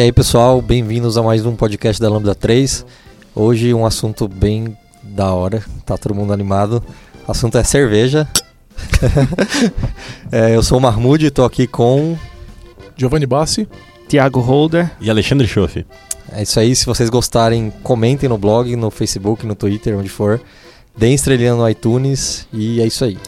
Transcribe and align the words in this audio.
E 0.00 0.02
aí, 0.02 0.12
pessoal, 0.12 0.62
bem-vindos 0.62 1.18
a 1.18 1.22
mais 1.22 1.44
um 1.44 1.54
podcast 1.54 2.00
da 2.00 2.08
Lambda 2.08 2.34
3. 2.34 2.86
Hoje 3.34 3.74
um 3.74 3.84
assunto 3.84 4.26
bem 4.26 4.74
da 5.02 5.30
hora, 5.34 5.62
tá 5.84 5.98
todo 5.98 6.14
mundo 6.14 6.32
animado. 6.32 6.82
O 7.28 7.30
assunto 7.30 7.58
é 7.58 7.62
cerveja. 7.62 8.26
é, 10.32 10.56
eu 10.56 10.62
sou 10.62 10.78
o 10.78 10.80
Marmude, 10.80 11.30
tô 11.30 11.44
aqui 11.44 11.66
com. 11.66 12.16
Giovanni 12.96 13.26
Bassi. 13.26 13.68
Tiago 14.08 14.40
Holder. 14.40 14.90
E 15.02 15.10
Alexandre 15.10 15.46
Schoff. 15.46 15.84
É 16.32 16.44
isso 16.44 16.58
aí, 16.58 16.74
se 16.74 16.86
vocês 16.86 17.10
gostarem, 17.10 17.70
comentem 17.82 18.26
no 18.26 18.38
blog, 18.38 18.74
no 18.76 18.90
Facebook, 18.90 19.44
no 19.44 19.54
Twitter, 19.54 19.98
onde 19.98 20.08
for. 20.08 20.40
Deem 20.96 21.14
estrelinha 21.14 21.54
no 21.54 21.68
iTunes 21.68 22.48
e 22.50 22.80
é 22.80 22.86
isso 22.86 23.04
aí. 23.04 23.18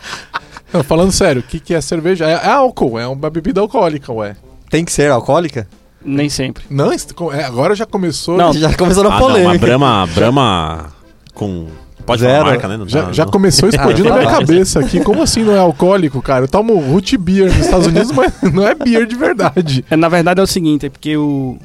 Não, 0.70 0.82
falando 0.82 1.12
sério, 1.12 1.40
o 1.40 1.44
que, 1.44 1.60
que 1.60 1.74
é 1.74 1.80
cerveja? 1.80 2.26
É, 2.26 2.32
é 2.32 2.50
álcool, 2.50 2.98
é 2.98 3.06
uma 3.06 3.30
bebida 3.30 3.60
alcoólica, 3.60 4.12
ué. 4.12 4.36
Tem 4.68 4.84
que 4.84 4.92
ser 4.92 5.10
alcoólica? 5.10 5.66
Nem 6.04 6.28
sempre. 6.28 6.64
Não, 6.68 6.90
é, 6.92 7.44
agora 7.44 7.74
já 7.74 7.86
começou. 7.86 8.36
Não, 8.36 8.52
Já 8.52 8.74
começou 8.74 9.04
na 9.04 9.10
Ah, 9.10 9.12
não, 9.12 9.18
uma 9.26 9.34
polêmica. 9.34 9.66
Brahma, 9.66 10.06
Brahma 10.14 10.92
com... 11.34 11.68
Pode 12.02 12.20
Zero. 12.22 12.38
falar 12.38 12.50
marca, 12.50 12.68
né? 12.68 12.76
Não 12.76 12.88
Já, 12.88 13.02
dá, 13.02 13.12
já 13.12 13.26
começou 13.26 13.66
a 13.68 13.70
explodir 13.70 14.06
Ah, 14.06 14.08
na 14.10 14.14
minha 14.18 14.30
vai. 14.30 14.38
cabeça 14.40 14.80
aqui. 14.80 15.00
Como 15.00 15.22
assim 15.22 15.42
não 15.42 15.54
é 15.54 15.58
alcoólico, 15.58 16.20
cara? 16.22 16.44
Eu 16.44 16.48
tomo 16.48 16.74
root 16.78 17.16
beer 17.16 17.46
nos 17.46 17.64
Estados 17.64 17.86
Unidos, 17.86 18.10
mas 18.12 18.32
não 18.52 18.66
é 18.66 18.74
beer 18.74 19.06
de 19.06 19.14
verdade. 19.16 19.84
É, 19.90 19.96
na 19.96 20.08
verdade 20.08 20.40
é 20.40 20.42
o 20.42 20.46
seguinte, 20.46 20.86
é 20.86 20.90
porque 20.90 21.16
o 21.16 21.56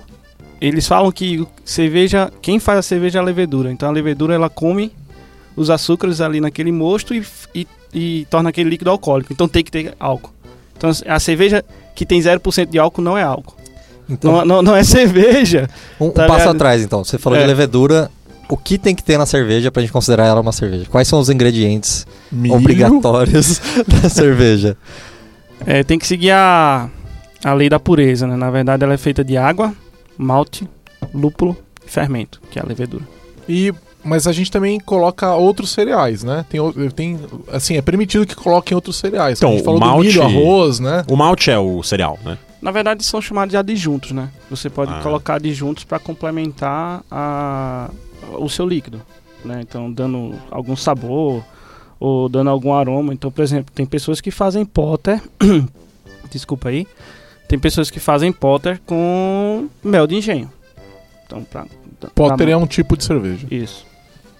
eles 0.60 0.88
falam 0.88 1.12
que 1.12 1.46
cerveja, 1.64 2.32
quem 2.42 2.60
faz 2.60 2.80
a 2.80 2.82
cerveja 2.82 3.20
é 3.20 3.22
a 3.22 3.26
levedura. 3.26 3.72
Então 3.72 3.88
a 3.88 3.92
levedura 3.92 4.34
ela 4.34 4.50
come 4.50 4.92
os 5.56 5.70
açúcares 5.70 6.20
ali 6.22 6.40
naquele 6.42 6.72
mosto 6.72 7.14
e, 7.14 7.24
e, 7.54 7.68
e 7.94 8.28
torna 8.30 8.50
aquele 8.50 8.70
líquido 8.70 8.90
alcoólico. 8.90 9.32
Então 9.32 9.48
tem 9.48 9.64
que 9.64 9.70
ter 9.72 9.94
álcool. 10.00 10.32
Então 10.76 10.90
a 11.08 11.20
cerveja 11.20 11.64
que 11.96 12.06
tem 12.06 12.20
0% 12.20 12.68
de 12.70 12.80
álcool 12.80 13.02
não 13.04 13.18
é 13.18 13.24
álcool. 13.24 13.56
Então, 14.10 14.32
Não, 14.38 14.46
não, 14.46 14.62
não 14.62 14.76
é 14.76 14.84
cerveja. 14.86 15.70
um, 16.00 16.06
um 16.08 16.10
tá 16.12 16.26
passo 16.28 16.40
ligado? 16.40 16.56
atrás, 16.56 16.82
então. 16.82 17.04
Você 17.04 17.18
falou 17.18 17.38
É. 17.38 17.42
de 17.42 17.48
levedura. 17.48 18.10
O 18.50 18.56
que 18.56 18.78
tem 18.78 18.96
que 18.96 19.04
ter 19.04 19.18
na 19.18 19.26
cerveja 19.26 19.70
pra 19.72 19.82
gente 19.82 19.92
considerar 19.92 20.26
ela 20.26 20.40
uma 20.42 20.52
cerveja? 20.54 20.86
Quais 20.90 21.08
são 21.08 21.20
os 21.20 21.30
ingredientes 21.30 22.08
Milho, 22.32 22.56
obrigatórios 22.56 23.60
da 24.02 24.10
cerveja? 24.10 24.78
É, 25.66 25.84
tem 25.84 26.00
que 26.00 26.08
seguir 26.08 26.32
a, 26.32 26.90
a 27.44 27.54
lei 27.54 27.68
da 27.70 27.80
pureza, 27.80 28.26
né? 28.26 28.36
Na 28.36 28.50
verdade 28.50 28.84
ela 28.84 28.94
é 28.94 28.98
feita 28.98 29.24
de 29.24 29.36
água, 29.36 29.74
malte, 30.18 30.68
lúpulo 31.14 31.58
e 31.86 31.90
fermento, 31.92 32.40
que 32.50 32.58
é 32.58 32.62
a 32.62 32.66
levedura. 32.66 33.04
E, 33.50 33.74
mas 34.04 34.28
a 34.28 34.32
gente 34.32 34.50
também 34.50 34.80
coloca 34.80 35.34
outros 35.36 35.72
cereais, 35.72 36.24
né? 36.24 36.46
Tem, 36.50 36.60
tem, 36.96 37.20
assim, 37.52 37.76
é 37.76 37.82
permitido 37.82 38.26
que 38.26 38.36
coloquem 38.36 38.76
outros 38.76 38.96
cereais. 38.98 39.40
Então, 39.40 39.50
a 39.50 39.54
gente 39.54 39.66
falou 39.66 39.80
o 39.80 39.84
malte- 39.84 40.14
do 40.14 40.24
milho, 40.26 40.40
arroz, 40.40 40.80
né? 40.80 41.04
O 41.10 41.16
malte 41.18 41.52
é 41.52 41.58
o 41.60 41.84
cereal, 41.84 42.18
né? 42.24 42.38
Na 42.62 42.72
verdade, 42.72 43.04
são 43.04 43.22
chamados 43.22 43.52
de 43.52 43.58
adjuntos, 43.58 44.12
né? 44.12 44.30
Você 44.50 44.70
pode 44.70 44.92
Ah. 44.94 45.00
colocar 45.02 45.36
adjuntos 45.36 45.84
para 45.84 46.00
complementar 46.00 47.02
a, 47.12 47.90
o 48.40 48.50
seu 48.50 48.68
líquido, 48.68 49.02
né? 49.44 49.60
Então, 49.62 49.92
dando 49.92 50.34
algum 50.52 50.76
sabor 50.76 51.44
ou 52.00 52.28
dando 52.30 52.50
algum 52.50 52.74
aroma. 52.74 53.14
Então, 53.14 53.32
por 53.32 53.44
exemplo, 53.44 53.72
tem 53.74 53.86
pessoas 53.86 54.22
que 54.22 54.32
fazem 54.32 54.66
potter. 54.66 55.22
Desculpa 56.32 56.70
aí. 56.70 56.86
Tem 57.48 57.58
pessoas 57.58 57.90
que 57.90 58.00
fazem 58.00 58.32
potter 58.32 58.80
com 58.86 59.68
mel 59.84 60.06
de 60.06 60.16
engenho. 60.16 60.52
Então, 61.26 61.44
pra, 61.44 61.66
Potter 62.14 62.38
pra- 62.38 62.52
é 62.52 62.58
um 62.58 62.68
tipo 62.68 62.98
de 62.98 63.04
cerveja. 63.04 63.48
Isso. 63.50 63.86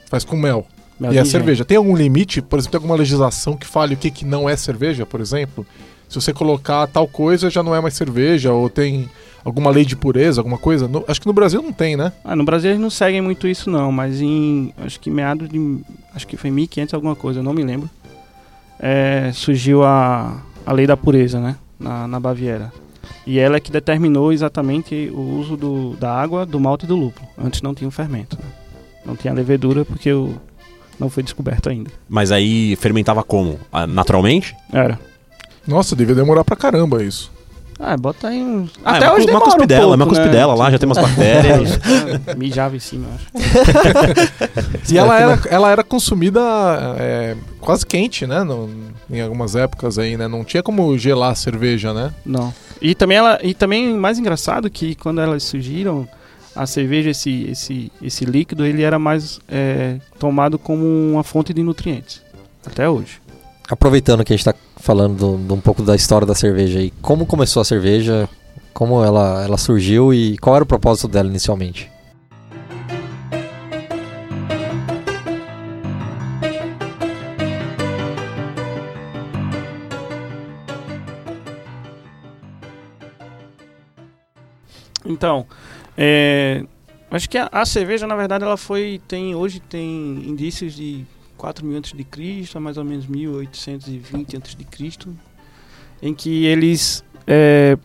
Faz 0.10 0.24
com 0.24 0.36
mel. 0.36 0.66
Mel 1.00 1.12
e 1.12 1.14
engenho. 1.16 1.26
cerveja? 1.26 1.66
Tem 1.66 1.78
algum 1.78 1.96
limite? 1.96 2.42
Por 2.42 2.60
exemplo, 2.60 2.72
tem 2.72 2.78
alguma 2.80 2.96
legislação 2.98 3.56
que 3.56 3.66
fale 3.66 3.94
o 3.94 3.98
que, 3.98 4.12
que 4.12 4.26
não 4.26 4.50
é 4.50 4.56
cerveja, 4.58 5.06
por 5.06 5.22
exemplo? 5.22 5.66
Se 6.10 6.16
você 6.16 6.34
colocar 6.34 6.88
tal 6.88 7.08
coisa, 7.08 7.50
já 7.50 7.62
não 7.64 7.74
é 7.76 7.80
mais 7.82 7.94
cerveja, 7.94 8.52
ou 8.54 8.70
tem 8.70 9.10
alguma 9.48 9.72
lei 9.72 9.86
de 9.86 9.96
pureza, 9.96 10.42
alguma 10.42 10.58
coisa? 10.58 10.88
No- 10.88 11.04
acho 11.08 11.22
que 11.22 11.28
no 11.28 11.34
Brasil 11.34 11.62
não 11.62 11.72
tem, 11.72 11.96
né? 11.96 12.12
Ah, 12.24 12.36
no 12.36 12.44
Brasil 12.44 12.72
eles 12.72 12.82
não 12.82 12.90
seguem 12.90 13.22
muito 13.22 13.48
isso 13.48 13.70
não, 13.70 13.92
mas 13.92 14.22
em 14.22 14.74
acho 14.78 15.00
que 15.00 15.10
meados 15.10 15.48
de 15.50 15.80
acho 16.14 16.28
que 16.28 16.36
foi 16.38 16.52
1500 16.52 16.94
alguma 16.94 17.16
coisa, 17.16 17.40
eu 17.40 17.44
não 17.44 17.54
me 17.54 17.64
lembro. 17.64 17.90
É, 18.80 19.32
surgiu 19.34 19.84
a, 19.84 20.42
a 20.66 20.72
lei 20.74 20.86
da 20.86 20.96
pureza, 20.98 21.40
né, 21.40 21.56
na, 21.80 22.08
na 22.08 22.20
Baviera. 22.20 22.72
E 23.26 23.40
ela 23.40 23.58
é 23.58 23.60
que 23.60 23.72
determinou 23.72 24.32
exatamente 24.32 25.10
o 25.14 25.20
uso 25.40 25.58
do, 25.58 25.96
da 25.98 26.14
água, 26.14 26.46
do 26.46 26.60
malte 26.60 26.84
e 26.86 26.88
do 26.88 26.96
lúpulo. 26.96 27.28
Antes 27.38 27.62
não 27.62 27.74
tinha 27.74 27.88
o 27.88 27.92
fermento, 27.92 28.38
né? 28.38 28.46
Não 29.06 29.16
tinha 29.16 29.34
levedura 29.34 29.84
porque 29.86 30.12
o, 30.12 30.36
não 31.00 31.10
foi 31.10 31.24
descoberto 31.24 31.70
ainda. 31.70 31.90
Mas 32.08 32.32
aí 32.32 32.76
fermentava 32.76 33.24
como? 33.24 33.60
Ah, 33.72 33.88
naturalmente? 33.88 34.56
Era. 34.72 35.00
Nossa, 35.66 35.96
devia 35.96 36.16
demorar 36.16 36.44
pra 36.44 36.56
caramba 36.56 37.04
isso. 37.04 37.32
Ah, 37.80 37.96
bota 37.96 38.30
aí 38.30 38.42
uns. 38.42 38.72
Ah, 38.84 38.96
Até 38.96 39.06
é 39.06 39.10
uma, 39.10 39.16
hoje 39.18 39.30
uma 39.30 39.38
um 39.38 39.42
cuspidela, 39.42 39.82
pouco, 39.82 39.96
uma 39.96 40.06
né? 40.06 40.10
cuspidela 40.10 40.54
lá, 40.56 40.72
já 40.72 40.80
tem 40.80 40.88
umas 40.90 40.98
bactérias. 41.02 41.80
É, 42.28 42.36
mijava 42.36 42.76
em 42.76 42.80
cima, 42.80 43.08
eu 43.08 43.14
acho. 43.42 44.94
E 44.94 44.98
ela 44.98 45.18
era, 45.20 45.40
ela 45.50 45.72
era 45.72 45.84
consumida 45.84 46.42
é, 46.98 47.36
quase 47.60 47.86
quente, 47.86 48.26
né? 48.26 48.44
No- 48.44 48.70
em 49.10 49.22
algumas 49.22 49.56
épocas 49.56 49.98
aí, 50.00 50.18
né? 50.18 50.28
Não 50.28 50.44
tinha 50.44 50.64
como 50.64 50.98
gelar 50.98 51.32
a 51.32 51.36
cerveja, 51.36 51.94
né? 51.94 52.12
Não. 52.26 52.54
E 52.82 52.94
também 52.96 53.18
ela 53.18 53.40
e 53.44 53.54
também 53.54 53.96
mais 53.96 54.18
engraçado 54.20 54.70
que 54.70 54.96
quando 54.96 55.22
elas 55.22 55.44
surgiram 55.44 56.08
a 56.56 56.66
cerveja 56.66 57.12
esse 57.12 57.44
esse 57.50 57.92
esse 58.02 58.26
líquido 58.26 58.66
ele 58.66 58.82
era 58.82 58.98
mais 59.00 59.40
é, 59.48 59.98
tomado 60.20 60.58
como 60.60 60.84
uma 60.86 61.24
fonte 61.24 61.54
de 61.54 61.62
nutrientes 61.64 62.22
até 62.66 62.90
hoje. 62.90 63.20
Aproveitando 63.70 64.24
que 64.24 64.34
a 64.34 64.36
gente 64.38 64.46
tá 64.46 64.56
falando 64.78 65.18
do- 65.38 65.48
de 65.48 65.54
um 65.54 65.60
pouco 65.60 65.84
da 65.84 65.96
história 65.96 66.26
da 66.26 66.34
cerveja 66.36 66.80
aí, 66.80 66.92
como 67.02 67.26
começou 67.26 67.62
a 67.62 67.66
cerveja, 67.66 68.30
como 68.74 69.04
ela, 69.04 69.44
ela 69.44 69.58
surgiu 69.58 70.14
e 70.14 70.38
qual 70.38 70.56
era 70.56 70.64
o 70.64 70.68
propósito 70.68 71.08
dela 71.08 71.28
inicialmente? 71.28 71.90
Então, 85.06 85.46
é, 85.98 86.64
acho 87.10 87.30
que 87.30 87.38
a, 87.38 87.48
a 87.52 87.66
cerveja 87.66 88.06
na 88.08 88.16
verdade 88.16 88.44
ela 88.44 88.58
foi 88.58 89.02
tem 89.08 89.36
hoje 89.36 89.60
tem 89.60 89.82
indícios 90.28 90.74
de 90.76 91.06
4000 91.38 91.78
antes 91.78 91.94
de 91.94 92.04
Cristo, 92.04 92.58
a 92.58 92.62
mais 92.62 92.78
ou 92.78 92.84
menos 92.84 93.06
1820 93.06 94.38
antes 94.38 94.56
de 94.56 94.64
Cristo. 94.64 95.10
em 96.02 96.14
que 96.14 96.46
eles 96.46 97.04
é, 97.26 97.78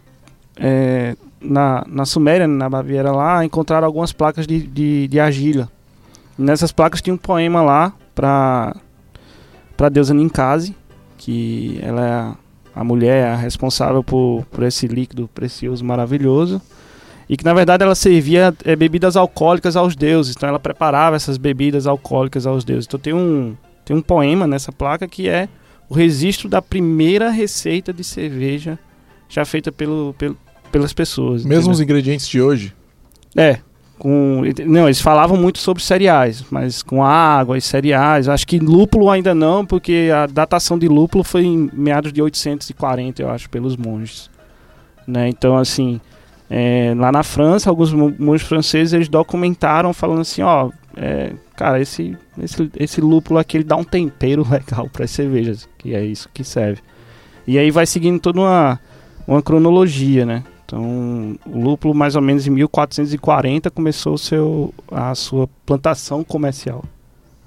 é, 0.56 1.16
na, 1.40 1.84
na 1.86 2.04
Suméria, 2.04 2.46
na 2.46 2.68
Baviera 2.68 3.12
lá, 3.12 3.44
encontraram 3.44 3.86
algumas 3.86 4.12
placas 4.12 4.46
de, 4.46 4.66
de, 4.66 5.08
de 5.08 5.20
argila. 5.20 5.70
Nessas 6.36 6.72
placas 6.72 7.02
tinha 7.02 7.14
um 7.14 7.18
poema 7.18 7.62
lá 7.62 7.92
para 8.14 8.74
para 9.76 9.88
deusa 9.88 10.14
Ninkasi, 10.14 10.76
que 11.18 11.80
ela 11.82 12.06
é 12.06 12.78
a, 12.78 12.84
mulher 12.84 13.36
responsável 13.36 14.04
por, 14.04 14.44
por 14.50 14.62
esse 14.62 14.86
líquido 14.86 15.28
precioso 15.34 15.84
maravilhoso 15.84 16.62
e 17.32 17.36
que 17.38 17.46
na 17.46 17.54
verdade 17.54 17.82
ela 17.82 17.94
servia 17.94 18.54
é, 18.62 18.76
bebidas 18.76 19.16
alcoólicas 19.16 19.74
aos 19.74 19.96
deuses. 19.96 20.36
Então 20.36 20.50
ela 20.50 20.58
preparava 20.58 21.16
essas 21.16 21.38
bebidas 21.38 21.86
alcoólicas 21.86 22.46
aos 22.46 22.62
deuses. 22.62 22.84
Então 22.86 23.00
tem 23.00 23.14
um 23.14 23.56
tem 23.86 23.96
um 23.96 24.02
poema 24.02 24.46
nessa 24.46 24.70
placa 24.70 25.08
que 25.08 25.30
é 25.30 25.48
o 25.88 25.94
registro 25.94 26.46
da 26.46 26.60
primeira 26.60 27.30
receita 27.30 27.90
de 27.90 28.04
cerveja 28.04 28.78
já 29.30 29.46
feita 29.46 29.72
pelo, 29.72 30.14
pelo 30.18 30.36
pelas 30.70 30.92
pessoas. 30.92 31.42
Mesmo 31.42 31.54
entendeu? 31.54 31.72
os 31.72 31.80
ingredientes 31.80 32.28
de 32.28 32.38
hoje. 32.38 32.74
É. 33.34 33.60
Com, 33.98 34.42
não, 34.66 34.84
eles 34.84 35.00
falavam 35.00 35.38
muito 35.38 35.58
sobre 35.58 35.82
cereais, 35.82 36.44
mas 36.50 36.82
com 36.82 37.02
água 37.02 37.56
e 37.56 37.62
cereais. 37.62 38.28
Acho 38.28 38.46
que 38.46 38.58
lúpulo 38.58 39.08
ainda 39.08 39.34
não, 39.34 39.64
porque 39.64 40.10
a 40.14 40.26
datação 40.26 40.78
de 40.78 40.86
lúpulo 40.86 41.24
foi 41.24 41.44
em 41.44 41.70
meados 41.72 42.12
de 42.12 42.20
840, 42.20 43.22
eu 43.22 43.30
acho, 43.30 43.48
pelos 43.48 43.74
monges. 43.74 44.28
Né? 45.06 45.28
Então, 45.30 45.56
assim, 45.56 45.98
é, 46.54 46.92
lá 46.94 47.10
na 47.10 47.22
França, 47.22 47.70
alguns 47.70 47.94
monges 47.94 48.46
franceses 48.46 48.92
eles 48.92 49.08
documentaram 49.08 49.94
falando 49.94 50.20
assim: 50.20 50.42
ó, 50.42 50.68
é, 50.94 51.32
cara, 51.56 51.80
esse, 51.80 52.14
esse, 52.42 52.70
esse 52.78 53.00
lúpulo 53.00 53.38
aqui 53.38 53.56
ele 53.56 53.64
dá 53.64 53.74
um 53.74 53.84
tempero 53.84 54.44
legal 54.48 54.86
para 54.92 55.06
as 55.06 55.10
cervejas, 55.10 55.66
que 55.78 55.94
é 55.94 56.04
isso 56.04 56.28
que 56.34 56.44
serve. 56.44 56.82
E 57.46 57.58
aí 57.58 57.70
vai 57.70 57.86
seguindo 57.86 58.20
toda 58.20 58.38
uma, 58.38 58.78
uma 59.26 59.40
cronologia, 59.40 60.26
né? 60.26 60.44
Então, 60.66 61.38
o 61.46 61.58
lúpulo, 61.58 61.94
mais 61.94 62.16
ou 62.16 62.22
menos 62.22 62.46
em 62.46 62.50
1440, 62.50 63.70
começou 63.70 64.18
seu, 64.18 64.74
a 64.90 65.14
sua 65.14 65.48
plantação 65.64 66.22
comercial. 66.22 66.84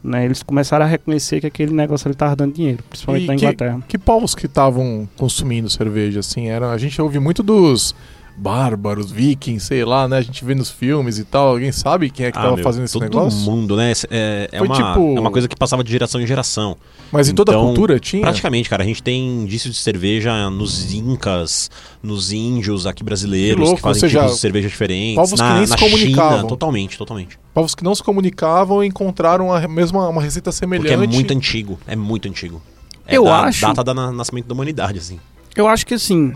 Né? 0.03 0.25
Eles 0.25 0.41
começaram 0.43 0.85
a 0.85 0.87
reconhecer 0.87 1.41
que 1.41 1.47
aquele 1.47 1.73
negócio 1.73 2.09
estava 2.11 2.35
dando 2.35 2.53
dinheiro, 2.53 2.83
principalmente 2.89 3.23
E 3.23 3.27
na 3.27 3.35
que- 3.35 3.45
Inglaterra. 3.45 3.79
Que 3.87 3.97
povos 3.97 4.33
que 4.35 4.45
estavam 4.47 5.07
consumindo 5.15 5.69
cerveja, 5.69 6.19
assim? 6.19 6.47
Era, 6.49 6.71
a 6.71 6.77
gente 6.77 6.99
ouve 7.01 7.19
muito 7.19 7.41
dos 7.41 7.95
bárbaros, 8.37 9.11
vikings, 9.11 9.65
sei 9.65 9.85
lá, 9.85 10.07
né? 10.07 10.17
A 10.17 10.21
gente 10.21 10.43
vê 10.43 10.53
nos 10.53 10.69
filmes 10.69 11.17
e 11.17 11.23
tal. 11.23 11.49
Alguém 11.49 11.71
sabe 11.71 12.09
quem 12.09 12.25
é 12.25 12.31
que 12.31 12.37
Ah, 12.37 12.41
tava 12.43 12.55
meu, 12.55 12.63
fazendo 12.63 12.83
esse 12.83 12.93
todo 12.93 13.03
negócio? 13.03 13.39
mundo, 13.39 13.75
né? 13.77 13.91
É, 14.09 14.49
é 14.51 14.57
Foi 14.57 14.67
uma, 14.67 14.75
tipo- 14.75 15.17
é 15.17 15.19
uma 15.19 15.31
coisa 15.31 15.47
que 15.47 15.55
passava 15.55 15.83
de 15.83 15.91
geração 15.91 16.19
em 16.21 16.27
geração. 16.27 16.75
Mas 17.11 17.29
em 17.29 17.33
toda 17.35 17.51
a 17.51 17.55
Então, 17.55 17.65
cultura 17.67 17.99
tinha? 17.99 18.21
Praticamente, 18.23 18.69
cara. 18.69 18.83
A 18.83 18.85
gente 18.85 19.01
tem 19.01 19.43
indício 19.43 19.69
de 19.69 19.77
cerveja 19.77 20.49
nos 20.49 20.93
incas, 20.93 21.69
nos 22.03 22.31
índios 22.33 22.85
aqui 22.85 23.03
brasileiros, 23.03 23.55
Que 23.55 23.61
louco, 23.61 23.75
que 23.77 23.81
fazem 23.81 24.01
seja, 24.01 24.19
tipos 24.19 24.35
de 24.35 24.41
cerveja 24.41 24.67
diferentes. 24.67 25.15
povos 25.15 25.31
que 25.33 25.37
na, 25.47 25.55
nem 25.55 25.65
se 25.65 25.71
na 25.71 25.77
comunicavam. 25.77 26.37
China, 26.37 26.47
totalmente, 26.49 26.97
totalmente. 26.97 27.39
Povos 27.53 27.73
que 27.73 27.83
não 27.83 27.95
se 27.95 28.03
comunicavam 28.03 28.83
e 28.83 28.87
encontraram 28.87 29.53
a 29.53 29.65
mesma 29.67 30.09
uma 30.09 30.21
receita 30.21 30.51
semelhante. 30.51 30.87
Porque 30.87 30.93
é 30.93 31.07
muito 31.07 31.33
antigo, 31.33 31.79
é 31.87 31.95
muito 31.95 32.27
antigo. 32.27 32.61
É 33.07 33.17
Eu 33.17 33.23
da 33.25 33.41
acho- 33.43 33.61
data 33.65 33.83
do 33.83 33.93
na- 33.93 34.11
nascimento 34.11 34.47
da 34.47 34.53
humanidade, 34.53 34.97
assim. 34.99 35.19
Eu 35.55 35.67
acho 35.67 35.85
que 35.85 35.93
assim, 35.93 36.33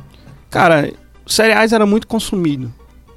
cara, 0.49 0.93
cereais 1.33 1.73
era 1.73 1.85
muito 1.85 2.07
consumido. 2.07 2.71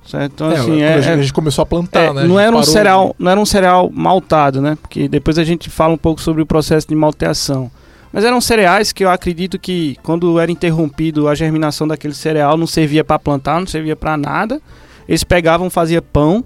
Certo? 0.06 0.32
Então, 0.34 0.50
É, 0.50 0.56
assim, 0.56 0.80
é, 0.82 0.94
a, 0.94 1.00
gente, 1.00 1.10
é- 1.10 1.14
a 1.14 1.22
gente 1.22 1.32
começou 1.32 1.62
a 1.62 1.66
plantar, 1.66 2.00
É, 2.00 2.12
né? 2.12 2.22
A 2.22 2.24
não 2.24 2.38
era 2.38 2.50
um 2.50 2.60
parou 2.60 2.72
cereal, 2.72 3.16
não 3.18 3.30
era 3.30 3.40
um 3.40 3.46
cereal 3.46 3.90
maltado, 3.94 4.60
né? 4.60 4.76
Porque 4.80 5.08
depois 5.08 5.38
a 5.38 5.44
gente 5.44 5.70
fala 5.70 5.94
um 5.94 5.98
pouco 5.98 6.20
sobre 6.20 6.42
o 6.42 6.46
processo 6.46 6.88
de 6.88 6.94
malteação. 6.94 7.70
Mas 8.12 8.24
eram 8.24 8.40
cereais 8.40 8.92
que 8.92 9.04
eu 9.04 9.10
acredito 9.10 9.58
que 9.58 9.96
quando 10.02 10.38
era 10.38 10.50
interrompido 10.50 11.28
a 11.28 11.34
germinação 11.34 11.86
daquele 11.88 12.14
cereal 12.14 12.56
não 12.56 12.66
servia 12.66 13.02
para 13.04 13.18
plantar, 13.18 13.58
não 13.60 13.66
servia 13.66 13.94
para 13.96 14.16
nada. 14.16 14.60
Eles 15.08 15.24
pegavam, 15.24 15.70
fazia 15.70 16.02
pão, 16.02 16.44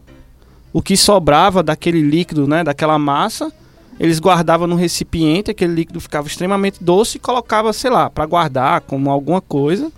o 0.73 0.81
que 0.83 0.97
sobrava 0.97 1.63
daquele 1.63 2.03
líquido, 2.03 2.47
né, 2.47 2.63
daquela 2.63 2.99
massa, 2.99 3.51
eles 3.99 4.21
guardavam 4.21 4.67
no 4.67 4.77
recipiente, 4.77 5.51
aquele 5.51 5.75
líquido 5.75 5.99
ficava 6.01 6.29
extremamente 6.29 6.85
doce 6.85 7.17
e 7.17 7.21
colocava, 7.21 7.73
sei 7.73 7.91
lá, 7.91 8.11
para 8.11 8.27
guardar 8.27 8.83
como 8.83 9.11
alguma 9.11 9.41
coisa. 9.41 9.91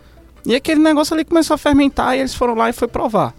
E 0.47 0.55
aquele 0.55 0.81
negócio 0.81 1.15
ali 1.15 1.25
começou 1.25 1.55
a 1.55 1.59
fermentar 1.59 2.17
e 2.17 2.21
eles 2.21 2.35
foram 2.35 2.55
lá 2.55 2.69
e 2.71 2.73
foi 2.73 2.89
provar. 2.89 3.35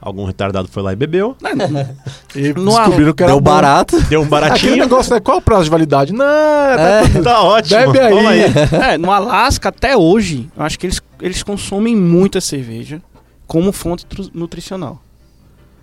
Algum 0.00 0.24
retardado 0.26 0.68
foi 0.68 0.82
lá 0.82 0.92
e 0.92 0.96
bebeu, 0.96 1.34
E 2.36 2.52
No 2.52 2.66
descobriram 2.72 3.12
que 3.14 3.22
era 3.22 3.32
Deu 3.32 3.40
bom. 3.40 3.50
barato. 3.50 3.98
deu 4.02 4.20
um 4.20 4.24
Aquele 4.24 4.40
baratinho. 4.40 4.76
negócio, 4.76 5.14
né? 5.14 5.20
Qual 5.20 5.36
é 5.36 5.40
o 5.40 5.42
prazo 5.42 5.64
de 5.64 5.70
validade? 5.70 6.12
Não, 6.12 6.24
tá 6.26 7.22
tá 7.22 7.42
ótimo. 7.42 7.92
Bebe 7.92 7.98
aí. 8.00 8.52
Toma 8.68 8.84
É, 8.84 8.98
no 8.98 9.10
Alasca, 9.10 9.70
até 9.70 9.96
hoje, 9.96 10.50
eu 10.54 10.62
acho 10.62 10.78
que 10.78 10.86
eles, 10.86 11.00
eles 11.22 11.42
consomem 11.42 11.96
muita 11.96 12.38
cerveja 12.40 13.00
como 13.46 13.72
fonte 13.72 14.04
tru- 14.04 14.30
nutricional. 14.34 15.00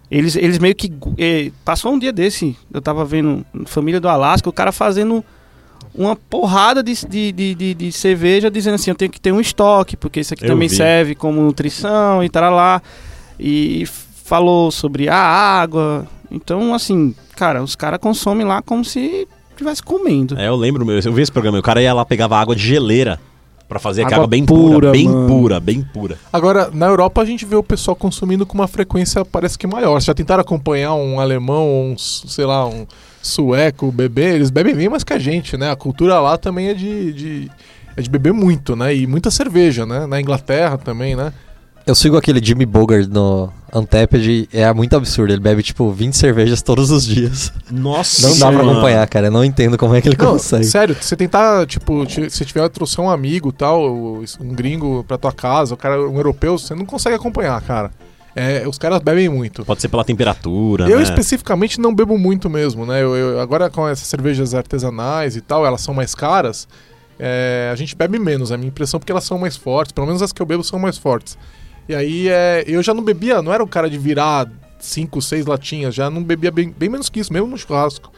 Eles, 0.09 0.35
eles 0.35 0.59
meio 0.59 0.75
que. 0.75 0.91
eh, 1.17 1.51
passou 1.65 1.91
um 1.93 1.97
dia 1.97 2.11
desse, 2.11 2.55
eu 2.71 2.81
tava 2.81 3.03
vendo 3.05 3.43
Família 3.65 3.99
do 3.99 4.07
Alasca, 4.09 4.47
o 4.49 4.53
cara 4.53 4.71
fazendo 4.71 5.23
uma 5.93 6.15
porrada 6.15 6.81
de, 6.83 6.93
de, 7.07 7.31
de, 7.31 7.55
de- 7.55 7.73
de 7.73 7.91
cerveja, 7.91 8.49
dizendo 8.51 8.75
assim: 8.75 8.91
eu 8.91 8.95
tenho 8.95 9.11
que 9.11 9.19
ter 9.19 9.31
um 9.31 9.39
estoque, 9.39 9.95
porque 9.97 10.19
isso 10.19 10.33
aqui 10.33 10.43
Eu 10.45 10.49
também 10.49 10.67
vi. 10.67 10.75
serve 10.75 11.15
como 11.15 11.41
nutrição 11.41 12.23
e 12.23 12.29
tal 12.29 12.53
lá. 12.53 12.81
E 13.39 13.85
falou 14.23 14.71
sobre 14.71 15.09
a 15.09 15.15
água. 15.17 16.07
Então, 16.29 16.73
assim, 16.73 17.13
cara, 17.35 17.61
os 17.61 17.75
caras 17.75 17.99
consomem 17.99 18.45
lá 18.45 18.61
como 18.61 18.85
se 18.85 19.27
estivesse 19.51 19.83
comendo. 19.83 20.37
É, 20.39 20.47
eu 20.47 20.55
lembro, 20.55 20.85
meu, 20.85 20.97
eu 20.99 21.13
vi 21.13 21.21
esse 21.21 21.31
programa. 21.31 21.59
O 21.59 21.61
cara 21.61 21.81
ia 21.81 21.93
lá, 21.93 22.05
pegava 22.05 22.37
água 22.37 22.55
de 22.55 22.61
geleira 22.65 23.19
pra 23.67 23.79
fazer 23.79 24.01
aquela 24.01 24.23
Água 24.23 24.25
água 24.25 24.29
bem 24.29 24.45
pura, 24.45 24.73
pura, 24.73 24.91
bem 24.91 25.07
mano. 25.07 25.27
pura, 25.27 25.59
bem 25.59 25.81
pura. 25.81 26.17
Agora, 26.31 26.69
na 26.73 26.85
Europa 26.87 27.21
a 27.21 27.25
gente 27.25 27.45
vê 27.45 27.55
o 27.55 27.63
pessoal 27.63 27.95
consumindo 27.95 28.45
com 28.45 28.53
uma 28.53 28.67
frequência 28.67 29.23
parece 29.25 29.57
que 29.57 29.65
maior. 29.67 29.91
Vocês 29.93 30.05
já 30.05 30.13
tentaram 30.13 30.41
acompanhar 30.41 30.93
um 30.93 31.19
alemão 31.19 31.67
um, 31.91 31.97
sei 31.97 32.45
lá, 32.45 32.65
um 32.67 32.85
sueco 33.21 33.91
beber? 33.91 34.35
Eles 34.35 34.49
bebem 34.49 34.75
bem 34.75 34.89
mais 34.89 35.03
que 35.03 35.13
a 35.13 35.19
gente, 35.19 35.57
né? 35.57 35.71
A 35.71 35.75
cultura 35.75 36.19
lá 36.19 36.37
também 36.37 36.69
é 36.69 36.73
de, 36.73 37.13
de- 37.13 37.51
é 37.95 38.01
de 38.01 38.09
beber 38.09 38.33
muito, 38.33 38.75
né? 38.75 38.95
E 38.95 39.05
muita 39.07 39.29
cerveja, 39.31 39.85
né? 39.85 40.05
Na 40.05 40.19
Inglaterra 40.19 40.77
também, 40.77 41.15
né? 41.15 41.31
Eu 41.85 41.95
sigo 41.95 42.15
aquele 42.15 42.43
Jimmy 42.43 42.63
Bogart 42.65 43.07
no 43.09 43.51
Untapped 43.73 44.47
é 44.53 44.71
muito 44.71 44.95
absurdo. 44.95 45.33
Ele 45.33 45.41
bebe, 45.41 45.63
tipo, 45.63 45.89
20 45.91 46.13
cervejas 46.15 46.61
todos 46.61 46.91
os 46.91 47.03
dias. 47.03 47.51
Nossa, 47.71 48.29
Não 48.29 48.37
dá 48.37 48.51
pra 48.51 48.61
acompanhar, 48.71 49.07
cara. 49.07 49.27
Eu 49.27 49.31
não 49.31 49.43
entendo 49.43 49.77
como 49.79 49.95
é 49.95 49.99
que 50.01 50.07
ele 50.07 50.15
Não, 50.19 50.33
consegue. 50.33 50.63
sério, 50.63 50.95
você 50.99 51.15
tentar, 51.15 51.65
tipo, 51.65 52.05
ti- 52.05 52.29
se 52.29 52.45
tiver 52.45 52.69
trouxer 52.69 53.03
um 53.03 53.09
amigo 53.09 53.51
tal, 53.51 53.83
um 54.39 54.53
gringo 54.53 55.03
pra 55.07 55.17
tua 55.17 55.31
casa, 55.31 55.73
o 55.73 55.77
cara, 55.77 55.99
um 56.07 56.15
europeu, 56.17 56.55
você 56.57 56.75
não 56.75 56.85
consegue 56.85 57.15
acompanhar, 57.15 57.59
cara. 57.61 57.89
É, 58.35 58.65
os 58.67 58.77
caras 58.77 58.99
bebem 58.99 59.27
muito. 59.27 59.65
Pode 59.65 59.81
ser 59.81 59.89
pela 59.89 60.03
temperatura, 60.05 60.87
Eu 60.89 60.97
né? 60.97 61.03
especificamente 61.03 61.79
não 61.81 61.93
bebo 61.93 62.17
muito 62.17 62.49
mesmo, 62.49 62.85
né? 62.85 63.01
Eu, 63.03 63.15
eu- 63.15 63.39
agora 63.41 63.69
com 63.69 63.87
essas 63.87 64.07
cervejas 64.07 64.53
artesanais 64.53 65.35
e 65.35 65.41
tal, 65.41 65.65
elas 65.65 65.81
são 65.81 65.93
mais 65.93 66.15
caras. 66.15 66.67
é, 67.19 67.69
a 67.71 67.75
gente 67.75 67.95
bebe 67.95 68.17
menos, 68.17 68.49
é 68.49 68.55
a 68.55 68.57
minha 68.57 68.69
impressão, 68.69 68.99
porque 68.99 69.11
elas 69.11 69.23
são 69.25 69.37
mais 69.37 69.55
fortes. 69.55 69.91
Pelo 69.91 70.07
menos 70.07 70.21
as 70.23 70.31
que 70.31 70.41
eu 70.41 70.45
bebo 70.45 70.63
são 70.63 70.79
mais 70.79 70.97
fortes. 70.97 71.37
E 71.87 71.93
aí 71.93 72.27
é, 72.29 72.63
eu 72.65 72.81
já 72.81 72.93
não 72.93 73.03
bebia, 73.03 73.41
não 73.41 73.53
era 73.53 73.61
o 73.63 73.67
cara 73.67 73.89
de 73.89 73.97
virar 73.97 74.49
cinco, 74.79 75.21
seis 75.21 75.45
latinhas, 75.45 75.93
já 75.93 76.09
não 76.09 76.23
bebia 76.23 76.49
bem, 76.51 76.73
bem 76.75 76.89
menos 76.89 77.09
que 77.09 77.19
isso, 77.19 77.31
mesmo 77.31 77.47
no 77.47 77.57
churrasco. 77.57 78.11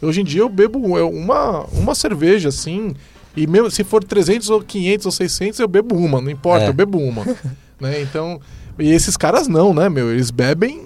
Hoje 0.00 0.20
em 0.20 0.24
dia 0.24 0.42
eu 0.42 0.48
bebo 0.48 0.78
uma, 0.78 1.64
uma 1.72 1.94
cerveja 1.94 2.50
assim, 2.50 2.94
e 3.36 3.46
mesmo 3.46 3.70
se 3.70 3.82
for 3.82 4.04
300 4.04 4.50
ou 4.50 4.60
500 4.62 5.06
ou 5.06 5.12
600, 5.12 5.58
eu 5.60 5.66
bebo 5.66 5.96
uma, 5.96 6.20
não 6.20 6.30
importa, 6.30 6.66
É. 6.66 6.68
eu 6.68 6.72
bebo 6.74 6.98
uma. 6.98 7.24
né? 7.80 8.00
Então, 8.02 8.40
e 8.78 8.90
esses 8.90 9.16
caras 9.16 9.48
não, 9.48 9.72
né, 9.72 9.88
meu? 9.88 10.10
Eles 10.10 10.30
bebem, 10.30 10.82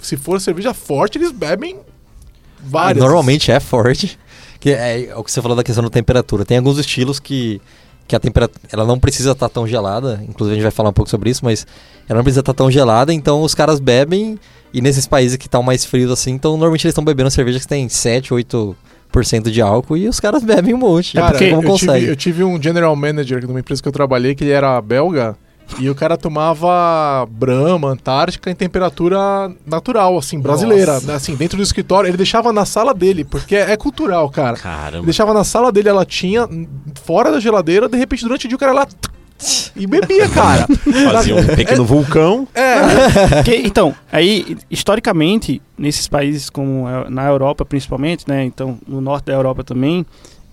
se 0.00 0.16
for 0.16 0.40
cerveja 0.40 0.74
forte, 0.74 1.18
eles 1.18 1.32
bebem 1.32 1.78
várias. 2.62 3.02
Normalmente 3.02 3.50
é 3.50 3.60
forte. 3.60 4.18
Que 4.58 4.70
é 4.70 5.12
o 5.16 5.24
que 5.24 5.32
você 5.32 5.40
falou 5.40 5.56
da 5.56 5.64
questão 5.64 5.82
da 5.82 5.88
temperatura. 5.88 6.44
Tem 6.44 6.58
alguns 6.58 6.78
estilos 6.78 7.18
que, 7.18 7.62
que 8.06 8.14
a 8.14 8.20
temperatura 8.20 8.60
ela 8.70 8.84
não 8.84 8.98
precisa 8.98 9.32
estar 9.32 9.48
tão 9.48 9.66
gelada. 9.66 10.22
Inclusive 10.28 10.52
a 10.52 10.54
gente 10.56 10.62
vai 10.62 10.70
falar 10.70 10.90
um 10.90 10.92
pouco 10.92 11.10
sobre 11.10 11.30
isso, 11.30 11.42
mas 11.44 11.66
ela 12.06 12.18
não 12.18 12.24
precisa 12.24 12.40
estar 12.40 12.52
tão 12.52 12.70
gelada, 12.70 13.14
então 13.14 13.40
os 13.42 13.54
caras 13.54 13.78
bebem 13.78 14.38
e 14.74 14.80
nesses 14.80 15.06
países 15.06 15.36
que 15.36 15.46
estão 15.46 15.62
mais 15.62 15.84
frios 15.84 16.10
assim, 16.10 16.32
então 16.32 16.52
normalmente 16.52 16.84
eles 16.84 16.92
estão 16.92 17.04
bebendo 17.04 17.30
cerveja 17.30 17.60
que 17.60 17.66
tem 17.66 17.88
7, 17.88 18.34
8% 18.34 18.74
de 19.50 19.62
álcool 19.62 19.96
e 19.96 20.08
os 20.08 20.18
caras 20.18 20.42
bebem 20.42 20.74
um 20.74 20.78
monte. 20.78 21.14
Cara, 21.14 21.30
porque 21.30 21.50
como 21.50 21.68
eu, 21.68 21.76
tive, 21.76 22.04
eu 22.06 22.16
tive 22.16 22.44
um 22.44 22.60
general 22.60 22.94
manager 22.96 23.40
de 23.40 23.46
uma 23.46 23.60
empresa 23.60 23.80
que 23.80 23.88
eu 23.88 23.92
trabalhei, 23.92 24.34
que 24.34 24.44
ele 24.44 24.50
era 24.50 24.80
belga, 24.80 25.36
e 25.78 25.88
o 25.88 25.94
cara 25.94 26.16
tomava 26.16 27.26
Brahma, 27.30 27.88
Antártica 27.90 28.50
em 28.50 28.54
temperatura 28.54 29.18
natural, 29.66 30.16
assim, 30.18 30.40
brasileira. 30.40 30.94
Nossa. 30.94 31.06
né, 31.06 31.14
Assim, 31.14 31.34
dentro 31.36 31.56
do 31.56 31.62
escritório, 31.62 32.08
ele 32.08 32.16
deixava 32.16 32.52
na 32.52 32.64
sala 32.64 32.92
dele, 32.92 33.24
porque 33.24 33.54
é, 33.56 33.72
é 33.72 33.76
cultural, 33.76 34.28
cara. 34.30 34.52
Ele 34.54 34.62
Caramba. 34.62 35.04
deixava 35.04 35.32
na 35.34 35.44
sala 35.44 35.70
dele, 35.72 35.88
ela 35.88 36.04
tinha, 36.04 36.48
fora 37.04 37.30
da 37.30 37.40
geladeira, 37.40 37.88
de 37.88 37.96
repente, 37.96 38.22
durante 38.24 38.46
o 38.46 38.48
dia, 38.48 38.56
o 38.56 38.58
cara 38.60 38.72
lá. 38.72 38.86
E 39.74 39.86
bebia, 39.86 40.28
cara. 40.28 40.66
Fazia 41.12 41.34
um 41.34 41.46
pequeno 41.46 41.82
vulcão. 41.84 42.46
É, 42.54 42.74
Porque, 43.40 43.56
então, 43.56 43.94
aí, 44.12 44.56
historicamente, 44.70 45.62
nesses 45.78 46.06
países 46.06 46.50
como 46.50 46.86
a- 46.86 47.08
na 47.08 47.26
Europa 47.26 47.64
principalmente, 47.64 48.24
né? 48.28 48.44
Então, 48.44 48.78
no 48.86 49.00
norte 49.00 49.24
da 49.26 49.32
Europa 49.32 49.64
também, 49.64 50.04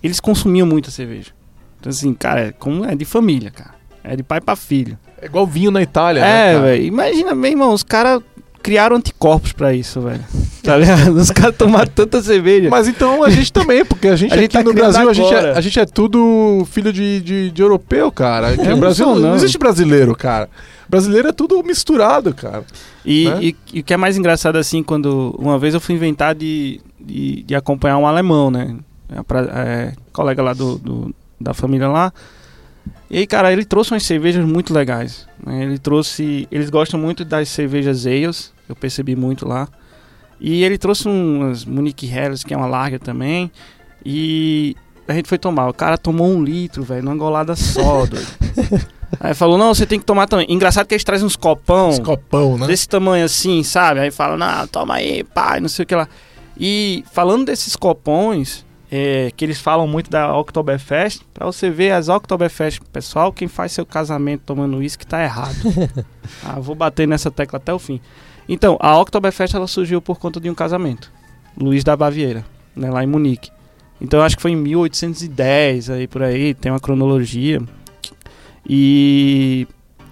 eles 0.02 0.20
consumiam 0.20 0.66
muita 0.66 0.90
cerveja. 0.90 1.32
Então, 1.78 1.90
assim, 1.90 2.14
cara, 2.14 2.46
é 2.46 2.52
como 2.52 2.82
é 2.84 2.94
de 2.94 3.04
família, 3.04 3.50
cara. 3.50 3.74
É 4.02 4.16
de 4.16 4.22
pai 4.22 4.40
pra 4.40 4.56
filho. 4.56 4.98
É 5.20 5.26
igual 5.26 5.46
vinho 5.46 5.70
na 5.70 5.82
Itália, 5.82 6.20
É, 6.24 6.54
né, 6.54 6.60
velho. 6.60 6.84
Imagina, 6.84 7.34
meu 7.34 7.50
irmão, 7.50 7.72
os 7.72 7.82
caras 7.82 8.22
criaram 8.62 8.96
anticorpos 8.96 9.52
pra 9.52 9.72
isso, 9.74 10.00
velho. 10.00 10.24
Tá 10.62 10.76
ligado? 10.76 11.14
Os 11.16 11.30
caras 11.30 11.56
tomaram 11.56 11.90
tanta 11.94 12.20
cerveja. 12.22 12.68
Mas 12.68 12.86
então 12.88 13.22
a 13.22 13.30
gente 13.30 13.52
também, 13.52 13.84
porque 13.84 14.08
a 14.08 14.16
gente 14.16 14.32
A 14.34 14.36
gente 14.36 14.56
aqui 14.56 14.58
tá 14.58 14.62
no 14.62 14.74
Brasil, 14.74 15.08
a 15.08 15.12
gente, 15.12 15.32
é, 15.32 15.52
a 15.52 15.60
gente 15.60 15.80
é 15.80 15.86
tudo 15.86 16.66
filho 16.70 16.92
de, 16.92 17.20
de, 17.20 17.50
de 17.50 17.62
europeu, 17.62 18.12
cara. 18.12 18.48
Aqui 18.50 18.60
É, 18.68 18.74
Brasil 18.74 19.06
não 19.06 19.16
não. 19.18 19.34
existe 19.36 19.56
brasileiro, 19.58 20.14
cara. 20.14 20.48
Brasileiro 20.88 21.28
é 21.28 21.32
tudo 21.32 21.62
misturado, 21.64 22.34
cara. 22.34 22.64
E, 23.04 23.28
né? 23.28 23.38
e- 23.40 23.56
e 23.74 23.80
o 23.80 23.84
que 23.84 23.94
é 23.94 23.96
mais 23.96 24.16
engraçado 24.16 24.56
assim, 24.56 24.82
quando 24.82 25.34
uma 25.38 25.58
vez 25.58 25.72
eu 25.74 25.80
fui 25.80 25.94
inventar 25.94 26.34
de, 26.34 26.80
de, 27.00 27.42
de 27.42 27.54
acompanhar 27.54 27.96
um 27.98 28.06
alemão, 28.06 28.50
né? 28.50 28.76
É, 29.14 29.22
pra- 29.22 29.40
é, 29.66 29.92
colega 30.12 30.42
lá 30.42 30.52
do, 30.52 30.76
do- 30.78 31.14
da 31.40 31.54
família 31.54 31.88
lá. 31.88 32.12
E 33.10 33.18
aí, 33.18 33.26
cara, 33.26 33.52
ele 33.52 33.64
trouxe 33.64 33.92
umas 33.92 34.02
cervejas 34.02 34.44
muito 34.44 34.72
legais. 34.74 35.26
né? 35.44 35.62
Ele 35.64 35.78
trouxe. 35.78 36.46
Eles 36.50 36.68
gostam 36.70 37.00
muito 37.00 37.24
das 37.24 37.48
cervejas 37.48 38.06
ales, 38.06 38.52
eu 38.68 38.76
percebi 38.76 39.16
muito 39.16 39.46
lá. 39.48 39.66
E 40.40 40.62
ele 40.62 40.78
trouxe 40.78 41.08
umas 41.08 41.64
Munich 41.64 42.06
Helles, 42.06 42.44
que 42.44 42.54
é 42.54 42.56
uma 42.56 42.66
larga 42.66 42.98
também. 42.98 43.50
E 44.04 44.76
a 45.08 45.14
gente 45.14 45.28
foi 45.28 45.38
tomar. 45.38 45.68
O 45.68 45.72
cara 45.74 45.96
tomou 45.98 46.28
um 46.28 46.42
litro, 46.44 46.82
velho, 46.84 47.02
numa 47.02 47.16
golada 47.16 47.56
só, 47.56 48.04
doido. 48.06 48.26
Aí 49.18 49.34
falou, 49.34 49.56
não, 49.56 49.74
você 49.74 49.86
tem 49.86 49.98
que 49.98 50.04
tomar 50.04 50.26
também. 50.28 50.46
Engraçado 50.50 50.86
que 50.86 50.94
eles 50.94 51.02
trazem 51.02 51.26
uns 51.26 51.34
copão 51.34 51.88
Esse 51.88 52.02
copão, 52.02 52.58
né? 52.58 52.66
desse 52.66 52.86
tamanho 52.86 53.24
assim, 53.24 53.62
sabe? 53.62 54.00
Aí 54.00 54.10
fala, 54.10 54.36
não, 54.36 54.66
toma 54.68 54.94
aí, 54.96 55.24
pai, 55.24 55.60
não 55.60 55.68
sei 55.68 55.82
o 55.84 55.86
que 55.86 55.94
lá. 55.94 56.06
E 56.60 57.02
falando 57.12 57.46
desses 57.46 57.74
copões, 57.74 58.64
é, 58.90 59.30
que 59.36 59.44
eles 59.44 59.60
falam 59.60 59.86
muito 59.86 60.10
da 60.10 60.36
Oktoberfest, 60.36 61.22
pra 61.34 61.46
você 61.46 61.70
ver 61.70 61.92
as 61.92 62.08
Oktoberfest, 62.08 62.80
pessoal, 62.92 63.32
quem 63.32 63.46
faz 63.46 63.72
seu 63.72 63.84
casamento 63.84 64.42
tomando 64.46 64.78
uísque 64.78 65.06
tá 65.06 65.22
errado. 65.22 65.56
ah, 66.42 66.58
vou 66.58 66.74
bater 66.74 67.06
nessa 67.06 67.30
tecla 67.30 67.58
até 67.58 67.72
o 67.72 67.78
fim. 67.78 68.00
Então, 68.48 68.78
a 68.80 68.98
Oktoberfest 68.98 69.54
ela 69.54 69.66
surgiu 69.66 70.00
por 70.00 70.18
conta 70.18 70.40
de 70.40 70.48
um 70.48 70.54
casamento. 70.54 71.12
Luiz 71.56 71.84
da 71.84 71.96
Baviera, 71.96 72.44
né, 72.74 72.90
lá 72.90 73.04
em 73.04 73.06
Munique. 73.06 73.50
Então, 74.00 74.22
acho 74.22 74.36
que 74.36 74.42
foi 74.42 74.52
em 74.52 74.56
1810, 74.56 75.90
aí 75.90 76.06
por 76.06 76.22
aí, 76.22 76.54
tem 76.54 76.72
uma 76.72 76.80
cronologia. 76.80 77.60
E, 78.66 79.66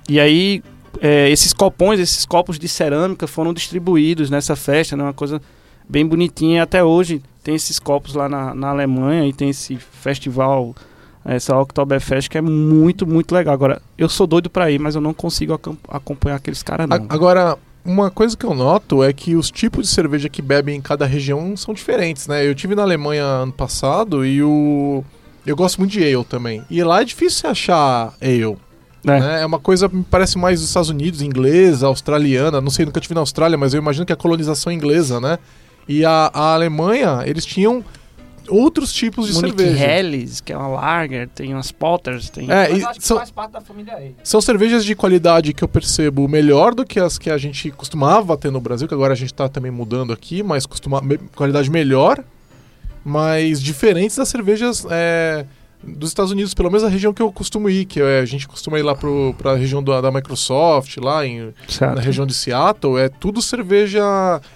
e 0.09 0.21
aí, 0.21 0.62
é, 1.00 1.30
esses 1.30 1.52
copões, 1.52 2.00
esses 2.00 2.26
copos 2.26 2.59
de 2.59 2.68
cerâmica 2.68 3.26
foram 3.26 3.54
distribuídos 3.54 4.28
nessa 4.28 4.56
festa, 4.56 4.97
né? 4.97 5.04
Uma 5.04 5.14
coisa 5.14 5.40
bem 5.88 6.06
bonitinha. 6.06 6.62
Até 6.62 6.83
hoje 6.83 7.23
tem 7.47 7.55
esses 7.55 7.79
copos 7.79 8.12
lá 8.15 8.29
na, 8.29 8.53
na 8.57 8.71
Alemanha 8.71 9.25
e 9.25 9.33
tem 9.33 9.50
esse 9.50 9.76
festival, 9.76 10.75
essa 11.25 11.57
Oktoberfest, 11.57 12.29
que 12.29 12.37
é 12.37 12.41
muito, 12.41 13.07
muito 13.07 13.33
legal. 13.33 13.55
Agora, 13.55 13.81
eu 13.97 14.09
sou 14.09 14.26
doido 14.26 14.50
pra 14.50 14.69
ir, 14.69 14.81
mas 14.81 14.97
eu 14.97 15.00
não 15.00 15.15
consigo 15.15 15.53
acom- 15.55 15.76
acompanhar 15.88 16.35
aqueles 16.35 16.61
caras, 16.61 16.88
não. 16.88 17.07
Agora, 17.09 17.57
uma 17.85 18.11
coisa 18.11 18.37
que 18.37 18.45
eu 18.45 18.53
noto 18.53 19.00
é 19.00 19.12
que 19.12 19.37
os 19.37 19.49
tipos 19.49 19.87
de 19.87 19.95
cerveja 19.95 20.29
que 20.29 20.43
bebem 20.43 20.76
em 20.76 20.81
cada 20.81 21.07
região 21.07 21.57
são 21.57 21.73
diferentes, 21.73 22.26
né? 22.26 22.45
Eu 22.45 22.53
tive 22.53 22.75
na 22.75 22.83
Alemanha 22.83 23.23
ano 23.23 23.53
passado 23.53 24.26
e 24.26 24.43
o 24.43 25.05
eu 25.47 25.55
gosto 25.55 25.79
muito 25.79 25.93
de 25.93 26.03
ale 26.03 26.25
também. 26.25 26.65
E 26.69 26.83
lá 26.83 27.00
é 27.00 27.05
difícil 27.05 27.38
você 27.43 27.47
achar 27.47 28.12
ale. 28.21 28.57
É. 29.07 29.21
né? 29.21 29.43
É 29.43 29.47
uma 29.47 29.61
coisa 29.61 29.87
me 29.87 30.03
parece 30.03 30.37
mais 30.37 30.59
dos 30.59 30.69
Estados 30.69 30.88
Unidos, 30.91 31.23
inglesa, 31.23 31.87
australiana. 31.87 32.61
Não 32.61 32.71
sei, 32.71 32.85
nunca 32.85 33.00
tive 33.00 33.15
na 33.15 33.21
Austrália, 33.21 33.57
mas 33.57 33.73
eu 33.73 33.79
imagino 33.81 34.05
que 34.05 34.12
é 34.12 34.15
a 34.15 34.17
colonização 34.17 34.73
inglesa, 34.73 35.21
né? 35.21 35.38
E 35.88 36.05
a, 36.05 36.31
a 36.33 36.55
Alemanha, 36.55 37.23
eles 37.25 37.45
tinham 37.45 37.85
outros 38.49 38.93
tipos 38.93 39.26
de 39.26 39.35
Munich 39.35 39.57
cerveja. 39.61 39.85
Helles, 39.85 40.40
que 40.40 40.52
é 40.52 40.57
uma 40.57 40.69
lager, 40.69 41.28
tem 41.28 41.52
umas 41.52 41.73
porters, 41.73 42.31
tem... 42.31 42.50
É, 42.50 42.69
Mas 42.69 42.78
e 42.78 42.81
eu 42.81 42.88
acho 42.88 43.00
que 43.00 43.07
são- 43.07 43.16
faz 43.19 43.31
parte 43.31 43.52
da 43.52 43.61
família 43.61 43.95
Ale. 43.95 44.16
São 44.23 44.40
cervejas 44.40 44.85
de 44.85 44.95
qualidade 44.95 45.52
que 45.52 45.64
eu 45.64 45.69
percebo 45.69 46.28
melhor 46.28 46.75
do 46.75 46.85
que 46.85 47.00
as 47.00 47.19
que 47.19 47.28
a 47.31 47.38
gente 47.38 47.71
costumava 47.73 48.37
ter 48.37 48.50
no 48.52 48.61
Brasil, 48.61 48.87
que 48.87 48.95
agora 48.95 49.12
a 49.12 49.16
gente 49.16 49.35
tá 49.35 49.49
também 49.49 49.71
mudando 49.71 50.12
aqui, 50.12 50.43
mas 50.43 50.64
costuma, 50.66 51.00
qualidade 51.35 51.69
melhor, 51.71 52.23
mas 53.05 53.61
diferentes 53.61 54.16
das 54.16 54.28
cervejas 54.28 54.87
é, 54.90 55.45
dos 55.83 56.11
Estados 56.11 56.33
Unidos, 56.33 56.54
pelo 56.54 56.71
menos 56.71 56.85
a 56.85 56.88
região 56.88 57.12
que 57.12 57.23
eu 57.23 57.30
costumo 57.30 57.71
ir, 57.71 57.85
que 57.85 58.00
é, 58.00 58.21
a 58.21 58.25
gente 58.25 58.49
costuma 58.49 58.78
ir 58.78 58.83
lá 58.83 58.95
pro, 58.95 59.35
pra 59.38 59.54
região 59.54 59.83
da, 59.83 60.00
da 60.00 60.11
Microsoft, 60.11 60.97
lá 60.99 61.26
em, 61.26 61.52
na 61.80 62.00
região 62.00 62.26
de 62.26 62.35
Seattle, 62.35 62.99
é 62.99 63.09
tudo 63.09 63.40
cerveja. 63.40 64.02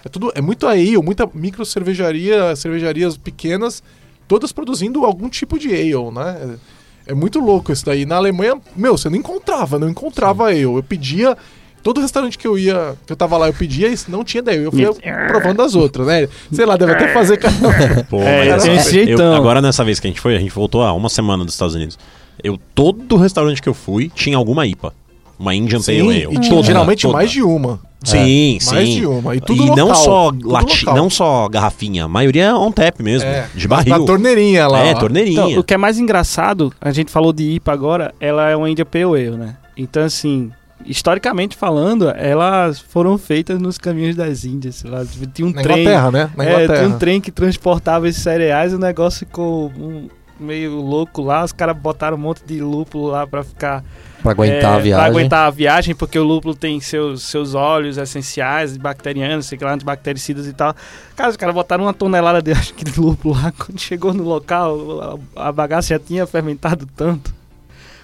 É 0.04 0.08
tudo. 0.08 0.32
É 0.34 0.40
muito 0.40 0.66
ale, 0.66 0.96
muita 0.98 1.28
micro 1.32 1.64
cervejaria, 1.64 2.54
cervejarias 2.56 3.16
pequenas, 3.16 3.82
todas 4.26 4.52
produzindo 4.52 5.04
algum 5.04 5.28
tipo 5.28 5.58
de 5.58 5.68
ale, 5.68 6.10
né? 6.10 6.58
É, 7.06 7.12
é 7.12 7.14
muito 7.14 7.38
louco 7.40 7.72
isso 7.72 7.84
daí. 7.84 8.04
Na 8.04 8.16
Alemanha, 8.16 8.60
meu, 8.76 8.96
você 8.96 9.08
não 9.08 9.16
encontrava, 9.16 9.78
não 9.78 9.88
encontrava 9.88 10.48
ale. 10.48 10.62
Eu 10.62 10.82
pedia. 10.82 11.36
Todo 11.82 12.00
restaurante 12.00 12.36
que 12.36 12.46
eu 12.46 12.58
ia, 12.58 12.94
que 13.06 13.12
eu 13.12 13.16
tava 13.16 13.36
lá, 13.38 13.46
eu 13.48 13.54
pedia 13.54 13.88
e 13.88 13.96
não 14.08 14.22
tinha 14.22 14.42
daí. 14.42 14.62
Eu 14.62 14.70
fui 14.70 14.86
provando 15.28 15.62
as 15.62 15.74
outras, 15.74 16.06
né? 16.06 16.28
Sei 16.52 16.66
lá, 16.66 16.76
deve 16.76 16.92
até 16.92 17.12
fazer. 17.12 17.38
Pô, 18.10 18.20
É, 18.22 18.50
mas 18.50 18.66
esse 18.66 18.92
jeitão. 18.92 19.34
agora 19.34 19.62
nessa 19.62 19.82
vez 19.84 19.98
que 19.98 20.06
a 20.06 20.10
gente 20.10 20.20
foi, 20.20 20.36
a 20.36 20.38
gente 20.38 20.52
voltou 20.52 20.82
há 20.82 20.92
uma 20.92 21.08
semana 21.08 21.44
dos 21.44 21.54
Estados 21.54 21.74
Unidos. 21.74 21.98
Eu, 22.42 22.58
todo 22.74 23.16
restaurante 23.16 23.60
que 23.62 23.68
eu 23.68 23.74
fui 23.74 24.10
tinha 24.14 24.36
alguma 24.36 24.66
IPA. 24.66 24.92
Uma 25.38 25.54
Indian 25.54 25.80
Sim, 25.80 25.98
Pale 26.04 26.24
Ale. 26.24 26.36
e 26.36 26.38
tinha 26.40 26.50
Toda, 26.54 26.62
geralmente 26.66 27.02
toda. 27.02 27.14
mais 27.14 27.30
de 27.30 27.42
uma. 27.42 27.80
Sim, 28.04 28.58
sim. 28.60 28.74
Mais 28.74 28.88
de 28.90 29.06
uma. 29.06 29.34
E 29.36 29.40
tudo 29.40 29.62
e 29.62 29.66
não 29.68 29.88
local, 29.88 29.94
só 30.04 30.30
tudo 30.32 30.48
lati- 30.50 30.84
local. 30.84 30.96
não 31.02 31.10
só 31.10 31.48
garrafinha, 31.48 32.04
a 32.04 32.08
maioria 32.08 32.44
é 32.44 32.54
on 32.54 32.70
tap 32.70 33.00
mesmo, 33.00 33.26
É, 33.28 33.46
de 33.54 33.66
Na 33.68 33.76
barril. 33.76 34.04
torneirinha 34.04 34.66
lá. 34.68 34.80
é, 34.84 34.92
ó. 34.94 34.98
torneirinha. 34.98 35.40
Então, 35.48 35.58
o 35.60 35.64
que 35.64 35.72
é 35.72 35.76
mais 35.78 35.98
engraçado, 35.98 36.72
a 36.80 36.92
gente 36.92 37.10
falou 37.10 37.32
de 37.32 37.42
IPA 37.52 37.72
agora, 37.72 38.14
ela 38.20 38.48
é 38.50 38.56
uma 38.56 38.68
India 38.70 38.84
Pale 38.84 39.04
Ale, 39.04 39.30
né? 39.30 39.56
Então, 39.76 40.02
assim, 40.04 40.50
historicamente 40.86 41.56
falando, 41.56 42.08
elas 42.10 42.80
foram 42.80 43.16
feitas 43.18 43.60
nos 43.60 43.78
caminhos 43.78 44.16
das 44.16 44.44
Índias. 44.44 44.82
lá, 44.82 45.04
tinha 45.32 45.46
um 45.46 45.52
Na 45.52 45.62
trem, 45.62 45.80
Inglaterra, 45.80 46.10
né? 46.10 46.30
Na 46.36 46.44
é, 46.44 46.48
Inglaterra. 46.48 46.78
tinha 46.84 46.96
um 46.96 46.98
trem 46.98 47.20
que 47.20 47.30
transportava 47.30 48.08
esses 48.08 48.22
cereais, 48.22 48.72
o 48.72 48.78
negócio 48.78 49.20
ficou 49.26 49.68
um- 49.70 50.08
meio 50.38 50.76
louco 50.76 51.20
lá, 51.22 51.44
os 51.44 51.52
caras 51.52 51.76
botaram 51.76 52.16
um 52.16 52.20
monte 52.20 52.42
de 52.46 52.62
lúpulo 52.62 53.08
lá 53.08 53.26
pra 53.26 53.44
ficar 53.44 53.84
Pra 54.22 54.32
aguentar 54.32 54.72
é, 54.74 54.76
a 54.76 54.78
viagem. 54.78 54.92
Pra 54.94 55.04
aguentar 55.04 55.46
a 55.46 55.50
viagem, 55.50 55.94
porque 55.94 56.18
o 56.18 56.24
lúpulo 56.24 56.54
tem 56.54 56.78
seus, 56.80 57.22
seus 57.22 57.54
óleos 57.54 57.96
essenciais, 57.96 58.76
bacterianos, 58.76 59.46
sei 59.46 59.58
lá, 59.60 59.72
antibactericidas 59.72 60.46
e 60.46 60.52
tal. 60.52 60.74
Cara, 61.16 61.30
os 61.30 61.36
caras 61.38 61.54
botaram 61.54 61.84
uma 61.84 61.94
tonelada 61.94 62.42
de, 62.42 62.52
acho 62.56 62.74
que, 62.74 62.84
de 62.84 62.98
lúpulo 63.00 63.34
lá. 63.34 63.50
Quando 63.52 63.78
chegou 63.78 64.12
no 64.12 64.22
local, 64.24 65.18
a 65.36 65.50
bagaça 65.50 65.88
já 65.94 65.98
tinha 65.98 66.26
fermentado 66.26 66.86
tanto. 66.96 67.32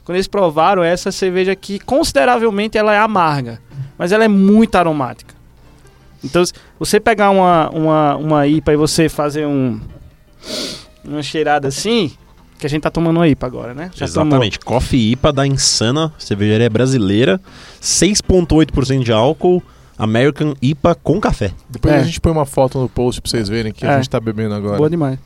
Quando 0.07 0.17
eles 0.17 0.29
provaram 0.29 0.83
essa 0.83 1.11
cerveja 1.13 1.51
aqui, 1.53 1.79
consideravelmente 1.81 2.79
ela 2.79 2.95
é 2.95 2.99
amarga, 2.99 3.61
mas 3.99 4.13
ela 4.13 4.25
é 4.25 4.29
muito 4.29 4.77
aromática. 4.77 5.35
Então, 6.25 6.47
se 6.47 6.53
você 6.79 6.99
pegar 7.01 7.31
uma, 7.31 7.69
uma, 7.71 8.17
uma 8.17 8.47
IPA 8.47 8.73
e 8.73 8.77
você 8.77 9.09
fazer 9.09 9.47
um, 9.47 9.81
uma 11.05 11.23
cheirada 11.25 11.67
assim, 11.69 12.13
que 12.59 12.65
a 12.67 12.71
gente 12.71 12.83
tá 12.83 12.91
tomando 12.91 13.17
uma 13.19 13.27
IPA 13.29 13.47
agora, 13.47 13.75
né? 13.75 13.91
Já 13.95 14.07
tomou. 14.07 14.27
Exatamente. 14.29 14.59
Coffee 14.61 15.11
IPA 15.13 15.33
da 15.33 15.47
Insana, 15.47 16.13
cervejaria 16.19 16.71
brasileira, 16.71 17.41
6,8% 17.83 19.03
de 19.03 19.13
álcool, 19.13 19.61
American 19.99 20.55
IPA 20.63 20.95
com 20.95 21.21
café. 21.21 21.51
Depois 21.69 21.95
É. 21.95 21.99
a 21.99 22.03
gente 22.03 22.21
põe 22.21 22.31
uma 22.33 22.47
foto 22.47 22.79
no 22.79 22.89
post 22.89 23.21
pra 23.21 23.31
vocês 23.31 23.49
verem 23.49 23.73
que 23.73 23.85
a 23.85 23.93
É. 23.93 23.97
gente 23.97 24.09
tá 24.11 24.21
bebendo 24.21 24.55
agora. 24.55 24.77
Boa 24.77 24.89
demais. 24.91 25.19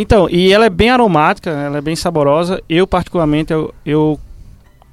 Então, 0.00 0.30
e 0.30 0.52
ela 0.52 0.64
é 0.64 0.70
bem 0.70 0.90
aromática, 0.90 1.50
ela 1.50 1.78
é 1.78 1.80
bem 1.80 1.96
saborosa. 1.96 2.62
Eu, 2.68 2.86
particularmente, 2.86 3.52
eu, 3.52 3.74
eu 3.84 4.20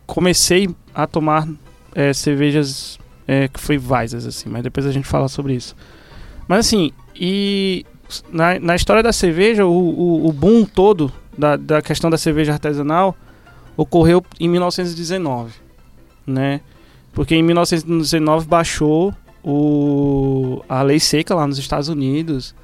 comecei 0.08 0.68
a 0.96 1.06
tomar 1.06 1.48
é, 1.94 2.12
cervejas 2.12 2.98
é, 3.28 3.48
que 3.48 3.60
foi 3.60 3.78
Weissers, 3.78 4.26
assim, 4.26 4.50
mas 4.50 4.64
depois 4.64 4.84
a 4.84 4.92
gente 4.92 5.08
fala 5.08 5.28
sobre 5.28 5.54
isso. 5.54 5.76
Mas 6.48 6.66
assim, 6.66 6.92
e 7.16 7.86
na, 8.32 8.60
na 8.60 8.76
história 8.76 9.04
da 9.04 9.14
cerveja, 9.14 9.64
o, 9.64 9.72
o, 9.72 10.28
o 10.28 10.34
boom 10.34 10.66
todo 10.66 11.14
da, 11.38 11.56
da 11.56 11.84
questão 11.84 12.10
da 12.10 12.18
cerveja 12.18 12.54
artesanal 12.54 13.16
ocorreu 13.78 14.26
em 14.40 14.50
1919, 14.50 15.54
né? 16.26 16.62
Porque 17.14 17.36
em 17.36 17.44
1919 17.44 18.48
baixou 18.48 19.14
o, 19.44 20.64
a 20.68 20.82
lei 20.82 21.00
seca 21.00 21.36
lá 21.36 21.46
nos 21.46 21.60
Estados 21.60 21.90
Unidos. 21.90 22.56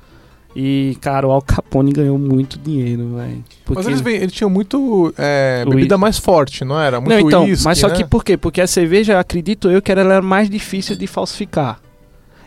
E, 0.56 0.98
cara, 1.00 1.28
o 1.28 1.32
Al 1.32 1.42
Capone 1.42 1.92
ganhou 1.92 2.18
muito 2.18 2.60
dinheiro, 2.60 3.16
velho. 3.16 3.44
Mas 3.70 3.88
eles, 3.88 4.06
eles 4.06 4.34
tinham 4.34 4.50
muito 4.50 5.14
é, 5.18 5.64
bebida 5.66 5.98
mais 5.98 6.18
forte, 6.18 6.66
não 6.66 6.80
era? 6.80 7.00
Muito 7.00 7.14
Não, 7.14 7.20
então, 7.20 7.44
whisky, 7.46 7.64
mas 7.64 7.78
só 7.78 7.88
né? 7.88 7.96
que 7.96 8.04
por 8.04 8.24
quê? 8.24 8.36
Porque 8.36 8.60
a 8.60 8.68
cerveja, 8.68 9.18
acredito 9.18 9.70
eu, 9.70 9.82
que 9.82 9.92
ela 9.92 10.02
era 10.02 10.22
mais 10.22 10.50
difícil 10.50 10.96
de 10.96 11.08
falsificar. 11.08 11.80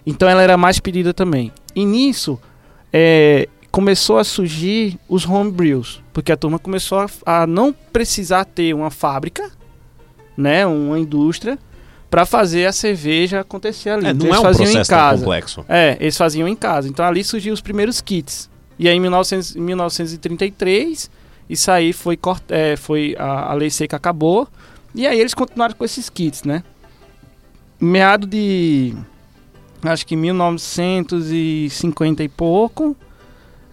Então 0.06 0.28
ela 0.28 0.42
era 0.42 0.56
mais 0.56 0.78
pedida 0.78 1.14
também. 1.14 1.50
E 1.75 1.87
nisso, 1.87 2.38
é, 2.92 3.49
começou 3.70 4.18
a 4.18 4.25
surgir 4.25 4.99
os 5.08 5.26
homebrews. 5.26 6.02
Porque 6.12 6.30
a 6.30 6.37
turma 6.37 6.58
começou 6.58 6.99
a, 6.99 7.08
a 7.25 7.46
não 7.46 7.73
precisar 7.73 8.44
ter 8.44 8.75
uma 8.75 8.90
fábrica, 8.90 9.50
né, 10.37 10.66
uma 10.66 10.99
indústria, 10.99 11.58
para 12.14 12.25
fazer 12.25 12.64
a 12.66 12.73
cerveja 12.73 13.40
acontecer 13.40 13.90
ali. 13.90 14.06
É, 14.06 14.14
não 14.14 14.26
é 14.26 14.28
eles 14.28 14.38
um 14.38 14.42
faziam 14.42 14.68
em 14.68 14.71
processo 14.71 14.90
tão 14.90 14.99
casa. 15.00 15.18
complexo. 15.18 15.64
É, 15.68 15.97
eles 15.99 16.16
faziam 16.16 16.47
em 16.47 16.54
casa. 16.54 16.88
Então 16.88 17.04
ali 17.04 17.25
surgiu 17.25 17.52
os 17.52 17.61
primeiros 17.61 18.00
kits. 18.00 18.49
E 18.78 18.88
aí 18.88 18.97
em 18.97 19.00
1900 19.00 19.56
em 19.56 19.61
1933, 19.61 21.11
isso 21.50 21.71
aí 21.73 21.92
foi, 21.92 22.16
é, 22.50 22.76
foi 22.76 23.16
a, 23.18 23.50
a 23.50 23.54
lei 23.54 23.68
seca 23.68 23.97
acabou 23.97 24.47
E 24.94 25.09
aí 25.09 25.18
eles 25.18 25.35
continuaram 25.35 25.75
com 25.75 25.85
esses 25.85 26.09
kits, 26.09 26.44
né? 26.44 26.62
Meado 27.80 28.28
de. 28.28 28.94
Acho 29.83 30.06
que 30.06 30.14
1950 30.14 32.23
e 32.23 32.28
pouco. 32.28 32.97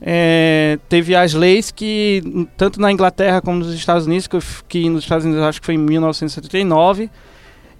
é, 0.01 0.79
teve 0.89 1.15
as 1.15 1.35
leis 1.35 1.69
que, 1.69 2.47
tanto 2.57 2.81
na 2.81 2.91
Inglaterra 2.91 3.39
como 3.39 3.59
nos 3.59 3.71
Estados 3.71 4.07
Unidos, 4.07 4.25
que, 4.25 4.39
que 4.67 4.89
nos 4.89 5.03
Estados 5.03 5.25
Unidos 5.25 5.43
acho 5.43 5.59
que 5.59 5.65
foi 5.67 5.75
em 5.75 5.77
1979, 5.77 7.07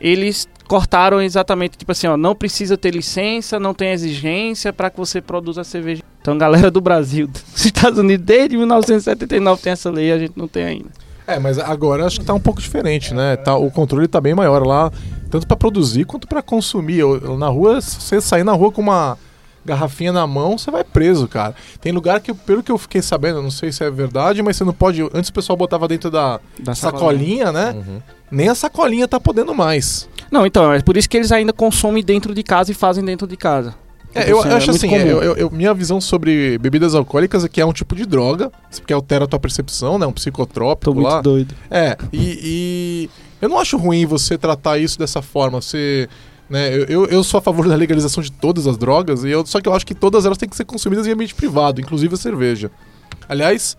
eles 0.01 0.48
cortaram 0.67 1.22
exatamente, 1.22 1.77
tipo 1.77 1.91
assim, 1.91 2.08
ó, 2.08 2.15
não 2.17 2.34
precisa 2.36 2.77
ter 2.77 2.91
licença, 2.93 3.60
não 3.60 3.74
tem 3.74 3.91
exigência 3.91 4.72
para 4.74 4.89
que 4.89 4.98
você 4.98 5.22
produza 5.22 5.63
cerveja. 5.63 6.01
Então, 6.22 6.38
galera 6.38 6.72
do 6.72 6.79
Brasil, 6.81 7.27
dos 7.53 7.65
Estados 7.65 8.00
Unidos, 8.00 8.25
desde 8.25 8.58
1979 8.58 9.62
tem 9.62 9.74
essa 9.74 9.89
lei 9.89 10.10
e 10.10 10.12
a 10.12 10.17
gente 10.20 10.34
não 10.36 10.48
tem 10.48 10.63
ainda. 10.63 10.89
É, 11.27 11.38
mas 11.39 11.60
agora 11.60 12.05
acho 12.05 12.20
que 12.20 12.25
tá 12.25 12.34
um 12.34 12.39
pouco 12.39 12.60
diferente, 12.60 13.13
né? 13.13 13.36
Tá, 13.38 13.55
o 13.55 13.70
controle 13.72 14.08
tá 14.08 14.20
bem 14.20 14.34
maior 14.34 14.65
lá, 14.65 14.91
tanto 15.29 15.46
pra 15.48 15.55
produzir 15.55 16.03
quanto 16.05 16.27
pra 16.27 16.41
consumir. 16.41 16.98
Eu- 17.00 17.17
eu- 17.20 17.38
na 17.38 17.48
rua, 17.48 17.79
se 17.79 18.01
você 18.01 18.20
sair 18.20 18.43
na 18.43 18.51
rua 18.53 18.72
com 18.72 18.81
uma 18.81 19.17
garrafinha 19.63 20.12
na 20.12 20.25
mão, 20.25 20.58
você 20.58 20.72
vai 20.72 20.84
preso, 20.84 21.27
cara. 21.27 21.53
Tem 21.79 21.91
lugar 21.91 22.20
que, 22.20 22.34
pelo 22.34 22.63
que 22.63 22.72
eu 22.72 22.77
fiquei 22.77 23.01
sabendo, 23.01 23.41
não 23.41 23.51
sei 23.51 23.72
se 23.72 23.84
é 23.84 23.91
verdade, 23.91 24.41
mas 24.41 24.58
você 24.58 24.63
não 24.63 24.74
pode. 24.74 25.01
Antes 25.13 25.29
o 25.29 25.34
pessoal 25.34 25.55
botava 25.55 25.88
dentro 25.88 26.10
da 26.10 26.39
Da 26.60 26.74
sacolinha, 26.74 27.51
né? 27.51 27.72
Uhum. 27.75 28.01
Nem 28.31 28.47
a 28.50 28.55
sacolinha 28.55 29.07
tá 29.07 29.19
podendo 29.19 29.53
mais. 29.53 30.07
Não, 30.31 30.45
então, 30.45 30.71
é 30.71 30.81
por 30.81 30.95
isso 30.95 31.09
que 31.09 31.17
eles 31.17 31.31
ainda 31.31 31.51
consomem 31.51 32.01
dentro 32.03 32.33
de 32.33 32.41
casa 32.43 32.71
e 32.71 32.73
fazem 32.73 33.03
dentro 33.03 33.27
de 33.27 33.35
casa. 33.35 33.75
É, 34.13 34.29
eu, 34.29 34.39
Assim, 34.39 34.47
eu 34.50 34.53
é 34.53 34.57
acho 34.57 34.71
assim, 34.71 34.89
comum. 34.89 35.01
eu- 35.05 35.23
eu- 35.23 35.35
eu- 35.38 35.51
minha 35.51 35.73
visão 35.73 36.01
sobre 36.01 36.57
bebidas 36.57 36.93
alcoólicas 36.95 37.45
é 37.45 37.50
que 37.50 37.61
é 37.61 37.65
um 37.65 37.71
tipo 37.71 37.95
de 37.95 38.05
droga, 38.05 38.51
porque 38.77 38.91
altera 38.93 39.23
a 39.23 39.27
tua 39.27 39.39
percepção, 39.39 39.97
né? 39.97 40.05
Um 40.05 40.11
psicotrópico 40.11 40.91
Tô 40.91 40.93
muito 40.93 41.07
lá. 41.07 41.21
doido. 41.21 41.55
É, 41.69 41.97
e, 42.11 42.39
e 42.43 43.09
eu 43.41 43.47
não 43.47 43.57
acho 43.57 43.77
ruim 43.77 44.05
você 44.05 44.38
tratar 44.38 44.77
isso 44.77 44.97
dessa 45.00 45.21
forma. 45.21 45.61
Você. 45.61 46.09
Né, 46.50 46.75
eu, 46.75 46.83
eu, 46.85 47.05
eu 47.05 47.23
sou 47.23 47.38
a 47.38 47.41
favor 47.41 47.65
da 47.69 47.75
legalização 47.75 48.21
de 48.21 48.29
todas 48.29 48.67
as 48.67 48.77
drogas, 48.77 49.23
e 49.23 49.29
eu, 49.29 49.45
só 49.45 49.61
que 49.61 49.69
eu 49.69 49.73
acho 49.73 49.85
que 49.88 49.95
todas 49.95 50.25
elas 50.25 50.38
têm 50.38 50.50
que 50.50 50.57
ser 50.57 50.65
consumidas 50.65 51.07
em 51.07 51.11
ambiente 51.11 51.33
privado, 51.33 51.79
inclusive 51.79 52.13
a 52.13 52.17
cerveja. 52.17 52.69
Aliás, 53.29 53.77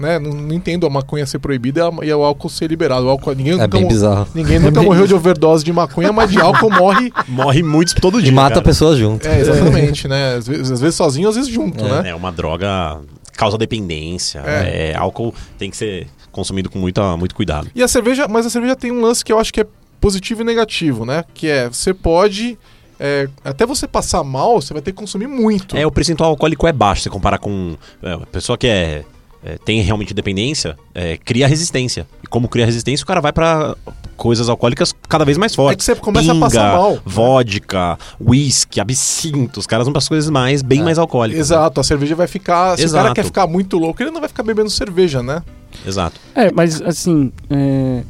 né, 0.00 0.18
não, 0.18 0.30
não 0.32 0.54
entendo 0.54 0.86
a 0.86 0.90
maconha 0.90 1.26
ser 1.26 1.38
proibida 1.38 1.82
e 2.02 2.12
o 2.12 2.24
álcool 2.24 2.48
ser 2.48 2.68
liberado. 2.68 3.06
O 3.06 3.10
álcool, 3.10 3.34
ninguém 3.34 3.52
É 3.52 3.56
nunca, 3.58 3.78
bizarro. 3.86 4.26
ninguém 4.34 4.58
nunca 4.58 4.80
morreu 4.82 5.06
de 5.06 5.14
overdose 5.14 5.62
de 5.64 5.72
maconha, 5.72 6.12
mas 6.12 6.30
de 6.30 6.40
álcool 6.40 6.70
morre. 6.70 7.12
Morre 7.28 7.62
muitos 7.62 7.94
todo 7.94 8.18
E 8.18 8.22
dia. 8.24 8.32
mata 8.32 8.54
cara. 8.54 8.62
pessoas 8.64 8.98
junto. 8.98 9.28
É, 9.28 9.40
exatamente, 9.40 10.08
né? 10.08 10.34
Às 10.36 10.46
vezes, 10.48 10.70
às 10.70 10.80
vezes 10.80 10.94
sozinho, 10.96 11.28
às 11.28 11.36
vezes 11.36 11.50
junto, 11.50 11.84
É. 11.84 12.02
né? 12.02 12.10
É 12.10 12.14
uma 12.14 12.32
droga 12.32 12.98
causa 13.36 13.56
dependência. 13.56 14.42
É. 14.44 14.90
É, 14.90 14.96
álcool 14.96 15.34
tem 15.58 15.70
que 15.70 15.76
ser 15.76 16.06
consumido 16.32 16.70
com 16.70 16.78
muita, 16.78 17.16
muito 17.16 17.34
cuidado. 17.34 17.68
E 17.74 17.82
a 17.82 17.88
cerveja, 17.88 18.26
mas 18.28 18.46
a 18.46 18.50
cerveja 18.50 18.74
tem 18.76 18.90
um 18.90 19.00
lance 19.00 19.24
que 19.24 19.32
eu 19.32 19.38
acho 19.38 19.52
que 19.52 19.60
é 19.60 19.66
positivo 20.00 20.40
e 20.42 20.44
negativo, 20.44 21.04
né? 21.04 21.24
Que 21.34 21.48
é, 21.48 21.68
você 21.68 21.92
pode. 21.92 22.58
é, 22.98 23.28
até 23.44 23.66
você 23.66 23.86
passar 23.86 24.22
mal, 24.24 24.60
você 24.60 24.72
vai 24.72 24.80
ter 24.82 24.92
que 24.92 24.98
consumir 24.98 25.26
muito. 25.26 25.76
É, 25.76 25.86
o 25.86 25.90
percentual 25.90 26.30
alcoólico 26.30 26.66
é 26.66 26.72
baixo, 26.72 27.02
se 27.02 27.10
comparar 27.10 27.38
com 27.38 27.76
é, 28.02 28.12
a 28.12 28.18
pessoa 28.20 28.56
que 28.58 28.66
é, 28.66 29.04
é, 29.44 29.56
tem 29.64 29.80
realmente 29.82 30.12
dependência, 30.12 30.76
é, 30.94 31.16
cria 31.16 31.46
resistência. 31.48 32.06
E 32.22 32.26
como 32.26 32.48
cria 32.48 32.66
resistência, 32.66 33.04
o 33.04 33.06
cara 33.06 33.20
vai 33.20 33.32
pra 33.32 33.74
coisas 34.16 34.48
alcoólicas 34.50 34.94
cada 35.08 35.24
vez 35.24 35.38
mais 35.38 35.52
É 35.52 35.56
fortes. 35.56 35.86
que 35.86 35.94
você 35.94 35.98
começa 36.00 36.32
Pinga, 36.32 36.46
a 36.46 36.48
passar 36.48 36.72
mal. 36.76 36.98
vodka, 37.06 37.98
whisky, 38.20 38.78
absinto. 38.80 39.60
Os 39.60 39.66
caras 39.66 39.86
vão 39.86 39.92
para 39.92 39.98
as 40.00 40.08
coisas 40.08 40.28
mais, 40.28 40.60
bem 40.62 40.80
É. 40.80 40.84
mais 40.84 40.98
alcoólicas. 40.98 41.38
né? 41.38 41.56
Exato, 41.56 41.80
a 41.80 41.84
cerveja 41.84 42.14
vai 42.14 42.26
ficar. 42.26 42.76
Se 42.76 42.84
o 42.84 42.90
cara 42.90 43.00
Exato. 43.04 43.14
quer 43.14 43.24
ficar 43.24 43.46
muito 43.46 43.78
louco, 43.78 44.02
ele 44.02 44.10
não 44.10 44.20
vai 44.20 44.28
ficar 44.28 44.42
bebendo 44.42 44.68
cerveja, 44.68 45.22
né? 45.22 45.42
Exato. 45.86 46.20
É, 46.34 46.50
mas 46.52 46.82
assim. 46.82 47.32
é, 47.48 48.02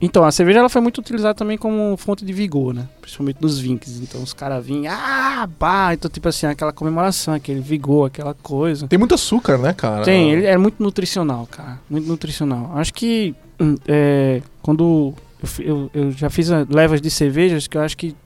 Então, 0.00 0.24
a 0.24 0.32
cerveja 0.32 0.60
ela 0.60 0.68
foi 0.68 0.80
muito 0.80 0.98
utilizada 0.98 1.34
também 1.34 1.58
como 1.58 1.96
fonte 1.96 2.24
de 2.24 2.32
vigor, 2.32 2.72
né? 2.72 2.88
Principalmente 3.00 3.36
nos 3.40 3.58
vinks. 3.58 4.00
Então, 4.00 4.22
os 4.22 4.32
caras 4.32 4.64
vinham, 4.64 4.92
ah, 4.94 5.46
bah! 5.58 5.92
Então, 5.92 6.10
tipo 6.10 6.26
assim, 6.28 6.46
aquela 6.46 6.72
comemoração, 6.72 7.34
aquele 7.34 7.60
vigor, 7.60 8.06
aquela 8.06 8.32
coisa. 8.32 8.88
Tem 8.88 8.98
muito 8.98 9.14
açúcar, 9.14 9.58
né, 9.58 9.74
cara? 9.74 10.02
Tem, 10.02 10.32
ele 10.32 10.46
é 10.46 10.56
muito 10.56 10.82
nutricional, 10.82 11.46
cara. 11.50 11.78
Muito 11.88 12.08
nutricional. 12.08 12.72
Acho 12.76 12.94
que 12.94 13.34
hum, 13.60 13.76
é, 13.86 14.40
quando 14.62 15.14
eu, 15.58 15.64
eu, 15.64 15.90
eu 15.92 16.10
já 16.12 16.30
fiz 16.30 16.48
levas 16.68 17.00
de 17.00 17.10
cervejas 17.10 17.66
que 17.66 17.76
eu 17.76 17.82
acho 17.82 17.96
que 17.96 18.16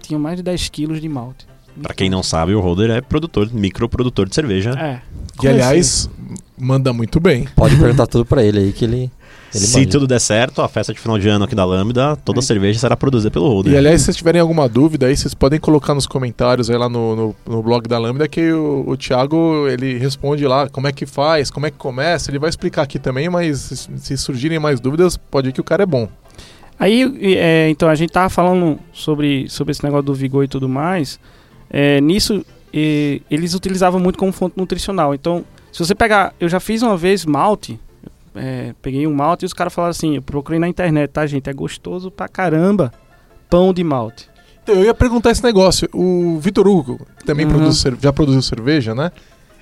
tinha 0.00 0.18
mais 0.18 0.36
de 0.36 0.42
10 0.42 0.68
quilos 0.68 1.00
de 1.00 1.08
malte. 1.08 1.46
Pra 1.80 1.94
quem 1.94 2.10
não 2.10 2.22
sabe, 2.22 2.54
o 2.54 2.60
Holder 2.60 2.90
é 2.90 3.00
produtor, 3.00 3.48
microprodutor 3.52 4.28
de 4.28 4.34
cerveja. 4.34 4.70
É. 4.72 5.00
E 5.42 5.48
aliás, 5.48 6.10
manda 6.58 6.92
muito 6.92 7.18
bem. 7.20 7.46
Pode 7.56 7.76
perguntar 7.76 8.06
tudo 8.06 8.24
pra 8.26 8.44
ele 8.44 8.58
aí 8.58 8.72
que 8.72 8.84
ele. 8.84 9.10
Ele 9.54 9.64
Se 9.64 9.78
manja. 9.78 9.90
tudo 9.90 10.06
der 10.06 10.20
certo, 10.20 10.62
a 10.62 10.68
festa 10.68 10.92
de 10.92 11.00
final 11.00 11.18
de 11.18 11.28
ano 11.28 11.44
aqui 11.44 11.54
da 11.54 11.64
Lambda, 11.64 12.16
toda 12.24 12.38
a 12.38 12.42
cerveja 12.42 12.78
será 12.78 12.96
produzida 12.96 13.30
pelo 13.30 13.48
Holder. 13.48 13.72
E 13.72 13.76
aliás, 13.76 14.00
se 14.00 14.06
vocês 14.06 14.16
tiverem 14.16 14.40
alguma 14.40 14.68
dúvida 14.68 15.06
aí, 15.06 15.16
vocês 15.16 15.34
podem 15.34 15.58
colocar 15.58 15.94
nos 15.94 16.06
comentários 16.06 16.70
aí 16.70 16.76
lá 16.76 16.88
no, 16.88 17.16
no, 17.16 17.36
no 17.46 17.62
blog 17.62 17.88
da 17.88 17.98
Lambda 17.98 18.28
que 18.28 18.52
o, 18.52 18.84
o 18.86 18.96
Thiago 18.96 19.66
ele 19.68 19.98
responde 19.98 20.46
lá 20.46 20.68
como 20.68 20.86
é 20.86 20.92
que 20.92 21.06
faz, 21.06 21.50
como 21.50 21.66
é 21.66 21.70
que 21.70 21.76
começa. 21.76 22.30
Ele 22.30 22.38
vai 22.38 22.50
explicar 22.50 22.82
aqui 22.82 22.98
também, 22.98 23.28
mas 23.28 23.58
se, 23.58 23.88
se 23.96 24.16
surgirem 24.16 24.58
mais 24.58 24.80
dúvidas, 24.80 25.16
pode 25.16 25.48
ir 25.48 25.52
que 25.52 25.60
o 25.60 25.64
cara 25.64 25.82
é 25.82 25.86
bom. 25.86 26.08
Aí, 26.78 27.36
é, 27.36 27.68
então, 27.68 27.90
a 27.90 27.94
gente 27.94 28.10
tava 28.10 28.30
falando 28.30 28.78
sobre, 28.90 29.46
sobre 29.50 29.72
esse 29.72 29.84
negócio 29.84 30.04
do 30.04 30.14
vigor 30.14 30.44
e 30.44 30.48
tudo 30.48 30.66
mais. 30.66 31.20
É, 31.68 32.00
nisso, 32.00 32.42
e, 32.72 33.20
eles 33.30 33.52
utilizavam 33.52 34.00
muito 34.00 34.18
como 34.18 34.32
fonte 34.32 34.56
nutricional. 34.56 35.14
Então, 35.14 35.44
se 35.70 35.78
você 35.78 35.94
pegar. 35.94 36.34
Eu 36.40 36.48
já 36.48 36.58
fiz 36.58 36.82
uma 36.82 36.96
vez 36.96 37.24
malte. 37.26 37.78
É, 38.34 38.74
peguei 38.80 39.06
um 39.06 39.14
malte 39.14 39.42
e 39.42 39.46
os 39.46 39.52
caras 39.52 39.72
falaram 39.72 39.90
assim: 39.90 40.16
eu 40.16 40.22
procurei 40.22 40.58
na 40.58 40.68
internet, 40.68 41.10
tá, 41.10 41.26
gente? 41.26 41.48
É 41.48 41.52
gostoso 41.52 42.10
pra 42.10 42.28
caramba. 42.28 42.92
Pão 43.48 43.72
de 43.72 43.82
malte. 43.82 44.28
Então, 44.62 44.74
eu 44.76 44.84
ia 44.84 44.94
perguntar 44.94 45.30
esse 45.30 45.42
negócio. 45.42 45.88
O 45.92 46.38
Vitor 46.38 46.68
Hugo, 46.68 47.00
que 47.18 47.24
também 47.24 47.46
Uhum. 47.46 47.52
produz 47.52 47.82
já 48.00 48.12
produziu 48.12 48.42
cerveja, 48.42 48.94
né? 48.94 49.10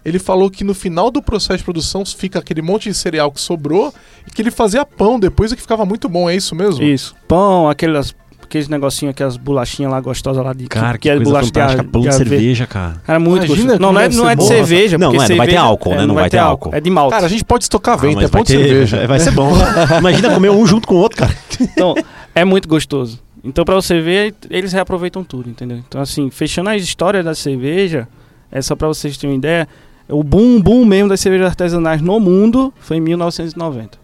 Ele 0.05 0.19
falou 0.19 0.51
que 0.51 0.65
no 0.65 0.75
final 0.75 1.11
do 1.11 1.21
processo 1.21 1.59
de 1.59 1.65
produção 1.65 2.05
fica 2.05 2.39
aquele 2.39 2.63
monte 2.63 2.89
de 2.89 2.95
cereal 2.95 3.31
que 3.33 3.41
sobrou 3.41 3.93
e 4.27 4.31
que 4.31 4.41
ele 4.41 4.51
fazia 4.51 4.85
pão 4.85 5.19
depois 5.19 5.53
e 5.53 5.57
que 5.57 5.61
ficava 5.63 5.85
muito 5.85 6.09
bom. 6.09 6.29
É 6.31 6.37
isso 6.37 6.55
mesmo? 6.55 6.83
Isso. 6.83 7.15
Pão, 7.27 7.69
aqueles, 7.69 8.15
aqueles 8.49 8.67
negocinhos, 8.69 9.11
aquelas 9.11 9.37
bolachinhas 9.37 9.93
lá 9.93 10.01
gostosas 10.01 10.43
lá 10.45 10.53
de. 10.53 10.67
Cara, 10.67 10.97
que, 10.99 11.09
é 11.09 11.15
coisa 11.17 11.25
bolacha 11.31 11.47
de 11.47 11.53
fantástica. 11.61 11.99
de 12.01 12.15
cerveja, 12.15 12.67
cara. 12.67 13.01
Cara, 13.05 13.21
muito 13.21 13.45
Imagina 13.47 13.79
Não, 13.79 13.93
não 13.93 14.01
é, 14.01 14.09
não 14.09 14.29
é 14.29 14.35
de 14.35 14.45
cerveja. 14.45 14.97
Não, 14.99 15.09
porque 15.11 15.19
não 15.19 15.25
é, 15.25 15.29
não 15.29 15.37
vai 15.37 15.47
ter 15.47 15.53
cerveja- 15.53 15.61
álcool, 15.61 15.93
é, 15.93 15.97
né? 15.97 16.07
Não 16.07 16.15
vai 16.15 16.31
ter 16.31 16.39
álcool. 16.39 16.75
É 16.75 16.81
de 16.81 16.91
malte. 16.91 17.11
Cara, 17.13 17.27
a 17.27 17.29
gente 17.29 17.45
pode 17.45 17.65
estocar 17.65 17.95
Ah, 17.95 17.97
vento, 17.99 18.17
mas 18.17 18.25
é 18.25 18.29
pão 18.29 18.43
vai 18.43 18.45
de 18.45 18.53
ter- 18.57 18.69
cerveja. 18.69 19.07
Vai 19.07 19.21
ser 19.21 19.31
bom. 19.31 19.53
Imagina 19.99 20.35
comer 20.35 20.51
um 20.51 20.67
junto 20.67 20.89
com 20.89 20.95
o 20.95 20.99
outro, 20.99 21.19
cara. 21.19 21.35
Então, 21.61 21.95
é 22.35 22.45
muito 22.45 22.69
gostoso. 22.69 23.21
Então, 23.45 23.65
pra 23.65 23.75
você 23.75 24.01
ver, 24.01 24.35
eles 24.51 24.73
reaproveitam 24.73 25.23
tudo, 25.23 25.49
entendeu? 25.49 25.79
Então, 25.87 26.01
assim, 26.01 26.29
fechando 26.31 26.71
a 26.71 26.77
história 26.77 27.23
da 27.23 27.35
cerveja, 27.35 28.09
é 28.51 28.61
só 28.61 28.75
pra 28.75 28.89
vocês 28.89 29.17
terem 29.17 29.35
uma 29.35 29.39
ideia, 29.39 29.69
o 30.09 30.25
boom, 30.25 30.61
boom 30.61 30.85
mesmo 30.85 31.09
das 31.09 31.21
cervejas 31.21 31.49
artesanais 31.49 32.01
no 32.01 32.19
mundo 32.19 32.73
foi 32.81 32.97
em 32.97 33.01
1990. 33.01 33.99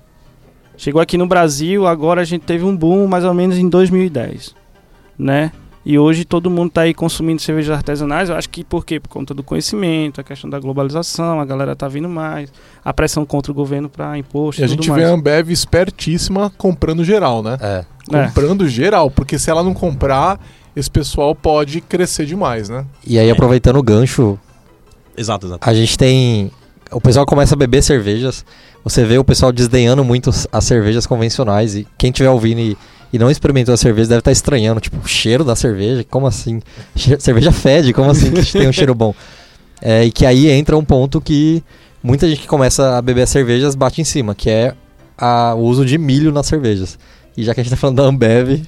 Chegou 0.76 1.00
aqui 1.00 1.16
no 1.16 1.26
Brasil, 1.26 1.87
agora 1.87 2.20
a 2.20 2.24
gente 2.24 2.42
teve 2.42 2.64
um 2.64 2.76
boom 2.76 3.06
mais 3.06 3.24
ou 3.24 3.32
menos 3.32 3.56
em 3.56 3.68
2010, 3.68 4.54
né? 5.18 5.52
E 5.87 5.98
hoje 5.98 6.24
todo 6.24 6.48
mundo 6.50 6.70
tá 6.70 6.80
aí 6.82 6.94
consumindo 6.94 7.42
cervejas 7.42 7.76
artesanais, 7.76 8.30
eu 8.30 8.37
acho 8.37 8.48
que 8.48 8.64
por 8.64 8.87
quê? 8.87 8.98
Por 8.98 9.08
conta 9.10 9.34
do 9.34 9.42
conhecimento, 9.42 10.18
a 10.20 10.24
questão 10.24 10.48
da 10.48 10.58
globalização, 10.58 11.40
a 11.40 11.44
galera 11.44 11.76
tá 11.76 11.87
vindo 11.88 12.08
mais, 12.08 12.50
a 12.82 12.92
pressão 12.92 13.26
contra 13.26 13.52
o 13.52 13.54
governo 13.54 13.88
pra 13.90 14.16
imposto 14.16 14.62
E 14.62 14.64
a 14.64 14.66
gente 14.66 14.88
mais. 14.88 15.02
vê 15.02 15.06
a 15.08 15.12
Ambev 15.12 15.50
espertíssima 15.50 16.50
comprando 16.56 17.04
geral, 17.04 17.42
né? 17.42 17.58
É. 17.60 17.84
É. 18.12 18.24
Comprando 18.26 18.66
geral, 18.66 19.10
porque 19.10 19.38
se 19.38 19.50
ela 19.50 19.62
não 19.62 19.74
comprar, 19.74 20.40
esse 20.74 20.90
pessoal 20.90 21.34
pode 21.34 21.80
crescer 21.82 22.24
demais, 22.26 22.68
né? 22.70 22.87
E 23.06 23.18
aí, 23.18 23.30
aproveitando 23.30 23.76
o 23.76 23.82
gancho, 23.82 24.38
Exato, 25.16 25.46
exato. 25.46 25.68
a 25.68 25.72
gente 25.74 25.96
tem. 25.96 26.50
O 26.94 27.00
pessoal 27.00 27.26
começa 27.26 27.54
a 27.54 27.59
beber 27.59 27.83
cervejas. 27.83 28.44
Você 28.85 29.04
vê 29.04 29.18
o 29.18 29.24
pessoal 29.24 29.52
desdenhando 29.52 30.04
muito 30.04 30.30
as- 30.30 30.46
as 30.52 30.64
cervejas 30.64 31.07
convencionais. 31.07 31.74
E 31.74 31.87
quem 31.98 32.11
estiver 32.11 32.30
ouvindo 32.30 32.61
e, 32.61 32.76
e 33.12 33.18
não 33.18 33.30
experimentou 33.30 33.74
a 33.74 33.76
cerveja 33.76 34.09
deve 34.09 34.20
estar 34.20 34.33
estranhando. 34.33 34.80
Tipo, 34.80 34.98
o 35.04 35.09
cheiro 35.09 35.42
da 35.44 35.57
cerveja? 35.57 36.04
Como 36.09 36.26
assim? 36.26 36.61
Cerveja 37.18 37.50
fede, 37.52 37.92
como 37.92 38.11
assim 38.11 38.30
que 38.33 38.52
tem 38.52 38.68
um 38.68 38.72
cheiro 38.72 38.94
bom? 38.94 39.14
É, 39.87 40.02
e 40.04 40.11
que 40.11 40.24
aí 40.24 40.48
entra 40.50 40.78
um 40.78 40.85
ponto 40.85 41.20
que 41.20 41.62
muita 42.02 42.26
gente 42.26 42.40
que 42.42 42.46
começa 42.46 42.96
a 42.96 43.02
beber 43.02 43.22
as 43.22 43.28
cervejas 43.28 43.74
bate 43.74 44.00
em 44.00 44.04
cima, 44.04 44.35
que 44.35 44.48
é 44.48 44.72
a- 45.18 45.52
o 45.54 45.61
uso 45.61 45.85
de 45.85 45.98
milho 45.98 46.33
nas 46.33 46.46
cervejas. 46.46 46.98
E 47.37 47.42
já 47.44 47.52
que 47.52 47.61
a 47.61 47.62
gente 47.62 47.70
tá 47.72 47.76
falando 47.76 47.96
da 47.96 48.04
Ambev, 48.04 48.62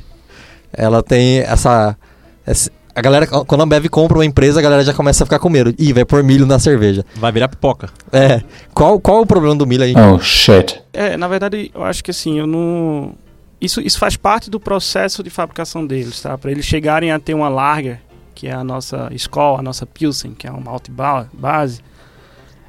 ela 0.73 1.03
tem 1.03 1.39
essa. 1.39 1.97
essa- 2.45 2.71
a 2.97 3.03
galera, 3.03 3.27
quando 3.27 3.61
a 3.61 3.65
Ambev 3.65 3.87
compra 3.91 4.17
uma 4.17 4.25
empresa, 4.25 4.59
a 4.59 4.63
galera 4.63 4.83
já 4.83 4.95
começa 4.95 5.23
a 5.23 5.27
ficar 5.27 5.39
com 5.39 5.51
medo. 5.51 5.75
Ih, 5.79 5.93
vai 5.93 6.05
pôr 6.05 6.25
milho 6.25 6.47
na 6.47 6.59
cerveja. 6.59 7.05
Vai 7.17 7.31
virar 7.31 7.47
pipoca. 7.49 7.91
É. 8.11 8.43
Qual, 8.73 8.99
qual 8.99 9.21
o 9.21 9.27
problema 9.27 9.55
do 9.55 9.67
milho 9.67 9.85
aí? 9.85 9.93
Oh 9.95 10.19
shit. 10.19 10.81
É, 10.95 11.15
na 11.17 11.29
verdade, 11.29 11.71
eu 11.75 11.85
acho 11.85 12.03
que 12.03 12.11
assim, 12.11 12.39
eu 12.39 12.47
não. 12.47 13.15
Isso, 13.61 13.81
isso 13.83 13.99
faz 13.99 14.17
parte 14.17 14.49
do 14.49 14.59
processo 14.59 15.23
de 15.23 15.29
fabricação 15.29 15.87
deles, 15.87 16.21
tá? 16.23 16.39
Para 16.39 16.51
eles 16.51 16.65
chegarem 16.65 17.13
a 17.13 17.19
ter 17.19 17.35
uma 17.35 17.49
lager, 17.51 18.01
que 18.35 18.47
é 18.49 18.53
a 18.53 18.65
nossa 18.65 19.09
escola, 19.13 19.59
a 19.61 19.63
nossa 19.63 19.85
Pilsen, 19.85 20.33
que 20.33 20.47
é 20.47 20.51
uma 20.51 20.61
malte 20.61 20.91
ba- 20.91 21.27
base, 21.33 21.81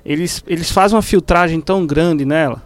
eles, 0.06 0.44
eles 0.46 0.70
fazem 0.72 0.96
uma 0.96 1.02
filtragem 1.02 1.60
tão 1.62 1.86
grande 1.86 2.26
nela 2.26 2.62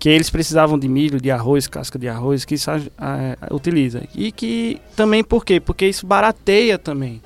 que 0.00 0.08
eles 0.08 0.28
precisavam 0.30 0.76
de 0.78 0.88
milho, 0.88 1.20
de 1.20 1.30
arroz, 1.30 1.68
casca 1.68 1.98
de 1.98 2.08
arroz, 2.08 2.44
que 2.44 2.54
isso 2.56 2.70
ah, 2.98 3.36
utiliza. 3.52 4.02
E 4.16 4.32
que 4.32 4.80
também 4.96 5.22
por 5.22 5.44
quê? 5.44 5.60
Porque 5.60 5.86
isso 5.86 6.06
barateia 6.06 6.78
também 6.78 7.20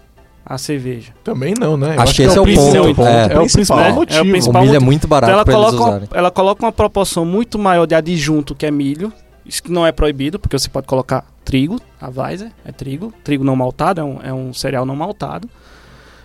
a 0.45 0.59
cerveja. 0.59 1.13
Também 1.23 1.55
não, 1.59 1.77
né? 1.77 1.95
Eu 1.97 2.01
Acho 2.03 2.15
que 2.17 2.23
esse 2.23 2.37
é 2.37 2.41
o 2.41 2.45
principal- 2.45 2.85
ponto. 2.95 3.03
É, 3.07 3.33
É. 3.33 3.39
o 3.39 3.51
principal 3.51 3.81
É, 3.81 3.89
é 3.89 3.93
o 3.93 3.95
motivo. 3.95 4.21
O 4.25 4.31
principal 4.31 4.63
milho 4.63 4.71
é 4.71 4.73
motivo. 4.75 4.85
muito 4.85 4.99
Então 5.07 5.09
barato 5.09 5.33
ela 5.33 5.45
pra 5.45 5.55
eles 5.55 5.65
coloca, 5.71 5.85
uma, 5.97 6.09
ela 6.13 6.31
coloca 6.31 6.67
uma 6.67 6.73
proporção 6.73 7.25
muito 7.25 7.59
maior 7.59 7.87
de 7.87 7.95
adjunto, 7.95 8.55
que 8.55 8.67
é 8.67 8.71
milho. 8.71 9.13
Isso 9.47 9.63
que 9.63 9.71
não 9.71 9.87
é 9.87 9.93
proibido, 9.93 10.39
porque 10.39 10.59
você 10.59 10.69
pode 10.69 10.87
colocar 10.87 11.25
trigo, 11.45 11.79
a 12.01 12.09
Weiser 12.09 12.51
é 12.65 12.73
trigo, 12.73 13.13
trigo 13.23 13.45
não 13.45 13.55
maltado, 13.55 14.01
é 14.01 14.05
um, 14.05 14.19
é 14.23 14.33
um 14.35 14.53
cereal 14.53 14.85
não 14.85 14.97
maltado. 14.97 15.49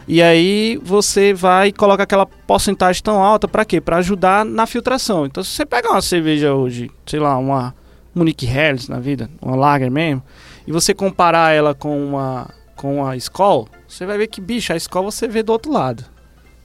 E 0.08 0.22
aí 0.22 0.80
você 0.84 1.34
vai 1.34 1.68
e 1.68 1.74
coloca 1.74 2.04
aquela 2.04 2.26
porcentagem 2.26 3.04
tão 3.04 3.22
alta 3.24 3.48
pra 3.48 3.64
quê? 3.64 3.80
Pra 3.80 3.98
ajudar 3.98 4.44
na 4.44 4.66
filtração. 4.66 5.26
Então 5.26 5.44
se 5.44 5.52
você 5.52 5.66
pegar 5.66 5.92
uma 5.92 6.02
cerveja 6.02 6.54
hoje, 6.54 6.90
sei 7.06 7.20
lá, 7.20 7.38
uma 7.38 7.76
Munich 8.14 8.46
Helles 8.46 8.88
na 8.88 9.00
vida, 9.00 9.30
uma 9.42 9.56
Lager 9.56 9.92
mesmo, 9.92 10.24
e 10.66 10.72
você 10.72 10.94
comparar 10.94 11.54
ela 11.54 11.74
com 11.74 12.04
uma 12.04 12.50
com 12.76 13.06
a 13.06 13.18
Skol, 13.18 13.68
você 13.86 14.06
vai 14.06 14.18
ver 14.18 14.28
que 14.28 14.40
bicho, 14.40 14.72
a 14.72 14.78
Skol 14.78 15.04
você 15.04 15.28
vê 15.28 15.44
do 15.44 15.52
outro 15.52 15.72
lado. 15.72 16.06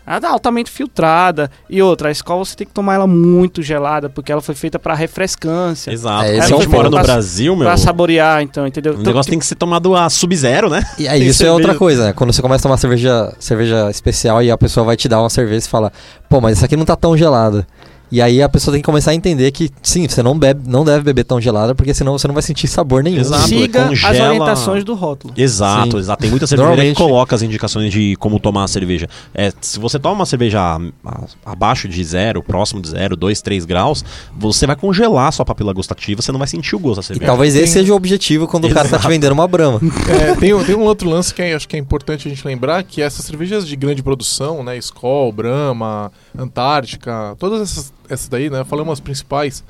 Ela 0.06 0.20
tá 0.20 0.30
altamente 0.30 0.70
filtrada. 0.70 1.50
E 1.68 1.80
outra, 1.82 2.08
a 2.08 2.12
Skol 2.12 2.44
você 2.44 2.54
tem 2.54 2.66
que 2.66 2.72
tomar 2.74 2.94
ela 2.94 3.06
muito 3.06 3.62
gelada, 3.62 4.08
porque 4.10 4.30
ela 4.30 4.40
foi 4.42 4.54
feita 4.54 4.78
pra 4.78 4.94
refrescância. 4.94 5.90
Exato. 5.90 6.24
É, 6.24 6.36
esse 6.38 6.48
gente 6.48 6.64
é 6.64 6.68
mora 6.68 6.90
no 6.90 7.00
Brasil, 7.00 7.56
meu. 7.56 7.64
Pra 7.66 7.76
saborear, 7.76 8.42
então, 8.42 8.66
entendeu? 8.66 8.92
O 8.92 8.96
Então, 8.96 9.06
negócio 9.06 9.30
tem 9.30 9.38
que 9.38 9.46
ser 9.46 9.54
tomado 9.54 9.94
a 9.96 10.10
sub-zero, 10.10 10.68
né? 10.68 10.84
E 10.98 11.08
aí, 11.08 11.26
isso 11.26 11.42
é 11.44 11.50
outra 11.50 11.68
cerveja- 11.68 11.78
coisa, 11.78 12.04
né? 12.06 12.12
Quando 12.12 12.32
você 12.32 12.42
começa 12.42 12.62
a 12.62 12.64
tomar 12.64 12.76
cerveja, 12.76 13.34
cerveja 13.38 13.90
especial 13.90 14.42
e 14.42 14.50
a 14.50 14.58
pessoa 14.58 14.84
vai 14.84 14.96
te 14.96 15.08
dar 15.08 15.20
uma 15.20 15.30
cerveja 15.30 15.66
e 15.66 15.68
fala, 15.70 15.92
pô, 16.28 16.40
mas 16.40 16.58
essa 16.58 16.66
aqui 16.66 16.76
não 16.76 16.84
tá 16.84 16.96
tão 16.96 17.16
gelada. 17.16 17.66
E 18.14 18.22
aí 18.22 18.40
a 18.40 18.48
pessoa 18.48 18.72
tem 18.72 18.80
que 18.80 18.86
começar 18.86 19.10
a 19.10 19.14
entender 19.14 19.50
que, 19.50 19.68
sim, 19.82 20.06
você 20.06 20.22
não, 20.22 20.38
bebe, 20.38 20.62
não 20.68 20.84
deve 20.84 21.02
beber 21.02 21.24
tão 21.24 21.40
gelada, 21.40 21.74
porque 21.74 21.92
senão 21.92 22.16
você 22.16 22.28
não 22.28 22.32
vai 22.32 22.44
sentir 22.44 22.68
sabor 22.68 23.02
nenhum. 23.02 23.18
Exato. 23.18 23.48
Siga 23.48 23.86
as 23.86 23.88
congela- 24.00 24.28
orientações 24.28 24.84
do 24.84 24.94
rótulo. 24.94 25.34
Exato, 25.36 25.90
Sim. 25.90 25.98
exato. 25.98 26.20
Tem 26.22 26.30
muita 26.30 26.46
Normalmente- 26.56 26.96
que 26.96 27.02
coloca 27.02 27.34
as 27.34 27.42
indicações 27.42 27.92
de 27.92 28.14
como 28.20 28.38
tomar 28.38 28.62
a 28.62 28.68
cerveja. 28.68 29.08
É, 29.34 29.52
se 29.60 29.80
você 29.80 29.98
toma 29.98 30.14
uma 30.14 30.26
cerveja 30.26 30.60
a- 30.60 30.80
a- 31.04 31.24
abaixo 31.44 31.88
de 31.88 32.04
zero, 32.04 32.40
próximo 32.40 32.80
de 32.80 32.90
zero, 32.90 33.16
2, 33.16 33.42
3 33.42 33.64
graus, 33.64 34.04
você 34.38 34.64
vai 34.64 34.76
congelar 34.76 35.26
a 35.26 35.32
sua 35.32 35.44
papila 35.44 35.72
gustativa, 35.72 36.22
você 36.22 36.30
não 36.30 36.38
vai 36.38 36.46
sentir 36.46 36.76
o 36.76 36.78
gosto 36.78 36.98
da 36.98 37.02
E 37.02 37.04
cerveja. 37.06 37.26
talvez 37.26 37.56
esse 37.56 37.64
Tem- 37.64 37.82
seja 37.82 37.92
o 37.92 37.96
objetivo 37.96 38.46
quando 38.46 38.66
o 38.66 38.68
cara 38.68 38.82
tá 38.88 38.96
te 38.96 39.00
Exato. 39.00 39.08
vendendo 39.08 39.32
uma 39.32 39.48
brama. 39.48 39.80
É, 40.08 40.36
tem, 40.36 40.54
um- 40.54 40.62
tem 40.62 40.76
um 40.76 40.82
outro 40.84 41.10
lance 41.10 41.34
que 41.34 41.42
é- 41.42 41.52
acho 41.54 41.66
que 41.68 41.74
é 41.74 41.80
importante 41.80 42.28
a 42.28 42.30
gente 42.30 42.46
lembrar, 42.46 42.84
que 42.84 43.02
essas 43.02 43.24
cervejas 43.24 43.66
de 43.66 43.74
grande 43.74 44.04
produção, 44.04 44.62
né, 44.62 44.76
Skol, 44.78 45.32
Brahma, 45.32 46.12
Antártica, 46.38 47.34
todas 47.38 47.60
essas, 47.62 47.92
essas 48.14 48.28
daí, 48.28 48.48
né, 48.48 48.64
falamos 48.64 48.94
as 48.94 49.00
principais, 49.00 49.64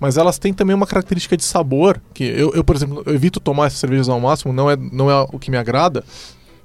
mas 0.00 0.16
elas 0.16 0.38
têm 0.38 0.52
também 0.52 0.74
uma 0.74 0.86
característica 0.86 1.36
de 1.36 1.44
sabor, 1.44 2.00
que 2.12 2.24
eu, 2.24 2.52
eu, 2.54 2.64
por 2.64 2.74
exemplo, 2.74 3.02
eu 3.06 3.14
evito 3.14 3.38
tomar 3.38 3.66
essas 3.66 3.78
cervejas 3.78 4.08
ao 4.08 4.18
máximo, 4.18 4.52
não 4.52 4.70
é, 4.70 4.76
não 4.76 5.10
é 5.10 5.26
o 5.32 5.38
que 5.38 5.50
me 5.50 5.56
agrada, 5.56 6.04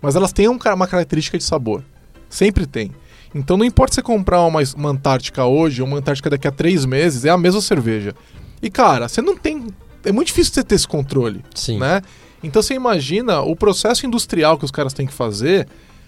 mas 0.02 0.16
elas 0.16 0.34
têm 0.34 0.50
um 0.50 0.58
uma 0.58 0.88
característica 0.88 1.38
de 1.38 1.44
sabor, 1.44 1.84
sempre 2.30 2.66
tem. 2.66 2.92
Então 3.36 3.58
não 3.58 3.66
importa 3.66 3.94
você 3.94 4.02
comprar 4.02 4.44
uma, 4.44 4.62
uma 4.76 4.90
Antártica 4.90 5.46
hoje 5.46 5.82
ou 5.82 5.88
uma 5.88 5.98
Antártica 5.98 6.30
daqui 6.30 6.48
a 6.48 6.52
três 6.52 6.86
meses, 6.86 7.26
é 7.26 7.30
a 7.30 7.38
mesma 7.38 7.62
cerveja. 7.62 8.16
E 8.62 8.70
cara, 8.70 9.08
você 9.08 9.22
não 9.22 9.38
tem... 9.38 9.68
É 10.04 10.12
muito 10.12 10.28
difícil 10.28 10.54
você 10.54 10.64
ter 10.64 10.76
esse 10.76 10.88
controle 10.88 11.44
Sim. 11.54 11.78
né? 11.78 12.02
Então 12.42 12.62
você 12.62 12.74
imagina 12.74 13.42
o 13.42 13.56
processo 13.56 14.06
industrial 14.06 14.58
que 14.58 14.66
os 14.66 14.72
caras 14.72 14.94
têm 14.94 15.06
que 15.06 15.14
fazer 15.14 15.68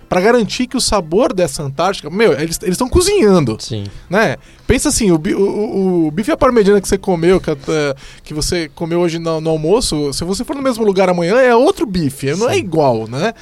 para 0.10 0.19
garantir 0.22 0.65
que 0.65 0.76
o 0.76 0.82
sabor 0.82 1.32
dessa 1.32 1.62
Antártica, 1.62 2.10
meu, 2.10 2.34
eles 2.34 2.60
estão 2.63 2.89
cozinhando, 2.89 3.56
Sim. 3.60 3.86
né? 4.10 4.38
Pensa 4.65 4.89
assim, 4.89 5.12
o, 5.12 5.15
o, 5.38 6.08
o- 6.08 6.12
bife 6.12 6.32
à 6.32 6.36
parmegiana 6.38 6.82
que 6.82 6.88
você 6.88 6.98
comeu, 6.98 7.39
que, 7.39 7.52
eh, 7.52 7.95
que 8.24 8.34
você 8.34 8.67
comeu 8.74 9.00
hoje 9.00 9.19
no, 9.19 9.39
no 9.39 9.50
almoço, 9.52 10.12
se 10.12 10.24
você 10.24 10.43
for 10.43 10.56
no 10.56 10.62
mesmo 10.63 10.84
lugar 10.84 11.08
amanhã 11.10 11.36
é 11.38 11.56
outro 11.56 11.86
bife, 11.86 12.34
não 12.36 12.50
é 12.50 12.54
Sim. 12.56 12.60
igual, 12.60 13.08
né? 13.08 13.34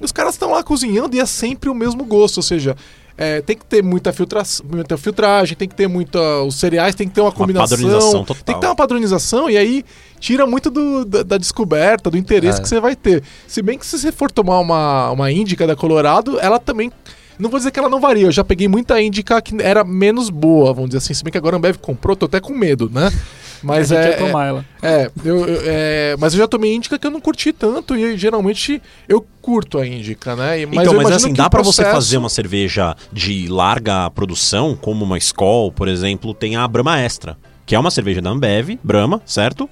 Os 0.00 0.10
caras 0.12 0.34
estão 0.34 0.50
lá 0.50 0.62
cozinhando 0.62 1.14
e 1.14 1.20
é 1.20 1.26
sempre 1.26 1.68
o 1.70 1.74
mesmo 1.74 2.04
gosto, 2.04 2.38
ou 2.38 2.42
seja, 2.42 2.74
é, 3.16 3.40
tem 3.40 3.56
que 3.56 3.64
ter 3.64 3.82
muita, 3.82 4.12
filtra 4.12 4.42
muita 4.70 4.96
filtragem, 4.96 5.56
tem 5.56 5.68
que 5.68 5.74
ter 5.74 5.86
muita. 5.88 6.18
Os 6.42 6.56
cereais 6.56 6.94
tem 6.94 7.06
que 7.08 7.14
ter 7.14 7.20
uma, 7.20 7.30
Uma 7.30 7.36
combinação. 7.36 7.76
padronização 7.78 8.24
total. 8.24 8.42
Tem 8.44 8.54
que 8.54 8.60
ter 8.60 8.66
uma 8.66 8.74
padronização 8.76 9.48
e 9.48 9.56
aí 9.56 9.84
tira 10.18 10.46
muito 10.46 10.70
do- 10.70 11.04
da, 11.04 11.22
da 11.22 11.38
descoberta, 11.38 12.10
do 12.10 12.16
interesse 12.18 12.58
É. 12.58 12.62
que 12.62 12.68
você 12.68 12.80
vai 12.80 12.96
ter. 12.96 13.22
Se 13.46 13.62
bem 13.62 13.78
que 13.78 13.86
se 13.86 13.98
você 13.98 14.10
for 14.10 14.30
tomar 14.30 14.58
uma, 14.58 15.10
uma 15.12 15.30
Índica 15.30 15.66
da 15.66 15.76
Colorado, 15.76 16.38
ela 16.40 16.58
também. 16.58 16.90
Não 17.38 17.50
vou 17.50 17.58
dizer 17.58 17.72
que 17.72 17.78
ela 17.80 17.88
não 17.88 18.00
varia, 18.00 18.26
eu 18.26 18.32
já 18.32 18.44
peguei 18.44 18.68
muita 18.68 19.00
Índica 19.02 19.42
que 19.42 19.60
era 19.60 19.82
menos 19.82 20.30
boa, 20.30 20.72
vamos 20.72 20.90
dizer 20.90 20.98
assim. 20.98 21.14
Se 21.14 21.24
bem 21.24 21.32
que 21.32 21.38
agora 21.38 21.56
a 21.56 21.58
Ambev 21.58 21.76
comprou, 21.78 22.14
tô 22.14 22.26
até 22.26 22.40
com 22.40 22.52
medo, 22.52 22.88
né? 22.92 23.10
Mas 23.64 23.90
a 23.90 23.96
gente 24.02 24.06
é. 24.06 24.10
ia 24.20 24.26
tomar 24.26 24.46
ela. 24.46 24.64
É, 24.82 25.10
eu, 25.24 25.46
eu- 25.48 25.62
é, 25.64 26.16
mas 26.18 26.34
eu 26.34 26.38
já 26.38 26.46
tomei 26.46 26.74
Índica 26.74 26.98
que 26.98 27.06
eu 27.06 27.10
não 27.10 27.20
curti 27.20 27.52
tanto 27.52 27.96
e 27.96 28.16
geralmente 28.16 28.80
eu 29.08 29.24
curto 29.40 29.78
a 29.78 29.86
Índica, 29.86 30.36
né? 30.36 30.60
E- 30.60 30.62
então, 30.64 30.82
eu 30.84 30.94
mas 31.02 31.10
assim, 31.12 31.32
dá 31.32 31.46
o 31.46 31.50
pra 31.50 31.62
você 31.62 31.82
processo- 31.82 31.94
fazer 31.96 32.16
uma 32.18 32.28
cerveja 32.28 32.94
de 33.12 33.48
larga 33.48 34.10
produção, 34.10 34.76
como 34.80 35.04
uma 35.04 35.18
Skol, 35.18 35.72
por 35.72 35.88
exemplo, 35.88 36.32
tem 36.34 36.56
a 36.56 36.66
Brahma 36.68 36.98
Extra, 37.00 37.36
que 37.66 37.74
é 37.74 37.78
uma 37.78 37.90
cerveja 37.90 38.20
da 38.20 38.30
Ambev, 38.30 38.78
Brahma, 38.82 39.20
certo? 39.24 39.68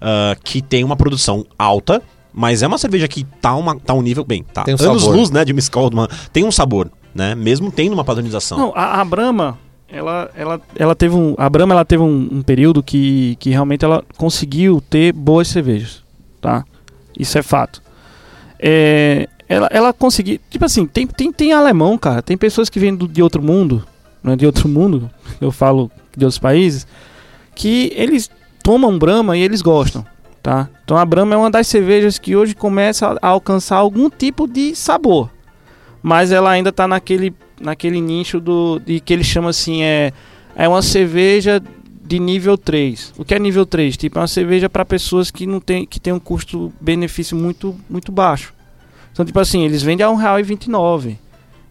Ah, 0.00 0.36
que 0.42 0.60
tem 0.62 0.84
uma 0.84 0.96
produção 0.96 1.44
alta, 1.58 2.02
mas 2.32 2.62
é 2.62 2.66
uma 2.66 2.78
cerveja 2.78 3.08
que 3.08 3.24
tá, 3.40 3.54
uma, 3.54 3.78
tá 3.78 3.94
um 3.94 4.02
nível 4.02 4.24
bem, 4.24 4.42
tá. 4.42 4.64
Tem 4.64 4.74
um 4.74 4.78
Anos 4.80 5.02
sabor. 5.02 5.16
luz, 5.16 5.30
né, 5.30 5.44
de 5.44 5.52
uma 5.52 5.60
Skol, 5.60 5.88
de 5.90 5.96
uma- 5.96 6.08
tem 6.32 6.44
um 6.44 6.50
sabor, 6.52 6.90
né? 7.14 7.34
Mesmo 7.34 7.70
tendo 7.70 7.92
uma 7.94 8.04
padronização. 8.04 8.58
Não, 8.58 8.72
a, 8.74 9.00
a 9.00 9.04
Brahma, 9.04 9.58
ela, 9.88 10.30
ela, 10.36 10.60
ela 10.76 10.94
teve 10.94 11.14
um. 11.14 11.34
A 11.38 11.48
Brahma 11.48 11.74
ela 11.74 11.84
teve 11.84 12.02
um, 12.02 12.28
um 12.32 12.42
período 12.42 12.82
que, 12.82 13.36
que 13.38 13.50
realmente 13.50 13.84
ela 13.84 14.04
conseguiu 14.16 14.80
ter 14.90 15.12
boas 15.12 15.48
cervejas. 15.48 16.02
Tá? 16.40 16.64
Isso 17.18 17.38
é 17.38 17.42
fato. 17.42 17.82
É, 18.58 19.28
ela, 19.48 19.68
ela 19.70 19.92
conseguiu. 19.92 20.38
Tipo 20.50 20.64
assim, 20.64 20.86
tem, 20.86 21.06
tem, 21.06 21.32
tem 21.32 21.52
alemão, 21.52 21.96
cara. 21.98 22.22
Tem 22.22 22.36
pessoas 22.36 22.68
que 22.68 22.78
vêm 22.80 22.94
do- 22.94 23.08
de 23.08 23.22
outro 23.22 23.42
mundo. 23.42 23.86
Não 24.22 24.32
é 24.32 24.36
de 24.36 24.46
outro 24.46 24.68
mundo, 24.68 25.10
eu 25.40 25.52
falo 25.52 25.90
de 26.16 26.24
outros 26.24 26.38
países. 26.38 26.86
Que 27.54 27.92
eles 27.94 28.30
tomam 28.62 28.98
Brahma 28.98 29.36
e 29.36 29.42
eles 29.42 29.60
gostam. 29.60 30.04
Tá? 30.42 30.68
Então 30.84 30.96
a 30.96 31.04
Brahma 31.04 31.34
é 31.34 31.38
uma 31.38 31.50
das 31.50 31.66
cervejas 31.66 32.18
que 32.18 32.34
hoje 32.34 32.54
começa 32.54 33.16
a 33.20 33.28
alcançar 33.28 33.76
algum 33.76 34.08
tipo 34.10 34.46
de 34.46 34.74
sabor. 34.74 35.30
Mas 36.06 36.30
ela 36.30 36.50
ainda 36.50 36.70
tá 36.70 36.86
naquele, 36.86 37.34
naquele 37.58 37.98
nicho 37.98 38.38
do, 38.38 38.78
de 38.78 39.00
que 39.00 39.10
ele 39.10 39.24
chama 39.24 39.48
assim, 39.48 39.82
é, 39.82 40.12
é 40.54 40.68
uma 40.68 40.82
cerveja 40.82 41.62
de 42.04 42.18
nível 42.18 42.58
3. 42.58 43.14
O 43.16 43.24
que 43.24 43.34
é 43.34 43.38
nível 43.38 43.64
3? 43.64 43.96
Tipo, 43.96 44.18
é 44.18 44.20
uma 44.20 44.28
cerveja 44.28 44.68
para 44.68 44.84
pessoas 44.84 45.30
que 45.30 45.46
não 45.46 45.60
tem, 45.60 45.86
que 45.86 45.98
tem 45.98 46.12
um 46.12 46.20
custo-benefício 46.20 47.34
muito, 47.34 47.74
muito 47.88 48.12
baixo. 48.12 48.52
Então, 49.14 49.24
tipo 49.24 49.40
assim, 49.40 49.64
eles 49.64 49.82
vendem 49.82 50.04
a 50.04 50.10
R$ 50.10 50.42
1,29. 50.42 51.16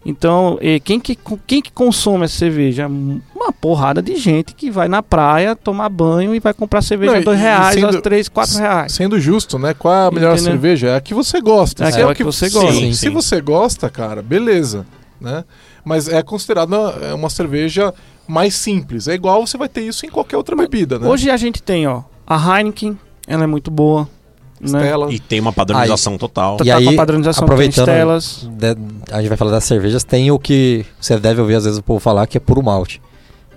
Então, 0.06 0.58
quem 0.84 1.00
que, 1.00 1.16
quem 1.46 1.62
que 1.62 1.72
consome 1.72 2.24
essa 2.24 2.36
cerveja? 2.36 2.86
Uma 2.86 3.52
porrada 3.52 4.02
de 4.02 4.16
gente 4.16 4.54
que 4.54 4.70
vai 4.70 4.86
na 4.86 5.02
praia 5.02 5.56
tomar 5.56 5.88
banho 5.88 6.34
e 6.34 6.40
vai 6.40 6.52
comprar 6.52 6.82
cerveja 6.82 7.12
Não, 7.12 7.20
a 7.20 7.24
dois 7.24 7.40
reais, 7.40 7.74
sendo- 7.74 7.96
a 7.98 8.00
três, 8.02 8.28
quatro 8.28 8.58
reais. 8.58 8.92
Sendo 8.92 9.18
justo, 9.18 9.58
né? 9.58 9.72
Qual 9.72 9.94
é 9.94 10.06
a 10.06 10.10
melhor 10.10 10.34
Entendeu? 10.34 10.52
cerveja? 10.52 10.88
É 10.88 10.96
a 10.96 11.00
que 11.00 11.14
você 11.14 11.40
gosta. 11.40 11.84
É 11.84 11.90
Se 11.90 11.94
aquela 11.96 12.12
o 12.12 12.14
que 12.14 12.24
você 12.24 12.50
gosta. 12.50 12.72
Sim, 12.72 12.80
Sim, 12.80 12.92
Se 12.92 13.08
você 13.08 13.40
gosta, 13.40 13.88
cara, 13.88 14.20
beleza, 14.22 14.86
né? 15.20 15.44
Mas 15.84 16.06
é 16.08 16.22
considerada 16.22 16.76
é 17.02 17.14
uma 17.14 17.30
cerveja 17.30 17.92
mais 18.28 18.54
simples. 18.54 19.08
É 19.08 19.14
igual 19.14 19.46
você 19.46 19.56
vai 19.56 19.68
ter 19.68 19.82
isso 19.82 20.04
em 20.04 20.10
qualquer 20.10 20.36
outra 20.36 20.54
bebida, 20.54 20.98
né? 20.98 21.08
Hoje 21.08 21.30
a 21.30 21.36
gente 21.36 21.62
tem, 21.62 21.86
ó, 21.86 22.02
a 22.26 22.36
Heineken, 22.58 22.98
ela 23.26 23.44
é 23.44 23.46
muito 23.46 23.70
boa. 23.70 24.08
Né? 24.60 24.68
Stella. 24.80 25.12
E 25.12 25.18
tem 25.18 25.40
uma 25.40 25.52
padronização 25.52 26.16
total. 26.16 26.56
Tá, 26.56 26.64
E 26.64 26.68
tá 26.68 26.76
aí, 26.76 26.84
com 26.84 26.90
a 26.92 26.96
padronização 26.96 27.44
aproveitando-. 27.44 27.86
De- 28.56 28.76
a 29.12 29.18
gente 29.20 29.28
vai 29.28 29.36
falar 29.36 29.50
das 29.50 29.64
cervejas. 29.64 30.04
Tem 30.04 30.30
o 30.30 30.38
que 30.38 30.84
você 31.00 31.18
deve 31.18 31.40
ouvir 31.40 31.54
às 31.56 31.64
vezes 31.64 31.78
o 31.78 31.82
povo 31.82 32.00
falar, 32.00 32.26
que 32.26 32.36
é 32.36 32.40
puro 32.40 32.62
malte. 32.62 33.00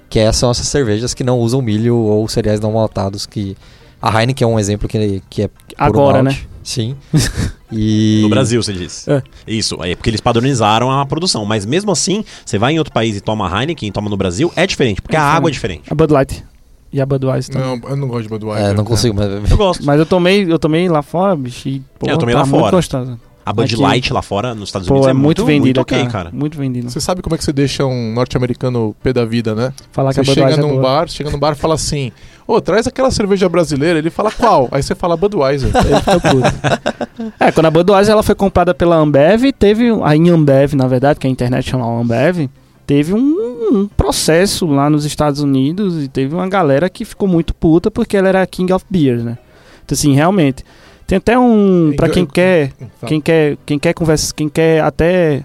Que 0.09 0.19
é- 0.19 0.31
são 0.31 0.49
essas 0.51 0.67
cervejas 0.67 1.13
que 1.13 1.23
não 1.23 1.39
usam 1.39 1.61
milho 1.61 1.95
ou 1.95 2.27
cereais 2.27 2.59
não 2.59 2.73
maltados. 2.73 3.25
Que 3.25 3.55
a 4.01 4.19
Heineken 4.19 4.45
é 4.45 4.47
um 4.49 4.59
exemplo 4.59 4.87
que, 4.87 5.21
que 5.29 5.43
é 5.43 5.47
puro 5.47 5.63
Agora, 5.77 6.17
né? 6.23 6.31
malte. 6.31 6.49
Sim. 6.63 6.95
E... 7.69 8.19
No 8.23 8.29
Brasil, 8.29 8.63
você 8.63 8.71
disse. 8.71 9.11
É. 9.11 9.21
Isso, 9.45 9.77
é 9.83 9.93
porque 9.93 10.09
eles 10.09 10.21
padronizaram 10.21 10.89
a 10.89 11.05
produção. 11.05 11.43
Mas 11.43 11.65
mesmo 11.65 11.91
assim, 11.91 12.23
você 12.45 12.57
vai 12.57 12.71
em 12.73 12.77
outro 12.79 12.93
país 12.93 13.17
e 13.17 13.19
toma 13.19 13.45
Heineken, 13.59 13.91
toma 13.91 14.09
no 14.09 14.15
Brasil, 14.15 14.49
é 14.55 14.65
diferente, 14.65 15.01
porque 15.01 15.17
É 15.17 15.19
a 15.19 15.23
água 15.23 15.49
é 15.49 15.51
diferente. 15.51 15.81
diferente. 15.81 15.91
A 15.91 15.95
Bud 15.95 16.13
Light. 16.13 16.45
E 16.91 17.01
a 17.01 17.05
Budweiser 17.05 17.53
também. 17.53 17.79
Não, 17.81 17.89
eu 17.89 17.95
não 17.97 18.07
gosto 18.07 18.23
de 18.23 18.29
Budweiser. 18.29 18.67
É, 18.69 18.73
não 18.73 18.83
consigo, 18.85 19.13
mas... 19.15 19.51
Eu 19.51 19.57
gosto. 19.57 19.85
Mas 19.85 19.99
eu 19.99 20.05
tomei, 20.05 20.49
eu 20.51 20.57
tomei 20.57 20.87
lá 20.87 21.01
fora, 21.01 21.35
bicho, 21.35 21.67
e 21.67 21.81
pô, 21.99 22.09
É, 22.09 22.13
eu 22.13 22.17
tomei 22.17 22.33
tá 22.33 22.41
lá 22.41 22.45
muito 22.47 22.59
fora. 22.61 22.71
gostosa. 22.75 23.19
A 23.45 23.53
Bud 23.53 23.73
Aqui- 23.73 23.81
Light 23.81 24.11
lá 24.11 24.21
fora, 24.21 24.53
nos 24.53 24.67
Estados 24.67 24.89
Pô, 24.89 24.95
Unidos, 24.95 25.09
é, 25.09 25.13
muito 25.13 25.45
vendida, 25.45 25.79
ok, 25.79 25.97
cara. 25.99 26.09
cara. 26.09 26.29
Muito 26.33 26.57
vendida. 26.57 26.89
Você 26.89 26.99
sabe 26.99 27.21
como 27.21 27.33
é 27.33 27.37
que 27.37 27.45
você 27.45 27.53
deixa 27.53 27.85
um 27.85 28.11
norte-americano 28.13 28.93
pé 29.01 29.13
da 29.13 29.23
vida, 29.23 29.55
né? 29.55 29.71
Falar 29.93 30.09
que 30.09 30.15
Você 30.15 30.21
a 30.21 30.23
chega 30.33 30.41
Budweiser 30.47 30.63
é 30.65 30.67
num 30.67 30.81
boa. 30.81 30.81
bar, 30.99 31.07
chega 31.09 31.29
num 31.31 31.39
bar 31.39 31.53
e 31.53 31.55
fala 31.55 31.75
assim: 31.75 32.11
Ô, 32.45 32.59
traz 32.59 32.87
aquela 32.87 33.09
cerveja 33.09 33.47
brasileira. 33.47 33.99
Ele 33.99 34.09
fala 34.09 34.31
qual? 34.33 34.67
Aí 34.69 34.83
você 34.83 34.93
fala 34.95 35.15
Budweiser. 35.15 35.69
Ele 35.75 35.95
fica 35.99 36.19
puto. 36.19 37.33
é, 37.39 37.49
quando 37.53 37.65
a 37.67 37.71
Budweiser 37.71 38.11
ela 38.11 38.23
foi 38.23 38.35
comprada 38.35 38.73
pela 38.73 38.97
Ambev, 38.97 39.53
teve 39.57 39.91
a 39.91 40.11
Ambev, 40.33 40.73
na 40.75 40.87
verdade, 40.87 41.17
que 41.17 41.25
a 41.25 41.29
internet 41.29 41.69
chama 41.69 41.85
Ambev, 41.85 42.49
teve 42.87 43.13
um, 43.13 43.69
um 43.73 43.87
processo 43.87 44.65
lá 44.65 44.89
nos 44.89 45.03
Estados 45.03 45.41
Unidos 45.41 46.01
e 46.01 46.07
teve 46.07 46.33
uma 46.33 46.47
galera 46.47 46.89
que 46.89 47.03
ficou 47.03 47.27
muito 47.27 47.53
puta 47.53 47.91
porque 47.91 48.15
ela 48.15 48.29
era 48.29 48.47
King 48.47 48.71
of 48.71 48.85
Beers, 48.89 49.23
né? 49.23 49.37
Então, 49.85 49.93
assim, 49.93 50.13
realmente. 50.13 50.63
Tem 51.05 51.17
até 51.17 51.37
um. 51.37 51.93
Pra 51.95 52.09
quem 52.09 52.25
quer. 52.25 52.71
Quem 53.05 53.21
quer, 53.21 53.57
quem 53.65 53.77
quer 53.77 53.93
conversa, 53.93 54.33
quem 54.33 54.49
quer 54.49 54.81
até 54.81 55.43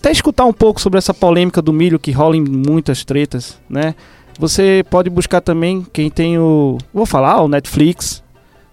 até 0.00 0.12
escutar 0.12 0.44
um 0.44 0.52
pouco 0.52 0.80
sobre 0.80 0.96
essa 0.96 1.12
polêmica 1.12 1.60
do 1.60 1.72
milho 1.72 1.98
que 1.98 2.12
rola 2.12 2.36
em 2.36 2.40
muitas 2.40 3.04
tretas, 3.04 3.58
né? 3.68 3.96
Você 4.38 4.84
pode 4.88 5.10
buscar 5.10 5.40
também 5.40 5.84
quem 5.92 6.08
tem 6.08 6.38
o, 6.38 6.78
vou 6.94 7.04
falar, 7.04 7.42
o 7.42 7.48
Netflix. 7.48 8.22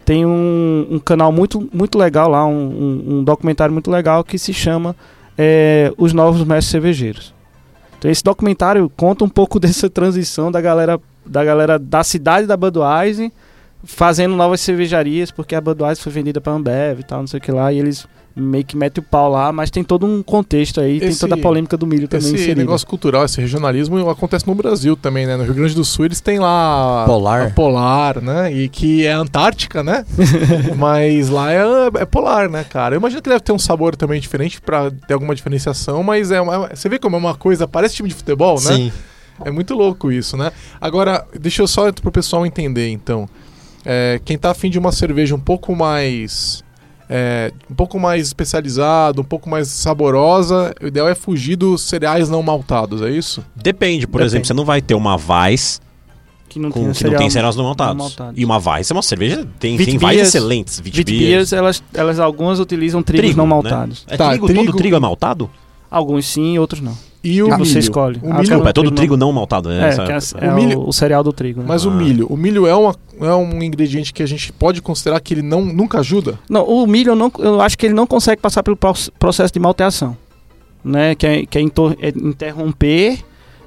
Tem 0.05 0.23
um, 0.23 0.87
um 0.91 0.99
canal 0.99 1.31
muito, 1.31 1.67
muito 1.73 1.97
legal 1.97 2.29
lá, 2.29 2.45
um, 2.45 2.53
um, 2.53 3.17
um 3.17 3.23
documentário 3.23 3.73
muito 3.73 3.89
legal 3.89 4.23
que 4.23 4.37
se 4.37 4.53
chama 4.53 4.95
é, 5.35 5.91
Os 5.97 6.13
Novos 6.13 6.43
Mestres 6.43 6.67
Cervejeiros. 6.67 7.34
Então 8.05 8.11
esse 8.11 8.23
documentário 8.23 8.87
conta 8.95 9.25
um 9.25 9.29
pouco 9.29 9.57
dessa 9.59 9.89
transição 9.89 10.51
da 10.51 10.61
galera 10.61 11.01
da 11.25 11.43
galera 11.43 11.79
da 11.79 12.03
cidade 12.03 12.45
da 12.45 12.55
Budweiser 12.55 13.31
fazendo 13.83 14.35
novas 14.35 14.61
cervejarias, 14.61 15.31
porque 15.31 15.55
a 15.55 15.61
Budweiser 15.61 16.03
foi 16.03 16.11
vendida 16.11 16.39
para 16.39 16.53
Ambev 16.53 16.99
e 16.99 17.03
tal, 17.03 17.21
não 17.21 17.27
sei 17.27 17.39
o 17.39 17.41
que 17.41 17.51
lá, 17.51 17.73
e 17.73 17.79
eles 17.79 18.07
meio 18.35 18.65
que 18.65 18.75
metem 18.75 19.01
o 19.01 19.07
pau 19.07 19.29
lá, 19.31 19.51
mas 19.53 19.71
tem 19.71 19.81
todo 19.83 20.05
um 20.05 20.21
contexto 20.21 20.81
aí, 20.81 20.99
tem 20.99 21.07
Esse- 21.09 21.21
toda 21.21 21.35
a 21.35 21.37
polêmica 21.37 21.77
do 21.77 21.87
milho 21.87 22.05
também 22.07 22.25
Esse 22.27 22.35
inserida. 22.35 22.59
negócio 22.59 22.85
cultural, 22.85 23.23
esse 23.23 23.39
regionalismo 23.39 24.09
acontece 24.09 24.45
no 24.45 24.53
Brasil 24.53 24.95
também, 24.97 25.25
né? 25.25 25.37
No 25.37 25.43
Rio 25.45 25.53
Grande 25.53 25.73
do 25.73 25.85
Sul 25.85 26.03
eles 26.05 26.19
têm 26.19 26.37
lá 26.39 27.05
Polar. 27.05 27.47
a 27.47 27.49
polar, 27.51 28.21
né? 28.21 28.51
E 28.51 28.67
que 28.67 29.05
é 29.05 29.13
Antártica, 29.13 29.81
né? 29.81 30.05
mas 30.77 31.29
lá 31.29 31.51
é, 31.53 31.61
é 31.99 32.05
polar, 32.05 32.49
né, 32.49 32.63
cara? 32.65 32.95
Eu 32.95 32.99
imagino 32.99 33.21
que 33.21 33.29
deve 33.29 33.41
ter 33.41 33.53
um 33.53 33.59
sabor 33.59 33.95
também 33.95 34.19
diferente 34.19 34.59
pra 34.59 34.91
ter 34.91 35.13
alguma 35.13 35.33
diferenciação, 35.33 36.03
mas 36.03 36.29
é 36.31 36.41
uma- 36.41 36.69
você 36.73 36.89
vê 36.89 36.99
como 36.99 37.15
é 37.15 37.19
uma 37.19 37.35
coisa, 37.35 37.67
parece 37.67 37.95
time 37.95 38.09
de 38.09 38.15
futebol, 38.15 38.55
né? 38.55 38.75
Sim. 38.75 38.91
É 39.45 39.51
muito 39.51 39.73
louco 39.73 40.11
isso, 40.11 40.35
né? 40.35 40.51
Agora, 40.81 41.25
deixa 41.39 41.61
eu 41.61 41.67
só 41.67 41.91
pro 41.91 42.11
pessoal 42.11 42.45
entender, 42.45 42.89
então. 42.89 43.27
É, 43.85 44.19
quem 44.25 44.37
tá 44.37 44.49
afim 44.51 44.69
de 44.69 44.79
uma 44.79 44.91
cerveja 44.91 45.35
um 45.35 45.39
pouco 45.39 45.75
mais. 45.75 46.64
É, 47.09 47.51
um 47.69 47.75
pouco 47.75 47.99
mais 47.99 48.27
especializada, 48.27 49.21
um 49.21 49.23
pouco 49.25 49.49
mais 49.49 49.67
saborosa, 49.67 50.73
o 50.81 50.87
ideal 50.87 51.07
é 51.07 51.15
fugir 51.15 51.55
dos 51.55 51.81
cereais 51.81 52.29
não 52.29 52.41
maltados, 52.41 53.01
é 53.01 53.09
isso? 53.11 53.43
Depende, 53.55 54.07
por 54.07 54.17
Depende. 54.19 54.27
exemplo, 54.31 54.47
você 54.47 54.53
não 54.53 54.65
vai 54.65 54.81
ter 54.81 54.95
uma 54.95 55.15
Weiss 55.15 55.81
que 56.49 56.59
não, 56.59 56.69
com, 56.71 56.79
tinha 56.81 56.93
que 56.93 57.03
não 57.05 57.17
tem 57.17 57.29
cereais 57.29 57.55
não 57.55 57.63
maltados. 57.65 57.95
não 57.97 58.05
maltados. 58.05 58.33
E 58.39 58.45
uma 58.45 58.57
Weiss 58.57 58.89
é 58.89 58.93
uma 58.93 59.01
cerveja, 59.01 59.45
tem, 59.59 59.75
Wheat 59.77 59.85
tem 59.85 59.93
Weiss 59.99 60.15
beers- 60.15 60.27
excelentes. 60.29 60.79
Beers. 60.79 61.03
beers, 61.03 61.53
elas, 61.53 61.83
elas 61.93 62.19
algumas 62.19 62.59
utilizam 62.59 63.03
trigos 63.03 63.25
Trigo, 63.25 63.37
não 63.37 63.45
né? 63.45 63.49
maltados. 63.49 64.05
É 64.07 64.15
Tá, 64.17 64.29
trigo, 64.29 64.47
trigo- 64.47 64.65
todo 64.65 64.77
trigo 64.77 64.95
é 64.95 64.99
maltado? 64.99 65.49
Alguns 65.89 66.25
sim, 66.25 66.57
outros 66.57 66.81
não. 66.81 66.93
E 67.23 67.41
o 67.41 67.51
Ah, 67.51 67.57
você 67.57 67.69
milho. 67.69 67.79
escolhe. 67.79 68.17
O 68.21 68.25
Ah, 68.27 68.33
milho, 68.33 68.41
Desculpa, 68.41 68.69
é 68.69 68.73
todo 68.73 68.83
trigo 68.85 68.95
trigo 68.97 69.17
não 69.17 69.31
maltado, 69.31 69.69
né? 69.69 69.89
É, 69.89 70.43
é, 70.43 70.45
é 70.45 70.49
O 70.49 70.51
o, 70.51 70.55
milho- 70.55 70.87
o 70.87 70.93
cereal 70.93 71.23
do 71.23 71.33
trigo. 71.33 71.61
Né? 71.61 71.65
mas 71.67 71.83
o 71.85 71.89
Ah. 71.89 71.93
milho, 71.93 72.27
o 72.29 72.37
milho 72.37 72.67
é, 72.67 72.75
uma, 72.75 72.95
é 73.19 73.33
um 73.33 73.63
ingrediente 73.63 74.13
que 74.13 74.21
a 74.21 74.27
gente 74.27 74.53
pode 74.53 74.79
considerar 74.81 75.19
que 75.19 75.33
ele 75.33 75.41
não, 75.41 75.65
nunca 75.65 75.99
ajuda? 75.99 76.37
Não, 76.47 76.63
o 76.63 76.85
milho 76.85 77.11
eu, 77.11 77.15
não, 77.15 77.31
eu 77.39 77.61
acho 77.61 77.77
que 77.77 77.85
ele 77.87 77.95
não 77.95 78.05
consegue 78.05 78.39
passar 78.41 78.61
pelo 78.61 78.77
proce- 78.77 79.09
processo 79.17 79.51
de 79.51 79.59
malteação, 79.59 80.15
né? 80.83 81.15
Que 81.15 81.25
é, 81.25 81.45
que 81.47 81.57
é 81.57 81.61
é 81.61 82.09
interromper 82.15 83.19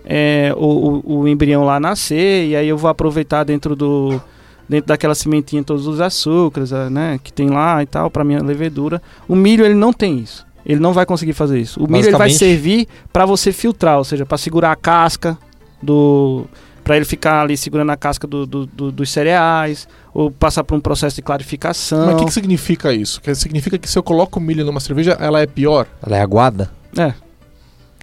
é, 0.04 0.54
o, 0.56 1.02
o, 1.04 1.18
o 1.20 1.28
embrião 1.28 1.64
lá 1.64 1.80
nascer 1.80 2.46
e 2.48 2.54
aí 2.56 2.68
eu 2.68 2.78
vou 2.78 2.88
aproveitar 2.88 3.42
dentro 3.44 3.74
do 3.74 4.20
dentro 4.68 4.86
daquela 4.88 5.14
sementinha 5.14 5.64
todos 5.64 5.86
os 5.86 5.98
açúcares, 6.00 6.72
ah, 6.74 6.88
né? 6.90 7.18
Que 7.24 7.32
tem 7.32 7.48
lá 7.48 7.82
e 7.82 7.86
tal 7.86 8.10
para 8.10 8.22
minha 8.22 8.42
levedura. 8.42 9.00
O 9.26 9.34
milho 9.34 9.64
ele 9.64 9.74
não 9.74 9.92
tem 9.94 10.18
isso. 10.18 10.46
Ele 10.68 10.78
não 10.80 10.92
vai 10.92 11.06
conseguir 11.06 11.32
fazer 11.32 11.58
isso. 11.58 11.80
O 11.80 11.84
milho 11.84 12.04
ele 12.08 12.16
vai 12.18 12.28
servir 12.38 12.86
para 13.12 13.24
você 13.24 13.50
filtrar, 13.52 13.96
ou 13.98 14.04
seja, 14.04 14.26
para 14.26 14.36
segurar 14.38 14.70
a 14.72 14.76
casca 14.76 15.36
do 15.82 16.44
para 16.84 16.96
ele 16.96 17.04
ficar 17.04 17.42
ali 17.42 17.54
segurando 17.54 17.90
a 17.90 17.96
casca 17.98 18.26
do- 18.26 18.46
do- 18.46 18.64
do- 18.66 18.90
dos 18.90 19.10
cereais 19.10 19.86
ou 20.14 20.30
passar 20.30 20.64
por 20.64 20.74
um 20.74 20.80
processo 20.80 21.16
de 21.16 21.22
clarificação. 21.22 22.06
Mas 22.06 22.14
o 22.14 22.18
que, 22.18 22.24
que 22.24 22.32
significa 22.32 22.94
isso? 22.94 23.20
Que 23.20 23.34
significa 23.34 23.76
que 23.76 23.88
se 23.88 23.98
eu 23.98 24.02
coloco 24.02 24.40
milho 24.40 24.64
numa 24.64 24.80
cerveja, 24.80 25.14
ela 25.20 25.40
é 25.42 25.46
pior? 25.46 25.86
Ela 26.02 26.16
é 26.16 26.22
aguada? 26.22 26.70
É. 26.96 27.12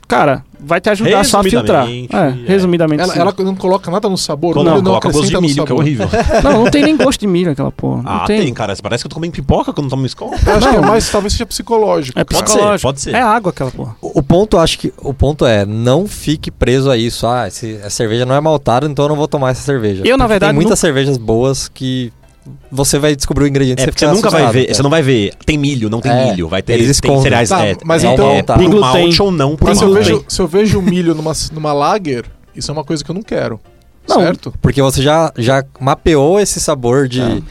Cara, 0.08 0.44
vai 0.60 0.80
te 0.80 0.90
ajudar 0.90 1.24
só 1.26 1.40
a 1.40 1.44
filtrar. 1.44 1.86
Resumidamente, 1.86 2.16
É, 2.16 2.20
é. 2.20 2.48
resumidamente. 2.48 3.02
Ela, 3.02 3.14
sim. 3.14 3.20
ela 3.20 3.34
não 3.40 3.56
coloca 3.56 3.90
nada 3.90 4.08
no 4.08 4.18
sabor? 4.18 4.56
Não, 4.56 4.64
milho 4.64 4.84
coloca 4.84 5.10
gosto 5.12 5.28
de 5.28 5.42
milho, 5.42 5.66
que 5.66 5.72
é 5.72 5.76
horrível. 5.76 6.08
Não, 6.44 6.64
não 6.64 6.72
tem 6.72 6.84
nem 6.84 6.96
gosto 6.96 7.20
de 7.22 7.28
milho 7.28 7.52
aquela 7.52 7.72
porra. 7.72 8.04
Não 8.04 8.12
Ah, 8.12 8.24
tem. 8.26 8.42
tem, 8.42 8.54
cara. 8.54 8.76
Parece 8.82 9.04
que 9.04 9.08
eu 9.08 9.10
tô 9.10 9.16
comendo 9.16 9.34
pipoca 9.34 9.74
quando 9.74 9.90
tomo 9.90 10.06
escola. 10.06 10.36
Eu 10.46 10.54
acho 10.56 10.70
que 10.70 10.76
é 10.76 10.80
mais, 10.82 11.10
talvez 11.10 11.34
seja 11.34 11.46
psicológico. 11.46 12.20
É 12.20 12.24
cara. 12.24 12.38
Pode 12.40 12.50
ser, 12.52 12.58
psicológico. 12.58 12.88
pode 12.88 13.02
ser. 13.02 13.16
É 13.16 13.22
água 13.22 13.50
aquela 13.50 13.72
porra. 13.72 13.96
O, 14.02 14.20
o 14.20 14.24
ponto, 14.24 14.58
acho 14.60 14.78
que. 14.80 14.94
O 15.02 15.14
ponto 15.14 15.46
é, 15.46 15.66
não 15.66 16.08
fique 16.08 16.52
preso 16.52 16.92
a 16.92 16.98
isso. 16.98 17.26
Ah, 17.26 17.48
esse, 17.48 17.80
a 17.84 17.90
cerveja 17.90 18.26
não 18.26 18.36
é 18.36 18.40
maltada, 18.42 18.86
então 18.88 19.06
eu 19.06 19.10
não 19.10 19.16
vou 19.16 19.28
tomar 19.28 19.50
essa 19.52 19.62
cerveja. 19.62 20.04
Eu, 20.06 20.18
na 20.18 20.26
Porque 20.26 20.34
verdade, 20.34 20.50
Tem 20.52 20.56
muitas 20.56 20.70
nunca- 20.72 20.76
cervejas 20.82 21.18
boas 21.18 21.68
que 21.68 22.12
você 22.72 23.00
vai 23.00 23.16
descobrir 23.16 23.46
o 23.46 23.48
ingrediente 23.48 23.82
É, 23.82 23.86
você 23.86 23.92
fica 23.92 24.12
nunca 24.14 24.30
vai 24.30 24.52
ver, 24.52 24.64
cara. 24.64 24.74
você 24.76 24.84
não 24.84 24.90
vai 24.90 25.02
ver, 25.02 25.34
tem 25.46 25.58
milho, 25.58 25.90
não 25.90 26.02
tem 26.02 26.12
É, 26.12 26.30
milho, 26.32 26.48
vai 26.48 26.62
ter 26.62 26.74
eles 26.74 27.00
tem 27.00 27.22
cereais, 27.22 27.50
Tá, 27.50 27.66
é, 27.66 27.76
mas 27.84 28.04
é, 28.04 28.14
então- 28.14 28.32
é 28.32 28.42
Glúten. 28.44 28.80
malte 28.80 29.22
ou 29.22 29.32
não 29.32 29.56
por 29.56 29.70
Mas 29.70 29.78
se 29.80 29.84
eu, 29.84 29.94
vejo, 29.94 30.26
se 30.28 30.42
eu 30.42 30.48
vejo 30.48 30.82
milho 30.82 31.16
numa, 31.16 31.34
numa 31.54 31.74
lager, 31.74 32.26
isso 32.56 32.70
é 32.70 32.74
uma 32.74 32.84
coisa 32.84 33.04
que 33.04 33.10
eu 33.10 33.16
não 33.16 33.24
quero. 33.24 33.60
Não. 34.08 34.18
Certo? 34.20 34.54
Porque 34.62 34.82
você 34.82 35.02
já, 35.02 35.34
já 35.36 35.64
mapeou 35.80 36.40
esse 36.40 36.60
sabor 36.60 37.08
de 37.08 37.22
É. 37.22 37.42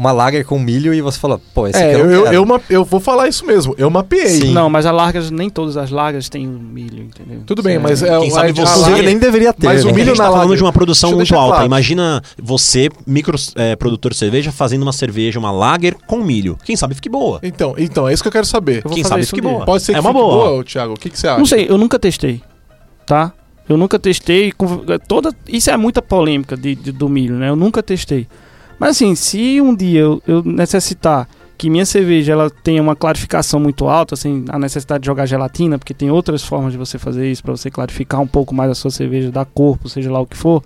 uma 0.00 0.12
lager 0.12 0.46
com 0.46 0.58
milho 0.58 0.94
e 0.94 1.02
você 1.02 1.18
fala, 1.18 1.38
pô, 1.52 1.66
esse 1.68 1.78
É, 1.78 1.90
aqui 1.92 1.94
eu 1.94 1.98
eu, 2.00 2.06
não 2.06 2.12
eu, 2.14 2.22
quero. 2.22 2.34
eu, 2.36 2.46
ma- 2.46 2.60
eu 2.70 2.84
vou 2.86 2.98
falar 3.00 3.28
isso 3.28 3.44
mesmo. 3.44 3.74
Eu 3.76 3.90
mapeei. 3.90 4.28
Sim. 4.28 4.52
Não, 4.52 4.70
mas 4.70 4.86
as 4.86 4.94
largas, 4.94 5.30
nem 5.30 5.50
todas 5.50 5.76
as 5.76 5.90
largas 5.90 6.26
têm 6.30 6.46
milho, 6.46 7.02
entendeu? 7.04 7.42
Tudo 7.44 7.62
bem, 7.62 7.78
mas 7.78 8.02
é, 8.02 8.18
Quem 8.18 8.28
a- 8.28 8.32
sabe 8.32 8.48
a 8.48 8.64
você- 8.64 8.80
lager- 8.80 9.04
nem 9.04 9.18
deveria 9.18 9.52
ter. 9.52 9.66
Mas 9.66 9.82
o 9.82 9.88
né? 9.88 9.92
a 9.92 9.94
milho 9.94 10.06
gente 10.06 10.16
tá 10.16 10.24
falando 10.24 10.40
lager. 10.44 10.56
de 10.56 10.62
uma 10.62 10.72
produção 10.72 11.12
muito 11.12 11.34
alta. 11.34 11.50
claro. 11.56 11.66
Imagina 11.66 12.22
você, 12.42 12.88
micro 13.06 13.36
é, 13.56 13.76
produtor 13.76 14.12
de 14.12 14.16
cerveja, 14.16 14.50
fazendo 14.50 14.82
uma 14.82 14.92
cerveja, 14.92 15.38
uma 15.38 15.52
lager 15.52 15.94
com 16.06 16.16
milho. 16.22 16.56
Quem 16.64 16.76
sabe 16.76 16.94
fique 16.94 17.10
boa. 17.10 17.38
Então, 17.42 17.74
então, 17.76 18.08
é 18.08 18.14
isso 18.14 18.22
que 18.22 18.28
eu 18.28 18.32
quero 18.32 18.46
saber. 18.46 18.80
Eu 18.82 18.90
Quem 18.90 19.04
sabe 19.04 19.26
fique 19.26 19.42
boa. 19.42 19.66
Pode 19.66 19.82
ser 19.82 19.92
que 19.92 19.98
é 19.98 20.00
uma 20.00 20.08
fique 20.10 20.22
boa. 20.22 20.48
boa, 20.50 20.64
Thiago. 20.64 20.94
O 20.94 20.96
que, 20.96 21.10
que 21.10 21.18
você 21.18 21.28
acha? 21.28 21.38
Não 21.38 21.44
sei, 21.46 21.66
eu 21.68 21.76
nunca 21.76 21.98
testei, 21.98 22.40
tá? 23.04 23.32
Eu 23.68 23.76
nunca 23.76 23.98
testei. 23.98 24.50
Toda, 25.06 25.30
isso 25.46 25.70
é 25.70 25.76
muita 25.76 26.00
polêmica 26.00 26.56
de, 26.56 26.74
de- 26.74 26.90
do 26.90 27.06
milho, 27.08 27.34
né? 27.36 27.50
Eu 27.50 27.56
nunca 27.56 27.82
testei. 27.82 28.26
Mas 28.80 28.96
assim, 28.96 29.14
se 29.14 29.60
um 29.60 29.74
dia 29.74 30.00
eu, 30.00 30.22
eu 30.26 30.42
necessitar 30.42 31.28
que 31.58 31.68
minha 31.68 31.84
cerveja 31.84 32.32
ela 32.32 32.48
tenha 32.48 32.80
uma 32.80 32.96
clarificação 32.96 33.60
muito 33.60 33.86
alta, 33.86 34.14
assim, 34.14 34.46
a 34.48 34.58
necessidade 34.58 35.02
de 35.02 35.06
jogar 35.06 35.26
gelatina, 35.26 35.78
porque 35.78 35.92
tem 35.92 36.10
outras 36.10 36.42
formas 36.42 36.72
de 36.72 36.78
você 36.78 36.98
fazer 36.98 37.30
isso 37.30 37.42
para 37.42 37.54
você 37.54 37.70
clarificar 37.70 38.18
um 38.22 38.26
pouco 38.26 38.54
mais 38.54 38.70
a 38.70 38.74
sua 38.74 38.90
cerveja, 38.90 39.30
dar 39.30 39.44
corpo, 39.44 39.86
seja 39.86 40.10
lá 40.10 40.18
o 40.18 40.26
que 40.26 40.34
for. 40.34 40.62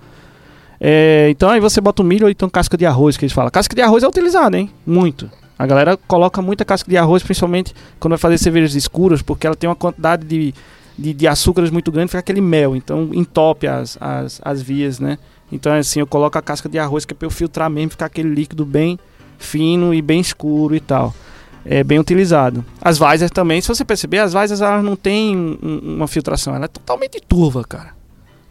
É, 0.81 1.27
então 1.31 1.51
aí 1.51 1.59
você 1.59 1.81
bota 1.81 2.03
o 2.03 2.05
milho 2.05 2.27
ou 2.27 2.31
então 2.31 2.49
casca 2.49 2.77
de 2.77 2.87
arroz, 2.87 3.17
que 3.17 3.25
eles 3.25 3.33
falam. 3.33 3.51
Casca 3.51 3.75
de 3.75 3.83
arroz 3.83 4.05
é 4.05 4.09
utilizada, 4.09 4.57
hein? 4.57 4.71
Muito. 4.87 5.29
A 5.59 5.67
galera 5.67 5.97
coloca 5.97 6.41
muita 6.41 6.65
casca 6.65 6.89
de 6.89 6.97
arroz, 6.97 7.25
principalmente 7.25 7.75
quando 7.99 8.13
vai 8.13 8.19
fazer 8.19 8.39
cervejas 8.39 8.77
escuras, 8.77 9.23
porque 9.23 9.49
ela 9.49 9.57
tem 9.57 9.69
uma 9.69 9.75
quantidade 9.75 10.25
de, 10.25 10.55
de, 10.97 11.13
de 11.13 11.27
açúcares 11.27 11.73
muito 11.73 11.91
grande, 11.91 12.11
fica 12.11 12.21
aquele 12.21 12.41
mel, 12.41 12.77
então 12.77 13.11
entope 13.13 13.67
as, 13.67 13.99
as, 14.01 14.41
as 14.45 14.63
vias, 14.63 15.01
né? 15.01 15.19
Então 15.53 15.73
assim, 15.73 16.01
eu 16.01 16.07
coloco 16.07 16.37
a 16.39 16.43
casca 16.43 16.69
de 16.69 16.79
arroz 16.79 17.05
que 17.05 17.13
é 17.13 17.17
pra 17.17 17.27
eu 17.27 17.31
filtrar 17.31 17.69
mesmo, 17.71 17.91
ficar 17.91 18.07
aquele 18.07 18.29
líquido 18.35 18.65
bem 18.65 18.99
fino 19.39 19.93
e 19.95 20.01
bem 20.03 20.21
escuro 20.21 20.75
e 20.75 20.81
tal. 20.81 21.15
É 21.67 21.83
bem 21.83 21.99
utilizado. 21.99 22.65
As 22.81 23.01
Weisers 23.01 23.31
também, 23.31 23.61
se 23.61 23.69
você 23.69 23.85
perceber, 23.85 24.19
as 24.19 24.35
Weisers 24.35 24.61
elas 24.61 24.85
não 24.85 24.97
têm 24.97 25.35
um- 25.37 25.81
uma 25.97 26.07
filtração, 26.07 26.55
ela 26.55 26.67
é 26.67 26.69
totalmente 26.69 27.21
turva, 27.27 27.65
cara. 27.65 27.95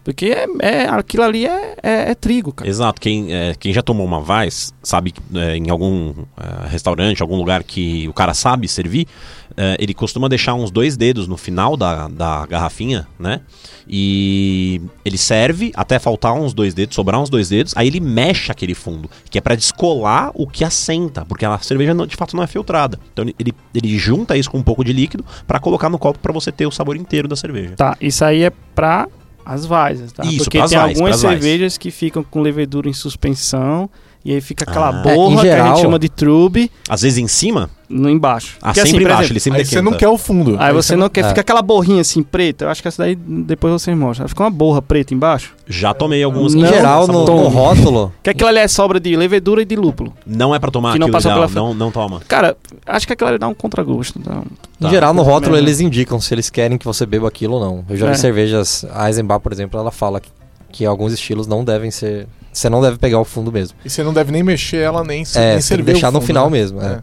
Porque 0.03 0.25
é, 0.25 0.45
é- 0.59 0.89
aquilo 0.89 1.23
ali 1.23 1.45
é, 1.45 1.75
é, 1.81 2.11
é 2.11 2.15
trigo, 2.15 2.51
cara. 2.51 2.69
Exato. 2.69 2.99
Quem, 2.99 3.33
é, 3.33 3.55
quem 3.57 3.71
já 3.71 3.81
tomou 3.81 4.05
uma 4.05 4.17
Weiss 4.19 4.73
sabe 4.83 5.13
é, 5.33 5.55
em 5.55 5.69
algum 5.69 6.13
é, 6.37 6.67
restaurante, 6.67 7.21
algum 7.21 7.37
lugar 7.37 7.63
que 7.63 8.05
o 8.09 8.13
cara 8.13 8.33
sabe 8.33 8.67
servir, 8.67 9.07
é, 9.55 9.75
ele 9.79 9.93
costuma 9.93 10.27
deixar 10.27 10.53
uns 10.53 10.71
dois 10.71 10.95
dedos 10.97 11.27
no 11.27 11.37
final 11.37 11.75
da, 11.77 12.07
da 12.07 12.45
garrafinha, 12.45 13.07
né? 13.19 13.41
E 13.87 14.81
ele 15.03 15.17
serve 15.17 15.71
até 15.75 15.99
faltar 15.99 16.33
uns 16.33 16.53
dois 16.53 16.73
dedos, 16.73 16.95
sobrar 16.95 17.19
uns 17.21 17.29
dois 17.29 17.49
dedos, 17.49 17.73
aí 17.75 17.87
ele 17.87 17.99
mexe 17.99 18.51
aquele 18.51 18.73
fundo, 18.73 19.09
que 19.29 19.37
é 19.37 19.41
pra 19.41 19.55
descolar 19.55 20.31
o 20.33 20.47
que 20.47 20.63
assenta, 20.63 21.25
porque 21.25 21.45
a 21.45 21.57
cerveja 21.59 21.93
não- 21.93 22.07
de 22.07 22.15
fato 22.15 22.35
não 22.35 22.43
é 22.43 22.47
filtrada. 22.47 22.99
Então 23.11 23.23
ele- 23.39 23.53
ele, 23.73 23.97
junta 23.97 24.35
isso 24.37 24.49
com 24.49 24.57
um 24.57 24.63
pouco 24.63 24.83
de 24.83 24.93
líquido 24.93 25.25
pra 25.45 25.59
colocar 25.59 25.89
no 25.89 25.99
copo 25.99 26.19
pra 26.19 26.31
você 26.33 26.51
ter 26.51 26.65
o 26.65 26.71
sabor 26.71 26.95
inteiro 26.95 27.27
da 27.27 27.35
cerveja. 27.35 27.75
Tá, 27.75 27.95
isso 28.01 28.23
aí 28.25 28.43
é 28.43 28.51
pra 28.73 29.07
as 29.45 29.69
Weisers, 29.69 30.11
tá? 30.13 30.23
Isso, 30.25 30.45
Porque 30.45 30.57
tem 30.57 30.61
Weiss, 30.63 30.73
algumas 30.95 31.17
cervejas 31.19 31.77
que 31.77 31.91
ficam 31.91 32.23
com 32.23 32.41
levedura 32.41 32.87
em 32.89 32.93
suspensão 32.93 33.89
e 34.25 34.31
aí 34.33 34.41
fica 34.41 34.63
aquela 34.63 34.89
Ah. 34.89 34.91
borra 35.03 35.13
É, 35.13 35.17
em 35.17 35.33
que 35.35 35.39
a 35.49 35.51
geral- 35.55 35.67
gente 35.75 35.81
chama 35.81 35.99
de 35.99 36.09
trube. 36.09 36.71
Às 36.87 37.01
vezes 37.01 37.17
em 37.17 37.27
cima, 37.27 37.69
no 37.89 38.09
embaixo. 38.09 38.57
Ah, 38.61 38.67
Porque, 38.67 38.79
sempre 38.81 38.89
assim, 38.89 38.97
embaixo, 39.05 39.13
exemplo, 39.23 39.33
ele 39.33 39.39
sempre 39.39 39.59
Aí 39.59 39.65
você 39.65 39.81
não 39.81 39.91
quer 39.93 40.07
o 40.07 40.17
fundo. 40.17 40.55
Aí 40.59 40.73
você 40.73 40.95
não 40.95 41.09
quer, 41.09 41.25
É. 41.25 41.27
fica 41.29 41.41
aquela 41.41 41.61
borrinha 41.61 42.01
assim 42.01 42.23
preta. 42.23 42.65
Eu 42.65 42.69
acho 42.69 42.81
que 42.81 42.87
essa 42.87 43.03
daí 43.03 43.15
depois 43.15 43.73
vocês 43.73 43.95
mostram. 43.97 44.27
Fica 44.27 44.41
uma 44.43 44.49
borra 44.49 44.81
preta 44.81 45.13
embaixo. 45.13 45.53
Já 45.67 45.93
tomei 45.93 46.23
alguns. 46.23 46.55
Em 46.55 46.59
Não, 46.61 46.67
geral, 46.69 47.05
no, 47.07 47.25
no 47.25 47.47
rótulo, 47.49 48.13
Que 48.23 48.29
aquilo 48.29 48.49
ali 48.49 48.59
é 48.59 48.67
sobra 48.67 48.99
de 48.99 49.15
levedura 49.15 49.61
e 49.61 49.65
de 49.65 49.75
lúpulo. 49.75 50.13
Não 50.25 50.55
é 50.55 50.59
pra 50.59 50.71
tomar 50.71 50.93
Que 50.93 50.99
não 50.99 51.07
aquilo 51.07 51.17
passa 51.21 51.29
pela- 51.33 51.47
não, 51.49 51.73
não 51.73 51.91
toma. 51.91 52.21
Cara, 52.27 52.55
acho 52.85 53.05
que 53.05 53.13
aquilo 53.13 53.29
ali 53.29 53.37
dá 53.37 53.47
um 53.47 53.53
contragosto. 53.53 54.19
Dá 54.19 54.31
um- 54.35 54.41
em 54.41 54.83
Tá. 54.85 54.89
geral, 54.89 55.13
no 55.13 55.21
rótulo 55.21 55.57
eles 55.57 55.79
indicam 55.81 56.19
se 56.19 56.33
eles 56.33 56.49
querem 56.49 56.77
que 56.77 56.85
você 56.85 57.05
beba 57.05 57.27
aquilo 57.27 57.55
ou 57.55 57.59
não. 57.59 57.85
Eu 57.89 57.97
já 57.97 58.07
É. 58.07 58.11
vi 58.11 58.17
cervejas, 58.17 58.85
a 58.93 59.07
Eisenbach, 59.07 59.41
por 59.41 59.51
exemplo, 59.51 59.79
ela 59.79 59.91
fala 59.91 60.19
que, 60.19 60.29
que 60.71 60.85
alguns 60.85 61.13
estilos 61.13 61.45
não 61.45 61.63
devem 61.63 61.91
ser... 61.91 62.27
Você 62.53 62.69
não 62.69 62.81
deve 62.81 62.97
pegar 62.97 63.19
o 63.19 63.25
fundo 63.25 63.51
mesmo. 63.51 63.75
E 63.83 63.89
você 63.89 64.03
não 64.03 64.13
deve 64.13 64.31
nem 64.31 64.43
mexer 64.43 64.77
ela, 64.77 65.03
nem, 65.03 65.25
se- 65.25 65.37
É, 65.39 65.53
nem 65.53 65.61
servir 65.61 65.83
deixar 65.91 66.09
o 66.09 66.11
no 66.11 66.19
fundo, 66.19 66.27
final 66.27 66.49
né? 66.49 66.57
mesmo. 66.57 66.81
é. 66.81 66.85
É. 66.85 66.99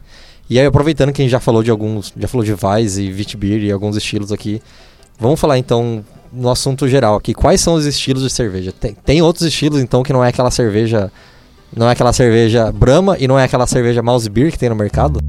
E 0.48 0.58
aí, 0.58 0.66
aproveitando 0.66 1.12
que 1.12 1.20
a 1.20 1.24
gente 1.24 1.30
já 1.32 1.38
falou 1.40 1.62
de 1.62 1.70
alguns, 1.70 2.12
já 2.16 2.26
falou 2.26 2.44
de 2.44 2.52
Weiss 2.52 2.96
e 2.98 3.10
Witbier 3.12 3.62
e 3.62 3.70
alguns 3.70 3.96
estilos 3.96 4.32
aqui, 4.32 4.60
vamos 5.18 5.38
falar 5.38 5.58
então 5.58 6.04
no 6.32 6.50
assunto 6.50 6.88
geral 6.88 7.14
aqui. 7.16 7.34
Quais 7.34 7.60
são 7.60 7.74
os 7.74 7.86
estilos 7.86 8.22
de 8.22 8.30
cerveja? 8.30 8.72
Tem, 8.72 8.94
tem 9.04 9.22
outros 9.22 9.44
estilos 9.46 9.80
então 9.80 10.02
que 10.02 10.12
não 10.12 10.24
é 10.24 10.28
aquela 10.28 10.50
cerveja, 10.50 11.10
não 11.76 11.88
é 11.88 11.92
aquela 11.92 12.12
cerveja 12.12 12.72
Brahma 12.72 13.16
e 13.18 13.28
não 13.28 13.38
é 13.38 13.44
aquela 13.44 13.66
cerveja 13.66 14.02
Mouse 14.02 14.28
Beer 14.28 14.50
que 14.50 14.58
tem 14.58 14.68
no 14.68 14.74
mercado? 14.74 15.20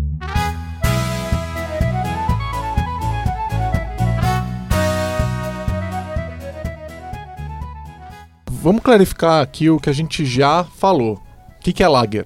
Vamos 8.62 8.84
clarificar 8.84 9.42
aqui 9.42 9.72
o 9.72 9.80
que 9.80 9.90
a 9.90 9.94
gente 9.94 10.24
já 10.24 10.64
falou. 10.64 11.16
O 11.16 11.62
que, 11.62 11.74
que 11.74 11.82
é 11.82 11.88
lager? 11.88 12.26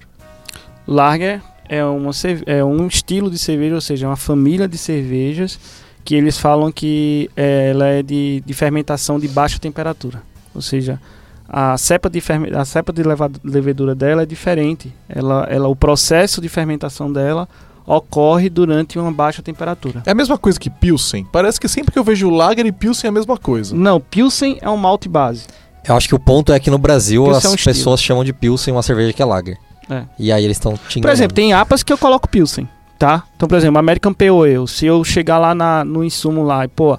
Lager 0.85 1.41
é, 1.69 1.83
uma, 1.85 2.11
é 2.45 2.63
um 2.63 2.87
estilo 2.87 3.31
de 3.31 3.39
cerveja, 3.39 3.75
ou 3.75 3.81
seja, 3.81 4.05
é 4.05 4.09
uma 4.09 4.17
família 4.17 4.67
de 4.67 4.77
cervejas 4.77 5.57
que 6.03 6.13
eles 6.13 6.37
falam 6.37 6.71
que 6.73 7.31
é, 7.37 7.69
ela 7.69 7.87
é 7.87 8.03
de, 8.03 8.43
de 8.45 8.53
fermentação 8.53 9.17
de 9.17 9.29
baixa 9.29 9.57
temperatura. 9.59 10.21
Ou 10.53 10.61
seja, 10.61 10.99
a 11.47 11.77
cepa 11.77 12.09
de, 12.09 12.19
ferme- 12.19 12.53
a 12.53 12.65
cepa 12.65 12.91
de 12.91 13.01
levedura 13.43 13.95
dela 13.95 14.23
é 14.23 14.25
diferente. 14.25 14.93
Ela, 15.07 15.47
ela, 15.49 15.69
o 15.69 15.75
processo 15.75 16.41
de 16.41 16.49
fermentação 16.49 17.11
dela 17.11 17.47
ocorre 17.87 18.49
durante 18.49 18.99
uma 18.99 19.11
baixa 19.11 19.41
temperatura. 19.41 20.03
É 20.05 20.11
a 20.11 20.15
mesma 20.15 20.37
coisa 20.37 20.59
que 20.59 20.69
Pilsen. 20.69 21.25
Parece 21.31 21.59
que 21.59 21.67
sempre 21.69 21.93
que 21.93 21.99
eu 21.99 22.03
vejo 22.03 22.29
lager 22.29 22.65
e 22.65 22.71
Pilsen 22.73 23.07
é 23.07 23.09
a 23.09 23.13
mesma 23.13 23.37
coisa. 23.37 23.73
Não, 23.73 24.01
Pilsen 24.01 24.57
é 24.61 24.69
um 24.69 24.77
malte 24.77 25.07
base. 25.07 25.47
Eu 25.87 25.95
acho 25.95 26.07
que 26.07 26.15
o 26.15 26.19
ponto 26.19 26.51
é 26.51 26.59
que 26.59 26.69
no 26.69 26.77
Brasil 26.77 27.23
Pilsen 27.23 27.37
as 27.37 27.45
é 27.45 27.49
um 27.49 27.55
pessoas 27.55 28.01
chamam 28.01 28.23
de 28.23 28.33
Pilsen 28.33 28.73
uma 28.73 28.83
cerveja 28.83 29.13
que 29.13 29.21
é 29.21 29.25
Lager. 29.25 29.57
É. 29.89 30.03
E 30.17 30.31
aí 30.31 30.43
eles 30.43 30.57
estão 30.57 30.75
te 30.89 30.99
Por 30.99 31.09
exemplo, 31.11 31.35
tem 31.35 31.53
APAs 31.53 31.83
que 31.83 31.93
eu 31.93 31.97
coloco 31.97 32.27
Pilsen, 32.27 32.67
tá? 32.97 33.23
Então, 33.35 33.47
por 33.47 33.55
exemplo, 33.57 33.77
American 33.77 34.13
Pale 34.13 34.29
Ale, 34.55 34.67
se 34.67 34.85
eu 34.85 35.03
chegar 35.03 35.37
lá 35.37 35.53
na- 35.53 35.85
no 35.85 36.03
insumo 36.03 36.43
lá 36.43 36.65
e, 36.65 36.67
pô, 36.67 36.97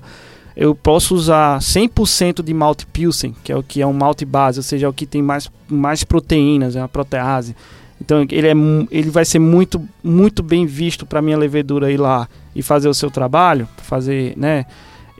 eu 0.56 0.74
posso 0.74 1.14
usar 1.14 1.60
100% 1.60 2.42
de 2.42 2.54
malte 2.54 2.86
Pilsen, 2.86 3.34
que 3.42 3.50
é 3.50 3.56
o 3.56 3.62
que 3.62 3.82
é 3.82 3.86
um 3.86 3.92
malte 3.92 4.24
base, 4.24 4.58
ou 4.60 4.62
seja, 4.62 4.86
é 4.86 4.88
o 4.88 4.92
que 4.92 5.04
tem 5.04 5.20
mais, 5.20 5.50
mais 5.68 6.04
proteínas, 6.04 6.76
é 6.76 6.80
uma 6.80 6.88
protease. 6.88 7.56
Então, 8.00 8.24
ele, 8.30 8.46
é, 8.48 8.52
ele 8.90 9.10
vai 9.10 9.24
ser 9.24 9.38
muito, 9.40 9.82
muito 10.04 10.42
bem 10.42 10.64
visto 10.64 11.04
para 11.04 11.20
minha 11.20 11.36
levedura 11.36 11.90
ir 11.90 11.96
lá 11.96 12.28
e 12.54 12.62
fazer 12.62 12.88
o 12.88 12.94
seu 12.94 13.10
trabalho, 13.10 13.66
fazer, 13.78 14.34
né? 14.36 14.64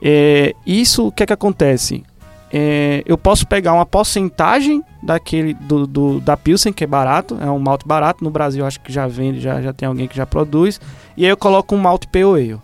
É, 0.01 0.53
isso, 0.65 1.07
o 1.07 1.11
que 1.11 1.23
é 1.23 1.25
que 1.25 1.33
acontece? 1.33 2.03
É, 2.51 3.03
eu 3.05 3.17
posso 3.17 3.45
pegar 3.45 3.73
uma 3.73 3.85
porcentagem 3.85 4.81
daquele 5.03 5.53
do, 5.53 5.85
do- 5.85 6.19
da 6.21 6.37
Pilsen, 6.37 6.71
que 6.71 6.83
é 6.83 6.87
barato, 6.87 7.37
é 7.41 7.49
um 7.51 7.59
malte 7.59 7.85
barato. 7.85 8.23
No 8.23 8.29
Brasil 8.29 8.65
acho 8.65 8.79
que 8.79 8.91
já 8.91 9.05
vende, 9.07 9.39
já, 9.41 9.61
já 9.61 9.73
tem 9.73 9.87
alguém 9.87 10.07
que 10.07 10.15
já 10.15 10.25
produz. 10.25 10.79
E 11.17 11.25
aí 11.25 11.29
eu 11.31 11.35
coloco 11.37 11.75
um 11.75 11.79
malte 11.79 12.07
pale 12.07 12.23
ale. 12.51 12.61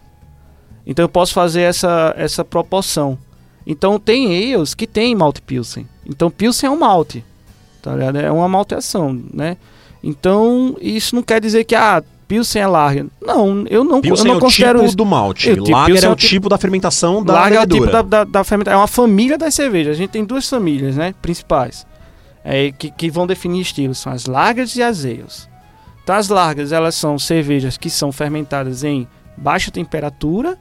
Então 0.85 1.03
eu 1.03 1.09
posso 1.09 1.33
fazer 1.33 1.61
essa, 1.61 2.13
essa 2.17 2.43
proporção. 2.45 3.17
Então 3.67 3.99
tem 3.99 4.53
ales 4.55 4.73
que 4.73 4.87
tem 4.87 5.13
malte 5.15 5.41
Pilsen. 5.41 5.87
Então 6.05 6.29
Pilsen 6.31 6.67
é 6.67 6.71
um 6.71 6.79
malte, 6.79 7.23
tá 7.81 7.93
ligado? 7.93 8.17
É 8.19 8.31
uma 8.31 8.47
malteação, 8.47 9.21
né? 9.33 9.57
Então 10.03 10.75
isso 10.81 11.15
não 11.15 11.23
quer 11.23 11.39
dizer 11.39 11.63
que 11.63 11.75
ah, 11.75 12.03
Pilsen 12.27 12.61
é 12.61 12.67
lager. 12.67 13.05
Não, 13.21 13.65
eu 13.69 13.83
não, 13.83 14.01
Pilsen 14.01 14.25
eu 14.25 14.29
é 14.29 14.33
não 14.33 14.37
o 14.37 14.41
considero 14.41 14.79
tipo 14.79 14.87
isso. 14.87 14.97
do 14.97 15.05
malte. 15.05 15.49
Eu, 15.49 15.57
tipo, 15.63 15.71
Lager 15.71 16.03
é 16.03 16.05
é 16.07 16.09
o 16.09 16.15
tipo- 16.15 16.49
da 16.49 16.57
fermentação 16.57 17.23
da 17.23 17.33
Lager 17.33 17.57
é 17.57 17.61
o 17.61 17.67
tipo 17.67 17.73
levedura. 17.85 18.03
da, 18.03 18.23
da, 18.23 18.23
da 18.23 18.43
fermentação. 18.43 18.79
É 18.79 18.81
uma 18.81 18.87
família 18.87 19.37
das 19.37 19.53
cervejas. 19.53 19.95
A 19.95 19.97
gente 19.97 20.09
tem 20.11 20.23
duas 20.25 20.47
famílias, 20.49 20.95
né? 20.95 21.13
Principais. 21.21 21.85
É, 22.43 22.71
que, 22.71 22.89
que 22.91 23.09
vão 23.11 23.25
definir 23.27 23.61
estilos. 23.61 23.99
São 23.99 24.11
as 24.11 24.25
lagers 24.25 24.75
e 24.75 24.81
as 24.83 25.05
ales. 25.05 25.47
Então 26.03 26.15
as 26.15 26.27
lagers, 26.29 26.71
elas 26.71 26.95
são 26.95 27.17
cervejas 27.17 27.77
que 27.77 27.89
são 27.89 28.11
fermentadas 28.11 28.83
em 28.83 29.07
baixa 29.37 29.71
temperatura. 29.71 30.57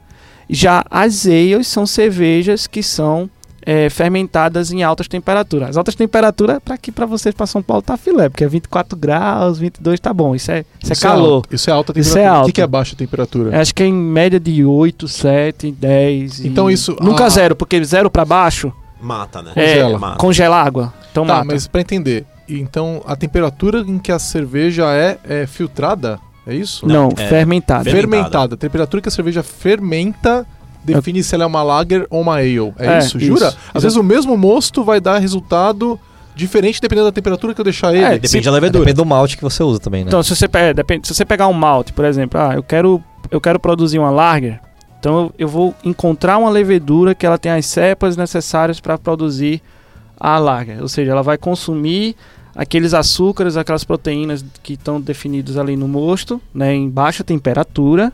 Já 0.49 0.85
as 0.89 1.25
ales 1.25 1.67
são 1.67 1.85
cervejas 1.85 2.67
que 2.67 2.81
são 2.83 3.29
é, 3.65 3.89
fermentadas 3.89 4.71
em 4.71 4.83
altas 4.83 5.07
temperaturas. 5.07 5.69
As 5.69 5.77
altas 5.77 5.95
temperaturas, 5.95 6.59
para 6.63 6.75
aqui 6.75 6.91
para 6.91 7.05
vocês 7.05 7.33
para 7.33 7.45
São 7.47 7.61
Paulo 7.61 7.81
tá 7.81 7.95
filé, 7.97 8.29
porque 8.29 8.43
é 8.43 8.47
24 8.47 8.97
graus, 8.97 9.57
22 9.59 9.99
tá 9.99 10.13
bom. 10.13 10.35
Isso 10.35 10.51
é, 10.51 10.65
isso 10.81 10.93
é 10.93 10.95
calor. 10.95 11.33
alto, 11.35 11.55
isso 11.55 11.69
é 11.69 11.73
alta 11.73 11.93
Isso 11.99 12.09
temperatura. 12.13 12.23
é 12.25 12.29
O 12.29 12.33
que, 12.33 12.39
alto. 12.41 12.53
que 12.53 12.61
é 12.61 12.67
baixa 12.67 12.95
temperatura? 12.95 13.61
Acho 13.61 13.73
que 13.75 13.83
é 13.83 13.87
em 13.87 13.93
média 13.93 14.39
de 14.39 14.63
8, 14.65 15.07
7, 15.07 15.71
10. 15.71 16.39
e- 16.39 16.47
Então 16.47 16.69
isso- 16.69 16.95
Nunca 17.01 17.25
ah. 17.25 17.29
zero, 17.29 17.55
porque 17.55 17.83
zero 17.83 18.09
pra 18.09 18.25
baixo 18.25 18.71
Mata, 19.01 19.41
né? 19.41 19.51
Congela. 19.53 19.95
é 19.95 19.97
Mata. 19.97 20.17
congela 20.17 20.61
água. 20.61 20.93
Então 21.11 21.25
tá, 21.25 21.33
mata. 21.35 21.45
mas 21.51 21.67
pra 21.67 21.81
entender, 21.81 22.25
então 22.47 23.01
a 23.05 23.15
temperatura 23.15 23.79
em 23.79 23.97
que 23.99 24.11
a 24.11 24.17
cerveja 24.19 24.85
é, 24.93 25.17
é 25.27 25.45
filtrada, 25.45 26.19
é 26.47 26.55
isso? 26.55 26.85
Não, 26.87 27.09
é 27.17 27.27
fermentada. 27.27 27.83
fer- 27.83 27.91
Fermentada. 27.93 28.23
fermentada. 28.29 28.55
A 28.55 28.57
temperatura 28.57 29.01
que 29.01 29.09
a 29.09 29.11
cerveja 29.11 29.43
fermenta 29.43 30.45
define 30.83 31.23
se 31.23 31.33
ela 31.35 31.43
é 31.43 31.47
uma 31.47 31.63
lager 31.63 32.05
ou 32.09 32.21
uma 32.21 32.35
ale. 32.37 32.57
É, 32.77 32.87
É, 32.95 32.99
isso? 32.99 33.19
Jura? 33.19 33.47
isso. 33.47 33.57
Às 33.73 33.83
vezes 33.83 33.97
o 33.97 34.03
mesmo 34.03 34.37
mosto 34.37 34.83
vai 34.83 34.99
dar 35.01 35.17
resultado 35.19 35.99
diferente 36.35 36.81
dependendo 36.81 37.07
da 37.07 37.11
temperatura 37.11 37.53
que 37.53 37.61
eu 37.61 37.65
deixar 37.65 37.93
ele. 37.93 38.03
É, 38.03 38.09
Depende 38.11 38.27
se- 38.29 38.41
da 38.41 38.51
levedura. 38.51 38.83
Depende 38.85 38.97
do 38.97 39.05
malte 39.05 39.37
que 39.37 39.43
você 39.43 39.61
usa 39.63 39.79
também, 39.79 40.01
né? 40.03 40.07
Então, 40.09 40.21
se 40.23 40.35
você, 40.35 40.47
é, 40.53 40.73
depende, 40.73 41.07
se 41.07 41.13
você 41.13 41.23
pegar 41.23 41.47
um 41.47 41.53
malte, 41.53 41.93
por 41.93 42.05
exemplo, 42.05 42.39
ah, 42.39 42.53
eu 42.55 42.63
quero, 42.63 43.03
eu 43.29 43.39
quero 43.39 43.59
produzir 43.59 43.99
uma 43.99 44.09
lager, 44.09 44.59
então 44.99 45.15
eu, 45.15 45.33
eu 45.39 45.47
vou 45.47 45.75
encontrar 45.83 46.37
uma 46.37 46.49
levedura 46.49 47.13
que 47.13 47.25
ela 47.25 47.37
tem 47.37 47.51
as 47.51 47.65
cepas 47.67 48.17
necessárias 48.17 48.79
para 48.79 48.97
produzir 48.97 49.61
a 50.19 50.37
lager. 50.39 50.81
Ou 50.81 50.87
seja, 50.87 51.11
ela 51.11 51.21
vai 51.21 51.37
consumir 51.37 52.15
aqueles 52.55 52.93
açúcares, 52.93 53.55
aquelas 53.57 53.83
proteínas 53.83 54.43
que 54.63 54.73
estão 54.73 54.99
definidos 55.01 55.57
ali 55.57 55.75
no 55.75 55.87
mosto, 55.87 56.41
né, 56.53 56.73
em 56.73 56.89
baixa 56.89 57.23
temperatura, 57.23 58.11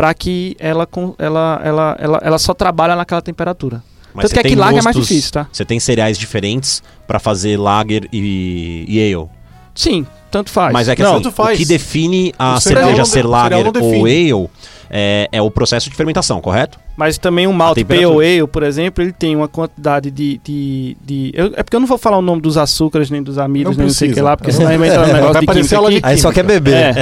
para 0.00 0.14
que 0.14 0.56
ela, 0.58 0.88
ela, 1.18 1.60
ela, 1.62 1.96
ela, 2.00 2.20
ela 2.22 2.38
só 2.38 2.54
trabalha 2.54 2.96
naquela 2.96 3.20
temperatura. 3.20 3.82
Mas 4.14 4.22
Tanto 4.22 4.32
que 4.32 4.40
aqui 4.40 4.56
lager 4.56 4.78
é 4.78 4.82
mais 4.82 4.96
difícil, 4.96 5.30
tá? 5.30 5.46
Você 5.52 5.62
tem 5.62 5.78
cereais 5.78 6.16
diferentes 6.16 6.82
pra 7.06 7.18
fazer 7.18 7.58
lager 7.58 8.08
e, 8.10 8.86
e 8.88 9.14
ale. 9.14 9.28
Sim, 9.74 10.06
tanto 10.30 10.48
faz. 10.48 10.72
Mas 10.72 10.88
é 10.88 10.96
que 10.96 11.02
Não, 11.02 11.16
assim, 11.16 11.22
tanto 11.22 11.36
faz. 11.36 11.54
o 11.54 11.60
que 11.60 11.66
define 11.68 12.32
a 12.38 12.54
O 12.54 12.60
cereal 12.62 12.84
cerveja 12.84 12.98
não 12.98 13.04
ser 13.04 13.26
lager 13.26 13.58
não 13.62 13.82
ou 13.82 14.06
ale 14.06 14.48
é, 14.88 15.28
é 15.30 15.42
o 15.42 15.50
processo 15.50 15.90
de 15.90 15.94
fermentação, 15.94 16.40
correto? 16.40 16.80
Mas 17.00 17.16
também 17.16 17.46
um 17.46 17.52
malte 17.54 17.82
pale 17.82 18.00
temperatura. 18.00 18.26
ale, 18.26 18.46
por 18.46 18.62
exemplo, 18.62 19.02
ele 19.02 19.10
tem 19.12 19.34
uma 19.34 19.48
quantidade 19.48 20.10
de... 20.10 20.38
de, 20.44 20.96
de- 21.02 21.32
eu- 21.34 21.54
é 21.56 21.62
porque 21.62 21.74
eu 21.74 21.80
não 21.80 21.86
vou 21.86 21.96
falar 21.96 22.18
o 22.18 22.22
nome 22.22 22.42
dos 22.42 22.58
açúcares, 22.58 23.08
nem 23.08 23.22
dos 23.22 23.38
amidos, 23.38 23.74
Não 23.74 23.78
nem 23.78 23.86
não 23.86 23.94
sei 23.94 24.08
o 24.08 24.10
que 24.10 24.14
precisa. 24.16 24.24
lá, 24.30 24.36
porque 24.36 24.52
senão 24.52 24.78
vai 24.78 24.88
entrar 24.88 25.06
no 25.06 25.12
negócio 25.14 25.32
Vai 25.32 25.40
de 25.40 25.52
química 25.52 25.76
aula 25.78 25.90
de. 25.90 26.00
Aí 26.02 26.18
só 26.18 26.30
quer 26.30 26.42
beber. 26.44 26.74
É. 26.74 26.94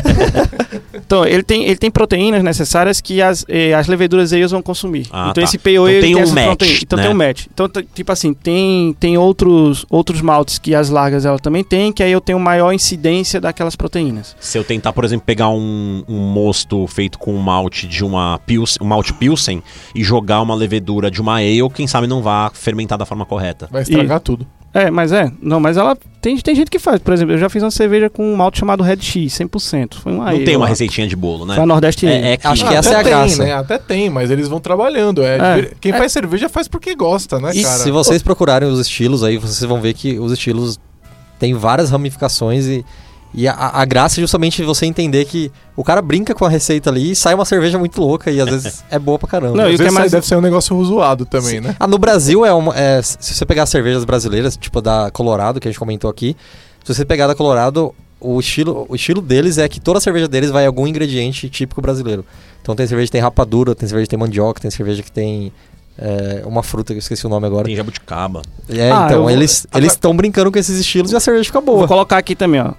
então, 1.05 1.25
ele 1.27 1.43
tem, 1.43 1.65
ele 1.65 1.77
tem 1.77 1.91
proteínas 1.91 2.45
necessárias 2.45 3.01
que 3.01 3.21
as, 3.21 3.45
eh, 3.49 3.75
as 3.75 3.89
leveduras 3.89 4.33
ales 4.33 4.53
vão 4.53 4.63
consumir. 4.63 5.07
Ah, 5.11 5.29
então 5.33 5.43
tá. 5.43 5.49
esse 5.49 5.59
pale 5.59 5.75
Então 5.75 5.87
ale 5.87 6.01
tem 6.01 6.15
um 6.15 6.21
essas 6.21 6.35
match. 6.35 6.83
Então 6.83 6.97
né? 6.97 7.03
tem 7.03 7.13
um 7.13 7.17
match. 7.17 7.47
Então, 7.53 7.69
tipo 7.95 8.13
assim, 8.13 8.33
tem, 8.33 8.95
tem 9.01 9.19
outros, 9.19 9.85
outros 9.91 10.21
maltes 10.21 10.59
que 10.59 10.75
as 10.77 10.91
largas 10.91 11.25
ela 11.27 11.39
também 11.41 11.65
tem, 11.65 11.93
que 11.93 12.05
aí 12.05 12.13
eu 12.13 12.21
tenho 12.21 12.39
maior 12.39 12.73
incidência 12.73 13.41
daquelas 13.41 13.75
proteínas. 13.75 14.37
Se 14.39 14.57
eu 14.59 14.63
tentar, 14.63 14.93
por 14.93 15.05
exemplo, 15.05 15.25
pegar 15.27 15.49
um, 15.49 16.05
um 16.09 16.19
mosto 16.19 16.87
feito 16.87 17.19
com 17.19 17.35
um 17.35 17.39
malte 17.41 17.87
de 17.87 18.05
uma 18.05 18.39
Pilsen, 18.47 18.79
um 18.81 18.87
malte 18.87 19.13
Pilsen 19.13 19.63
e 19.95 20.03
jogar 20.03 20.41
uma 20.43 20.55
levedura 20.55 21.11
de 21.11 21.21
uma 21.21 21.35
ale, 21.37 21.69
quem 21.75 21.87
sabe 21.87 22.07
não 22.07 22.23
vá 22.23 22.51
fermentar 22.53 22.99
da 22.99 23.07
forma 23.07 23.25
correta. 23.27 23.69
Vai 23.71 23.83
estragar 23.83 24.21
tudo. 24.21 24.47
É, 24.75 24.91
mas 24.91 25.13
é. 25.13 25.33
Não, 25.41 25.59
mas 25.59 25.79
ela. 25.79 25.97
Tem, 26.21 26.37
tem 26.37 26.55
gente 26.55 26.71
que 26.71 26.79
faz. 26.79 27.01
Por 27.01 27.15
exemplo, 27.15 27.33
eu 27.35 27.39
já 27.39 27.49
fiz 27.49 27.63
uma 27.63 27.71
cerveja 27.71 28.11
com 28.11 28.23
um 28.23 28.37
malte 28.37 28.59
chamado 28.59 28.83
Red 28.83 29.01
X, 29.01 29.33
100%. 29.33 29.95
Foi 29.95 30.13
uma 30.13 30.25
Não 30.25 30.31
ale 30.31 30.45
tem 30.45 30.57
uma 30.57 30.65
lá. 30.65 30.69
receitinha 30.69 31.09
de 31.09 31.17
bolo, 31.17 31.47
né? 31.47 31.55
Foi 31.55 31.63
a 31.63 31.67
Nordeste. 31.67 32.07
É, 32.07 32.33
é 32.33 32.37
que 32.37 32.47
Acho 32.47 32.67
que 32.69 32.75
Ah, 32.75 32.79
essa 32.79 32.91
até 32.91 32.97
é 32.99 33.01
a 33.01 33.03
tem, 33.05 33.13
graça. 33.13 33.45
Né? 33.45 33.53
Até 33.55 33.79
tem, 33.79 34.11
mas 34.11 34.31
eles 34.31 34.47
vão 34.47 34.61
trabalhando. 34.61 35.23
É, 35.23 35.37
É. 35.61 35.71
Quem 35.81 35.93
É. 35.93 35.97
faz 35.97 36.13
cerveja 36.13 36.51
faz 36.51 36.69
porque 36.69 36.95
gosta, 36.95 37.41
né, 37.41 37.53
E 37.55 37.63
cara? 37.63 37.79
se 37.79 37.91
vocês 37.91 38.23
procurarem 38.23 38.69
os 38.69 38.79
estilos 38.79 39.25
aí, 39.25 39.39
vocês 39.39 39.63
vão 39.69 39.81
ver 39.81 39.95
que 39.95 40.19
os 40.19 40.33
estilos 40.33 40.79
têm 41.39 41.55
várias 41.55 41.91
ramificações 41.91 42.67
e, 42.67 42.85
e 43.35 43.47
a, 43.47 43.53
a 43.55 43.85
graça 43.85 44.19
é 44.19 44.23
justamente 44.23 44.63
você 44.65 44.87
entender 44.87 45.25
que 45.27 45.51
o 45.77 45.85
cara 45.85 46.01
brinca 46.01 46.35
com 46.35 46.45
a 46.45 46.49
receita 46.49 46.89
ali 46.91 47.11
e 47.13 47.17
sai 47.17 47.35
uma 47.35 47.45
cerveja 47.45 47.79
muito 47.79 48.01
louca 48.01 48.31
e 48.31 48.41
às 48.41 48.49
vezes 48.49 48.85
é 48.91 48.99
boa 48.99 49.19
pra 49.19 49.29
caramba. 49.29 49.57
Não, 49.57 49.65
Às 49.65 49.71
e 49.71 49.73
que 49.73 49.79
vezes 49.79 49.93
é 49.95 49.99
mais- 49.99 50.13
deve 50.13 50.27
ser 50.27 50.37
um 50.37 50.41
negócio 50.41 50.83
zoado 50.85 51.25
também, 51.27 51.61
né? 51.61 51.77
Ah, 51.79 51.87
no 51.87 51.99
Brasil 51.99 52.45
é 52.45 52.53
uma. 52.53 52.75
é, 52.77 53.01
se 53.03 53.17
você 53.21 53.45
pegar 53.47 53.65
as 53.65 53.69
cervejas 53.71 54.05
brasileiras, 54.05 54.57
tipo 54.57 54.81
da 54.81 55.11
Colorado, 55.11 55.61
que 55.61 55.69
a 55.69 55.71
gente 55.71 55.79
comentou 55.79 56.09
aqui, 56.11 56.37
se 56.85 56.95
você 56.95 57.05
pegar 57.05 57.27
da 57.27 57.35
Colorado, 57.35 57.95
o 58.21 58.41
estilo, 58.41 58.87
o 58.89 58.95
estilo 58.97 59.21
deles 59.21 59.59
é 59.59 59.69
que 59.69 59.79
toda 59.79 60.01
cerveja 60.01 60.27
deles 60.27 60.51
vai 60.51 60.67
algum 60.67 60.87
ingrediente 60.87 61.49
típico 61.51 61.81
brasileiro. 61.83 62.25
Então 62.63 62.75
tem 62.75 62.87
cerveja 62.87 63.07
que 63.07 63.13
tem 63.13 63.21
rapadura, 63.21 63.75
tem 63.75 63.89
cerveja 63.89 64.07
que 64.07 64.11
tem 64.11 64.19
mandioca, 64.19 64.61
tem 64.61 64.71
cerveja 64.71 65.03
que 65.03 65.13
tem 65.13 65.53
é, 65.97 66.43
uma 66.47 66.63
fruta 66.63 66.93
que 66.93 66.97
eu 66.97 67.01
esqueci 67.01 67.27
o 67.27 67.29
nome 67.29 67.47
agora. 67.47 67.65
Tem 67.67 67.77
jabuticaba. 67.77 68.43
É, 68.69 68.91
Ah, 68.91 69.03
eu 69.03 69.07
então 69.07 69.21
vou- 69.23 69.31
eles 69.31 69.67
eles 69.75 69.93
estão 69.93 70.17
brincando 70.17 70.51
com 70.51 70.59
esses 70.59 70.79
estilos 70.79 71.13
e 71.13 71.17
a 71.17 71.21
cerveja 71.21 71.45
fica 71.45 71.61
Vou 71.61 71.77
boa. 71.77 71.89
colocar 71.89 72.17
aqui 72.19 72.35
também, 72.35 72.61
ó. 72.61 72.73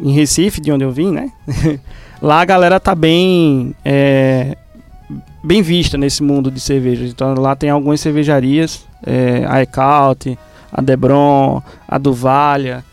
Em 0.00 0.12
Recife, 0.12 0.60
de 0.60 0.72
onde 0.72 0.84
eu 0.84 0.90
vim, 0.90 1.12
né? 1.12 1.30
Lá 2.22 2.40
a 2.40 2.44
galera 2.44 2.78
tá 2.78 2.94
bem. 2.94 3.74
é, 3.84 4.56
bem 5.42 5.62
vista 5.62 5.96
nesse 5.96 6.22
mundo 6.22 6.50
de 6.50 6.60
cervejas. 6.60 7.10
Então 7.10 7.34
lá 7.34 7.56
tem 7.56 7.70
algumas 7.70 8.00
cervejarias, 8.00 8.86
é, 9.04 9.44
a 9.48 9.62
Ecaute, 9.62 10.38
a 10.72 10.80
Debron, 10.80 11.62
a 11.88 11.98
Duvalha, 11.98 12.84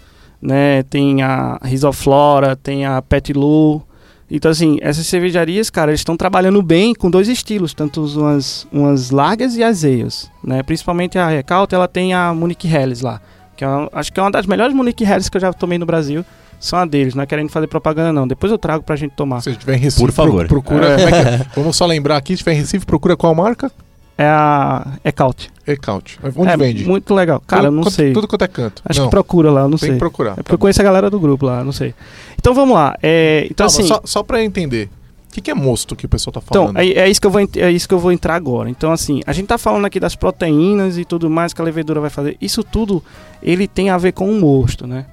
né? 0.42 0.84
Tem 0.84 1.22
a 1.22 1.60
Risoflora, 1.62 2.56
tem 2.56 2.86
a 2.86 3.02
Petilu. 3.02 3.84
Então 4.30 4.52
assim, 4.52 4.78
essas 4.82 5.08
cervejarias, 5.08 5.70
cara, 5.70 5.94
estão 5.94 6.18
trabalhando 6.18 6.62
bem 6.62 6.94
com 6.94 7.10
dois 7.10 7.28
estilos, 7.28 7.74
tanto 7.74 8.04
umas, 8.06 8.68
umas 8.72 9.10
largas 9.10 9.56
e 9.56 9.64
as 9.64 9.84
ales, 9.84 10.30
né? 10.44 10.64
Principalmente 10.64 11.18
a 11.18 11.34
Ecaute, 11.34 11.76
ela 11.76 11.88
tem 11.88 12.14
a 12.14 12.34
Munich 12.34 12.68
Helles 12.68 13.02
lá, 13.02 13.22
que 13.56 13.64
é 13.64 13.68
acho 13.94 14.12
que 14.12 14.20
é 14.20 14.24
uma 14.24 14.32
das 14.32 14.46
melhores 14.46 14.74
Munich 14.74 15.04
Helles 15.04 15.30
que 15.30 15.38
eu 15.38 15.42
já 15.42 15.54
tomei 15.54 15.78
no 15.78 15.86
Brasil. 15.86 16.26
São 16.60 16.80
a 16.80 16.86
deles, 16.86 17.14
não 17.14 17.24
é 17.24 17.26
querendo 17.26 17.50
fazer 17.50 17.68
propaganda 17.68 18.12
não. 18.12 18.28
Depois 18.28 18.52
eu 18.52 18.58
trago 18.58 18.84
pra 18.84 18.96
gente 18.96 19.12
tomar. 19.12 19.42
Se 19.42 19.52
estiver 19.52 19.76
em 19.76 19.80
Recife, 19.80 20.02
Por 20.02 20.12
favor. 20.12 20.48
pro- 20.48 20.62
procura. 20.62 20.96
como 20.98 21.08
é 21.08 21.12
que 21.12 21.30
é? 21.30 21.46
Vamos 21.56 21.76
só 21.78 21.86
lembrar 21.86 22.18
aqui, 22.18 22.30
se 22.30 22.34
estiver 22.36 22.54
em 22.54 22.58
Recife, 22.58 22.86
procura 22.86 23.16
qual 23.16 23.34
marca? 23.36 23.72
É 24.18 24.26
a 24.26 24.94
Ecaute. 25.06 25.52
Ecaute. 25.68 26.18
Onde 26.36 26.50
é 26.52 26.58
vende? 26.58 26.84
muito 26.86 27.14
legal. 27.14 27.40
Cara, 27.46 27.66
eu 27.66 27.66
Tudo 27.66 27.76
não 27.76 27.84
quanto- 27.84 27.94
sei. 27.94 28.14
Tudo 28.14 28.28
quanto 28.28 28.42
é 28.44 28.48
canto. 28.48 28.82
Acho 28.84 29.00
não, 29.02 29.08
que 29.08 29.12
procura 29.12 29.52
lá, 29.52 29.62
eu 29.62 29.70
não 29.70 29.78
tem 29.78 29.90
sei. 29.90 29.92
que 29.92 30.00
procurar. 30.00 30.32
É 30.32 30.36
porque 30.38 30.56
eu 30.56 30.58
conheço 30.58 30.82
a 30.82 30.84
galera 30.84 31.08
do 31.10 31.20
grupo 31.20 31.46
lá, 31.46 31.60
eu 31.60 31.66
não 31.66 31.72
sei. 31.72 31.94
Então 32.40 32.52
vamos 32.56 32.74
lá. 32.74 32.98
É, 33.04 33.46
então 33.52 33.68
Calma, 33.68 33.80
assim, 33.80 33.88
só, 33.88 34.02
só 34.04 34.24
pra 34.24 34.40
eu 34.40 34.44
entender. 34.46 34.90
O 35.30 35.34
que, 35.38 35.42
que 35.42 35.52
é 35.52 35.54
mosto 35.54 35.96
que 35.96 36.08
o 36.08 36.10
pessoal 36.10 36.34
tá 36.34 36.42
então 36.44 36.64
falando? 36.74 36.78
é, 36.80 36.88
é 36.94 37.08
isso 37.08 37.22
que 37.22 37.28
eu 37.28 37.32
vou 37.32 37.42
é 37.58 37.72
isso 37.72 37.88
que 37.88 37.94
eu 37.94 38.00
vou 38.00 38.12
entrar 38.12 38.34
agora. 38.34 38.72
Então 38.72 38.92
assim, 38.92 39.22
a 39.28 39.32
gente 39.32 39.46
tá 39.46 39.60
falando 39.60 39.86
aqui 39.86 40.00
das 40.00 40.16
proteínas 40.16 40.98
e 40.98 41.06
tudo 41.06 41.30
mais 41.30 41.54
que 41.54 41.62
a 41.62 41.64
levedura 41.64 42.02
vai 42.02 42.10
fazer. 42.10 42.36
Isso 42.42 42.64
tudo 42.64 43.04
ele 43.44 43.68
tem 43.68 43.92
a 43.92 44.00
ver 44.00 44.14
com 44.14 44.28
o 44.32 44.40
mosto, 44.40 44.88
né? 44.88 45.06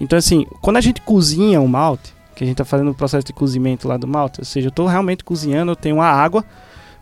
Então 0.00 0.18
assim, 0.18 0.46
quando 0.60 0.78
a 0.78 0.80
gente 0.80 1.00
cozinha 1.02 1.60
o 1.60 1.68
malte, 1.68 2.14
que 2.34 2.44
a 2.44 2.46
gente 2.46 2.56
tá 2.56 2.64
fazendo 2.64 2.90
o 2.90 2.94
processo 2.94 3.26
de 3.26 3.32
cozimento 3.32 3.86
lá 3.86 3.96
do 3.96 4.08
malte, 4.08 4.40
ou 4.40 4.44
seja, 4.46 4.68
eu 4.68 4.72
tô 4.72 4.86
realmente 4.86 5.22
cozinhando, 5.22 5.72
eu 5.72 5.76
tenho 5.76 6.00
a 6.00 6.08
água, 6.08 6.44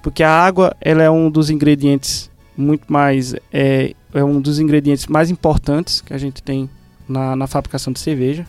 porque 0.03 0.23
a 0.23 0.31
água 0.31 0.75
ela 0.81 1.03
é 1.03 1.11
um 1.11 1.31
dos 1.31 1.49
ingredientes 1.49 2.29
muito 2.57 2.93
mais 2.93 3.35
é, 3.53 3.95
é 4.13 4.25
um 4.25 4.41
dos 4.41 4.59
ingredientes 4.59 5.07
mais 5.07 5.31
importantes 5.31 6.01
que 6.01 6.13
a 6.13 6.19
gente 6.19 6.43
tem 6.43 6.69
na, 7.09 7.37
na 7.37 7.47
fabricação 7.47 7.93
de 7.93 8.01
cerveja, 8.01 8.45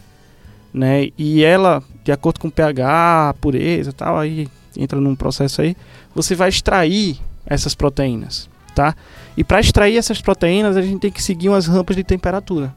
né? 0.74 1.10
E 1.18 1.44
ela, 1.44 1.84
de 2.04 2.12
acordo 2.12 2.40
com 2.40 2.48
o 2.48 2.52
pH, 2.52 3.36
pureza, 3.40 3.94
tal, 3.94 4.18
aí 4.18 4.48
entra 4.76 5.00
num 5.00 5.16
processo 5.16 5.62
aí, 5.62 5.76
você 6.14 6.36
vai 6.36 6.50
extrair 6.50 7.20
essas 7.46 7.76
proteínas, 7.76 8.50
tá? 8.74 8.96
E 9.38 9.44
para 9.44 9.60
extrair 9.60 9.98
essas 9.98 10.22
proteínas, 10.22 10.76
a 10.76 10.82
gente 10.82 11.00
tem 11.00 11.12
que 11.12 11.22
seguir 11.22 11.50
umas 11.50 11.68
rampas 11.68 11.96
de 11.96 12.04
temperatura. 12.04 12.74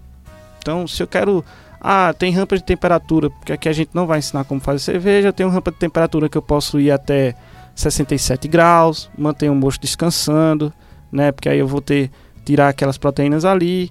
Então, 0.63 0.87
se 0.87 1.03
eu 1.03 1.07
quero 1.07 1.45
ah, 1.85 2.15
tem 2.17 2.31
rampas 2.33 2.61
de 2.61 2.65
temperatura, 2.65 3.29
porque 3.29 3.53
aqui 3.53 3.69
a 3.69 3.73
gente 3.73 3.91
não 3.93 4.07
vai 4.07 4.21
ensinar 4.21 4.45
como 4.45 4.61
fazer 4.61 4.79
cerveja. 4.79 5.33
Tem 5.33 5.45
uma 5.45 5.53
rampa 5.53 5.73
de 5.73 5.79
temperatura 5.79 6.29
que 6.29 6.39
eu 6.39 6.43
posso 6.43 6.79
ir 6.79 6.93
até 6.93 7.35
67 7.75 8.47
graus, 8.47 9.11
manter 9.19 9.51
o 9.51 9.55
mosto 9.55 9.81
descansando, 9.81 10.73
né? 11.11 11.33
Porque 11.33 11.49
aí 11.49 11.59
eu 11.59 11.67
vou 11.67 11.81
ter 11.81 12.09
tirar 12.45 12.69
aquelas 12.69 12.97
proteínas 12.97 13.45
ali. 13.45 13.91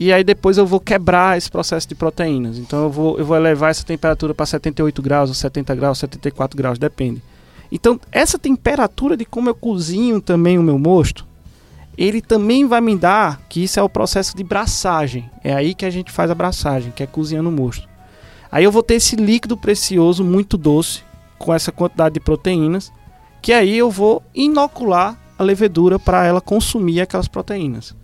E 0.00 0.12
aí 0.12 0.24
depois 0.24 0.56
eu 0.56 0.66
vou 0.66 0.80
quebrar 0.80 1.36
esse 1.36 1.50
processo 1.50 1.86
de 1.86 1.94
proteínas. 1.94 2.56
Então 2.56 2.84
eu 2.84 2.90
vou, 2.90 3.18
eu 3.18 3.26
vou 3.26 3.36
elevar 3.36 3.70
essa 3.70 3.84
temperatura 3.84 4.34
para 4.34 4.46
78 4.46 5.02
graus, 5.02 5.28
ou 5.28 5.34
70 5.34 5.74
graus, 5.74 5.98
74 5.98 6.56
graus, 6.56 6.78
depende. 6.78 7.22
Então 7.70 8.00
essa 8.10 8.38
temperatura 8.38 9.14
de 9.14 9.26
como 9.26 9.50
eu 9.50 9.54
cozinho 9.54 10.22
também 10.22 10.58
o 10.58 10.62
meu 10.62 10.78
mosto, 10.78 11.26
ele 11.96 12.20
também 12.20 12.66
vai 12.66 12.80
me 12.80 12.96
dar 12.96 13.40
que 13.48 13.62
isso 13.64 13.80
é 13.80 13.82
o 13.82 13.88
processo 13.88 14.36
de 14.36 14.44
braçagem. 14.44 15.30
É 15.42 15.54
aí 15.54 15.74
que 15.74 15.84
a 15.86 15.90
gente 15.90 16.12
faz 16.12 16.30
a 16.30 16.34
braçagem, 16.34 16.92
que 16.94 17.02
é 17.02 17.06
cozinhando 17.06 17.48
o 17.48 17.52
mosto. 17.52 17.88
Aí 18.50 18.64
eu 18.64 18.72
vou 18.72 18.82
ter 18.82 18.94
esse 18.94 19.16
líquido 19.16 19.56
precioso 19.56 20.22
muito 20.22 20.56
doce, 20.56 21.02
com 21.38 21.52
essa 21.52 21.72
quantidade 21.72 22.14
de 22.14 22.20
proteínas, 22.20 22.92
que 23.42 23.52
aí 23.52 23.76
eu 23.76 23.90
vou 23.90 24.22
inocular 24.34 25.18
a 25.38 25.42
levedura 25.42 25.98
para 25.98 26.24
ela 26.24 26.40
consumir 26.40 27.00
aquelas 27.00 27.28
proteínas. 27.28 27.94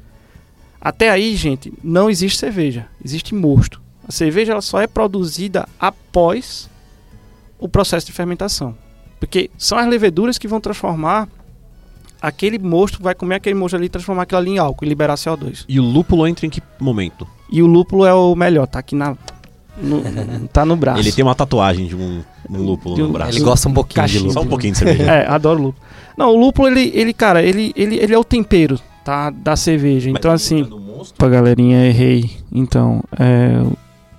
Até 0.81 1.11
aí, 1.11 1.35
gente, 1.37 1.73
não 1.83 2.11
existe 2.11 2.39
cerveja, 2.39 2.87
existe 3.05 3.35
mosto. 3.35 3.81
A 4.07 4.13
cerveja 4.13 4.53
ela 4.53 4.61
só 4.61 4.81
é 4.81 4.87
produzida 4.87 5.69
após 5.79 6.69
o 7.59 7.69
processo 7.69 8.07
de 8.07 8.13
fermentação. 8.13 8.77
Porque 9.21 9.51
são 9.57 9.79
as 9.79 9.87
leveduras 9.87 10.37
que 10.37 10.49
vão 10.49 10.61
transformar 10.61 11.29
aquele 12.23 12.59
mosto, 12.59 13.03
vai 13.03 13.15
comer 13.15 13.35
aquele 13.37 13.55
mosto 13.57 13.75
ali 13.75 13.87
e 13.87 13.89
transformar 13.89 14.23
aquilo 14.23 14.39
ali 14.41 14.51
em 14.53 14.59
álcool 14.59 14.85
e 14.85 14.89
liberar 14.89 15.15
CO2. 15.17 15.65
E 15.69 15.81
o 15.81 15.83
lúpulo 15.83 16.27
entra 16.27 16.47
em 16.47 16.51
que 16.51 16.63
momento? 16.81 17.27
E 17.51 17.61
o 17.63 17.67
lúpulo 17.67 18.07
é 18.07 18.15
o 18.15 18.35
melhor, 18.37 18.67
tá 18.67 18.79
aqui 18.79 18.95
na. 18.95 19.17
no- 19.77 20.03
tá 20.53 20.65
no 20.65 20.77
braço. 20.77 21.01
Ele 21.01 21.13
tem 21.13 21.25
uma 21.25 21.35
tatuagem 21.35 21.87
de 21.87 21.97
um, 21.97 22.23
um 22.49 22.59
lúpulo 22.63 22.95
De 22.95 23.03
um- 23.03 23.07
no 23.09 23.13
braço. 23.13 23.33
Ele 23.37 23.45
gosta 23.45 23.69
um 23.69 23.75
pouquinho 23.75 24.07
de 24.07 24.19
lúpulo. 24.19 24.33
Só 24.35 24.41
um 24.43 24.47
pouquinho 24.47 24.73
de 24.73 24.79
cerveja. 24.79 25.11
É, 25.11 25.27
adoro 25.29 25.61
lúpulo. 25.63 25.85
Não, 26.17 26.29
o 26.31 26.39
lúpulo, 26.39 26.69
ele, 26.69 26.91
ele 26.95 27.13
cara, 27.13 27.43
ele, 27.43 27.73
ele, 27.75 27.97
ele 27.99 28.15
é 28.15 28.19
o 28.19 28.25
tempero, 28.25 28.79
tá? 29.05 29.31
Da 29.31 29.57
cerveja. 29.57 30.09
Então, 30.11 30.31
assim. 30.31 30.63
Opa, 30.63 31.29
galerinha, 31.29 31.85
errei. 31.87 32.31
Então, 32.53 33.03
é, 33.19 33.61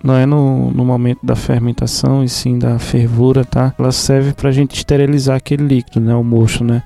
não 0.03 0.15
é 0.15 0.25
no, 0.25 0.69
no 0.71 0.83
momento 0.83 1.19
da 1.23 1.35
fermentação, 1.35 2.23
e 2.23 2.29
sim 2.29 2.57
da 2.59 2.77
fervura, 2.77 3.45
tá? 3.45 3.73
Ela 3.79 3.91
serve 3.91 4.33
pra 4.33 4.51
gente 4.51 4.75
esterilizar 4.75 5.37
aquele 5.37 5.63
líquido, 5.65 6.01
né? 6.05 6.13
O 6.15 6.23
mosto, 6.23 6.63
né? 6.63 6.83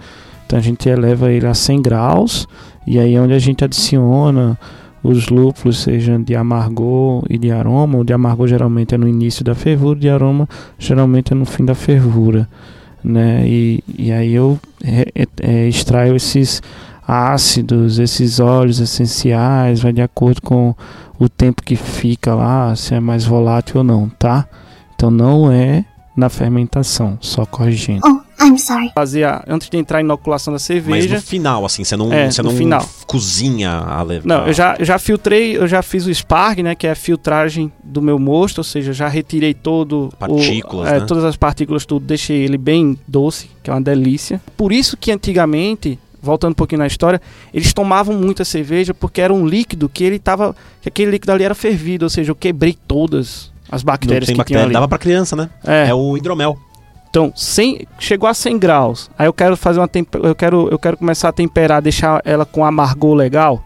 Então 0.47 0.57
a 0.57 0.61
gente 0.61 0.87
eleva 0.87 1.29
ele 1.29 1.45
a 1.45 1.53
100 1.53 1.81
graus, 1.81 2.47
e 2.87 2.97
aí 2.97 3.15
é 3.15 3.21
onde 3.21 3.33
a 3.33 3.39
gente 3.39 3.65
adiciona 3.65 4.57
os 5.03 5.27
lúpulos, 5.27 5.79
sejam 5.79 6.23
de 6.23 6.37
amargor 6.37 7.25
e 7.29 7.37
de 7.37 7.51
aroma. 7.51 7.99
O 7.99 8.03
de 8.05 8.13
amargor 8.13 8.47
geralmente 8.47 8.95
é 8.95 8.97
no 8.97 9.09
início 9.09 9.43
da 9.43 9.53
fervura, 9.53 9.99
de 9.99 10.09
aroma 10.09 10.47
geralmente 10.79 11.33
é 11.33 11.35
no 11.35 11.43
fim 11.43 11.65
da 11.65 11.75
fervura, 11.75 12.47
né? 13.03 13.45
E, 13.45 13.83
e 13.97 14.09
aí 14.09 14.33
eu 14.33 14.57
é, 14.81 15.27
é, 15.41 15.67
extraio 15.67 16.15
esses 16.15 16.61
ácidos, 17.05 17.99
esses 17.99 18.39
óleos 18.39 18.79
essenciais, 18.79 19.81
vai 19.81 19.91
de 19.91 20.01
acordo 20.01 20.41
com 20.41 20.73
o 21.19 21.27
tempo 21.27 21.61
que 21.61 21.75
fica 21.75 22.33
lá, 22.33 22.73
se 22.73 22.95
é 22.95 23.01
mais 23.01 23.25
volátil 23.25 23.79
ou 23.79 23.83
não, 23.83 24.07
tá? 24.07 24.47
Então 24.95 25.11
não 25.11 25.51
é 25.51 25.83
na 26.15 26.29
fermentação, 26.29 27.17
só 27.19 27.45
corrigindo. 27.45 28.01
Oh, 28.05 28.26
I'm 28.39 28.57
sorry. 28.57 28.91
Fazer 28.93 29.23
a- 29.23 29.43
antes 29.47 29.69
de 29.69 29.77
entrar 29.77 29.97
a 29.97 30.01
inoculação 30.01 30.51
da 30.51 30.55
Mas 30.55 30.61
cerveja. 30.63 31.15
no 31.15 31.21
final, 31.21 31.65
assim, 31.65 31.83
você 31.83 31.95
não, 31.97 32.13
É, 32.13 32.29
você 32.29 32.41
não 32.43 32.51
final. 32.51 32.87
cozinha 33.07 33.71
a 33.71 34.01
leve. 34.03 34.27
Não, 34.27 34.45
eu 34.45 34.53
já, 34.53 34.75
eu 34.77 34.85
já 34.85 34.99
filtrei, 34.99 35.57
eu 35.57 35.67
já 35.67 35.81
fiz 35.81 36.05
o 36.05 36.13
sparg, 36.13 36.61
né, 36.61 36.75
que 36.75 36.85
é 36.85 36.91
a 36.91 36.95
filtragem 36.95 37.71
do 37.83 38.01
meu 38.01 38.19
mosto, 38.19 38.59
ou 38.59 38.63
seja, 38.63 38.93
já 38.93 39.07
retirei 39.07 39.53
todo 39.53 40.09
Partículas, 40.19 40.87
o, 40.87 40.93
é, 40.95 40.99
né? 40.99 41.05
todas 41.07 41.23
as 41.23 41.35
partículas, 41.35 41.85
tudo, 41.85 42.05
deixei 42.05 42.37
ele 42.43 42.57
bem 42.57 42.97
doce, 43.07 43.49
que 43.63 43.69
é 43.69 43.73
uma 43.73 43.81
delícia. 43.81 44.39
Por 44.55 44.71
isso 44.71 44.95
que 44.95 45.11
antigamente, 45.11 45.97
voltando 46.21 46.51
um 46.51 46.55
pouquinho 46.55 46.79
na 46.79 46.87
história, 46.87 47.21
eles 47.53 47.73
tomavam 47.73 48.15
muita 48.15 48.45
cerveja 48.45 48.93
porque 48.93 49.19
era 49.21 49.33
um 49.33 49.47
líquido 49.47 49.89
que 49.89 50.03
ele 50.03 50.19
tava, 50.19 50.55
que 50.81 50.89
aquele 50.89 51.11
líquido 51.11 51.31
ali 51.31 51.43
era 51.43 51.55
fervido, 51.55 52.05
ou 52.05 52.09
seja, 52.09 52.31
eu 52.31 52.35
quebrei 52.35 52.77
todas 52.87 53.51
as 53.69 53.83
Não 53.83 53.87
bactérias 53.87 54.25
tem 54.27 54.35
que 54.35 54.43
tinham 54.45 54.59
bactéria. 54.61 54.63
ali. 54.65 54.73
Dava 54.73 54.87
pra 54.87 54.97
criança, 54.97 55.35
né? 55.35 55.49
É. 55.65 55.87
É 55.89 55.93
o 55.93 56.15
hidromel. 56.15 56.57
Então, 57.09 57.31
100, 57.35 57.87
chegou 57.99 58.27
a 58.29 58.33
100 58.33 58.59
graus. 58.59 59.09
Aí 59.17 59.27
eu 59.27 59.33
quero 59.33 59.55
fazer 59.57 59.79
uma 59.79 59.89
eu 60.23 60.35
quero 60.35 60.67
eu 60.69 60.77
quero 60.77 60.97
começar 60.97 61.29
a 61.29 61.33
temperar, 61.33 61.81
deixar 61.81 62.21
ela 62.25 62.45
com 62.45 62.65
amargor 62.65 63.15
legal, 63.15 63.63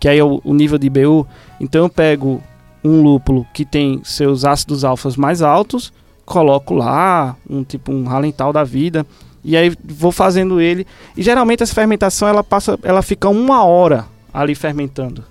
que 0.00 0.08
aí 0.08 0.18
é 0.18 0.24
o, 0.24 0.40
o 0.44 0.54
nível 0.54 0.78
de 0.78 0.88
BU. 0.88 1.26
Então 1.60 1.82
eu 1.84 1.88
pego 1.88 2.42
um 2.82 3.02
lúpulo 3.02 3.46
que 3.52 3.64
tem 3.64 4.00
seus 4.04 4.44
ácidos 4.44 4.84
alfas 4.84 5.16
mais 5.16 5.42
altos, 5.42 5.92
coloco 6.24 6.74
lá 6.74 7.36
um 7.48 7.62
tipo 7.62 7.92
um 7.92 8.04
ralental 8.04 8.52
da 8.52 8.64
vida 8.64 9.06
e 9.44 9.56
aí 9.56 9.72
vou 9.84 10.10
fazendo 10.12 10.60
ele. 10.60 10.86
E 11.16 11.22
geralmente 11.22 11.62
essa 11.62 11.74
fermentação 11.74 12.26
ela 12.26 12.42
passa, 12.42 12.78
ela 12.82 13.02
fica 13.02 13.28
uma 13.28 13.64
hora 13.64 14.06
ali 14.32 14.54
fermentando, 14.54 15.24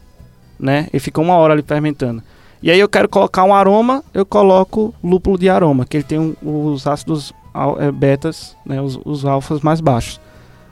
né? 0.60 0.88
E 0.93 0.99
fica 0.99 1.20
uma 1.22 1.36
hora 1.36 1.53
ali 1.53 1.64
fermentando. 1.64 2.22
E 2.62 2.72
aí 2.72 2.80
eu 2.80 2.89
quero 2.89 3.08
colocar 3.08 3.43
um 3.43 3.53
aroma, 3.53 4.03
eu 4.14 4.26
coloco 4.26 4.93
lúpulo 5.03 5.38
de 5.38 5.47
aroma, 5.49 5.86
que 5.86 5.97
ele 5.97 6.03
tem 6.03 6.18
um- 6.20 6.36
os 6.41 6.88
ácidos 6.88 7.32
betas, 7.93 8.55
né, 8.66 8.82
os, 8.82 8.99
os 9.05 9.26
alfas 9.26 9.62
mais 9.62 9.82
baixos. 9.82 10.20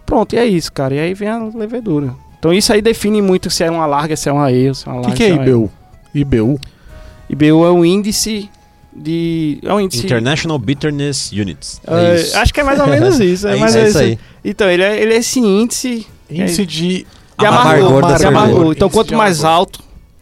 Pronto, 0.05 0.33
e 0.35 0.37
é 0.39 0.45
isso, 0.45 0.71
cara. 0.71 0.93
E 0.95 0.99
aí 0.99 1.13
vem 1.13 1.27
a 1.29 1.37
levedura. 1.53 2.13
Então 2.39 2.53
isso 2.53 2.71
aí 2.71 2.81
define 2.81 3.21
muito 3.21 3.49
se 3.49 3.63
é 3.63 3.71
uma 3.71 3.85
larga, 3.85 4.15
se 4.15 4.29
é 4.29 4.31
uma 4.31 4.51
E, 4.51 4.73
se 4.75 4.87
é 4.87 4.91
uma 4.91 4.99
O 4.99 5.01
larga. 5.03 5.17
que, 5.17 5.25
que 5.25 5.31
é. 5.39 5.43
IBU? 5.45 5.71
IBU? 6.13 6.59
IBU 7.29 7.65
é 7.65 7.71
um 7.71 7.83
índice 7.83 8.49
de... 8.95 9.57
É 9.63 9.73
um 9.73 9.79
índice... 9.79 10.05
International 10.05 10.59
Bitterness 10.59 11.31
Units. 11.31 11.81
É, 11.87 12.15
isso. 12.15 12.37
acho 12.37 12.53
que 12.53 12.59
é 12.61 12.63
mais 12.63 12.79
ou 12.79 12.87
menos 12.87 13.19
isso. 13.21 13.47
É, 13.47 13.55
É 13.55 13.59
mais 13.59 13.75
É 13.75 13.81
ou 13.81 13.87
isso 13.87 13.97
aí. 13.97 14.19
Então, 14.43 14.69
ele 14.69 14.83
é, 14.83 15.01
ele 15.01 15.13
é 15.13 15.17
esse 15.17 15.39
índice 15.39 16.05
Índice 16.29 16.65
de 16.65 17.07
de 17.37 17.45
Amargor 17.45 17.97
amargor. 17.97 18.17
de 18.17 18.25
amargor. 18.25 18.71
Então, 18.71 18.87
Índice 18.87 18.97
quanto 18.97 19.15
mais 19.15 19.39
amargor. 19.43 19.59
alto, 19.59 19.79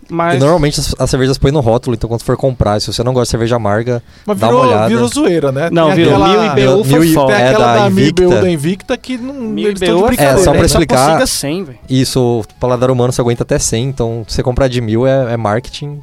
Mas 0.10 0.36
E 0.36 0.40
normalmente 0.40 0.80
as, 0.80 0.96
as 1.00 1.10
cervejas 1.10 1.38
põem 1.38 1.52
no 1.52 1.60
rótulo, 1.60 1.96
então 1.96 2.08
quando 2.08 2.22
for 2.24 2.36
comprar, 2.38 2.80
se 2.80 2.92
você 2.92 3.04
não 3.04 3.14
gosta 3.14 3.26
de 3.26 3.32
cerveja 3.32 3.56
amarga, 3.56 4.02
Mas 4.26 4.38
Dá 4.40 4.48
virou, 4.48 4.62
uma 4.62 4.68
olhada. 4.70 4.88
virou 4.90 5.08
zoeira, 5.08 5.52
né? 5.52 5.70
Não, 5.72 5.88
Tem 5.88 5.96
virou. 5.96 6.16
aquela- 6.24 6.54
Mil 6.56 6.64
e 6.64 6.68
BU 6.78 6.84
foi 6.84 7.00
Mil 7.00 7.14
foda. 7.14 7.34
Tem 7.36 7.42
é 7.44 7.50
aquela 7.50 7.74
da 7.80 7.88
Invicta. 7.88 8.24
BU 8.24 8.30
da 8.30 8.50
Invicta 8.52 8.98
que 8.98 9.18
não. 9.18 9.34
Mil 9.34 9.68
eles 9.70 9.80
BU 9.80 9.86
estão 9.86 10.10
de 10.12 10.20
é. 10.22 10.24
É, 10.26 10.38
só 10.38 10.52
pra 10.54 10.66
explicar- 10.66 11.06
consiga 11.08 11.28
100, 11.28 11.64
velho. 11.64 11.80
isso, 11.90 12.20
o 12.42 12.44
paladar 12.60 12.92
humano 12.92 13.12
se 13.14 13.22
aguenta 13.22 13.44
até 13.44 13.58
100, 13.58 13.86
então 13.90 14.26
você 14.28 14.44
comprar 14.44 14.68
de 14.68 14.82
mil 14.82 15.06
é, 15.08 15.34
é 15.34 15.38
marketing. 15.38 16.00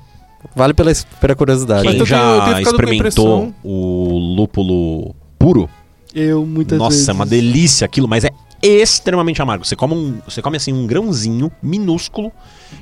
Vale 0.56 0.72
pela, 0.72 0.90
pela 1.20 1.34
curiosidade. 1.34 1.82
Quem 1.86 2.04
já 2.06 2.60
experimentou 2.60 3.52
o 3.62 4.18
lúpulo 4.36 5.14
puro, 5.38 5.68
Eu, 6.14 6.44
muitas 6.46 6.78
nossa, 6.78 7.10
é 7.10 7.14
uma 7.14 7.26
delícia 7.26 7.84
aquilo, 7.84 8.08
mas 8.08 8.24
é 8.24 8.30
extremamente 8.62 9.40
amargo. 9.40 9.64
Você 9.64 9.74
come, 9.76 9.94
um, 9.94 10.18
você 10.26 10.40
come 10.42 10.56
assim 10.56 10.72
um 10.72 10.86
grãozinho 10.86 11.50
minúsculo 11.62 12.30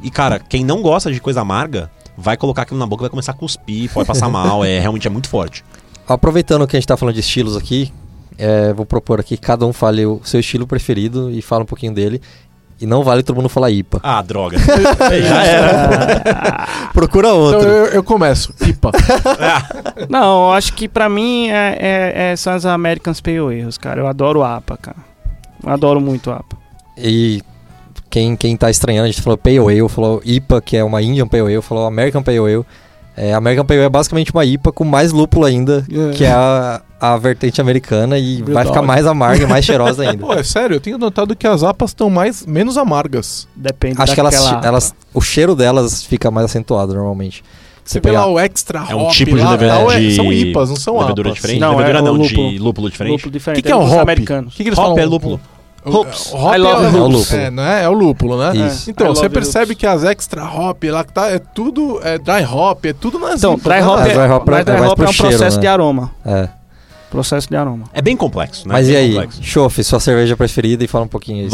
e, 0.03 0.11
cara, 0.11 0.39
quem 0.39 0.65
não 0.65 0.83
gosta 0.83 1.13
de 1.13 1.21
coisa 1.21 1.41
amarga, 1.41 1.91
vai 2.17 2.37
colocar 2.37 2.63
aquilo 2.63 2.79
na 2.81 2.87
boca 2.87 3.03
e 3.03 3.05
vai 3.05 3.11
começar 3.11 3.33
a 3.33 3.35
cuspir, 3.35 3.91
pode 3.93 4.07
passar 4.07 4.29
mal, 4.29 4.65
é 4.65 4.79
realmente 4.81 5.07
é 5.07 5.11
muito 5.11 5.29
forte. 5.29 5.65
Aproveitando 6.07 6.67
que 6.67 6.77
a 6.77 6.81
gente 6.81 6.87
tá 6.89 6.97
falando 6.97 7.15
de 7.15 7.21
estilos 7.21 7.57
aqui, 7.57 7.93
é, 8.37 8.73
vou 8.73 8.87
propor 8.87 9.21
aqui 9.21 9.37
que 9.37 9.43
cada 9.47 9.67
um 9.67 9.73
fale 9.73 10.05
o 10.07 10.21
seu 10.25 10.41
estilo 10.41 10.67
preferido 10.67 11.31
e 11.31 11.43
fala 11.43 11.63
um 11.63 11.67
pouquinho 11.67 11.93
dele. 11.93 12.21
E 12.81 12.87
não 12.87 13.03
vale 13.03 13.25
todo 13.25 13.35
mundo 13.35 13.49
falar 13.49 13.73
IPA. 13.73 13.99
Ah, 14.05 14.23
droga. 14.23 14.57
Já 15.21 15.45
era. 15.45 16.67
Procura 16.95 17.27
Então 17.27 17.41
outro. 17.41 17.69
eu, 17.69 17.87
eu 17.87 18.05
começo. 18.05 18.55
IPA. 18.65 18.93
Não, 20.09 20.47
eu 20.47 20.53
acho 20.53 20.73
que 20.75 20.89
pra 20.89 21.09
mim 21.09 21.49
é, 21.49 21.77
é- 21.81 22.13
é- 22.33 22.37
são 22.37 22.53
as 22.53 22.65
Americans 22.65 23.21
Pale 23.21 23.39
Ales, 23.63 23.77
cara. 23.77 24.01
Eu 24.01 24.07
adoro 24.07 24.45
APA, 24.45 24.77
cara. 24.77 24.97
Adoro 25.65 26.01
muito 26.01 26.31
APA. 26.31 26.57
E 26.97 27.43
quem, 28.11 28.37
quem 28.37 28.57
tá 28.57 28.71
estranhando, 28.71 29.05
a 29.05 29.11
gente 29.11 29.23
falou 29.23 29.37
Pale 29.37 29.59
Ale, 29.59 29.89
falou 29.89 30.21
IPA, 30.25 30.61
que 30.61 30.77
é 30.77 30.85
uma 30.85 31.03
Indian 31.03 31.29
Pale 31.29 31.43
Ale, 31.43 31.63
falou 31.63 31.87
American 31.87 32.23
Pale 32.23 32.39
Ale. 32.39 32.65
É, 33.17 33.35
American 33.35 33.65
Pale 33.65 33.81
Ale 33.81 33.87
é 33.87 33.91
basicamente 33.91 34.33
uma 34.33 34.45
IPA 34.45 34.73
com 34.73 34.85
mais 34.85 35.13
lúpulo 35.13 35.45
ainda, 35.45 35.85
que 36.17 36.25
é 36.25 36.31
a, 36.31 36.81
a 37.01 37.17
vertente 37.17 37.61
americana 37.61 38.19
e 38.19 38.43
vai 38.43 38.65
ficar 38.65 38.83
mais 38.83 39.07
amarga 39.07 39.45
e 39.45 39.47
mais 39.47 39.65
cheirosa 39.65 40.03
ainda. 40.09 40.19
Pô, 40.25 40.33
é 40.33 40.43
sério, 40.43 40.77
eu 40.77 40.81
tenho 40.81 40.99
notado 40.99 41.35
que 41.37 41.47
as 41.47 41.63
APAs 41.63 41.91
estão 41.91 42.09
mais, 42.09 42.47
menos 42.47 42.77
amargas. 42.79 43.47
Depende 43.55 44.01
Acho 44.01 44.15
que 44.15 44.21
elas, 44.21 44.47
APA. 44.47 44.67
elas, 44.67 44.95
o 45.13 45.21
cheiro 45.21 45.55
delas 45.55 46.03
fica 46.03 46.31
mais 46.31 46.47
acentuado 46.47 46.95
normalmente. 46.95 47.45
Você 47.91 47.99
vê 48.01 48.09
pegar- 48.11 48.21
lá 48.27 48.33
o 48.33 48.39
extra 48.39 48.85
É 48.89 48.95
um 48.95 49.05
hop 49.05 49.13
tipo 49.13 49.37
de 49.37 49.43
levedura 49.45 49.95
é- 49.95 50.01
de... 50.01 50.15
São 50.15 50.33
IPAs, 50.33 50.69
não 50.69 50.77
são 50.77 50.99
levedura 50.99 51.33
diferente? 51.33 51.59
Não, 51.61 51.71
levedura 51.71 51.99
é 51.99 52.03
não, 52.03 52.15
o 52.15 52.19
de 52.19 52.35
lúpulo. 52.37 52.65
lúpulo 52.65 52.91
diferente. 52.91 53.13
Lúpulo 53.13 53.29
O 53.31 53.33
diferente. 53.33 53.63
que, 53.63 53.67
que 53.69 53.73
é 53.73 53.77
o 53.77 53.81
hop? 53.83 53.99
americanos. 54.01 54.53
O 54.53 54.57
que, 54.57 54.63
que 54.63 54.69
eles 54.69 54.79
Hop 54.79 54.87
falam? 54.89 54.99
é 55.03 55.05
lúpulo. 55.07 55.41
Hops. 55.87 56.33
O 56.33 56.37
hop 56.37 56.55
I 56.55 56.59
love 56.59 56.85
é, 56.85 56.89
o 56.91 56.97
É 56.97 57.01
o 57.01 57.09
lúpulo. 57.09 57.41
É, 57.41 57.51
não 57.51 57.63
é? 57.63 57.85
É 57.85 57.89
o 57.89 57.93
lúpulo, 57.93 58.37
né? 58.39 58.67
Isso. 58.67 58.91
Então, 58.91 59.07
você 59.15 59.29
percebe 59.31 59.75
que 59.75 59.87
as 59.87 60.05
extra 60.05 60.45
hop 60.45 60.85
lá 60.85 61.03
que 61.03 61.13
tá, 61.15 61.29
é 61.31 61.39
tudo 61.39 61.99
é 62.03 62.19
dry 62.19 62.45
hop, 62.45 62.85
é 62.85 62.93
tudo 62.93 63.19
nas 63.19 63.39
Então, 63.39 63.55
IPAs, 63.55 63.63
dry 63.65 63.81
né? 63.81 63.87
hop, 63.87 64.01
é, 64.01 64.03
dry 64.13 64.33
hop 64.33 64.49
é- 64.51 64.53
é 64.61 64.65
dry 64.65 64.81
hop 64.87 65.01
é 65.01 65.09
um 65.09 65.15
processo 65.15 65.57
né? 65.57 65.61
de 65.63 65.67
aroma. 65.67 66.11
É. 66.27 66.49
Processo 67.11 67.49
de 67.49 67.57
aroma. 67.57 67.85
É 67.95 68.03
bem 68.03 68.15
complexo, 68.17 68.69
né? 68.69 68.75
Mas 68.75 68.87
Bem 68.87 68.97
e 68.97 68.99
aí, 68.99 69.13
complexo. 69.15 69.43
Choff, 69.43 69.83
sua 69.83 69.99
cerveja 69.99 70.37
preferida 70.37 70.85
e 70.85 70.87
fala 70.87 71.07
um 71.07 71.09
pouquinho 71.09 71.45
aí. 71.45 71.49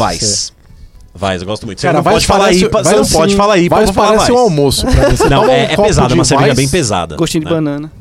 Vais. 1.15 1.41
Eu 1.41 1.47
gosto 1.47 1.65
muito. 1.65 1.79
Você 1.79 1.87
Cara, 1.87 1.97
não 1.97 2.03
Vais 2.03 2.15
pode 2.15 2.25
falar 2.27 2.39
parece- 2.45 2.65
IPA, 2.65 2.77
você 2.83 2.83
Vais 2.95 3.09
não 3.11 3.19
pode 3.19 3.31
sim, 3.31 3.37
falar 3.37 3.57
IPA, 3.57 3.75
Vais 3.77 3.85
vou 3.89 3.93
falar 3.95 4.07
parece 4.17 4.31
um 4.33 4.37
almoço 4.37 4.85
pra 4.85 5.09
mim. 5.09 5.15
Você 5.15 5.29
Não, 5.29 5.41
toma 5.41 5.53
é, 5.53 5.55
um 5.55 5.63
é 5.63 5.75
copo 5.75 5.87
pesado, 5.87 6.05
é 6.05 6.07
de 6.09 6.13
uma 6.13 6.25
cerveja 6.25 6.49
Weiss, 6.49 6.57
bem 6.59 6.67
pesada. 6.69 7.15
Gostinho 7.15 7.43
de 7.45 7.49
né? 7.49 7.55
banana. 7.55 7.91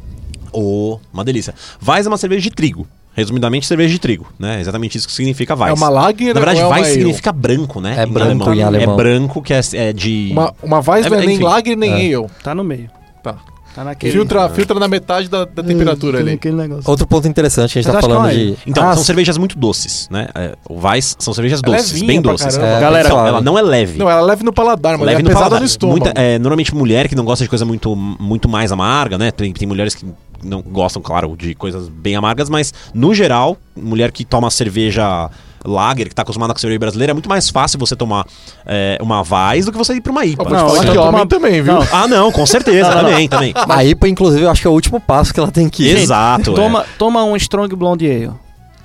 Oh, 0.53 0.99
uma 1.13 1.25
delícia. 1.25 1.55
Vais 1.81 2.05
é 2.07 2.09
uma 2.09 2.17
cerveja 2.19 2.43
de 2.43 2.51
trigo. 2.51 2.87
Resumidamente, 3.17 3.65
cerveja 3.67 3.93
de 3.93 4.01
trigo, 4.01 4.27
né? 4.37 4.61
Exatamente 4.61 4.99
isso 4.99 5.07
que 5.07 5.13
significa 5.13 5.55
Vais. 5.55 5.71
É 5.71 5.75
uma 5.75 5.89
lager 5.89 6.35
Na 6.35 6.41
verdade, 6.41 6.59
ou 6.59 6.65
é 6.65 6.67
uma 6.67 6.75
Weiss 6.77 6.89
ale? 6.89 6.97
significa 6.99 7.33
branco, 7.33 7.81
né? 7.81 7.95
É 7.99 8.07
branco 8.07 8.53
em 8.53 8.63
alemão. 8.63 8.95
É 8.95 8.97
branco, 8.97 9.41
que 9.43 9.55
é, 9.55 9.61
é 9.73 9.93
de... 9.93 10.31
Uma, 10.33 10.53
uma 10.61 10.79
Weiss 10.79 11.07
É, 11.07 11.11
não 11.11 11.17
é 11.19 11.21
nem 11.21 11.35
enfim. 11.37 11.45
lager 11.45 11.77
nem 11.77 12.13
É. 12.13 12.17
ale. 12.17 12.27
Tá 12.43 12.53
no 12.55 12.65
meio. 12.65 12.91
Tá. 13.23 13.37
Tá 13.75 13.83
naquele... 13.83 14.13
Filtra, 14.13 14.49
filtra 14.51 14.79
na 14.79 14.87
metade 14.87 15.29
da, 15.29 15.45
da 15.45 15.63
temperatura 15.63 16.21
ali. 16.21 16.39
Outro 16.85 17.07
ponto 17.09 17.27
interessante, 17.27 17.77
a 17.79 17.83
gente 17.83 17.93
Mas 17.93 17.95
tá 17.95 18.01
que 18.01 18.15
falando 18.15 18.31
é. 18.31 18.35
de. 18.35 18.57
Então, 18.67 18.89
Ah, 18.89 18.95
são 18.95 19.03
cervejas 19.03 19.37
muito 19.37 19.59
doces, 19.59 20.09
né? 20.11 20.29
É, 20.35 20.55
o 20.69 20.81
Weiss 20.81 21.17
são 21.19 21.35
cervejas 21.35 21.59
É 21.59 21.67
doces, 21.67 22.01
bem 22.03 22.21
doces. 22.23 22.57
É, 22.57 22.81
Galera, 22.81 23.09
suave. 23.09 23.29
ela 23.29 23.41
não 23.41 23.59
é 23.59 23.63
leve. 23.63 23.99
Não, 23.99 24.09
ela 24.09 24.21
leve 24.21 24.45
no 24.45 24.53
paladar, 24.53 24.97
mas 24.97 25.07
leve 25.07 25.21
é 25.21 25.23
no 25.23 25.29
pesada 25.29 25.41
paladar. 25.47 25.61
no 25.61 25.67
estômago. 25.67 25.99
Muita, 26.05 26.21
é, 26.21 26.39
normalmente 26.39 26.73
mulher 26.75 27.09
que 27.09 27.17
não 27.17 27.25
gosta 27.25 27.45
de 27.45 27.49
coisa 27.49 27.65
muito, 27.65 27.97
muito 27.97 28.49
mais 28.49 28.71
amarga, 28.71 29.19
né? 29.19 29.33
Tem, 29.33 29.53
tem 29.53 29.67
mulheres 29.67 29.95
que 29.95 30.07
não 30.43 30.63
gostam, 30.63 31.03
claro, 31.03 31.35
de 31.37 31.55
coisas 31.55 31.89
bem 31.89 32.15
amargas, 32.15 32.49
mas 32.49 32.73
no 32.95 33.13
geral, 33.13 33.57
mulher 33.75 34.13
que 34.13 34.25
toma 34.25 34.51
cerveja 34.51 35.29
lager, 35.65 36.09
que 36.09 36.15
tá 36.15 36.23
acostumada 36.23 36.53
com 36.53 36.59
cerveja 36.61 36.79
brasileira, 36.79 37.13
é 37.13 37.15
muito 37.15 37.29
mais 37.29 37.49
fácil 37.51 37.79
você 37.79 37.97
tomar 37.97 38.27
é, 38.67 38.99
uma 39.01 39.23
Weiss 39.23 39.67
do 39.67 39.73
que 39.73 39.79
você 39.79 39.95
ir 39.95 40.01
pra 40.01 40.13
uma 40.13 40.25
IPA. 40.25 40.45
Não, 40.51 40.69
falar 40.69 40.85
que 40.85 40.93
toma- 40.95 41.09
homem 41.09 41.27
também, 41.27 41.63
viu? 41.63 41.75
Não, 41.75 41.89
Ah, 41.93 42.07
não, 42.09 42.31
com 42.33 42.45
certeza, 42.47 42.91
também, 42.93 43.29
também. 43.29 43.55
A 43.69 43.85
IPA, 43.85 44.09
inclusive, 44.09 44.43
eu 44.45 44.51
acho 44.51 44.61
que 44.61 44.67
é 44.67 44.71
o 44.71 44.75
último 44.75 45.01
passo 45.01 45.33
que 45.33 45.41
ela 45.41 45.51
tem 45.51 45.69
que 45.69 45.85
ir. 45.85 45.97
Exato. 45.99 46.53
é. 46.53 46.55
Toma, 46.55 46.85
toma 46.99 47.25
um 47.25 47.35
Strong 47.37 47.75
Blonde 47.77 48.11
Ale. 48.11 48.31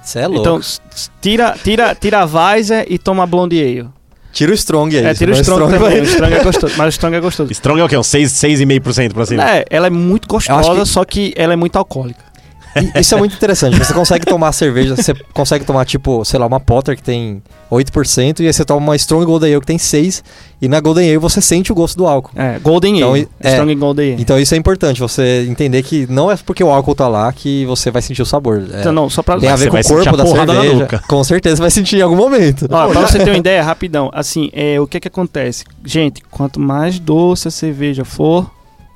Você 0.02 0.20
é 0.20 0.28
louco. 0.28 0.42
Então, 0.42 0.60
tira, 1.22 1.56
tira, 1.64 1.94
tira 1.96 2.22
a 2.22 2.26
Weiser 2.26 2.86
e 2.90 2.98
toma 2.98 3.24
a 3.24 3.26
Blonde 3.28 3.60
Ale. 3.62 3.90
tira 4.32 4.52
o 4.52 4.56
Strong 4.56 4.96
aí. 4.98 5.06
É, 5.06 5.14
tira 5.14 5.32
o 5.32 5.36
Strong 5.36 5.78
vai- 5.78 5.80
também. 5.80 6.02
O 6.02 6.04
Strong 6.06 6.34
é 6.34 6.44
gostoso. 6.44 6.74
Mas 6.78 6.88
o 6.88 6.90
Strong 6.90 7.16
é 7.16 7.20
gostoso. 7.22 7.52
Strong 7.52 7.82
é 7.82 7.84
o 7.84 7.88
quê? 7.90 8.02
6, 8.04 8.32
6,5% 8.32 9.14
pra 9.14 9.26
cima? 9.26 9.44
É, 9.48 9.66
ela 9.70 9.88
é 9.88 9.90
muito 9.90 10.28
gostosa, 10.28 10.74
que- 10.76 10.86
só 10.86 11.04
que 11.06 11.34
ela 11.36 11.54
é 11.54 11.56
muito 11.56 11.76
alcoólica. 11.78 12.24
E 12.76 13.00
Isso 13.02 13.16
é 13.16 13.18
muito 13.18 13.36
interessante. 13.36 13.78
Você 13.78 13.94
consegue 13.94 14.26
tomar 14.26 14.52
cerveja, 14.52 14.96
você 14.96 15.14
consegue 15.34 15.66
tomar, 15.66 15.86
tipo, 15.86 16.24
sei 16.24 16.40
lá, 16.40 16.46
uma 16.46 16.60
Potter 16.60 16.96
que 16.96 17.02
tem 17.04 17.42
8%, 17.72 18.40
e 18.42 18.48
aí 18.48 18.54
você 18.54 18.64
toma 18.66 18.80
uma 18.80 18.96
Strong 18.96 19.26
Golden 19.26 19.52
Ale 19.54 19.62
que 19.62 19.68
tem 19.68 19.78
6%, 19.78 20.24
e 20.62 20.68
na 20.68 20.80
Golden 20.80 21.08
Ale 21.10 21.18
você 21.18 21.42
sente 21.42 21.72
o 21.72 21.76
gosto 21.76 21.98
do 21.98 22.06
álcool. 22.06 22.32
É, 22.36 22.60
Golden 22.60 22.98
Então, 22.98 23.14
Ale. 23.14 23.28
é. 23.40 23.50
Strong 23.52 23.76
Golden 23.76 24.14
Ale. 24.14 24.22
Então 24.22 24.40
isso 24.40 24.54
é 24.54 24.58
importante, 24.58 25.00
você 25.00 25.46
entender 25.50 25.82
que 25.84 26.06
não 26.12 26.30
é 26.32 26.38
porque 26.38 26.64
o 26.64 26.70
álcool 26.70 26.96
tá 26.96 27.08
lá 27.08 27.32
que 27.34 27.66
você 27.66 27.90
vai 27.92 28.02
sentir 28.02 28.22
o 28.22 28.26
sabor. 28.26 28.64
É, 28.72 28.80
Então, 28.82 28.92
não, 28.92 29.10
só 29.10 29.24
pra... 29.24 29.40
tem 29.40 29.50
a 29.50 29.58
Você 29.58 29.64
ver 29.70 29.72
com 29.72 29.78
o 29.80 29.84
corpo 29.84 30.18
da 30.18 30.26
cerveja. 30.26 31.02
Com 31.08 31.24
certeza 31.24 31.62
vai 31.62 31.72
sentir 31.72 31.98
em 31.98 32.02
algum 32.02 32.16
momento. 32.16 32.68
Ó, 32.70 32.88
pra 32.90 33.02
você 33.02 33.18
ter 33.20 33.30
uma 33.32 33.38
ideia, 33.40 33.64
rapidão, 33.64 34.10
assim, 34.14 34.50
é, 34.54 34.80
o 34.80 34.86
que 34.88 35.00
que 35.00 35.08
acontece? 35.08 35.64
Gente, 35.84 36.22
quanto 36.30 36.60
mais 36.60 37.00
doce 37.00 37.48
a 37.48 37.52
cerveja 37.52 38.04
for, 38.06 38.50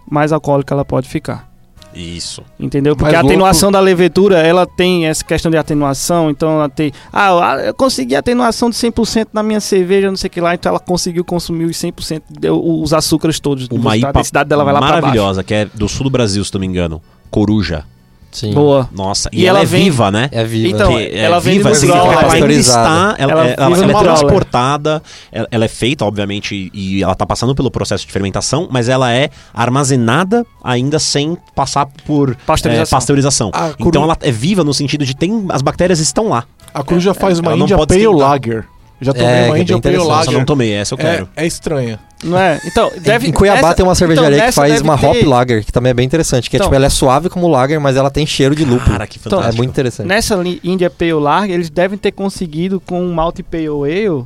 mais 0.09 0.32
alcoólica 0.32 0.74
ela 0.74 0.86
pode 0.86 1.07
ficar. 1.09 1.53
Isso. 1.96 2.41
Entendeu? 2.60 2.96
Porque 2.96 3.04
Mais 3.12 3.16
a 3.16 3.22
louco. 3.22 3.34
atenuação 3.34 3.72
da 3.72 3.80
levedura, 3.80 4.39
ela 4.39 4.66
tem 4.66 5.06
essa 5.06 5.24
questão 5.24 5.52
de 5.52 5.58
atenuação, 5.58 6.30
então 6.30 6.52
ela 6.56 6.70
tem... 6.70 6.91
Ah, 7.12 7.58
eu 7.66 7.74
consegui 7.74 8.16
atenuação 8.16 8.70
de 8.70 8.76
100% 8.76 9.28
na 9.32 9.44
minha 9.44 9.60
cerveja, 9.60 10.10
não 10.10 10.18
sei 10.18 10.28
o 10.28 10.32
que 10.32 10.41
lá, 10.41 10.54
então 10.56 10.70
ela 10.70 10.80
conseguiu 10.80 11.24
consumir 11.24 11.66
os 11.66 11.78
100%, 11.78 12.22
deu 12.30 12.60
os 12.64 12.94
açúcares 12.94 13.39
todos. 13.39 13.68
Uma 13.68 13.94
a 13.94 13.98
IPA 13.98 14.14
densidade 14.14 14.50
dela 14.50 14.64
vai 14.64 14.74
lá 14.74 14.80
pra 14.80 14.89
baixo. 14.89 15.02
maravilhosa, 15.04 15.44
que 15.44 15.54
é 15.54 15.66
do 15.66 15.88
sul 15.88 16.06
do 16.06 16.10
Brasil, 16.10 16.44
se 16.44 16.54
não 16.54 16.62
me 16.62 16.68
engano. 16.68 17.02
Coruja. 17.30 17.86
Sim. 18.34 18.54
Boa. 18.54 18.90
Nossa, 18.92 19.30
e, 19.32 19.42
E 19.42 19.46
ela, 19.46 19.60
ela 19.60 19.64
é 19.64 19.70
vem- 19.70 19.84
viva, 19.86 20.12
né? 20.12 20.28
É 20.32 20.44
viva. 20.44 20.68
Então, 20.70 20.92
Que 20.92 21.04
é 21.04 21.20
ela 21.20 21.40
vem 21.40 21.58
viva, 21.60 21.70
growler. 21.72 21.92
que 21.94 21.98
ela 21.98 22.10
ainda 22.14 22.28
Pasteurizada. 22.28 22.82
está, 22.90 23.16
ela, 23.24 23.32
Ela 23.32 23.42
ela- 23.42 23.48
vive 23.48 23.54
ela 23.54 23.70
no 23.70 23.76
é 23.84 23.88
growler. 23.88 24.04
transportada, 24.18 25.04
ela, 25.32 25.48
ela 25.52 25.66
é 25.66 25.68
feita, 25.68 26.04
obviamente, 26.04 26.72
e 26.74 27.02
ela 27.04 27.14
está 27.14 27.26
passando 27.26 27.54
pelo 27.56 27.70
processo 27.72 28.06
de 28.06 28.12
fermentação, 28.12 28.68
mas 28.72 28.90
ela 28.90 29.12
é 29.14 29.30
armazenada 29.54 30.46
ainda 30.64 31.00
sem 31.00 31.38
passar 31.56 31.88
por 32.06 32.36
Pasteurização. 32.46 32.96
é, 32.96 33.00
pasteurização. 33.00 33.50
A 33.54 33.70
coru- 33.70 33.90
Então 33.90 34.04
ela 34.04 34.18
é 34.22 34.32
viva 34.32 34.64
no 34.64 34.74
sentido 34.74 35.06
de 35.06 35.16
tem 35.16 35.46
as 35.50 35.62
bactérias 35.62 36.00
estão 36.00 36.30
lá. 36.30 36.44
A 36.74 36.84
Coruja 36.84 37.14
faz 37.14 37.38
uma 37.40 37.50
ela 37.50 37.58
não 37.58 37.66
India 37.66 37.78
pode 37.78 37.90
Pale 37.90 38.02
esquentar. 38.02 38.30
Lager. 38.30 38.66
Já 39.04 39.14
tomei 39.14 39.28
É, 39.28 39.45
uma 39.47 39.56
que 39.66 39.72
é 39.88 39.97
Lager. 39.99 40.34
eu 40.34 40.38
não 40.39 40.45
tomei 40.45 40.72
essa, 40.74 40.93
eu 40.93 40.97
quero. 40.97 41.30
É, 41.36 41.43
é 41.43 41.47
estranha. 41.47 41.99
Não 42.24 42.38
é? 42.38 42.60
Então, 42.66 42.89
deve... 43.01 43.28
em 43.28 43.32
Cuiabá 43.34 43.60
essa- 43.60 43.74
tem 43.76 43.86
uma 43.86 43.95
cervejaria 43.95 44.38
então, 44.38 44.47
que 44.47 44.54
faz 44.54 44.80
uma 44.82 44.95
deve 44.95 45.08
hop 45.08 45.14
ter- 45.18 45.26
lager, 45.28 45.66
que 45.66 45.72
também 45.74 45.89
é 45.89 45.93
bem 45.93 46.06
interessante. 46.06 46.49
Que 46.49 46.56
é, 46.56 46.58
Então- 46.58 46.68
tipo, 46.68 46.76
ela 46.76 46.86
é 46.86 46.89
suave 46.89 47.28
como 47.30 47.47
lager, 47.49 47.80
mas 47.82 47.97
ela 47.97 48.10
tem 48.10 48.26
cheiro 48.26 48.56
de 48.56 48.64
lúpulo. 48.64 48.91
Cara, 48.91 49.06
que 49.06 49.18
Então, 49.20 49.32
é 49.39 49.41
fantástico. 49.41 49.58
muito 49.58 49.70
interessante. 49.72 50.08
Nessa 50.08 50.41
India 50.64 50.89
Pale 50.89 51.14
Lager, 51.14 51.54
eles 51.56 51.70
devem 51.70 51.97
ter 51.97 52.12
conseguido 52.14 52.80
com 52.80 53.01
um 53.01 53.12
Malte 53.14 53.43
Pale 53.43 53.68
Ale 53.68 54.26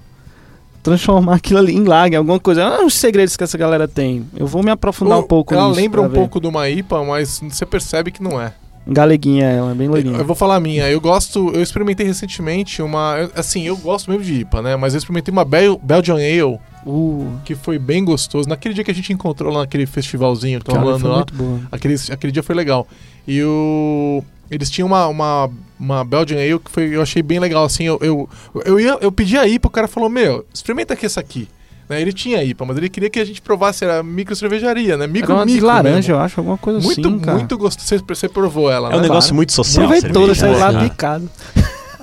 transformar 0.83 1.35
aquilo 1.35 1.59
ali 1.59 1.75
em 1.75 1.83
lager, 1.83 2.17
alguma 2.17 2.39
coisa. 2.39 2.63
Ah, 2.65 2.85
os 2.85 2.93
segredos 2.93 3.35
que 3.35 3.43
essa 3.43 3.57
galera 3.57 3.87
tem. 3.87 4.25
Eu 4.37 4.47
vou 4.47 4.63
me 4.63 4.71
aprofundar 4.71 5.17
O- 5.17 5.21
um 5.21 5.23
pouco 5.23 5.53
Ela 5.53 5.67
nisso 5.69 5.79
lembra 5.81 6.01
pra 6.01 6.07
um 6.07 6.11
ver. 6.11 6.15
pouco 6.19 6.39
de 6.39 6.47
uma 6.47 6.69
IPA, 6.69 7.03
mas 7.03 7.39
você 7.43 7.65
percebe 7.65 8.11
que 8.11 8.21
não 8.23 8.39
é. 8.39 8.53
Galeguinha 8.87 9.45
ela, 9.45 9.71
é 9.71 9.75
bem 9.75 9.87
Eu, 9.87 9.93
leguinha. 9.93 10.17
eu 10.17 10.25
vou 10.25 10.35
falar 10.35 10.55
a 10.55 10.59
minha. 10.59 10.89
Eu 10.89 11.01
gosto. 11.01 11.51
Eu 11.53 11.61
experimentei 11.61 12.05
recentemente 12.05 12.81
uma. 12.81 13.29
Assim, 13.35 13.63
eu 13.63 13.75
gosto 13.77 14.09
mesmo 14.09 14.23
de 14.23 14.41
IPA, 14.41 14.61
né? 14.61 14.75
Mas 14.75 14.93
eu 14.93 14.97
experimentei 14.99 15.31
uma 15.31 15.43
Bel 15.45 15.79
Belgian 15.83 16.15
Ale 16.15 16.59
Uh, 16.85 17.37
que 17.43 17.53
foi 17.53 17.77
bem 17.77 18.05
gostoso. 18.05 18.47
Naquele 18.47 18.73
dia 18.73 18.81
que 18.81 18.89
a 18.89 18.93
gente 18.93 19.11
encontrou 19.11 19.51
lá 19.51 19.59
naquele 19.59 19.85
festivalzinho 19.85 20.59
que 20.59 20.67
tava 20.67 20.79
rolando 20.79 21.05
lá. 21.09 21.25
Aquele, 21.69 21.95
aquele 22.09 22.31
dia 22.31 22.41
foi 22.41 22.55
legal. 22.55 22.87
E 23.27 23.43
o. 23.43 24.23
Eles 24.49 24.69
tinham 24.69 24.87
uma, 24.87 25.05
uma, 25.07 25.49
uma 25.77 26.05
Belgian 26.05 26.37
Ale 26.37 26.59
que 26.59 26.71
foi, 26.71 26.95
eu 26.95 27.01
achei 27.01 27.21
bem 27.21 27.39
legal. 27.39 27.65
Assim, 27.65 27.83
eu, 27.83 27.99
eu, 28.01 28.29
eu, 28.63 28.79
ia, 28.79 28.97
eu 29.01 29.11
pedi 29.11 29.37
a 29.37 29.45
IPA, 29.45 29.67
o 29.67 29.71
cara 29.71 29.87
falou: 29.89 30.07
Meu, 30.07 30.45
experimenta 30.53 30.93
aqui 30.93 31.05
essa 31.05 31.19
aqui. 31.19 31.49
Né, 31.89 32.01
Ele 32.01 32.11
tinha 32.11 32.43
IPA, 32.43 32.65
mas 32.65 32.77
ele 32.77 32.89
queria 32.89 33.09
que 33.09 33.19
a 33.19 33.23
gente 33.25 33.41
provasse 33.41 33.85
a 33.85 34.03
micro 34.03 34.35
cervejaria, 34.35 34.97
né? 34.97 35.07
Micro 35.07 35.31
Era 35.31 35.39
uma 35.39 35.45
de 35.45 35.53
micro 35.53 35.67
laranja, 35.67 35.95
mesmo. 35.95 36.13
eu 36.15 36.19
acho, 36.19 36.39
alguma 36.39 36.57
coisa 36.57 36.79
Muito, 36.81 37.07
assim, 37.07 37.31
muito 37.31 37.57
gostoso. 37.57 38.03
Você, 38.07 38.27
provou 38.27 38.69
ela, 38.69 38.89
É 38.91 38.93
um 38.93 38.97
né? 38.97 39.03
negócio 39.03 39.33
muito 39.33 39.53
social. 39.53 39.87
Provei 39.87 40.01
toda, 40.11 40.35
cerveja, 40.35 40.59
saiu 40.59 40.73
né? 40.73 40.79
lá 40.81 40.89
picado. 40.89 41.29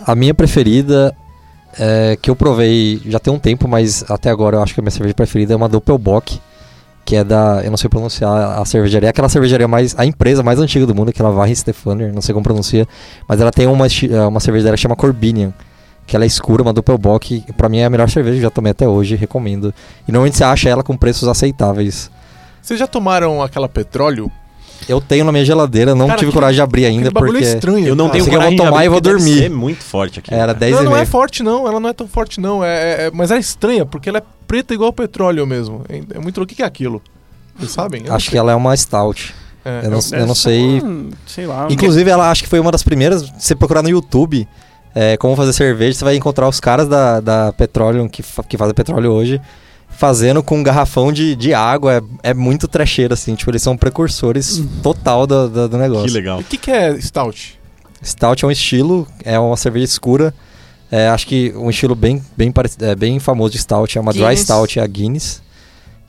A 0.06 0.14
minha 0.14 0.32
preferida, 0.32 1.14
é, 1.78 2.16
que 2.20 2.30
eu 2.30 2.36
provei 2.36 3.00
já 3.06 3.18
tem 3.18 3.32
um 3.32 3.38
tempo, 3.38 3.68
mas 3.68 4.04
até 4.10 4.30
agora 4.30 4.56
eu 4.56 4.62
acho 4.62 4.72
que 4.72 4.80
a 4.80 4.82
minha 4.82 4.90
cerveja 4.90 5.14
preferida 5.14 5.52
é 5.52 5.56
uma 5.56 5.68
Doppelbock, 5.68 6.40
que 7.04 7.16
é 7.16 7.22
da, 7.24 7.60
eu 7.62 7.70
não 7.70 7.76
sei 7.76 7.90
pronunciar 7.90 8.58
a 8.58 8.64
cervejaria, 8.64 9.08
é 9.08 9.10
aquela 9.10 9.28
cervejaria 9.28 9.68
mais, 9.68 9.94
a 9.98 10.06
empresa 10.06 10.42
mais 10.42 10.58
antiga 10.58 10.86
do 10.86 10.94
mundo, 10.94 11.10
aquela 11.10 11.30
Varre 11.30 11.54
Stefaner, 11.54 12.10
não 12.14 12.22
sei 12.22 12.32
como 12.32 12.42
pronuncia, 12.42 12.88
mas 13.28 13.38
ela 13.40 13.50
tem 13.50 13.66
uma, 13.66 13.86
esti- 13.86 14.08
uma 14.08 14.40
cervejaria 14.40 14.74
que 14.76 14.80
chama 14.80 14.96
Corbinian, 14.96 15.52
que 16.06 16.14
ela 16.16 16.24
é 16.24 16.26
escura, 16.26 16.62
uma 16.62 16.72
Doppelbock, 16.72 17.40
que 17.40 17.52
pra 17.52 17.68
mim 17.68 17.78
é 17.78 17.84
a 17.86 17.90
melhor 17.90 18.08
cerveja 18.10 18.36
que 18.36 18.42
já 18.42 18.50
tomei 18.50 18.70
até 18.72 18.86
hoje, 18.88 19.14
recomendo. 19.16 19.72
E 20.06 20.12
normalmente 20.12 20.36
você 20.36 20.44
acha 20.44 20.68
ela 20.68 20.82
com 20.82 20.96
preços 20.96 21.26
aceitáveis. 21.28 22.10
Vocês 22.60 22.78
já 22.78 22.86
tomaram 22.86 23.42
aquela 23.42 23.68
petróleo? 23.68 24.30
Eu 24.88 25.00
tenho 25.00 25.24
na 25.24 25.32
minha 25.32 25.44
geladeira, 25.44 25.94
não 25.94 26.06
Cara, 26.08 26.18
tive 26.18 26.28
aquele- 26.28 26.32
coragem 26.34 26.56
de 26.56 26.60
abrir 26.62 26.84
ainda, 26.84 27.10
porque 27.10 27.36
é 27.38 27.40
estranho. 27.40 27.86
Eu 27.86 27.94
não 27.96 28.06
cara. 28.06 28.12
tenho 28.12 28.24
aqui 28.24 28.34
eu 28.34 28.40
vou 28.40 28.40
coragem 28.40 28.56
de 28.58 28.64
tomar 28.64 28.84
e 28.84 28.88
vou 28.88 29.00
dormir. 29.00 29.38
ser 29.38 29.50
muito 29.50 29.82
forte 29.82 30.18
aqui. 30.18 30.34
era 30.34 30.52
10 30.52 30.74
Não, 30.76 30.82
e 30.82 30.84
não 30.84 30.96
é 30.96 31.06
forte 31.06 31.42
não, 31.42 31.66
ela 31.66 31.80
não 31.80 31.88
é 31.88 31.92
tão 31.94 32.06
forte 32.06 32.38
não, 32.40 32.62
é, 32.62 32.68
é- 32.68 33.06
é- 33.06 33.10
mas 33.12 33.30
ela 33.30 33.38
é 33.38 33.40
estranha, 33.40 33.86
porque 33.86 34.08
ela 34.10 34.18
é 34.18 34.22
preta 34.46 34.74
igual 34.74 34.92
petróleo 34.92 35.46
mesmo. 35.46 35.82
É, 35.88 35.96
é 36.16 36.18
muito 36.18 36.36
louco. 36.36 36.42
O 36.42 36.46
que 36.46 36.56
que 36.56 36.62
é 36.62 36.66
aquilo? 36.66 37.00
Vocês 37.56 37.72
sabem? 37.72 38.02
Eu 38.06 38.12
Acho 38.14 38.30
que 38.30 38.36
ela 38.36 38.52
é 38.52 38.54
uma 38.54 38.76
stout. 38.76 39.34
É, 39.64 39.86
eu 39.86 39.90
não- 39.90 39.98
é- 39.98 40.20
eu 40.22 40.26
não 40.26 40.34
sei. 40.34 40.82
Hum, 40.82 41.08
sei 41.26 41.46
lá. 41.46 41.66
Inclusive, 41.70 42.10
ela 42.10 42.30
acho 42.30 42.42
que 42.42 42.48
foi 42.50 42.60
uma 42.60 42.70
das 42.70 42.82
primeiras. 42.82 43.22
Se 43.22 43.32
você 43.38 43.54
procurar 43.54 43.82
no 43.82 43.88
YouTube 43.88 44.46
é, 44.94 45.16
como 45.16 45.34
fazer 45.36 45.52
cerveja, 45.52 45.98
você 45.98 46.04
vai 46.04 46.16
encontrar 46.16 46.48
os 46.48 46.60
caras 46.60 46.88
da, 46.88 47.20
da 47.20 47.52
Petroleum, 47.52 48.08
que, 48.08 48.22
fa- 48.22 48.42
que 48.44 48.56
fazem 48.56 48.74
petróleo 48.74 49.10
hoje, 49.12 49.40
fazendo 49.88 50.42
com 50.42 50.58
um 50.58 50.62
garrafão 50.62 51.12
de, 51.12 51.34
de 51.36 51.52
água. 51.54 52.02
É, 52.22 52.30
é 52.30 52.34
muito 52.34 52.66
trecheiro, 52.68 53.14
assim. 53.14 53.34
Tipo, 53.34 53.50
eles 53.50 53.62
são 53.62 53.76
precursores 53.76 54.62
total 54.82 55.26
do, 55.26 55.48
do, 55.48 55.68
do 55.68 55.78
negócio. 55.78 56.06
Que 56.06 56.12
legal. 56.14 56.38
E 56.40 56.42
o 56.42 56.44
que, 56.44 56.56
que 56.56 56.70
é 56.70 56.98
stout? 57.00 57.58
Stout 58.04 58.44
é 58.44 58.48
um 58.48 58.50
estilo, 58.50 59.06
é 59.24 59.38
uma 59.38 59.56
cerveja 59.56 59.84
escura. 59.86 60.34
É, 60.90 61.08
acho 61.08 61.26
que 61.26 61.52
um 61.56 61.70
estilo 61.70 61.94
bem, 61.96 62.22
bem, 62.36 62.52
parecido, 62.52 62.84
é, 62.84 62.94
bem 62.94 63.18
famoso 63.18 63.52
de 63.52 63.58
Stout 63.58 63.96
é 63.98 64.00
uma 64.00 64.12
Dry 64.12 64.20
Guinness. 64.22 64.40
Stout, 64.40 64.78
é 64.78 64.82
a 64.82 64.86
Guinness. 64.86 65.42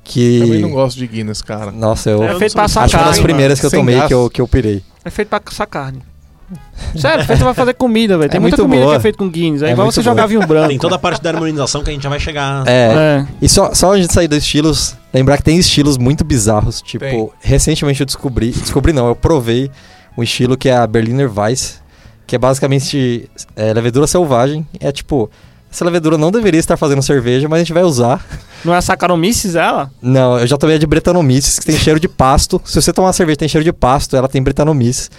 Que. 0.03 0.39
Também 0.41 0.61
não 0.61 0.69
gosto 0.71 0.97
de 0.97 1.07
Guinness, 1.07 1.41
cara. 1.41 1.71
Nossa, 1.71 2.11
eu. 2.11 2.23
É 2.23 2.38
feito 2.38 2.53
pra 2.53 2.65
Acho 2.65 2.79
que 2.83 2.89
foi 2.91 2.99
uma 2.99 3.05
das 3.09 3.19
primeiras 3.19 3.59
que 3.59 3.65
eu 3.65 3.69
Sem 3.71 3.79
tomei 3.79 3.99
que 4.01 4.13
eu, 4.13 4.29
que 4.29 4.39
eu 4.41 4.47
pirei. 4.47 4.83
É 5.03 5.09
feito 5.09 5.29
pra 5.29 5.41
assar 5.43 5.65
carne. 5.65 6.03
Sério, 6.96 7.26
feito 7.26 7.43
pra 7.43 7.54
fazer 7.54 7.74
comida, 7.74 8.18
velho. 8.18 8.30
Tem 8.30 8.38
É 8.38 8.41
muita 8.41 8.58
comida 8.58 8.82
boa. 8.84 8.93
que 8.93 8.98
é 8.98 9.02
feita 9.02 9.18
com 9.18 9.30
Guinness. 9.30 9.62
É, 9.64 9.70
É 9.70 9.72
igual 9.72 9.86
muito 9.86 9.96
você 9.96 10.02
boa. 10.02 10.14
jogar 10.14 10.28
vinho 10.28 10.46
branco. 10.46 10.70
Tem 10.70 10.78
toda 10.80 10.96
a 10.96 11.00
parte 11.00 11.22
da 11.22 11.30
harmonização 11.32 11.84
que 11.84 11.89
a 11.89 11.93
gente 11.93 12.04
já 12.04 12.10
vai 12.10 12.20
chegar. 12.20 12.64
É, 12.68 13.26
É. 13.26 13.28
E 13.41 13.50
só, 13.50 13.74
só 13.74 13.93
a 13.93 13.98
gente 13.98 14.14
sair 14.14 14.28
dos 14.28 14.38
estilos, 14.38 14.96
lembrar 15.14 15.38
que 15.38 15.43
tem 15.43 15.58
estilos 15.58 15.98
muito 15.98 16.24
bizarros. 16.24 16.82
Tipo, 16.82 17.06
Tem. 17.06 17.30
recentemente 17.41 18.00
eu 18.02 18.06
descobri. 18.06 18.52
Descobri 18.52 18.93
não, 18.93 19.08
eu 19.08 19.16
provei 19.16 19.70
um 20.18 20.24
estilo 20.24 20.56
que 20.56 20.70
é 20.70 20.76
a 20.78 20.86
Berliner 20.88 21.30
Weiss, 21.38 21.82
que 22.26 22.36
é 22.36 22.39
basicamente 22.39 23.30
é, 23.56 23.74
levedura 23.74 24.08
selvagem. 24.08 24.66
É 24.80 24.91
tipo, 24.91 25.30
essa 25.72 25.84
levedura 25.84 26.18
não 26.18 26.32
deveria 26.32 26.60
estar 26.60 26.78
fazendo 26.78 27.02
cerveja, 27.02 27.50
mas 27.50 27.58
a 27.58 27.64
gente 27.64 27.74
vai 27.74 27.84
usar. 27.84 28.24
Não 28.64 28.74
é 28.74 28.80
Saccharomyces 28.82 29.56
ela? 29.56 29.91
Não, 30.02 30.39
eu 30.39 30.48
já 30.48 30.58
tomei 30.58 30.78
a 30.78 30.80
de 30.80 30.88
Brettanomyces, 30.88 31.60
que 31.60 31.66
tem 31.66 31.78
cheiro 31.78 32.00
de 32.00 32.08
pasto. 32.08 32.62
Se 32.64 32.82
você 32.82 32.93
tomar 32.93 33.08
uma 33.08 33.14
cerveja 33.14 33.36
que 33.36 33.39
tem 33.39 33.50
cheiro 33.50 33.64
de 33.66 33.74
pasto, 33.74 34.16
ela 34.16 34.28
tem 34.28 34.41
Brettanomyces. 34.41 35.12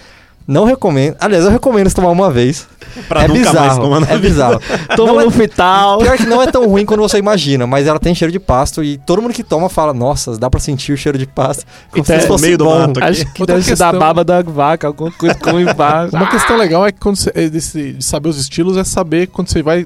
Não 0.48 0.64
recomendo. 0.64 1.16
Aliás, 1.20 1.44
eu 1.44 1.50
recomendo 1.50 1.88
você 1.88 1.96
tomar 1.96 2.10
uma 2.10 2.30
vez. 2.30 2.68
Pra 3.08 3.24
é 3.24 3.28
nunca 3.28 3.40
mais 3.52 3.52
bizarro. 3.52 3.82
tomar 3.82 4.00
na 4.00 4.06
é 4.06 4.10
vida. 4.16 4.28
bizarro. 4.28 4.60
Toma 4.96 5.12
Não 5.14 5.20
é- 5.20 5.24
no 5.24 5.30
fital. 5.32 5.98
Pior 6.04 6.16
que 6.16 6.24
não 6.26 6.40
é 6.40 6.46
tão 6.50 6.68
ruim 6.68 6.86
quando 6.86 7.00
você 7.00 7.18
imagina, 7.18 7.66
mas 7.66 7.86
ela 7.86 7.98
tem 7.98 8.14
cheiro 8.14 8.30
de 8.30 8.38
pasto 8.38 8.82
e 8.82 8.96
todo 8.98 9.20
mundo 9.20 9.34
que 9.34 9.42
toma 9.42 9.68
fala, 9.68 9.92
nossa, 9.92 10.38
dá 10.38 10.48
pra 10.48 10.60
sentir 10.60 10.92
o 10.92 10.96
cheiro 10.96 11.18
de 11.18 11.26
pasto. 11.26 11.64
Como 11.90 12.02
Então, 12.02 12.18
se 12.18 12.24
é 12.24 12.28
fosse 12.28 12.44
meio 12.44 12.56
do 12.56 12.64
bom. 12.64 12.78
mato 12.78 12.98
aqui. 13.00 13.08
Acho 13.08 13.32
que 13.32 13.42
Outra 13.42 13.56
deve 13.56 13.66
ser 13.66 13.76
da 13.76 13.86
questão- 13.86 13.98
baba 13.98 14.22
da 14.24 14.40
vaca, 14.42 14.86
alguma 14.86 15.10
coisa 15.10 15.34
com 15.34 15.58
embaixo. 15.60 16.14
Uma 16.14 16.28
questão 16.30 16.56
legal 16.56 16.86
é 16.86 16.92
que 16.92 17.00
quando 17.00 17.16
você, 17.16 17.32
é 17.34 17.48
desse- 17.48 17.94
de 17.94 18.04
saber 18.04 18.28
os 18.28 18.38
estilos 18.38 18.76
é 18.76 18.84
saber 18.84 19.26
quando 19.26 19.48
você 19.48 19.62
vai 19.62 19.84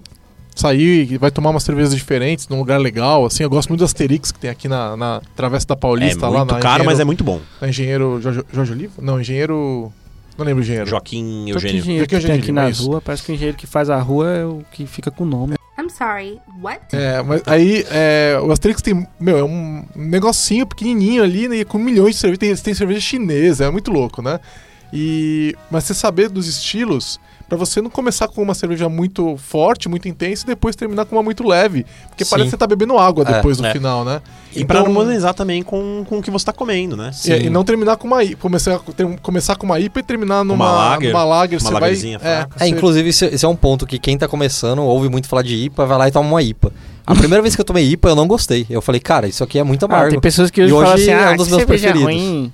sair 0.54 1.10
e 1.10 1.16
vai 1.16 1.30
tomar 1.30 1.50
umas 1.50 1.62
cervejas 1.62 1.94
diferentes 1.94 2.46
num 2.48 2.58
lugar 2.58 2.78
legal. 2.78 3.24
Assim, 3.24 3.42
eu 3.42 3.48
gosto 3.48 3.70
muito 3.70 3.78
do 3.80 3.84
Asterix 3.86 4.30
que 4.30 4.38
tem 4.38 4.50
aqui 4.50 4.68
na, 4.68 4.94
na 4.96 5.22
Travessa 5.34 5.66
da 5.68 5.72
É 5.74 5.76
Paulista, 5.76 6.28
lá 6.28 6.38
muito 6.40 6.52
na 6.54 6.60
caro, 6.60 6.84
mas 6.84 7.00
é 7.00 7.04
muito 7.04 7.24
bom. 7.24 7.40
na 7.60 7.68
Engenheiro 7.70 8.20
Jorge, 8.20 8.42
Jorge 8.52 8.72
Oliva? 8.72 8.92
Não, 9.00 9.18
Engenheiro. 9.18 9.90
Não 10.40 10.46
lembro 10.46 10.62
o 10.62 10.64
engenheiro. 10.64 10.88
Joaquim 10.88 11.50
Eugênio. 11.50 11.80
engenheiro 11.80 12.10
Joaquim 12.10 12.26
que 12.26 12.32
tem 12.32 12.40
aqui 12.40 12.50
Eugênio, 12.50 12.82
é 12.82 12.86
ruas, 12.86 13.02
parece 13.04 13.22
que 13.22 13.30
o 13.30 13.34
engenheiro 13.34 13.58
que 13.58 13.66
faz 13.66 13.90
a 13.90 13.98
rua 13.98 14.30
é 14.30 14.44
o 14.46 14.62
que 14.72 14.86
fica 14.86 15.10
com 15.10 15.24
o 15.24 15.26
nome. 15.26 15.56
I'm 15.78 15.90
sorry, 15.90 16.40
what? 16.62 16.80
É, 16.92 17.22
mas 17.22 17.42
aí 17.44 17.84
é, 17.90 18.38
o 18.42 18.50
Asterix 18.50 18.80
tem, 18.80 19.06
meu, 19.18 19.36
é 19.36 19.44
um 19.44 19.84
negocinho 19.94 20.66
pequenininho 20.66 21.22
ali, 21.22 21.46
né, 21.46 21.62
com 21.62 21.76
milhões 21.76 22.14
de 22.14 22.20
cerveja, 22.22 22.38
tem, 22.38 22.56
tem 22.56 22.74
cerveja 22.74 23.00
chinesa, 23.00 23.66
é 23.66 23.70
muito 23.70 23.90
louco, 23.90 24.22
né? 24.22 24.40
E 24.90 25.54
mas 25.70 25.84
você 25.84 25.92
saber 25.92 26.30
dos 26.30 26.46
estilos 26.46 27.20
pra 27.50 27.58
você 27.58 27.82
não 27.82 27.90
começar 27.90 28.28
com 28.28 28.40
uma 28.40 28.54
cerveja 28.54 28.88
muito 28.88 29.36
forte, 29.36 29.88
muito 29.88 30.06
intensa 30.08 30.44
e 30.44 30.46
depois 30.46 30.76
terminar 30.76 31.04
com 31.04 31.16
uma 31.16 31.22
muito 31.22 31.46
leve, 31.46 31.84
porque 32.08 32.24
Sim. 32.24 32.30
parece 32.30 32.46
que 32.46 32.50
você 32.52 32.56
tá 32.56 32.66
bebendo 32.66 32.96
água 32.96 33.24
É, 33.28 33.32
depois 33.34 33.58
no 33.58 33.66
é. 33.66 33.72
final, 33.72 34.04
né? 34.04 34.22
E 34.54 34.64
pra 34.64 34.80
harmonizar 34.80 35.34
também 35.34 35.62
com, 35.62 36.04
com 36.08 36.18
o 36.18 36.22
que 36.22 36.30
você 36.30 36.46
tá 36.46 36.52
comendo, 36.52 36.96
né? 36.96 37.10
E, 37.26 37.30
e 37.46 37.50
não 37.50 37.64
terminar 37.64 37.96
com 37.96 38.06
uma 38.06 38.22
IPA, 38.22 38.36
começar, 38.40 38.78
ter- 38.96 39.18
começar 39.20 39.56
com 39.56 39.66
uma 39.66 39.78
IPA 39.80 39.98
e 40.00 40.02
terminar 40.04 40.44
numa, 40.44 40.64
Uma 40.64 40.72
lager, 40.90 41.12
numa 41.12 41.24
lager, 41.24 41.58
uma 41.58 41.66
você 41.66 41.72
vai, 41.72 41.80
lagerzinha 41.82 42.16
é, 42.16 42.18
fraca. 42.20 42.54
É, 42.54 42.58
você- 42.58 42.68
inclusive, 42.70 43.08
esse, 43.08 43.44
é 43.44 43.48
um 43.48 43.56
ponto 43.56 43.86
que 43.86 43.98
quem 43.98 44.16
tá 44.16 44.28
começando 44.28 44.80
ouve 44.82 45.08
muito 45.08 45.26
falar 45.28 45.42
de 45.42 45.56
IPA, 45.56 45.86
vai 45.86 45.98
lá 45.98 46.08
e 46.08 46.12
toma 46.12 46.28
uma 46.28 46.42
IPA. 46.42 46.72
A 47.06 47.14
primeira 47.16 47.42
vez 47.42 47.56
que 47.56 47.60
eu 47.60 47.64
tomei 47.64 47.84
IPA, 47.90 48.10
eu 48.10 48.14
não 48.14 48.28
gostei. 48.28 48.64
Eu 48.70 48.80
falei, 48.80 49.00
cara, 49.00 49.26
isso 49.26 49.42
aqui 49.42 49.58
é 49.58 49.64
muito 49.64 49.82
Ah, 49.84 49.86
amargo. 49.86 50.10
tem 50.10 50.20
pessoas 50.20 50.50
que 50.50 50.60
E 50.60 50.64
hoje 50.64 50.72
falam 50.74 50.94
hoje 50.94 51.02
assim, 51.02 51.10
é 51.10 51.24
ah, 51.24 51.32
um 51.32 51.36
dos 51.36 51.48
meus 51.48 51.58
cerveja 51.62 51.88
preferidos. 51.90 52.02
ruim. 52.22 52.52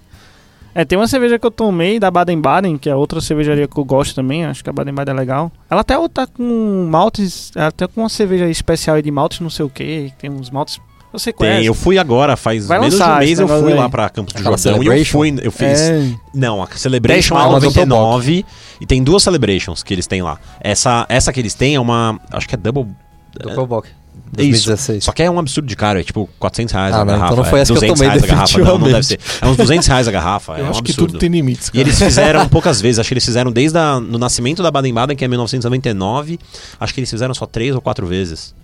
É, 0.76 0.84
tem 0.84 0.98
uma 0.98 1.08
cerveja 1.08 1.38
que 1.38 1.46
eu 1.46 1.50
tomei 1.50 1.98
da 1.98 2.10
Baden-Baden, 2.10 2.76
que 2.76 2.90
é 2.90 2.94
outra 2.94 3.18
cervejaria 3.18 3.66
que 3.66 3.78
eu 3.78 3.84
gosto 3.84 4.14
também, 4.14 4.44
acho 4.44 4.62
que 4.62 4.68
a 4.68 4.72
Baden-Baden 4.74 5.14
é 5.14 5.16
legal. 5.16 5.50
Ela 5.70 5.80
até 5.80 5.96
tá 6.06 6.26
com 6.26 6.86
maltes, 6.90 7.50
ela 7.56 7.68
até 7.68 7.86
com 7.86 8.02
uma 8.02 8.10
cerveja 8.10 8.46
especial 8.46 8.96
aí 8.96 9.02
de 9.02 9.10
maltes 9.10 9.40
não 9.40 9.48
sei 9.48 9.64
o 9.64 9.70
que, 9.70 10.12
tem 10.18 10.28
uns 10.28 10.50
maltes, 10.50 10.78
você 11.10 11.32
conhece? 11.32 11.60
Tem, 11.60 11.66
eu 11.66 11.72
fui 11.72 11.98
agora, 11.98 12.36
faz 12.36 12.66
Vai 12.66 12.78
menos 12.78 12.94
de 12.94 13.02
um 13.02 13.16
mês 13.16 13.38
eu 13.38 13.48
fui 13.48 13.56
negócio 13.56 13.76
lá 13.76 13.84
aí. 13.84 13.90
pra 13.90 14.10
Campos 14.10 14.34
do 14.34 14.38
Aquela 14.38 14.58
Jordão 14.58 14.82
e 14.82 14.98
eu 14.98 15.06
fui, 15.06 15.34
eu 15.42 15.50
fiz... 15.50 15.80
É. 15.80 16.12
Não, 16.34 16.62
a 16.62 16.66
Celebration 16.66 17.34
é 17.34 17.38
Dez 17.38 17.46
uma 17.46 17.48
malas, 17.48 17.62
99 17.64 18.44
e 18.78 18.84
tem 18.84 19.02
duas 19.02 19.22
Celebrations 19.22 19.82
que 19.82 19.94
eles 19.94 20.06
têm 20.06 20.20
lá. 20.20 20.38
Essa, 20.60 21.06
essa 21.08 21.32
que 21.32 21.40
eles 21.40 21.54
têm 21.54 21.76
é 21.76 21.80
uma, 21.80 22.20
acho 22.30 22.46
que 22.46 22.54
é 22.54 22.58
Double... 22.58 22.86
Doppelbock. 23.32 23.88
É 23.88 23.90
isso. 23.90 24.05
2016. 24.32 25.04
Só 25.04 25.12
que 25.12 25.22
é 25.22 25.30
um 25.30 25.38
absurdo 25.38 25.66
de 25.66 25.76
caro, 25.76 25.98
é 26.00 26.02
tipo 26.02 26.28
400 26.38 26.72
reais 26.74 26.94
Ah, 26.94 26.96
a 26.96 27.04
não, 27.04 27.06
garrafa. 27.14 27.26
então 27.32 27.36
não 27.44 27.50
foi 27.50 27.58
é 27.58 27.62
essa 27.62 27.72
que 27.72 27.78
eu 27.78 27.80
200 27.80 27.98
tomei 27.98 28.08
reais 28.08 28.22
a 28.24 28.26
garrafa, 28.26 28.58
não, 28.58 28.78
não 28.78 28.88
deve 28.88 29.02
ser. 29.06 29.20
É 29.40 29.46
uns 29.46 29.56
200 29.56 29.86
reais 29.88 30.08
a 30.08 30.10
garrafa, 30.10 30.56
é 30.56 30.60
eu 30.60 30.64
um 30.66 30.70
acho 30.70 30.82
que 30.82 30.90
absurdo. 30.92 31.12
tudo 31.12 31.18
tem 31.20 31.28
limites, 31.30 31.70
cara. 31.70 31.78
E 31.78 31.80
eles 31.80 31.98
fizeram 31.98 32.48
poucas 32.50 32.80
vezes, 32.80 32.98
acho 32.98 33.08
que 33.08 33.14
eles 33.14 33.24
fizeram 33.24 33.50
desde 33.52 33.78
a, 33.78 33.98
no 34.00 34.18
nascimento 34.18 34.62
da 34.62 34.70
Baden-Baden, 34.70 35.16
que 35.16 35.24
é 35.24 35.28
1999, 35.28 36.38
acho 36.80 36.94
que 36.94 37.00
eles 37.00 37.10
fizeram 37.10 37.34
só 37.34 37.46
três 37.46 37.74
ou 37.74 37.80
quatro 37.80 38.06
vezes. 38.06 38.54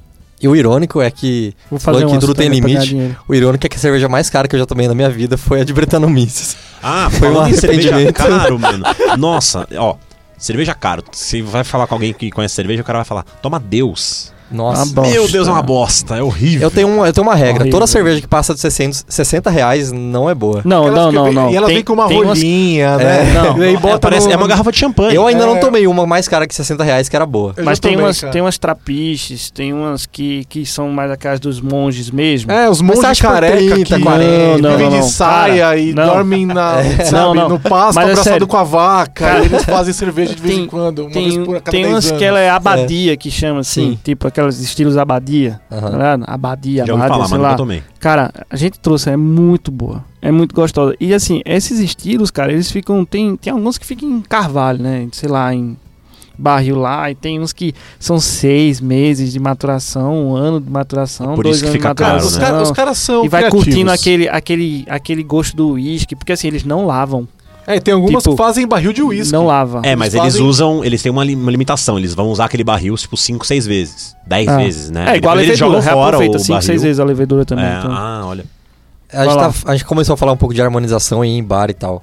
E 0.40 0.48
o 0.48 0.56
irônico 0.56 1.00
é 1.00 1.08
que. 1.08 1.54
Vou 1.70 1.78
fazer 1.78 2.00
que 2.00 2.06
uma 2.06 2.18
tudo 2.18 2.34
tem 2.34 2.48
limite. 2.48 3.16
O 3.28 3.34
irônico 3.34 3.64
é 3.64 3.68
que 3.68 3.76
a 3.76 3.78
cerveja 3.78 4.08
mais 4.08 4.28
cara 4.28 4.48
que 4.48 4.56
eu 4.56 4.58
já 4.58 4.66
tomei 4.66 4.88
na 4.88 4.94
minha 4.94 5.08
vida 5.08 5.38
foi 5.38 5.60
a 5.60 5.64
de 5.64 5.72
Brettanomyces. 5.72 6.56
Ah, 6.82 7.08
Foi 7.12 7.28
um 7.28 7.46
em 7.46 7.52
cerveja 7.54 7.94
arrependimento. 7.94 8.14
caro, 8.16 8.58
mano. 8.58 8.84
Nossa, 9.16 9.68
ó, 9.76 9.94
cerveja 10.36 10.74
caro. 10.74 11.04
Você 11.12 11.40
vai 11.42 11.62
falar 11.62 11.86
com 11.86 11.94
alguém 11.94 12.12
que 12.12 12.28
conhece 12.32 12.56
cerveja, 12.56 12.82
o 12.82 12.84
cara 12.84 12.98
vai 12.98 13.04
falar, 13.04 13.22
toma 13.40 13.60
Deus. 13.60 14.31
Nossa. 14.52 15.00
Meu 15.00 15.28
Deus, 15.28 15.48
é 15.48 15.50
uma 15.50 15.62
bosta, 15.62 16.16
é 16.16 16.22
horrível. 16.22 16.62
Eu 16.62 16.70
tenho, 16.70 16.88
uma, 16.88 17.06
eu 17.06 17.12
tenho 17.12 17.26
uma 17.26 17.34
regra. 17.34 17.62
Horrível. 17.62 17.72
Toda 17.72 17.86
cerveja 17.86 18.20
que 18.20 18.28
passa 18.28 18.54
de 18.54 18.60
60, 18.60 19.04
60 19.08 19.50
reais 19.50 19.90
não 19.92 20.28
é 20.28 20.34
boa. 20.34 20.60
Não, 20.64 20.86
Aquelas 20.86 21.04
não, 21.04 21.12
não, 21.12 21.24
vem- 21.24 21.34
não. 21.34 21.50
E 21.50 21.56
ela 21.56 21.66
Tem- 21.66 21.76
vem 21.76 21.84
com 21.84 21.92
uma 21.94 22.08
tem 22.08 22.16
umas- 22.22 22.38
rolinha, 22.38 22.86
É, 22.86 22.96
né? 22.98 23.32
não, 23.34 23.58
e 23.62 23.64
aí 23.64 23.74
É, 23.74 23.78
bota 23.78 23.98
parece, 23.98 24.26
no- 24.26 24.32
é 24.32 24.36
uma 24.36 24.46
garrafa 24.46 24.70
de 24.72 24.78
champanhe. 24.78 25.14
Eu 25.14 25.26
ainda 25.26 25.44
É. 25.44 25.46
não 25.46 25.58
tomei 25.58 25.86
uma 25.86 26.06
mais 26.06 26.28
cara 26.28 26.46
que 26.46 26.54
60 26.54 26.82
reais 26.84 27.08
que 27.08 27.16
era 27.16 27.26
boa. 27.26 27.52
Eu 27.56 27.64
Mas 27.64 27.78
tem 27.78 27.92
tomei, 27.92 28.06
umas, 28.06 28.20
cara. 28.20 28.32
tem 28.32 28.42
umas 28.42 28.58
trapiches, 28.58 29.50
tem 29.50 29.72
umas 29.72 30.06
que, 30.06 30.44
que 30.48 30.66
são 30.66 30.88
mais 30.90 31.10
aquelas 31.10 31.40
dos 31.40 31.60
monges 31.60 32.10
mesmo. 32.10 32.50
É, 32.52 32.68
os 32.68 32.80
monges 32.80 33.20
careca 33.20 33.56
30, 33.56 33.96
que 33.96 34.02
40, 34.02 34.56
vivem 34.56 34.60
não, 34.60 34.90
de 34.90 34.96
não, 34.96 35.02
saia 35.02 35.62
cara, 35.64 35.76
e 35.78 35.94
não. 35.94 36.06
dormem 36.06 36.46
na, 36.46 36.74
sabe, 37.04 37.12
Não, 37.12 37.34
não. 37.34 37.48
no 37.50 37.60
pasto 37.60 37.94
Mas 37.96 38.08
é 38.08 38.12
abraçado 38.12 38.46
com 38.46 38.56
a 38.56 38.64
vaca. 38.64 39.38
Eles 39.44 39.64
fazem 39.64 39.92
cerveja 39.92 40.34
de 40.34 40.42
vez 40.42 40.58
em 40.58 40.66
quando, 40.66 41.00
uma 41.02 41.10
tem 41.10 41.24
vez 41.30 41.36
por 41.46 41.54
cada 41.60 41.70
tem 41.70 41.82
10 41.84 41.94
umas 41.94 42.10
que 42.10 42.24
ela 42.24 42.38
é 42.40 42.50
abadia, 42.50 43.16
que 43.16 43.30
chama 43.30 43.60
assim, 43.60 43.92
Sim. 43.92 43.98
tipo 44.02 44.26
aqueles 44.44 44.60
estilos 44.60 44.96
abadia. 44.96 45.60
Aham. 45.70 45.80
Tá 45.80 45.90
ligado? 45.90 46.24
Abadia, 46.26 46.86
Já 46.86 46.92
abadia, 46.94 47.08
falar, 47.08 47.26
sei 47.26 47.32
mas 47.38 47.42
lá. 47.42 47.48
nunca 47.50 47.58
tomei. 47.58 47.82
Cara, 48.00 48.30
a 48.50 48.56
gente 48.56 48.78
trouxe, 48.80 49.10
é 49.10 49.16
muito 49.16 49.70
boa. 49.70 50.04
É 50.20 50.30
muito 50.30 50.54
gostosa. 50.54 50.94
E 51.00 51.12
assim, 51.14 51.40
esses 51.44 51.78
estilos, 51.80 52.30
cara, 52.30 52.52
eles 52.52 52.70
ficam. 52.70 53.04
Tem, 53.04 53.36
tem 53.36 53.52
alguns 53.52 53.78
que 53.78 53.86
ficam 53.86 54.08
em 54.08 54.20
carvalho, 54.20 54.82
né? 54.82 55.08
Sei 55.12 55.28
lá, 55.28 55.52
em 55.54 55.76
barril 56.38 56.76
lá. 56.78 57.10
E 57.10 57.14
tem 57.14 57.40
uns 57.40 57.52
que 57.52 57.74
são 57.98 58.18
seis 58.20 58.80
meses 58.80 59.32
de 59.32 59.38
maturação, 59.40 60.28
um 60.30 60.36
ano 60.36 60.60
de 60.60 60.70
maturação, 60.70 61.34
Por 61.34 61.44
dois 61.44 61.56
isso 61.56 61.64
que 61.64 61.70
anos 61.70 61.76
fica 61.82 61.88
de 61.90 61.94
caro, 61.96 62.10
Cara, 62.12 62.24
os, 62.24 62.32
maturação. 62.32 62.52
caras, 62.54 62.68
os 62.70 62.76
caras 62.76 62.98
são 62.98 63.24
E 63.24 63.28
vai 63.28 63.40
criativos. 63.42 63.64
curtindo 63.64 63.90
aquele, 63.90 64.28
aquele, 64.28 64.84
aquele 64.88 65.22
gosto 65.22 65.56
do 65.56 65.70
uísque, 65.72 66.14
porque 66.16 66.32
assim, 66.32 66.46
eles 66.48 66.64
não 66.64 66.86
lavam. 66.86 67.26
É, 67.66 67.78
tem 67.78 67.94
algumas 67.94 68.22
tipo, 68.22 68.34
que 68.34 68.42
fazem 68.42 68.66
barril 68.66 68.92
de 68.92 69.02
uísque. 69.02 69.32
Não 69.32 69.46
lava. 69.46 69.82
É, 69.84 69.94
mas 69.94 70.14
Eles 70.14 70.24
eles 70.24 70.34
fazem- 70.34 70.48
usam, 70.48 70.84
eles 70.84 71.02
têm 71.02 71.10
uma, 71.12 71.22
li- 71.24 71.34
uma 71.36 71.50
limitação, 71.50 71.98
eles 71.98 72.12
vão 72.14 72.28
usar 72.30 72.46
aquele 72.46 72.64
barril 72.64 72.96
tipo 72.96 73.16
5, 73.16 73.46
6 73.46 73.66
vezes, 73.66 74.16
10 74.26 74.48
Ah. 74.48 74.56
vezes, 74.56 74.90
né? 74.90 75.12
É, 75.12 75.16
igual 75.16 75.32
a 75.34 75.36
depois 75.36 75.48
eles 75.48 75.60
levedura, 75.60 75.80
jogam 75.80 75.82
fora 75.82 76.00
reaproveita 76.18 76.36
o 76.36 76.40
5, 76.40 76.52
barril. 76.54 76.66
6 76.66 76.82
vezes 76.82 77.00
a 77.00 77.04
levedura 77.04 77.44
também. 77.44 77.64
É, 77.64 77.78
então. 77.78 77.92
Ah, 77.92 78.22
olha. 78.26 78.44
A 79.12 79.24
gente, 79.24 79.34
tá- 79.36 79.52
a 79.66 79.72
gente 79.72 79.84
começou 79.84 80.14
a 80.14 80.16
falar 80.16 80.32
um 80.32 80.36
pouco 80.36 80.54
de 80.54 80.62
harmonização 80.62 81.24
em 81.24 81.42
bar 81.44 81.68
e 81.70 81.74
tal. 81.74 82.02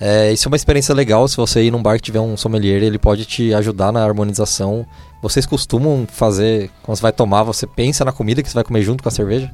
É, 0.00 0.32
isso 0.32 0.46
é 0.46 0.50
uma 0.50 0.56
experiência 0.56 0.94
legal. 0.94 1.26
Se 1.28 1.36
você 1.36 1.62
ir 1.62 1.70
num 1.70 1.82
bar 1.82 1.96
que 1.96 2.02
tiver 2.02 2.20
um 2.20 2.36
sommelier, 2.36 2.82
ele 2.82 2.98
pode 2.98 3.24
te 3.24 3.52
ajudar 3.54 3.92
na 3.92 4.02
harmonização. 4.04 4.86
Vocês 5.22 5.46
costumam 5.46 6.06
fazer, 6.10 6.70
quando 6.82 6.96
você 6.96 7.02
vai 7.02 7.12
tomar, 7.12 7.42
você 7.42 7.66
pensa 7.66 8.04
na 8.04 8.12
comida 8.12 8.42
que 8.42 8.48
você 8.48 8.54
vai 8.54 8.64
comer 8.64 8.82
junto 8.82 9.02
com 9.02 9.08
a 9.08 9.12
cerveja? 9.12 9.50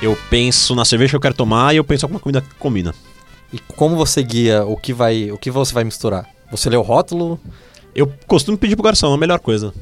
Eu 0.00 0.16
penso 0.30 0.74
na 0.74 0.84
cerveja 0.84 1.10
que 1.10 1.16
eu 1.16 1.20
quero 1.20 1.34
tomar 1.34 1.74
e 1.74 1.78
eu 1.78 1.84
penso 1.84 2.04
alguma 2.04 2.20
comida 2.20 2.40
que 2.40 2.54
combina. 2.54 2.94
E 3.52 3.58
como 3.58 3.96
você 3.96 4.22
guia 4.22 4.64
o 4.64 4.76
que 4.76 4.92
vai, 4.92 5.30
o 5.30 5.38
que 5.38 5.50
você 5.50 5.74
vai 5.74 5.84
misturar? 5.84 6.28
Você 6.50 6.70
lê 6.70 6.76
o 6.76 6.82
rótulo? 6.82 7.40
Eu 7.94 8.12
costumo 8.26 8.56
pedir 8.56 8.76
pro 8.76 8.84
garçom, 8.84 9.10
é 9.10 9.14
a 9.14 9.18
melhor 9.18 9.40
coisa. 9.40 9.74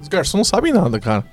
Os 0.00 0.08
garçons 0.08 0.38
não 0.38 0.44
sabem 0.44 0.72
nada, 0.72 1.00
cara. 1.00 1.24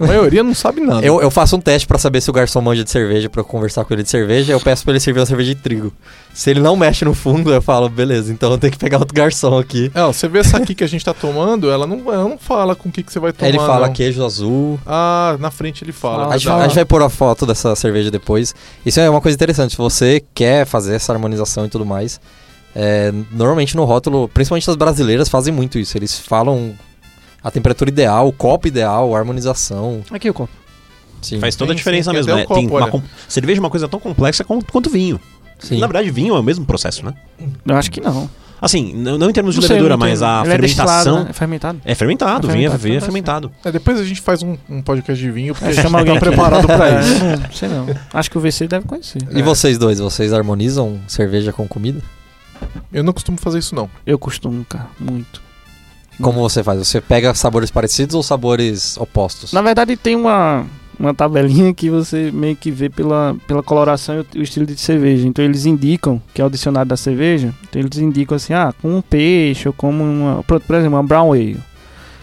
A 0.00 0.06
maioria 0.06 0.42
não 0.42 0.54
sabe 0.54 0.80
nada. 0.80 1.04
Eu, 1.04 1.20
eu 1.20 1.30
faço 1.30 1.56
um 1.56 1.60
teste 1.60 1.86
pra 1.86 1.98
saber 1.98 2.20
se 2.20 2.30
o 2.30 2.32
garçom 2.32 2.60
manja 2.60 2.84
de 2.84 2.90
cerveja, 2.90 3.28
pra 3.28 3.40
eu 3.40 3.44
conversar 3.44 3.84
com 3.84 3.92
ele 3.94 4.02
de 4.02 4.10
cerveja. 4.10 4.52
Eu 4.52 4.60
peço 4.60 4.84
pra 4.84 4.92
ele 4.92 5.00
servir 5.00 5.20
uma 5.20 5.26
cerveja 5.26 5.54
de 5.54 5.60
trigo. 5.60 5.92
Se 6.32 6.50
ele 6.50 6.60
não 6.60 6.76
mexe 6.76 7.04
no 7.04 7.14
fundo, 7.14 7.52
eu 7.52 7.60
falo, 7.60 7.88
beleza, 7.88 8.32
então 8.32 8.50
eu 8.52 8.58
tenho 8.58 8.72
que 8.72 8.78
pegar 8.78 8.98
outro 8.98 9.14
garçom 9.14 9.58
aqui. 9.58 9.90
É, 9.94 10.02
ó, 10.02 10.12
você 10.12 10.28
vê 10.28 10.38
essa 10.38 10.56
aqui 10.58 10.74
que 10.74 10.84
a 10.84 10.86
gente 10.86 11.04
tá 11.04 11.12
tomando, 11.12 11.70
ela 11.70 11.86
não, 11.86 11.98
ela 12.12 12.28
não 12.28 12.38
fala 12.38 12.76
com 12.76 12.88
o 12.88 12.92
que, 12.92 13.02
que 13.02 13.12
você 13.12 13.18
vai 13.18 13.32
tomar. 13.32 13.48
Ele 13.48 13.58
fala 13.58 13.86
não. 13.88 13.92
queijo 13.92 14.24
azul. 14.24 14.78
Ah, 14.86 15.36
na 15.40 15.50
frente 15.50 15.82
ele 15.82 15.92
fala. 15.92 16.24
Fala, 16.24 16.34
A 16.34 16.38
gente, 16.38 16.48
a- 16.50 16.62
gente 16.68 16.74
vai 16.76 16.84
pôr 16.84 17.02
a 17.02 17.08
foto 17.08 17.44
dessa 17.44 17.74
cerveja 17.74 18.10
depois. 18.10 18.54
Isso 18.86 19.00
é 19.00 19.10
uma 19.10 19.20
coisa 19.20 19.34
interessante. 19.34 19.72
Se 19.72 19.78
você 19.78 20.22
quer 20.34 20.64
fazer 20.66 20.94
essa 20.94 21.12
harmonização 21.12 21.66
e 21.66 21.68
tudo 21.68 21.84
mais, 21.84 22.20
é, 22.76 23.12
normalmente 23.32 23.74
no 23.74 23.84
rótulo, 23.84 24.28
principalmente 24.28 24.70
as 24.70 24.76
brasileiras, 24.76 25.28
fazem 25.28 25.52
muito 25.52 25.78
isso. 25.78 25.98
Eles 25.98 26.18
falam 26.18 26.72
a 27.42 27.50
temperatura 27.50 27.90
ideal, 27.90 28.28
o 28.28 28.32
copo 28.32 28.66
ideal, 28.68 29.14
a 29.14 29.18
harmonização. 29.18 30.02
Aqui 30.10 30.28
o 30.30 30.34
copo. 30.34 30.52
Sim. 31.22 31.40
Faz 31.40 31.56
toda 31.56 31.72
a 31.72 31.74
diferença 31.74 32.10
sim, 32.10 32.16
mesmo. 32.16 32.32
até 32.32 32.40
né? 32.42 32.46
copo, 32.46 32.60
Tem 32.60 32.68
uma 32.68 32.88
com- 32.88 33.02
Cerveja 33.28 33.58
é 33.58 33.62
uma 33.62 33.70
coisa 33.70 33.88
tão 33.88 33.98
complexa 33.98 34.44
com- 34.44 34.60
quanto 34.62 34.88
vinho. 34.88 35.20
Sim. 35.58 35.78
Na 35.78 35.86
verdade, 35.86 36.10
vinho 36.10 36.34
é 36.36 36.38
o 36.38 36.42
mesmo 36.42 36.64
processo, 36.64 37.04
né? 37.04 37.12
Eu 37.66 37.76
acho 37.76 37.90
que 37.90 38.00
não. 38.00 38.30
Assim, 38.60 38.92
não 38.92 39.30
em 39.30 39.32
termos 39.32 39.54
de 39.54 39.60
Não 39.60 39.68
levedura, 39.68 39.96
mas 39.96 40.20
a 40.20 40.42
Ele 40.44 40.48
é 40.48 40.56
fermentação. 40.58 41.24
né? 41.24 41.26
É 41.30 41.32
fermentado. 41.32 41.80
É 41.84 41.94
fermentado, 41.94 42.50
É 42.50 42.52
vinho 42.52 42.70
é, 42.70 42.96
é 42.96 43.00
fermentado. 43.00 43.52
É, 43.64 43.70
depois 43.70 44.00
a 44.00 44.04
gente 44.04 44.20
faz 44.20 44.42
um, 44.42 44.56
um 44.68 44.82
podcast 44.82 45.22
de 45.22 45.30
vinho, 45.30 45.54
porque 45.54 45.68
a 45.68 45.72
gente 45.72 45.82
Chama 45.82 45.98
tá 45.98 46.10
alguém 46.10 46.18
preparado 46.18 46.66
pra 46.66 46.88
É, 46.88 47.00
isso. 47.00 47.24
não 47.24 47.52
sei 47.52 47.68
não. 47.68 47.86
Acho 48.12 48.30
que 48.30 48.36
o 48.36 48.40
VC 48.40 48.66
deve 48.66 48.86
conhecer. 48.86 49.18
E 49.30 49.42
vocês 49.42 49.78
dois, 49.78 50.00
vocês 50.00 50.32
harmonizam 50.32 50.98
cerveja 51.06 51.52
com 51.52 51.68
comida? 51.68 52.00
Eu 52.92 53.04
não 53.04 53.12
costumo 53.12 53.38
fazer 53.38 53.60
isso, 53.60 53.74
não. 53.76 53.88
Eu 54.04 54.18
costumo, 54.18 54.64
cara, 54.64 54.88
muito. 54.98 55.40
Como 56.20 56.40
você 56.40 56.62
faz? 56.62 56.78
Você 56.78 57.00
pega 57.00 57.34
sabores 57.34 57.70
parecidos 57.70 58.14
ou 58.14 58.22
sabores 58.22 58.96
opostos? 58.96 59.52
Na 59.52 59.62
verdade, 59.62 59.96
tem 59.96 60.16
uma, 60.16 60.66
uma 60.98 61.14
tabelinha 61.14 61.72
que 61.72 61.88
você 61.88 62.30
meio 62.32 62.56
que 62.56 62.70
vê 62.70 62.88
pela, 62.88 63.36
pela 63.46 63.62
coloração 63.62 64.16
e 64.16 64.20
o, 64.20 64.40
o 64.40 64.42
estilo 64.42 64.66
de 64.66 64.76
cerveja. 64.76 65.26
Então, 65.26 65.44
eles 65.44 65.64
indicam, 65.64 66.20
que 66.34 66.42
é 66.42 66.44
o 66.44 66.50
dicionário 66.50 66.88
da 66.88 66.96
cerveja, 66.96 67.54
então 67.68 67.80
eles 67.80 67.98
indicam 67.98 68.36
assim, 68.36 68.52
ah, 68.52 68.74
como 68.80 68.96
um 68.96 69.02
peixe 69.02 69.68
ou 69.68 69.72
como 69.72 70.02
uma... 70.02 70.42
Por, 70.42 70.60
por 70.60 70.76
exemplo, 70.76 70.96
uma 70.96 71.04
brown 71.04 71.32
ale. 71.32 71.60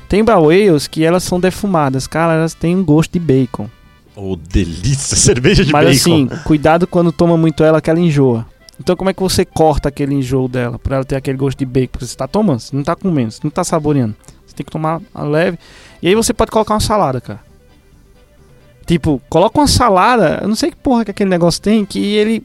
Tem 0.10 0.24
brown 0.24 0.50
ales 0.50 0.88
que 0.88 1.04
elas 1.04 1.24
são 1.24 1.40
defumadas, 1.40 2.06
cara, 2.06 2.34
elas 2.34 2.54
têm 2.54 2.76
um 2.76 2.84
gosto 2.84 3.14
de 3.14 3.20
bacon. 3.20 3.70
Oh, 4.16 4.36
delícia! 4.36 5.16
Cerveja 5.18 5.66
de 5.66 5.72
Mas 5.72 5.86
bacon. 5.86 6.00
assim, 6.00 6.44
cuidado 6.44 6.86
quando 6.86 7.12
toma 7.12 7.38
muito 7.38 7.64
ela 7.64 7.82
que 7.82 7.90
ela 7.90 8.00
enjoa. 8.00 8.46
Então 8.80 8.96
como 8.96 9.10
é 9.10 9.14
que 9.14 9.22
você 9.22 9.46
corta 9.46 9.90
aquele 9.90 10.16
enjoo 10.16 10.48
dela 10.48 10.78
pra 10.78 10.98
ela 10.98 11.06
ter 11.06 11.16
aquele 11.16 11.38
gosto 11.38 11.58
de 11.58 11.66
bacon? 11.66 11.92
Porque 11.94 12.06
você 12.06 12.16
tá 12.16 12.28
tomando, 12.28 12.60
você 12.60 12.76
não 12.76 12.84
tá 12.84 12.96
comendo, 12.96 13.32
você 13.32 13.40
não 13.44 13.52
tá 13.52 13.64
saboreando. 13.64 14.16
Você 14.46 14.56
tem 14.56 14.66
que 14.66 14.72
tomar 14.72 15.02
leve. 15.16 15.58
E 16.02 16.08
aí 16.08 16.16
você 16.16 16.34
pode 16.34 16.52
colocar 16.52 16.74
uma 16.74 16.80
salada, 16.80 17.22
cara. 17.22 17.40
Tipo, 18.86 19.22
coloca 19.30 19.60
uma 19.60 19.68
salada, 19.68 20.40
eu 20.42 20.48
não 20.48 20.56
sei 20.56 20.70
que 20.70 20.78
porra 20.78 21.06
que 21.06 21.12
aquele 21.12 21.30
negócio 21.30 21.62
tem, 21.62 21.86
que 21.86 22.00
ele 22.00 22.44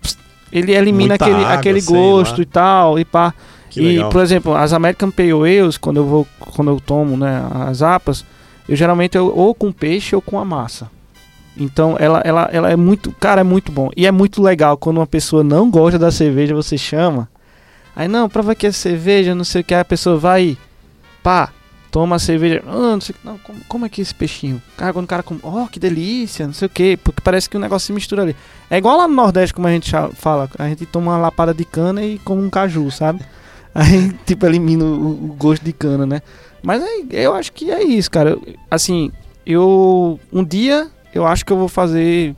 ele 0.53 0.73
elimina 0.73 1.11
Muita 1.11 1.25
aquele, 1.25 1.45
água, 1.45 1.55
aquele 1.55 1.81
gosto 1.83 2.39
lá. 2.39 2.43
e 2.43 2.47
tal, 2.47 2.99
e 2.99 3.05
pá. 3.05 3.35
Que 3.69 3.81
e, 3.81 3.85
legal. 3.97 4.11
por 4.11 4.21
exemplo, 4.21 4.55
as 4.57 4.73
American 4.73 5.11
Pale 5.11 5.33
Ales, 5.33 5.77
quando 5.77 5.99
eu 5.99 6.07
vou 6.07 6.27
quando 6.41 6.71
eu 6.71 6.81
tomo, 6.81 7.17
né, 7.17 7.47
as 7.67 7.83
apas, 7.83 8.25
eu 8.69 8.75
geralmente 8.75 9.17
eu, 9.17 9.33
ou 9.37 9.55
com 9.55 9.71
peixe 9.71 10.15
ou 10.17 10.23
com 10.23 10.39
a 10.39 10.45
massa. 10.45 10.91
Então 11.61 11.95
ela, 12.01 12.23
ela, 12.25 12.49
ela 12.51 12.71
é 12.71 12.77
muito, 12.77 13.13
cara, 13.13 13.43
é 13.43 13.45
muito 13.45 13.71
bom. 13.71 13.91
E 13.95 14.07
é 14.07 14.11
muito 14.11 14.43
legal 14.43 14.79
quando 14.79 14.97
uma 14.97 15.07
pessoa 15.07 15.45
não 15.45 15.71
gosta 15.71 15.99
da 15.99 16.11
cerveja, 16.11 16.55
você 16.55 16.79
chama. 16.79 17.29
Aí 17.95 18.09
não, 18.09 18.31
prova 18.31 18.53
aqui 18.53 18.67
a 18.67 18.73
cerveja, 18.73 19.35
não 19.35 19.45
sei 19.45 19.61
o 19.61 19.65
que, 19.65 19.75
aí 19.75 19.81
a 19.81 19.85
pessoa 19.85 20.17
vai, 20.17 20.57
pá, 21.23 21.53
toma 21.91 22.17
a 22.17 22.19
cerveja. 22.19 22.63
Ah, 22.67 22.73
não 22.73 23.01
sei 23.01 23.15
que, 23.15 23.27
não, 23.27 23.37
como, 23.37 23.59
como 23.69 23.87
é 23.87 23.91
que 23.91 24.01
é 24.01 24.03
esse 24.03 24.15
peixinho? 24.15 24.63
Cara, 24.75 24.95
quando 24.95 25.05
o 25.05 25.09
cara 25.09 25.23
come, 25.23 25.39
oh, 25.43 25.67
que 25.67 25.79
delícia, 25.79 26.47
não 26.47 26.55
sei 26.55 26.65
o 26.65 26.71
que, 26.71 26.97
porque 26.97 27.21
parece 27.21 27.51
que 27.51 27.59
o 27.59 27.61
negócio 27.61 27.87
se 27.87 27.93
mistura 27.93 28.23
ali. 28.23 28.35
É 28.71 28.79
igual 28.79 28.97
lá 28.97 29.07
no 29.07 29.15
Nordeste, 29.15 29.53
como 29.53 29.67
a 29.67 29.73
gente 29.73 29.93
fala, 30.15 30.49
a 30.59 30.67
gente 30.67 30.87
toma 30.87 31.13
uma 31.13 31.19
lapada 31.19 31.53
de 31.53 31.65
cana 31.67 32.03
e 32.03 32.19
come 32.21 32.43
um 32.43 32.49
caju, 32.49 32.91
sabe? 32.91 33.21
Aí, 33.75 34.13
tipo, 34.25 34.47
elimina 34.47 34.85
o, 34.85 35.11
o 35.11 35.37
gosto 35.39 35.63
de 35.63 35.73
cana, 35.73 36.07
né? 36.07 36.23
Mas 36.61 36.83
aí, 36.83 37.07
eu 37.13 37.33
acho 37.35 37.53
que 37.53 37.71
é 37.71 37.83
isso, 37.83 38.11
cara. 38.11 38.37
Assim, 38.69 39.13
eu. 39.47 40.19
Um 40.33 40.45
dia 40.45 40.91
eu 41.15 41.27
acho 41.27 41.45
que 41.45 41.53
eu 41.53 41.57
vou 41.57 41.69
fazer 41.69 42.35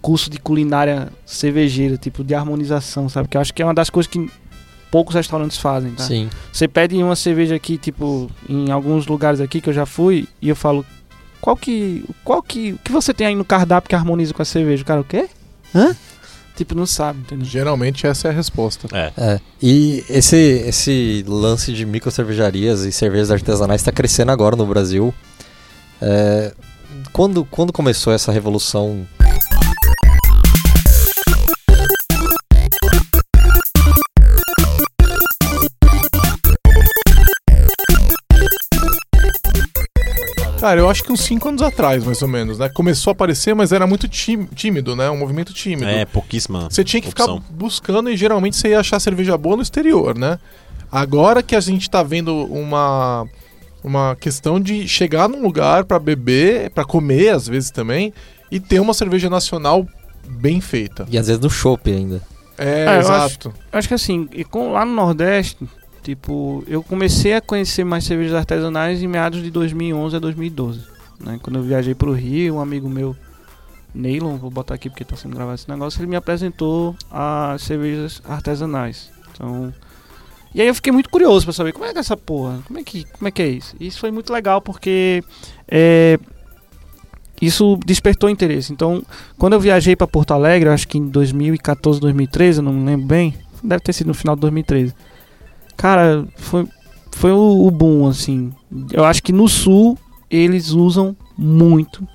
curso 0.00 0.30
de 0.30 0.38
culinária 0.38 1.08
cervejeira, 1.26 1.96
tipo, 1.96 2.22
de 2.22 2.34
harmonização, 2.34 3.08
sabe? 3.08 3.28
Que 3.28 3.36
eu 3.36 3.40
acho 3.40 3.52
que 3.52 3.62
é 3.62 3.64
uma 3.64 3.74
das 3.74 3.90
coisas 3.90 4.10
que 4.10 4.30
poucos 4.90 5.14
restaurantes 5.14 5.58
fazem, 5.58 5.92
tá? 5.92 6.04
Sim. 6.04 6.30
Você 6.52 6.68
pede 6.68 6.96
uma 7.02 7.16
cerveja 7.16 7.54
aqui, 7.54 7.76
tipo, 7.76 8.30
em 8.48 8.70
alguns 8.70 9.06
lugares 9.06 9.40
aqui 9.40 9.60
que 9.60 9.68
eu 9.68 9.74
já 9.74 9.84
fui, 9.84 10.28
e 10.40 10.48
eu 10.48 10.56
falo, 10.56 10.84
qual 11.40 11.56
que. 11.56 12.04
Qual 12.24 12.42
que. 12.42 12.72
O 12.72 12.78
que 12.78 12.92
você 12.92 13.14
tem 13.14 13.26
aí 13.26 13.34
no 13.34 13.44
cardápio 13.44 13.88
que 13.88 13.94
harmoniza 13.94 14.34
com 14.34 14.42
a 14.42 14.44
cerveja? 14.44 14.82
O 14.82 14.86
cara, 14.86 15.00
o 15.00 15.04
quê? 15.04 15.28
Hã? 15.74 15.94
Tipo, 16.56 16.74
não 16.74 16.86
sabe, 16.86 17.20
entendeu? 17.20 17.46
Geralmente 17.46 18.04
essa 18.04 18.26
é 18.26 18.30
a 18.32 18.34
resposta. 18.34 18.88
É. 18.92 19.12
É. 19.16 19.40
E 19.62 20.04
esse, 20.10 20.36
esse 20.36 21.24
lance 21.28 21.72
de 21.72 21.86
micro 21.86 22.10
cervejarias 22.10 22.80
e 22.80 22.90
cervejas 22.90 23.30
artesanais 23.30 23.80
está 23.80 23.92
crescendo 23.92 24.32
agora 24.32 24.56
no 24.56 24.66
Brasil. 24.66 25.14
É, 26.02 26.52
quando, 27.12 27.44
quando 27.44 27.72
começou 27.72 28.12
essa 28.12 28.30
revolução? 28.32 29.06
Cara, 40.60 40.80
eu 40.80 40.90
acho 40.90 41.04
que 41.04 41.12
uns 41.12 41.20
5 41.20 41.48
anos 41.48 41.62
atrás, 41.62 42.02
mais 42.04 42.20
ou 42.20 42.26
menos, 42.26 42.58
né? 42.58 42.68
Começou 42.68 43.12
a 43.12 43.12
aparecer, 43.12 43.54
mas 43.54 43.70
era 43.70 43.86
muito 43.86 44.08
tím- 44.08 44.46
tímido, 44.46 44.96
né? 44.96 45.08
Um 45.08 45.16
movimento 45.16 45.52
tímido. 45.54 45.88
É, 45.88 46.04
pouquíssima. 46.04 46.68
Você 46.68 46.82
tinha 46.82 47.00
que 47.00 47.08
opção. 47.08 47.40
ficar 47.40 47.52
buscando 47.54 48.10
e 48.10 48.16
geralmente 48.16 48.56
você 48.56 48.70
ia 48.70 48.80
achar 48.80 48.98
cerveja 48.98 49.38
boa 49.38 49.56
no 49.56 49.62
exterior, 49.62 50.18
né? 50.18 50.38
Agora 50.90 51.42
que 51.44 51.54
a 51.54 51.60
gente 51.60 51.88
tá 51.88 52.02
vendo 52.02 52.34
uma, 52.46 53.24
uma 53.82 54.16
questão 54.16 54.60
de 54.60 54.86
chegar 54.88 55.28
num 55.28 55.42
lugar 55.42 55.84
pra 55.84 55.98
beber, 55.98 56.70
pra 56.70 56.84
comer 56.84 57.30
às 57.30 57.46
vezes 57.46 57.70
também, 57.70 58.12
e 58.50 58.58
ter 58.58 58.80
uma 58.80 58.94
cerveja 58.94 59.30
nacional 59.30 59.86
bem 60.26 60.60
feita. 60.60 61.06
E 61.10 61.18
às 61.18 61.26
vezes 61.26 61.40
no 61.40 61.50
chopp 61.50 61.90
ainda. 61.90 62.20
É, 62.56 62.84
É, 62.84 62.96
eu 62.96 63.00
exato. 63.00 63.54
Acho 63.72 63.88
que 63.88 63.94
assim, 63.94 64.28
e 64.32 64.44
com, 64.44 64.72
lá 64.72 64.84
no 64.84 64.92
Nordeste, 64.92 65.58
tipo, 66.02 66.64
eu 66.66 66.82
comecei 66.82 67.34
a 67.34 67.40
conhecer 67.40 67.84
mais 67.84 68.04
cervejas 68.04 68.34
artesanais 68.34 69.02
em 69.02 69.06
meados 69.06 69.42
de 69.42 69.50
2011 69.50 70.16
a 70.16 70.18
2012. 70.18 70.80
Né? 71.20 71.38
Quando 71.42 71.56
eu 71.56 71.62
viajei 71.62 71.94
pro 71.94 72.12
Rio, 72.12 72.56
um 72.56 72.60
amigo 72.60 72.88
meu, 72.88 73.16
Neylon, 73.94 74.36
vou 74.36 74.50
botar 74.50 74.74
aqui 74.74 74.90
porque 74.90 75.04
tá 75.04 75.16
sendo 75.16 75.34
gravado 75.34 75.54
esse 75.54 75.68
negócio, 75.68 76.00
ele 76.00 76.08
me 76.08 76.16
apresentou 76.16 76.96
as 77.10 77.62
cervejas 77.62 78.20
artesanais. 78.24 79.10
Então. 79.32 79.72
E 80.54 80.60
aí 80.60 80.68
eu 80.68 80.74
fiquei 80.74 80.92
muito 80.92 81.10
curioso 81.10 81.44
pra 81.46 81.52
saber 81.52 81.72
como 81.72 81.84
é 81.84 81.92
que 81.92 81.98
é 81.98 82.00
essa 82.00 82.16
porra, 82.16 82.60
como 82.66 82.78
é 82.78 82.82
que, 82.82 83.04
como 83.04 83.28
é, 83.28 83.30
que 83.30 83.42
é 83.42 83.48
isso? 83.48 83.76
E 83.78 83.86
isso 83.86 83.98
foi 84.00 84.10
muito 84.10 84.32
legal 84.32 84.60
porque 84.60 85.22
é, 85.70 86.18
isso 87.40 87.78
despertou 87.84 88.28
interesse. 88.28 88.72
Então, 88.72 89.02
quando 89.36 89.52
eu 89.52 89.60
viajei 89.60 89.94
pra 89.94 90.06
Porto 90.06 90.32
Alegre, 90.32 90.68
acho 90.70 90.88
que 90.88 90.98
em 90.98 91.06
2014, 91.08 92.00
2013, 92.00 92.58
eu 92.58 92.62
não 92.62 92.72
me 92.72 92.84
lembro 92.84 93.06
bem, 93.06 93.34
deve 93.62 93.82
ter 93.82 93.92
sido 93.92 94.08
no 94.08 94.14
final 94.14 94.34
de 94.34 94.40
2013. 94.42 94.94
Cara, 95.76 96.26
foi, 96.36 96.66
foi 97.12 97.32
o, 97.32 97.66
o 97.66 97.70
boom, 97.70 98.08
assim. 98.08 98.52
Eu 98.92 99.04
acho 99.04 99.22
que 99.22 99.32
no 99.32 99.48
sul 99.48 99.96
eles 100.30 100.70
usam 100.70 101.16
muito. 101.36 102.06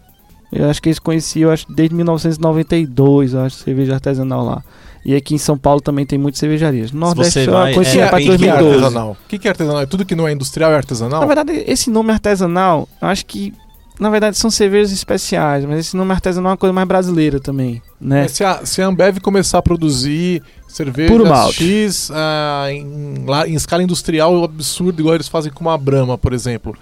Eu 0.51 0.69
acho 0.69 0.81
que 0.81 0.89
eles 0.89 0.99
conheciam, 0.99 1.49
acho, 1.51 1.65
desde 1.71 1.95
1992, 1.95 3.33
eu 3.33 3.41
acho, 3.41 3.55
cerveja 3.57 3.95
artesanal 3.95 4.43
lá. 4.45 4.63
E 5.05 5.15
aqui 5.15 5.35
em 5.35 5.37
São 5.37 5.57
Paulo 5.57 5.81
também 5.81 6.05
tem 6.05 6.17
muitas 6.17 6.39
cervejarias. 6.39 6.91
No 6.91 6.99
Nordeste 7.01 7.43
você 7.43 7.51
vai- 7.51 7.73
é, 7.73 8.03
a 8.03 8.09
partir 8.09 8.29
bem 8.29 8.37
de 8.37 8.43
O 8.43 8.45
que 8.45 8.49
é 8.49 8.53
2012. 8.53 8.85
artesanal? 8.85 9.11
O 9.11 9.27
que 9.27 9.37
que 9.39 9.47
é 9.47 9.51
artesanal? 9.51 9.81
É 9.81 9.85
tudo 9.85 10.05
que 10.05 10.15
não 10.15 10.27
é 10.27 10.31
industrial 10.31 10.71
é 10.71 10.75
artesanal? 10.75 11.19
Na 11.21 11.27
verdade, 11.27 11.63
esse 11.67 11.89
nome 11.89 12.11
artesanal, 12.11 12.87
eu 13.01 13.07
acho 13.09 13.25
que 13.25 13.53
na 13.99 14.09
verdade 14.09 14.37
são 14.37 14.49
cervejas 14.49 14.91
especiais, 14.91 15.65
mas 15.65 15.79
esse 15.79 15.95
nome 15.95 16.11
artesanal 16.11 16.51
é 16.51 16.53
uma 16.53 16.57
coisa 16.57 16.73
mais 16.73 16.87
brasileira 16.87 17.39
também, 17.39 17.81
né? 17.99 18.25
É, 18.25 18.27
se, 18.27 18.43
a, 18.43 18.65
se 18.65 18.81
a 18.81 18.87
Ambev 18.87 19.19
começar 19.19 19.57
a 19.57 19.61
produzir 19.61 20.41
cerveja. 20.67 21.13
X 21.51 22.09
ah, 22.13 22.67
em, 22.71 23.25
lá, 23.25 23.47
em 23.47 23.53
escala 23.53 23.83
industrial 23.83 24.43
absurda, 24.43 24.99
igual 25.01 25.15
eles 25.15 25.27
fazem 25.27 25.51
com 25.51 25.61
uma 25.61 25.77
Brahma, 25.77 26.17
por 26.17 26.33
exemplo, 26.33 26.75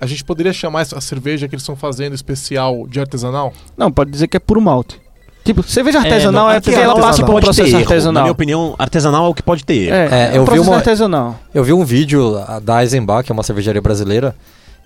a 0.00 0.06
gente 0.06 0.24
poderia 0.24 0.52
chamar 0.52 0.80
essa 0.82 1.00
cerveja 1.00 1.48
que 1.48 1.54
eles 1.54 1.62
estão 1.62 1.76
fazendo 1.76 2.14
especial 2.14 2.86
de 2.88 3.00
artesanal? 3.00 3.52
Não, 3.76 3.90
pode 3.90 4.10
dizer 4.10 4.26
que 4.26 4.36
é 4.36 4.40
puro 4.40 4.60
malte. 4.60 5.00
Tipo, 5.44 5.62
cerveja 5.64 5.98
artesanal 5.98 6.44
não, 6.46 6.50
é, 6.52 6.56
aqui 6.58 6.70
porque 6.70 6.80
ela 6.80 6.90
artesanal 6.92 7.10
passa 7.10 7.22
por 7.24 7.30
um 7.30 7.34
pode 7.34 7.44
processo 7.46 7.68
erro. 7.68 7.78
Na 7.78 7.84
artesanal. 7.84 8.22
minha 8.22 8.32
opinião, 8.32 8.74
artesanal 8.78 9.26
é 9.26 9.28
o 9.28 9.34
que 9.34 9.42
pode 9.42 9.64
ter 9.64 9.74
erro. 9.74 9.96
É, 9.96 10.04
É, 10.04 10.34
é 10.34 10.38
eu 10.38 10.44
vi 10.44 10.58
uma- 10.58 10.76
artesanal. 10.76 11.38
Eu 11.52 11.64
vi 11.64 11.72
um 11.72 11.84
vídeo 11.84 12.36
da 12.62 12.82
Eisenbach, 12.82 13.24
que 13.26 13.32
é 13.32 13.34
uma 13.34 13.42
cervejaria 13.42 13.80
brasileira, 13.82 14.34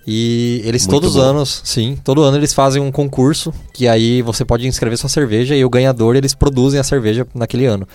E 0.09 0.61
eles 0.63 0.87
Muito 0.87 1.01
todos 1.01 1.17
os 1.17 1.21
anos, 1.21 1.61
sim, 1.65 1.97
todo 2.01 2.23
ano 2.23 2.37
eles 2.37 2.53
fazem 2.53 2.81
um 2.81 2.89
concurso 2.89 3.53
que 3.73 3.89
aí 3.89 4.21
você 4.21 4.45
pode 4.45 4.65
inscrever 4.65 4.97
sua 4.97 5.09
cerveja 5.09 5.53
e 5.53 5.65
o 5.65 5.69
ganhador 5.69 6.15
eles 6.15 6.33
produzem 6.33 6.79
a 6.79 6.83
cerveja 6.83 7.27
naquele 7.35 7.65
ano. 7.65 7.85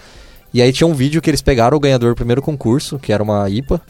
E 0.52 0.60
aí 0.60 0.70
tinha 0.74 0.86
um 0.86 0.92
vídeo 0.92 1.22
que 1.22 1.30
eles 1.30 1.40
pegaram 1.40 1.74
o 1.74 1.80
ganhador 1.80 2.10
do 2.10 2.14
primeiro 2.14 2.42
concurso, 2.42 2.98
que 2.98 3.14
era 3.14 3.22
uma 3.22 3.48
IPA, 3.48 3.80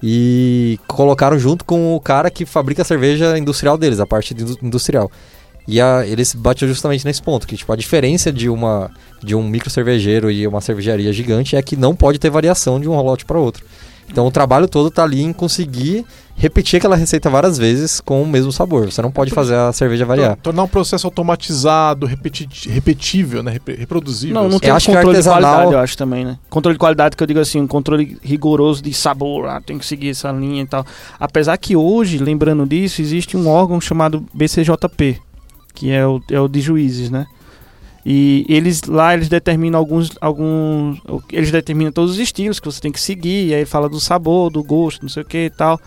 e 0.00 0.78
colocaram 0.86 1.36
junto 1.36 1.64
com 1.64 1.96
o 1.96 2.00
cara 2.00 2.30
que 2.30 2.46
fabrica 2.46 2.82
a 2.82 2.84
cerveja 2.84 3.36
industrial 3.36 3.76
deles, 3.76 3.98
a 3.98 4.06
parte 4.06 4.32
de 4.32 4.44
industrial. 4.62 5.10
E 5.68 5.80
a- 5.80 6.04
eles 6.06 6.34
batiam 6.34 6.66
justamente 6.66 7.04
nesse 7.04 7.22
ponto, 7.22 7.46
que 7.46 7.54
tipo, 7.56 7.70
a 7.72 7.76
diferença 7.76 8.32
de 8.32 8.48
uma 8.48 8.90
de 9.22 9.34
um 9.34 9.42
micro 9.46 9.68
cervejeiro 9.68 10.30
e 10.30 10.46
uma 10.46 10.60
cervejaria 10.60 11.12
gigante 11.12 11.54
é 11.56 11.60
que 11.62 11.76
não 11.76 11.94
pode 11.94 12.18
ter 12.18 12.30
variação 12.30 12.80
de 12.80 12.88
um 12.88 12.98
lote 13.02 13.24
para 13.26 13.38
outro. 13.38 13.64
Então 14.10 14.26
o 14.26 14.30
trabalho 14.30 14.66
todo 14.66 14.90
tá 14.90 15.02
ali 15.04 15.20
em 15.22 15.32
conseguir 15.32 16.06
repetir 16.34 16.78
aquela 16.78 16.96
receita 16.96 17.28
várias 17.28 17.58
vezes 17.58 18.00
com 18.00 18.22
o 18.22 18.26
mesmo 18.26 18.50
sabor. 18.50 18.90
Você 18.90 19.02
não 19.02 19.10
pode 19.10 19.30
fazer 19.32 19.54
a 19.56 19.70
cerveja 19.72 20.06
variar. 20.06 20.30
Tor- 20.36 20.44
Tornar 20.44 20.62
um 20.62 20.68
processo 20.68 21.06
automatizado, 21.06 22.06
repeti- 22.06 22.48
repetível, 22.70 23.42
né? 23.42 23.50
Rep- 23.52 23.76
reproduzível. 23.78 24.34
Não, 24.34 24.42
não 24.42 24.48
assim. 24.50 24.58
tem 24.60 24.70
Eu 24.70 24.76
que 24.76 24.86
controle 24.86 25.18
de 25.18 25.24
qualidade, 25.24 25.72
eu 25.72 25.78
acho 25.80 25.96
também, 25.98 26.24
né? 26.24 26.38
Controle 26.48 26.74
de 26.76 26.78
qualidade 26.78 27.16
que 27.16 27.22
eu 27.22 27.26
digo 27.26 27.40
assim, 27.40 27.60
um 27.60 27.66
controle 27.66 28.16
rigoroso 28.22 28.80
de 28.82 28.94
sabor, 28.94 29.46
ah, 29.48 29.60
tem 29.60 29.76
que 29.78 29.84
seguir 29.84 30.10
essa 30.10 30.30
linha 30.32 30.62
e 30.62 30.66
tal. 30.66 30.86
Apesar 31.20 31.56
que 31.58 31.76
hoje, 31.76 32.16
lembrando 32.18 32.64
disso, 32.64 33.02
existe 33.02 33.36
um 33.36 33.48
órgão 33.48 33.78
chamado 33.80 34.24
BCJP, 34.32 35.18
que 35.78 35.92
é 35.92 36.04
o, 36.04 36.20
é 36.28 36.40
o 36.40 36.48
de 36.48 36.60
juízes, 36.60 37.08
né? 37.08 37.24
E 38.04 38.44
eles 38.48 38.82
lá 38.82 39.14
eles 39.14 39.28
determinam 39.28 39.78
alguns 39.78 40.10
alguns 40.20 41.00
eles 41.32 41.50
determinam 41.52 41.92
todos 41.92 42.12
os 42.12 42.18
estilos 42.18 42.58
que 42.58 42.66
você 42.66 42.80
tem 42.80 42.90
que 42.90 43.00
seguir, 43.00 43.48
e 43.48 43.54
aí 43.54 43.64
fala 43.64 43.88
do 43.88 44.00
sabor, 44.00 44.50
do 44.50 44.62
gosto, 44.62 45.02
não 45.02 45.08
sei 45.08 45.22
o 45.22 45.26
que 45.26 45.44
e 45.46 45.50
tal. 45.50 45.80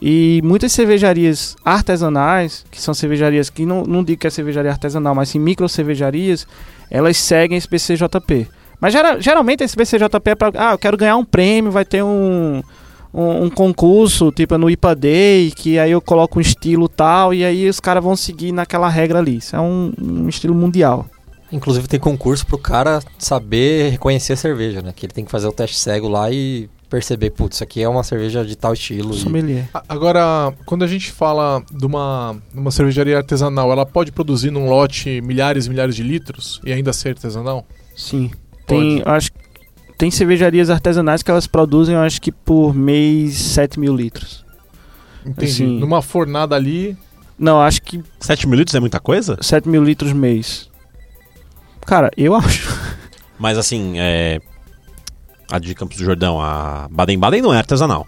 E 0.00 0.40
muitas 0.44 0.72
cervejarias 0.72 1.56
artesanais, 1.64 2.64
que 2.70 2.80
são 2.80 2.94
cervejarias 2.94 3.50
que 3.50 3.66
não, 3.66 3.84
não 3.84 4.02
digo 4.02 4.20
que 4.20 4.26
é 4.26 4.30
cervejaria 4.30 4.70
artesanal, 4.70 5.14
mas 5.14 5.28
sim 5.28 5.38
micro 5.38 5.68
cervejarias, 5.68 6.46
elas 6.90 7.16
seguem 7.16 7.56
esse 7.58 7.68
BCJP. 7.68 8.46
Mas 8.80 8.92
gera- 8.92 9.20
geralmente 9.20 9.62
esse 9.64 9.76
BCJP 9.76 10.30
é 10.30 10.34
para, 10.34 10.52
ah, 10.56 10.72
eu 10.72 10.78
quero 10.78 10.96
ganhar 10.96 11.16
um 11.16 11.24
prêmio, 11.24 11.70
vai 11.70 11.84
ter 11.84 12.02
um, 12.02 12.62
um, 13.14 13.44
um 13.44 13.50
concurso, 13.50 14.32
tipo 14.32 14.58
no 14.58 14.68
IPA 14.68 14.94
Day, 14.96 15.52
que 15.54 15.78
aí 15.78 15.92
eu 15.92 16.00
coloco 16.00 16.38
um 16.38 16.42
estilo 16.42 16.88
tal, 16.88 17.32
e 17.32 17.44
aí 17.44 17.68
os 17.68 17.78
caras 17.80 18.02
vão 18.02 18.16
seguir 18.16 18.50
naquela 18.52 18.88
regra 18.88 19.20
ali. 19.20 19.36
Isso 19.36 19.54
é 19.54 19.60
um, 19.60 19.92
um 20.00 20.28
estilo 20.28 20.54
mundial. 20.54 21.06
Inclusive 21.52 21.86
tem 21.86 22.00
concurso 22.00 22.44
pro 22.46 22.58
cara 22.58 23.00
saber 23.18 23.90
reconhecer 23.90 24.32
a 24.32 24.36
cerveja, 24.36 24.82
né? 24.82 24.92
Que 24.94 25.06
ele 25.06 25.12
tem 25.12 25.24
que 25.24 25.30
fazer 25.30 25.46
o 25.46 25.52
teste 25.52 25.76
cego 25.78 26.08
lá 26.08 26.28
e 26.30 26.68
perceber, 26.90 27.30
putz, 27.30 27.56
isso 27.56 27.64
aqui 27.64 27.82
é 27.82 27.88
uma 27.88 28.02
cerveja 28.02 28.44
de 28.44 28.56
tal 28.56 28.72
estilo. 28.72 29.14
e- 29.14 29.18
Sommelier. 29.18 29.68
A- 29.72 29.82
Agora, 29.88 30.52
quando 30.66 30.82
a 30.84 30.86
gente 30.88 31.12
fala 31.12 31.62
de 31.70 31.86
uma, 31.86 32.36
uma 32.52 32.70
cervejaria 32.72 33.16
artesanal, 33.16 33.70
ela 33.70 33.86
pode 33.86 34.10
produzir 34.10 34.50
num 34.50 34.68
lote 34.68 35.20
milhares 35.20 35.66
e 35.66 35.70
milhares 35.70 35.94
de 35.94 36.02
litros 36.02 36.60
e 36.64 36.72
ainda 36.72 36.92
ser 36.92 37.10
artesanal? 37.10 37.64
Sim. 37.96 38.30
Tem, 38.66 38.98
eu 39.00 39.12
acho 39.12 39.30
que 39.32 39.38
tem 39.98 40.10
cervejarias 40.10 40.70
artesanais 40.70 41.22
que 41.22 41.30
elas 41.30 41.46
produzem, 41.46 41.94
eu 41.94 42.00
acho 42.00 42.20
que 42.20 42.32
por 42.32 42.74
mês 42.74 43.34
7 43.34 43.78
mil 43.78 43.94
litros. 43.94 44.44
Entendi. 45.24 45.50
Assim- 45.52 45.78
Numa 45.80 46.02
fornada 46.02 46.54
ali, 46.54 46.96
Não, 47.38 47.60
acho 47.60 47.82
que 47.82 48.02
7 48.20 48.46
mil 48.46 48.58
litros 48.58 48.74
é 48.74 48.80
muita 48.80 49.00
coisa? 49.00 49.36
7 49.40 49.68
mil 49.68 49.82
litros 49.82 50.12
mês. 50.12 50.68
Cara, 51.86 52.10
eu 52.16 52.34
acho. 52.36 52.68
Mas 53.38 53.58
assim, 53.58 53.94
é. 53.98 54.40
A 55.50 55.58
de 55.58 55.74
Campos 55.74 55.96
do 55.98 56.04
Jordão, 56.04 56.40
a 56.40 56.88
Baden-Baden 56.90 57.42
não 57.42 57.52
é 57.52 57.58
artesanal. 57.58 58.06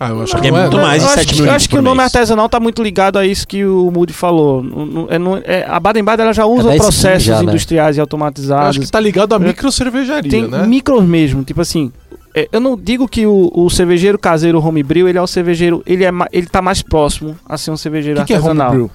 Ah, 0.00 0.08
eu 0.10 0.22
acho 0.22 0.32
Porque 0.32 0.46
que 0.48 0.50
não 0.52 0.58
é 0.58 0.60
é. 0.60 0.62
muito 0.64 0.76
né? 0.76 0.82
mais 0.82 1.02
de 1.02 1.06
eu 1.08 1.12
acho 1.12 1.18
7 1.20 1.28
que- 1.34 1.40
mil 1.40 1.46
Eu 1.50 1.52
acho 1.56 1.68
que 1.68 1.78
o 1.78 1.82
nome 1.82 1.96
mês. 1.98 2.14
artesanal 2.14 2.48
tá 2.48 2.60
muito 2.60 2.82
ligado 2.82 3.18
a 3.18 3.26
isso 3.26 3.46
que 3.48 3.64
o 3.64 3.90
Moody 3.90 4.12
falou. 4.12 4.62
Não- 4.62 4.86
não- 4.86 5.06
é- 5.10 5.18
não- 5.18 5.36
é- 5.44 5.64
a 5.68 5.80
Baden-Baden 5.80 6.24
ela 6.24 6.32
já 6.32 6.46
usa 6.46 6.68
10 6.68 6.80
processos 6.82 7.22
já, 7.24 7.36
né? 7.38 7.42
industriais 7.44 7.96
e 7.96 8.00
Eu 8.00 8.02
automatizados. 8.04 8.68
acho 8.68 8.80
que 8.80 8.90
tá 8.90 9.00
ligado 9.00 9.32
à 9.34 9.36
Eu- 9.36 9.40
micro 9.40 9.70
cervejaria, 9.72 10.30
Tem 10.30 10.46
né? 10.48 10.66
micros 10.66 11.02
mesmo, 11.04 11.42
tipo 11.44 11.60
assim. 11.60 11.92
é, 12.34 12.48
Eu 12.52 12.60
não 12.60 12.76
digo 12.76 13.08
que 13.08 13.26
o, 13.26 13.50
o 13.54 13.68
cervejeiro 13.70 14.18
caseiro 14.18 14.64
homebrew, 14.64 15.08
ele 15.08 15.18
é 15.18 15.22
o 15.22 15.26
cervejeiro, 15.26 15.82
ele 15.86 16.04
é 16.04 16.10
ele 16.32 16.46
tá 16.46 16.62
mais 16.62 16.80
próximo 16.82 17.36
a 17.44 17.56
ser 17.58 17.70
um 17.72 17.76
cervejeiro 17.76 18.20
que, 18.20 18.26
que 18.26 18.32
é 18.32 18.36
artesanal. 18.36 18.68
homebrew? 18.68 18.90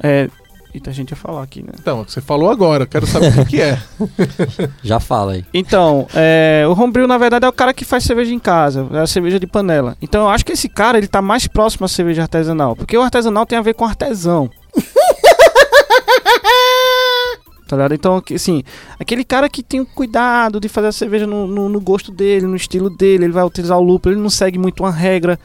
É, 0.00 0.28
eita, 0.76 0.90
a 0.90 0.92
gente 0.92 1.10
ia 1.10 1.16
falar 1.16 1.42
aqui, 1.42 1.62
né? 1.62 1.70
Então, 1.78 2.04
você 2.06 2.20
falou 2.20 2.50
agora, 2.50 2.84
eu 2.84 2.86
quero 2.86 3.06
saber 3.06 3.28
o 3.28 3.32
que, 3.44 3.44
que 3.56 3.60
é. 3.60 3.78
Já 4.82 5.00
fala 5.00 5.32
aí. 5.32 5.44
Então, 5.52 6.06
é, 6.14 6.64
o 6.68 6.72
homebrew 6.72 7.06
na 7.06 7.18
verdade 7.18 7.44
é 7.44 7.48
o 7.48 7.52
cara 7.52 7.74
que 7.74 7.84
faz 7.84 8.04
cerveja 8.04 8.32
em 8.32 8.38
casa, 8.38 8.86
é 8.92 8.98
a 9.00 9.06
cerveja 9.06 9.40
de 9.40 9.46
panela. 9.46 9.96
Então 10.00 10.22
eu 10.22 10.28
acho 10.28 10.44
que 10.44 10.52
esse 10.52 10.68
cara 10.68 10.98
ele 10.98 11.08
tá 11.08 11.20
mais 11.20 11.46
próximo 11.46 11.84
à 11.86 11.88
cerveja 11.88 12.22
artesanal, 12.22 12.76
porque 12.76 12.96
o 12.96 13.02
artesanal 13.02 13.44
tem 13.46 13.58
a 13.58 13.62
ver 13.62 13.74
com 13.74 13.84
artesão. 13.84 14.50
Tá 17.68 17.74
ligado? 17.74 17.94
Então, 17.94 18.20
que- 18.20 18.34
assim, 18.34 18.62
aquele 18.98 19.24
cara 19.24 19.48
que 19.48 19.60
tem 19.60 19.80
o 19.80 19.86
cuidado 19.86 20.60
de 20.60 20.68
fazer 20.68 20.86
a 20.86 20.92
cerveja 20.92 21.26
no, 21.26 21.48
no, 21.48 21.68
no 21.68 21.80
gosto 21.80 22.12
dele, 22.12 22.46
no 22.46 22.54
estilo 22.54 22.88
dele, 22.88 23.24
ele 23.24 23.32
vai 23.32 23.42
utilizar 23.42 23.76
o 23.76 23.82
lúpulo, 23.82 24.14
ele 24.14 24.22
não 24.22 24.30
segue 24.30 24.56
muito 24.56 24.84
uma 24.84 24.90
regra. 24.92 25.36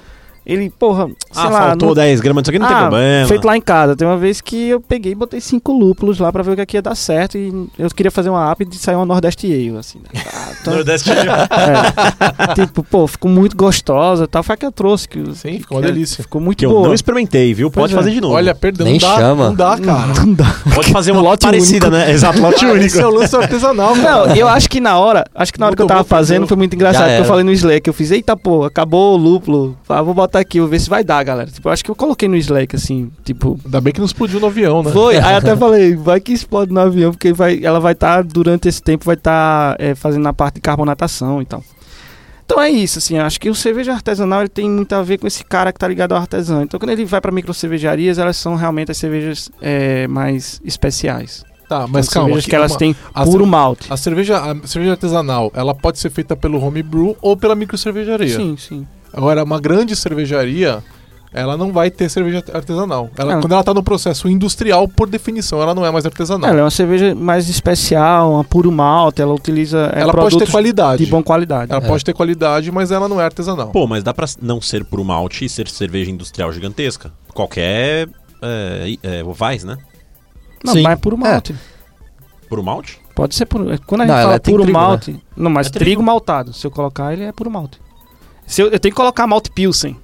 Ele, 0.45 0.69
porra, 0.71 1.05
sei 1.31 1.43
ah, 1.43 1.49
lá. 1.49 1.59
faltou 1.69 1.89
não- 1.89 1.95
10 1.95 2.19
gramas 2.19 2.41
disso 2.43 2.49
aqui, 2.51 2.59
não 2.59 2.67
tem 2.67 2.75
Ah, 2.75 2.79
problema. 2.81 3.27
Feito 3.27 3.45
lá 3.45 3.55
em 3.57 3.61
casa. 3.61 3.95
Tem 3.95 4.07
uma 4.07 4.17
vez 4.17 4.41
que 4.41 4.69
eu 4.69 4.81
peguei 4.81 5.11
e 5.11 5.15
botei 5.15 5.39
cinco 5.39 5.71
lúpulos 5.71 6.17
lá 6.19 6.31
pra 6.31 6.41
ver 6.41 6.51
o 6.51 6.55
que 6.55 6.61
aqui 6.61 6.77
ia 6.77 6.81
dar 6.81 6.95
certo. 6.95 7.37
E 7.37 7.53
eu 7.77 7.89
queria 7.91 8.09
fazer 8.11 8.29
uma 8.31 8.49
app 8.51 8.65
de 8.65 8.75
sair 8.77 8.95
uma 8.95 9.05
Nordeste 9.05 9.45
Ale, 9.45 9.77
assim. 9.77 9.99
Né? 9.99 10.21
Ah, 10.33 10.53
então- 10.59 10.73
Nordeste 10.73 11.11
é. 11.11 11.15
Tipo, 12.55 12.83
pô, 12.83 13.07
ficou 13.07 13.29
muito 13.29 13.55
gostosa 13.55 14.23
e 14.23 14.27
tal. 14.27 14.43
Foi 14.43 14.53
a 14.55 14.57
que 14.57 14.65
eu 14.65 14.71
trouxe. 14.71 15.07
Que, 15.07 15.23
Sim, 15.35 15.59
ficou 15.59 15.77
uma 15.77 15.83
que- 15.85 15.91
delícia. 15.91 16.23
Ficou 16.23 16.41
muito 16.41 16.57
que 16.59 16.65
eu 16.65 16.71
boa. 16.71 16.87
não 16.87 16.93
experimentei, 16.93 17.53
viu? 17.53 17.69
Pois 17.71 17.83
Pode 17.83 17.93
é. 17.93 17.97
fazer 17.97 18.11
de 18.11 18.21
novo. 18.21 18.33
Olha, 18.35 18.53
perdão, 18.55 18.85
Nem 18.85 18.99
não 18.99 19.07
dá, 19.09 19.15
chama. 19.15 19.45
não 19.47 19.55
dá, 19.55 19.77
cara. 19.77 20.13
Não 20.25 20.33
dá. 20.33 20.55
pode 20.73 20.91
fazer 20.91 21.11
uma 21.13 21.21
Lote 21.21 21.45
parecida, 21.45 21.87
único. 21.87 22.01
né? 22.05 22.11
Exato, 22.11 22.41
lote 22.41 22.65
único. 22.65 22.85
Esse 22.85 22.99
é 22.99 23.05
o 23.05 23.11
lance 23.11 23.35
artesanal, 23.35 23.93
cara. 23.95 24.27
Não, 24.27 24.35
eu 24.35 24.47
acho 24.47 24.69
que 24.69 24.79
na 24.79 24.97
hora, 24.97 25.23
acho 25.35 25.53
que 25.53 25.59
na 25.59 25.67
hora 25.67 25.75
que 25.75 25.81
eu 25.81 25.87
tava 25.87 26.03
fazendo 26.03 26.47
foi 26.47 26.57
muito 26.57 26.73
engraçado, 26.75 27.05
porque 27.07 27.21
eu 27.21 27.25
falei 27.25 27.43
no 27.43 27.51
Slack, 27.51 27.87
eu 27.87 27.93
fiz, 27.93 28.11
eita 28.11 28.35
pô, 28.35 28.63
acabou 28.63 29.13
o 29.13 29.17
lúpulo, 29.17 29.77
ah, 29.87 30.01
vou 30.01 30.13
botar 30.13 30.30
aqui, 30.39 30.59
vou 30.59 30.69
ver 30.69 30.79
se 30.79 30.89
vai 30.89 31.03
dar, 31.03 31.23
galera. 31.23 31.49
Tipo, 31.49 31.67
eu 31.69 31.71
acho 31.73 31.83
que 31.83 31.91
eu 31.91 31.95
coloquei 31.95 32.27
no 32.27 32.35
Slack, 32.37 32.75
assim, 32.75 33.11
tipo, 33.23 33.59
Ainda 33.65 33.81
bem 33.81 33.91
que 33.93 33.99
não 33.99 34.05
explodiu 34.05 34.39
no 34.39 34.47
avião, 34.47 34.81
né? 34.83 34.91
Foi, 34.91 35.17
aí 35.17 35.35
até 35.35 35.55
falei, 35.57 35.95
vai 35.95 36.19
que 36.19 36.31
explode 36.33 36.71
no 36.73 36.79
avião, 36.79 37.11
porque 37.11 37.33
vai, 37.33 37.63
ela 37.63 37.79
vai 37.79 37.93
estar, 37.93 38.23
durante 38.23 38.67
esse 38.67 38.81
tempo, 38.81 39.05
vai 39.05 39.15
estar 39.15 39.77
fazendo 39.95 40.27
a 40.27 40.33
parte 40.33 40.55
de 40.55 40.61
carbonatação 40.61 41.41
e 41.41 41.45
tal. 41.45 41.63
Então 42.45 42.61
é 42.61 42.69
isso, 42.69 42.99
assim, 42.99 43.17
eu 43.17 43.23
acho 43.23 43.39
que 43.39 43.49
o 43.49 43.55
cerveja 43.55 43.93
artesanal 43.93 44.41
ele 44.41 44.49
tem 44.49 44.69
muito 44.69 44.91
a 44.93 45.01
ver 45.01 45.17
com 45.17 45.25
esse 45.25 45.41
cara 45.43 45.71
que 45.71 45.79
tá 45.79 45.87
ligado 45.87 46.11
ao 46.11 46.17
artesão. 46.19 46.61
Então 46.63 46.77
quando 46.77 46.89
ele 46.89 47.05
vai 47.05 47.21
para 47.21 47.31
micro 47.31 47.53
cervejarias, 47.53 48.17
elas 48.17 48.35
são 48.35 48.55
realmente 48.55 48.91
as 48.91 48.97
cervejas 48.97 49.49
é, 49.61 50.05
mais 50.07 50.59
especiais. 50.65 51.45
Tá, 51.69 51.87
mas 51.87 52.07
São 52.07 52.25
calma. 52.25 52.41
que 52.41 52.53
elas 52.53 52.73
uma- 52.73 52.77
têm 52.79 52.93
a 53.13 53.23
puro 53.23 53.45
cer- 53.45 53.49
malte. 53.49 53.87
A 53.93 53.95
cerveja, 53.95 54.37
a 54.37 54.67
cerveja 54.67 54.91
artesanal, 54.91 55.49
ela 55.55 55.73
pode 55.73 55.99
ser 55.99 56.09
feita 56.09 56.35
pelo 56.35 56.61
homebrew 56.61 57.15
ou 57.21 57.37
pela 57.37 57.55
micro 57.55 57.77
cervejaria. 57.77 58.35
Sim, 58.35 58.57
sim. 58.57 58.85
Agora, 59.13 59.43
uma 59.43 59.59
grande 59.59 59.95
cervejaria, 59.95 60.83
ela 61.33 61.55
não 61.57 61.71
vai 61.71 61.89
ter 61.91 62.09
cerveja 62.09 62.43
artesanal. 62.53 63.09
Ela, 63.17 63.35
Ah. 63.35 63.39
Quando 63.41 63.51
ela 63.53 63.63
tá 63.63 63.73
no 63.73 63.81
processo 63.83 64.27
industrial, 64.29 64.87
por 64.87 65.09
definição, 65.09 65.61
ela 65.61 65.73
não 65.73 65.85
é 65.85 65.91
mais 65.91 66.05
artesanal. 66.05 66.49
Ela 66.49 66.59
é 66.59 66.63
uma 66.63 66.69
cerveja 66.71 67.13
mais 67.15 67.47
especial, 67.49 68.33
uma 68.33 68.43
puro 68.43 68.71
malte, 68.71 69.21
ela 69.21 69.33
utiliza 69.33 69.91
é, 69.95 70.01
ela 70.01 70.13
pode 70.13 70.37
ter 70.37 70.49
qualidade. 70.49 71.03
de 71.05 71.09
boa 71.09 71.23
qualidade. 71.23 71.71
Ela 71.71 71.83
É. 71.83 71.87
pode 71.87 72.03
ter 72.03 72.13
qualidade, 72.13 72.71
mas 72.71 72.91
ela 72.91 73.07
não 73.07 73.19
é 73.19 73.23
artesanal. 73.25 73.69
Pô, 73.69 73.87
mas 73.87 74.03
dá 74.03 74.13
pra 74.13 74.25
não 74.41 74.61
ser 74.61 74.83
por 74.85 75.03
malte 75.03 75.45
e 75.45 75.49
ser 75.49 75.67
cerveja 75.67 76.11
industrial 76.11 76.51
gigantesca. 76.51 77.11
Qualquer. 77.33 78.09
É, 78.41 78.97
é, 79.03 79.23
Vais, 79.23 79.63
né? 79.63 79.77
Não, 80.63 80.73
Sim. 80.73 80.81
mas 80.83 80.93
é 80.93 80.95
puro 80.95 81.17
malte. 81.17 81.55
Por 82.49 82.61
malte? 82.63 82.99
Pode 83.15 83.35
ser 83.35 83.45
puro. 83.45 83.65
Quando 83.85 84.01
a 84.01 84.05
Não, 84.05 84.13
gente 84.13 84.21
ela 84.23 84.29
fala 84.31 84.39
puro 84.39 84.63
trigo, 84.63 84.77
né? 84.79 84.85
malte. 84.85 85.23
Não, 85.37 85.49
mas 85.51 85.67
É 85.67 85.69
trigo. 85.69 85.85
trigo. 85.85 86.03
maltado. 86.03 86.53
Se 86.53 86.65
eu 86.67 86.71
colocar, 86.71 87.13
ele 87.13 87.23
é 87.23 87.31
puro 87.31 87.49
malte. 87.51 87.79
Se 88.51 88.61
eu, 88.61 88.67
eu 88.67 88.79
tenho 88.79 88.93
que 88.93 88.97
colocar 88.97 89.25
malte 89.27 89.49
Pilsen. 89.51 89.95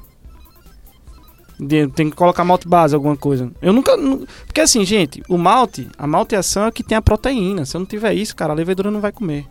Tem 1.95 2.09
que 2.09 2.15
colocar 2.15 2.43
malte 2.45 2.67
base, 2.67 2.93
alguma 2.93 3.17
coisa. 3.17 3.51
Eu 3.61 3.73
nunca. 3.73 3.97
nu- 3.97 4.27
Porque 4.45 4.61
assim, 4.61 4.85
gente, 4.85 5.23
o 5.27 5.37
malte, 5.39 5.87
a 5.97 6.05
malteação 6.05 6.63
é 6.65 6.67
o 6.67 6.71
que 6.71 6.83
tem 6.83 6.95
a 6.95 7.01
proteína. 7.01 7.65
Se 7.65 7.75
eu 7.75 7.79
não 7.79 7.85
tiver 7.85 8.13
isso, 8.13 8.35
cara, 8.35 8.53
a 8.53 8.55
levedura 8.55 8.91
não 8.91 9.01
vai 9.01 9.11
comer. 9.11 9.45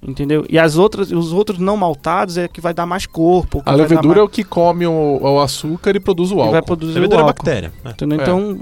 Entendeu? 0.00 0.44
E 0.48 0.56
as 0.58 0.76
outras, 0.76 1.10
os 1.10 1.32
outros 1.32 1.58
não 1.58 1.76
maltados 1.76 2.36
é 2.38 2.46
que 2.48 2.60
vai 2.60 2.72
dar 2.72 2.86
mais 2.86 3.06
corpo. 3.06 3.60
A 3.66 3.72
levedura 3.72 4.18
é 4.20 4.22
mais- 4.22 4.28
o 4.28 4.28
que 4.28 4.44
come 4.44 4.86
o, 4.86 5.18
o 5.20 5.40
açúcar 5.40 5.94
e 5.96 6.00
produz 6.00 6.30
o 6.30 6.38
álcool. 6.40 6.52
vai 6.52 6.62
produzir 6.62 6.94
Levedura 6.94 7.18
o 7.22 7.24
é 7.24 7.28
álcool. 7.28 7.44
bactéria. 7.44 7.72
né? 7.84 7.90
Entendeu? 7.90 8.18
É. 8.18 8.22
Então, 8.22 8.60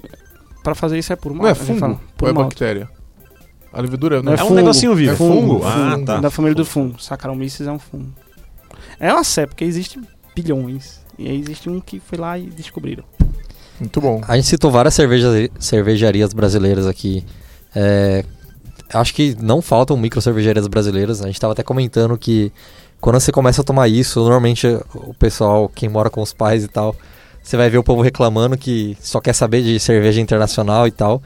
pra 0.62 0.74
fazer 0.74 0.98
isso 0.98 1.12
é 1.12 1.16
puro 1.16 1.34
Não 1.34 1.42
é 1.42 1.48
malte. 1.48 1.60
a 1.60 1.64
gente 1.64 1.66
fungo? 1.78 1.80
fala, 1.80 1.92
Ou 1.92 2.00
Puro 2.16 2.30
é 2.30 2.34
malte. 2.34 2.48
bactéria? 2.48 2.88
A 3.72 3.80
levedura 3.80 4.22
não 4.22 4.32
É 4.32 4.36
é, 4.36 4.38
É 4.40 4.42
um 4.42 4.46
fungo. 4.48 4.60
negocinho 4.60 4.94
vivo. 4.94 5.12
É 5.12 5.16
fungo, 5.16 5.62
Ah, 5.64 5.90
fungo. 5.92 6.04
tá. 6.06 6.16
Da 6.18 6.30
família 6.30 6.54
do 6.54 6.64
fungo. 6.64 7.00
Saccharomyces 7.00 7.66
é 7.66 7.72
um 7.72 7.78
fungo. 7.78 8.08
É 9.00 9.12
uma 9.12 9.24
cepa, 9.24 9.48
porque 9.48 9.64
existe 9.64 9.98
bilhões. 10.34 11.00
E 11.18 11.28
aí 11.28 11.40
existe 11.40 11.68
um 11.68 11.80
que 11.80 11.98
foi 12.00 12.18
lá 12.18 12.38
e 12.38 12.42
descobriram. 12.50 13.04
Muito 13.78 14.00
bom. 14.00 14.20
A 14.28 14.36
gente 14.36 14.46
citou 14.48 14.70
várias 14.70 14.94
cerveja, 14.94 15.28
cervejarias 15.58 16.32
brasileiras 16.34 16.86
aqui. 16.86 17.24
É, 17.74 18.24
acho 18.92 19.14
que 19.14 19.34
não 19.40 19.62
faltam 19.62 19.96
micro 19.96 20.20
cervejarias 20.20 20.66
brasileiras. 20.66 21.22
A 21.22 21.26
gente 21.26 21.36
estava 21.36 21.52
até 21.54 21.62
comentando 21.62 22.16
que 22.18 22.52
quando 23.00 23.18
você 23.18 23.32
começa 23.32 23.62
a 23.62 23.64
tomar 23.64 23.88
isso, 23.88 24.20
normalmente 24.20 24.66
o 24.94 25.14
pessoal, 25.14 25.70
quem 25.74 25.88
mora 25.88 26.10
com 26.10 26.20
os 26.20 26.34
pais 26.34 26.62
e 26.62 26.68
tal, 26.68 26.94
você 27.42 27.56
vai 27.56 27.70
ver 27.70 27.78
o 27.78 27.82
povo 27.82 28.02
reclamando 28.02 28.56
que 28.58 28.96
só 29.00 29.18
quer 29.20 29.32
saber 29.32 29.62
de 29.62 29.80
cerveja 29.80 30.20
internacional 30.20 30.86
e 30.86 30.90
tal. 30.90 31.22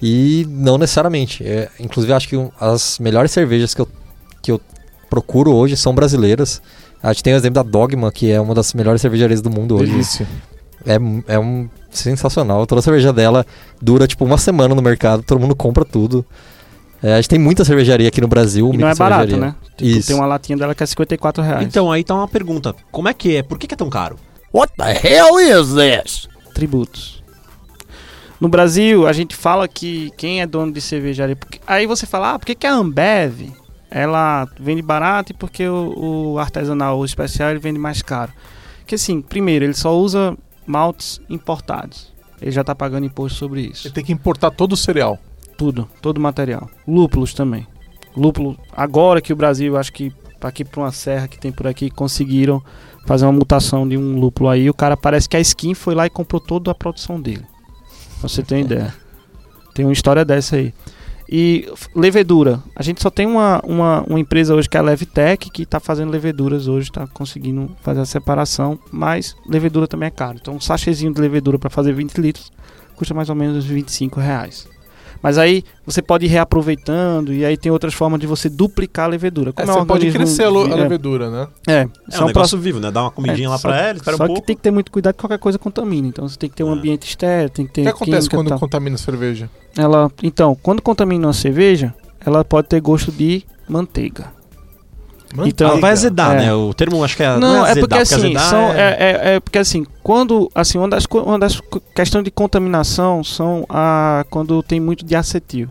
E 0.00 0.46
não 0.48 0.78
necessariamente. 0.78 1.44
É, 1.46 1.68
inclusive, 1.78 2.12
acho 2.14 2.28
que 2.28 2.36
um- 2.36 2.50
as 2.58 2.98
melhores 2.98 3.30
cervejas 3.32 3.74
que 3.74 3.82
eu, 3.82 3.88
que 4.40 4.50
eu 4.52 4.60
procuro 5.10 5.52
hoje 5.52 5.76
são 5.76 5.94
brasileiras. 5.94 6.62
A 7.02 7.12
gente 7.12 7.22
tem 7.22 7.32
o 7.34 7.36
exemplo 7.36 7.62
da 7.62 7.68
Dogma, 7.68 8.10
que 8.10 8.30
é 8.30 8.40
uma 8.40 8.54
das 8.54 8.74
melhores 8.74 9.00
cervejarias 9.00 9.40
do 9.40 9.50
mundo 9.50 9.76
hoje. 9.76 9.92
Delícia. 9.92 10.26
É, 10.86 10.96
é 11.34 11.38
um 11.38 11.68
sensacional. 11.90 12.66
Toda 12.66 12.80
a 12.80 12.82
cerveja 12.82 13.12
dela 13.12 13.46
dura 13.80 14.06
tipo 14.06 14.24
uma 14.24 14.38
semana 14.38 14.74
no 14.74 14.82
mercado, 14.82 15.22
todo 15.22 15.40
mundo 15.40 15.54
compra 15.54 15.84
tudo. 15.84 16.24
É, 17.02 17.12
a 17.12 17.16
gente 17.16 17.28
tem 17.28 17.38
muita 17.38 17.64
cervejaria 17.64 18.08
aqui 18.08 18.20
no 18.20 18.26
Brasil. 18.28 18.70
E 18.74 18.76
não 18.76 18.88
é 18.88 18.94
barato, 18.94 19.30
cervejaria. 19.30 19.46
né? 19.52 19.54
Tipo, 19.76 19.84
Isso. 19.98 20.08
tem 20.08 20.16
uma 20.16 20.26
latinha 20.26 20.58
dela 20.58 20.74
que 20.74 20.82
é 20.82 20.86
54 20.86 21.42
reais. 21.42 21.64
Então, 21.64 21.90
aí 21.92 22.02
tá 22.02 22.14
uma 22.14 22.26
pergunta. 22.26 22.74
Como 22.90 23.08
é 23.08 23.14
que 23.14 23.36
é? 23.36 23.42
Por 23.42 23.58
que, 23.58 23.66
que 23.68 23.74
é 23.74 23.76
tão 23.76 23.88
caro? 23.88 24.16
What 24.52 24.72
the 24.76 25.00
hell 25.08 25.38
is 25.38 25.74
this? 25.74 26.28
tributos. 26.52 27.22
No 28.40 28.48
Brasil, 28.48 29.06
a 29.06 29.12
gente 29.12 29.36
fala 29.36 29.68
que 29.68 30.10
quem 30.16 30.40
é 30.40 30.46
dono 30.46 30.72
de 30.72 30.80
cervejaria. 30.80 31.36
porque- 31.36 31.60
aí 31.66 31.86
você 31.86 32.06
fala, 32.06 32.34
ah, 32.34 32.38
por 32.38 32.46
que, 32.46 32.54
que 32.56 32.66
a 32.66 32.72
Ambev 32.74 33.50
ela 33.90 34.46
vende 34.58 34.82
barato 34.82 35.32
e 35.32 35.34
porque 35.34 35.66
o, 35.66 36.34
o 36.34 36.38
artesanal 36.38 36.98
ou 36.98 37.04
especial 37.04 37.50
ele 37.50 37.58
vende 37.58 37.78
mais 37.78 38.02
caro? 38.02 38.32
Porque 38.80 38.94
assim, 38.94 39.20
primeiro, 39.20 39.64
ele 39.64 39.74
só 39.74 39.96
usa 39.96 40.36
maltes 40.66 41.20
importados. 41.28 42.12
Ele 42.40 42.50
já 42.50 42.62
tá 42.62 42.74
pagando 42.74 43.06
imposto 43.06 43.38
sobre 43.38 43.62
isso. 43.62 43.82
Você 43.82 43.90
tem 43.90 44.04
que 44.04 44.12
importar 44.12 44.50
todo 44.50 44.72
o 44.72 44.76
cereal. 44.76 45.18
Tudo, 45.56 45.88
todo 46.00 46.18
o 46.18 46.20
material. 46.20 46.70
Lúpulos 46.86 47.34
também. 47.34 47.66
Lúpulo, 48.16 48.56
agora 48.72 49.20
que 49.20 49.32
o 49.32 49.36
Brasil, 49.36 49.76
acho 49.76 49.92
que 49.92 50.12
aqui 50.40 50.64
para 50.64 50.80
uma 50.80 50.92
serra 50.92 51.26
que 51.26 51.38
tem 51.38 51.50
por 51.50 51.66
aqui, 51.66 51.90
conseguiram 51.90 52.62
fazer 53.06 53.24
uma 53.24 53.32
mutação 53.32 53.88
de 53.88 53.96
um 53.96 54.20
lúpulo 54.20 54.48
aí. 54.48 54.70
O 54.70 54.74
cara 54.74 54.96
parece 54.96 55.28
que 55.28 55.36
a 55.36 55.40
Skin 55.40 55.74
foi 55.74 55.94
lá 55.94 56.06
e 56.06 56.10
comprou 56.10 56.40
toda 56.40 56.70
a 56.70 56.74
produção 56.74 57.20
dele. 57.20 57.44
Pra 58.20 58.28
você 58.28 58.42
ter 58.42 58.54
uma 58.54 58.60
ideia. 58.62 58.94
Tem 59.74 59.84
uma 59.84 59.92
história 59.92 60.24
dessa 60.24 60.56
aí. 60.56 60.72
E 61.28 61.70
levedura. 61.94 62.62
A 62.74 62.82
gente 62.82 63.02
só 63.02 63.10
tem 63.10 63.26
uma, 63.26 63.60
uma, 63.64 64.02
uma 64.02 64.18
empresa 64.18 64.54
hoje 64.54 64.68
que 64.68 64.76
é 64.76 64.80
a 64.80 64.82
Levtech, 64.82 65.50
que 65.50 65.62
está 65.62 65.78
fazendo 65.78 66.10
leveduras 66.10 66.68
hoje, 66.68 66.88
está 66.88 67.06
conseguindo 67.06 67.70
fazer 67.82 68.00
a 68.00 68.06
separação, 68.06 68.78
mas 68.90 69.36
levedura 69.46 69.86
também 69.86 70.06
é 70.06 70.10
caro. 70.10 70.38
Então 70.40 70.54
um 70.54 70.60
sachêzinho 70.60 71.12
de 71.12 71.20
levedura 71.20 71.58
para 71.58 71.68
fazer 71.68 71.92
20 71.92 72.16
litros 72.16 72.50
custa 72.96 73.14
mais 73.14 73.28
ou 73.28 73.34
menos 73.34 73.56
uns 73.58 73.64
25 73.64 74.18
reais. 74.18 74.66
Mas 75.22 75.36
aí 75.38 75.64
você 75.84 76.00
pode 76.00 76.26
ir 76.26 76.28
reaproveitando 76.28 77.32
e 77.32 77.44
aí 77.44 77.56
tem 77.56 77.72
outras 77.72 77.92
formas 77.94 78.20
de 78.20 78.26
você 78.26 78.48
duplicar 78.48 79.06
a 79.06 79.08
levedura. 79.08 79.50
É, 79.50 79.52
Como 79.52 79.66
você 79.72 79.78
é 79.78 79.82
um 79.82 79.86
pode 79.86 80.10
crescer 80.12 80.44
a, 80.44 80.46
é, 80.46 80.50
levedura, 80.50 81.30
né? 81.30 81.48
É, 81.66 81.72
É 81.72 81.88
são 82.10 82.24
um 82.24 82.26
negócio 82.28 82.58
vivo, 82.58 82.78
né? 82.80 82.90
Dá 82.90 83.02
uma 83.02 83.10
comidinha 83.10 83.46
é, 83.46 83.50
lá 83.50 83.58
só- 83.58 83.68
pra 83.68 83.88
ele, 83.90 83.98
espera 83.98 84.16
só 84.16 84.24
um 84.24 84.26
que 84.26 84.32
pouco. 84.34 84.46
tem 84.46 84.56
que 84.56 84.62
ter 84.62 84.70
muito 84.70 84.92
cuidado 84.92 85.14
que 85.14 85.20
qualquer 85.20 85.38
coisa 85.38 85.58
contamina. 85.58 86.06
Então 86.08 86.28
você 86.28 86.36
tem 86.38 86.48
que 86.48 86.56
ter 86.56 86.64
um 86.64 86.70
Ah. 86.70 86.74
ambiente 86.74 87.08
estéreo, 87.08 87.50
tem 87.50 87.66
que 87.66 87.72
ter 87.72 87.80
O 87.80 87.84
que 87.84 87.90
acontece 87.90 88.30
quando 88.30 88.48
tal. 88.48 88.58
contamina 88.60 88.94
a 88.94 88.98
cerveja? 88.98 89.50
Ela, 89.76 90.10
então, 90.22 90.56
quando 90.62 90.80
contamina 90.82 91.26
uma 91.26 91.32
cerveja, 91.32 91.94
ela 92.24 92.44
pode 92.44 92.68
ter 92.68 92.80
gosto 92.80 93.10
de 93.12 93.42
manteiga. 93.68 94.32
Então- 95.44 95.68
Ela 95.68 95.80
vai 95.80 95.92
azedar, 95.92 96.32
É. 96.32 96.46
né? 96.46 96.54
O 96.54 96.72
termo 96.72 97.02
acho 97.04 97.16
que 97.16 97.22
é. 97.22 97.36
Não, 97.38 97.64
é 97.66 97.70
azedar, 97.70 97.88
porque 97.88 97.94
assim, 98.02 98.38
são, 98.38 98.72
é- 98.72 98.78
é, 98.78 98.96
é, 99.32 99.34
é 99.36 99.40
porque 99.40 99.58
assim, 99.58 99.84
quando 100.02 100.50
assim, 100.54 100.78
uma 100.78 100.88
das, 100.88 101.04
uma 101.06 101.38
das 101.38 101.60
questão 101.94 102.22
de 102.22 102.30
contaminação 102.30 103.22
são 103.22 103.64
a 103.68 104.24
quando 104.30 104.62
tem 104.62 104.80
muito 104.80 105.04
de 105.04 105.14
acetil. 105.14 105.68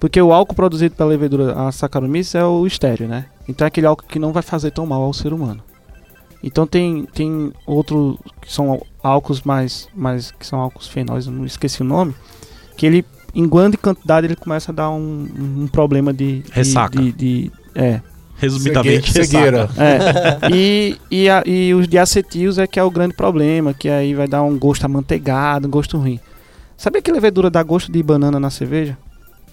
Porque 0.00 0.20
o 0.20 0.32
álcool 0.32 0.54
produzido 0.54 0.94
pela 0.94 1.08
levedura 1.08 1.54
a 1.58 1.72
Saccharomyces 1.72 2.34
é 2.34 2.44
o 2.44 2.66
estéreo, 2.66 3.08
né? 3.08 3.26
Então 3.48 3.64
é 3.64 3.68
aquele 3.68 3.86
álcool 3.86 4.06
que 4.06 4.18
não 4.18 4.32
vai 4.32 4.42
fazer 4.42 4.70
tão 4.70 4.84
mal 4.86 5.02
ao 5.02 5.12
ser 5.12 5.32
humano. 5.32 5.62
Então 6.44 6.66
tem 6.66 7.06
tem 7.12 7.52
outros 7.66 8.16
que 8.40 8.52
são 8.52 8.80
álcools 9.02 9.42
mais 9.42 9.88
mais 9.94 10.30
que 10.30 10.46
são 10.46 10.60
álcools 10.60 10.86
fenóis, 10.86 11.26
eu 11.26 11.32
não 11.32 11.44
esqueci 11.46 11.80
o 11.80 11.84
nome, 11.84 12.14
que 12.76 12.86
ele 12.86 13.04
em 13.34 13.48
grande 13.48 13.76
quantidade 13.76 14.26
ele 14.26 14.36
começa 14.36 14.70
a 14.70 14.74
dar 14.74 14.90
um, 14.90 15.26
um 15.62 15.66
problema 15.66 16.12
de, 16.12 16.42
de 16.42 16.52
Ressaca. 16.52 17.00
de, 17.00 17.12
de- 17.12 17.52
é, 17.74 18.00
Resumidamente, 18.38 19.10
Cegue- 19.12 19.26
cegueira. 19.26 19.68
é. 19.76 20.48
E, 20.54 20.96
e, 21.10 21.28
a- 21.28 21.42
e 21.46 21.72
os 21.74 21.88
diacetilos 21.88 22.58
é 22.58 22.66
que 22.66 22.78
é 22.78 22.82
o 22.84 22.90
grande 22.90 23.14
problema, 23.14 23.72
que 23.74 23.88
aí 23.88 24.14
vai 24.14 24.28
dar 24.28 24.42
um 24.42 24.58
gosto 24.58 24.84
amanteigado, 24.84 25.66
um 25.66 25.70
gosto 25.70 25.96
ruim. 25.98 26.20
Sabia 26.76 27.00
que 27.00 27.10
levedura 27.10 27.48
dá 27.50 27.62
gosto 27.62 27.90
de 27.90 28.02
banana 28.02 28.38
na 28.38 28.50
cerveja? 28.50 28.96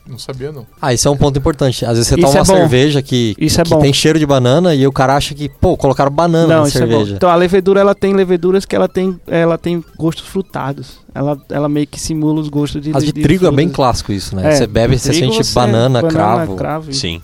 Não 0.06 0.20
sabia, 0.20 0.52
não. 0.52 0.68
Ah, 0.82 0.94
isso 0.94 1.08
é 1.08 1.12
um 1.12 1.16
ponto 1.16 1.40
importante. 1.40 1.86
Às 1.86 1.92
vezes 1.94 2.08
você 2.10 2.16
Isso 2.16 2.24
toma 2.28 2.38
é 2.38 2.42
uma 2.42 2.46
bom. 2.46 2.54
cerveja 2.58 3.02
que, 3.02 3.34
Isso 3.40 3.62
é 3.62 3.64
que 3.64 3.70
bom. 3.70 3.80
tem 3.80 3.94
cheiro 3.94 4.20
de 4.20 4.26
banana 4.26 4.76
e 4.76 4.86
o 4.86 4.92
cara 4.92 5.16
acha 5.16 5.34
que, 5.34 5.48
pô, 5.48 5.78
colocaram 5.78 6.12
banana 6.12 6.56
Não, 6.56 6.62
na 6.64 6.68
isso 6.68 6.78
é 6.78 6.82
bom. 6.82 6.88
cerveja. 6.92 7.16
Então 7.16 7.30
a 7.30 7.36
levedura 7.38 7.80
ela 7.80 7.96
tem 7.96 8.12
leveduras 8.14 8.66
que 8.66 8.76
ela 8.76 8.90
tem, 8.90 9.18
ela 9.26 9.58
tem 9.58 9.82
gostos 9.98 10.28
frutados. 10.28 10.98
Ela, 11.16 11.38
ela 11.50 11.70
meio 11.70 11.88
que 11.88 11.98
simula 11.98 12.42
os 12.42 12.50
gostos 12.50 12.82
de 12.82 12.92
As 12.94 13.06
de, 13.06 13.14
trigo 13.14 13.48
é 13.48 13.52
bem 13.52 13.70
clássico 13.70 14.12
isso, 14.12 14.36
né? 14.36 14.50
É, 14.50 14.56
você 14.58 14.68
bebe, 14.68 15.00
você 15.00 15.12
trigo, 15.14 15.32
sente 15.34 15.46
você- 15.48 15.54
banana, 15.54 16.04
cravo. 16.04 16.56
cravo. 16.58 16.92
Sim. 16.92 17.22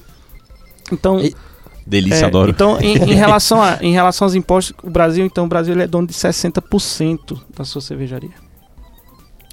Então, 0.90 1.20
E- 1.20 1.36
Delícia, 1.90 2.26
É, 2.26 2.28
adoro. 2.28 2.52
Então, 2.52 2.80
em, 2.80 2.96
em 2.98 3.14
relação 3.16 3.62
a, 3.62 3.78
em 3.82 3.92
relação 3.92 4.26
aos 4.26 4.36
impostos, 4.36 4.74
o 4.84 4.90
Brasil, 4.90 5.26
então, 5.26 5.46
o 5.46 5.48
Brasil 5.48 5.74
ele 5.74 5.84
é 5.84 5.88
dono 5.88 6.08
de 6.08 6.14
60% 6.14 7.40
da 7.58 7.66
sua 7.66 7.82
cervejaria. 7.82 8.30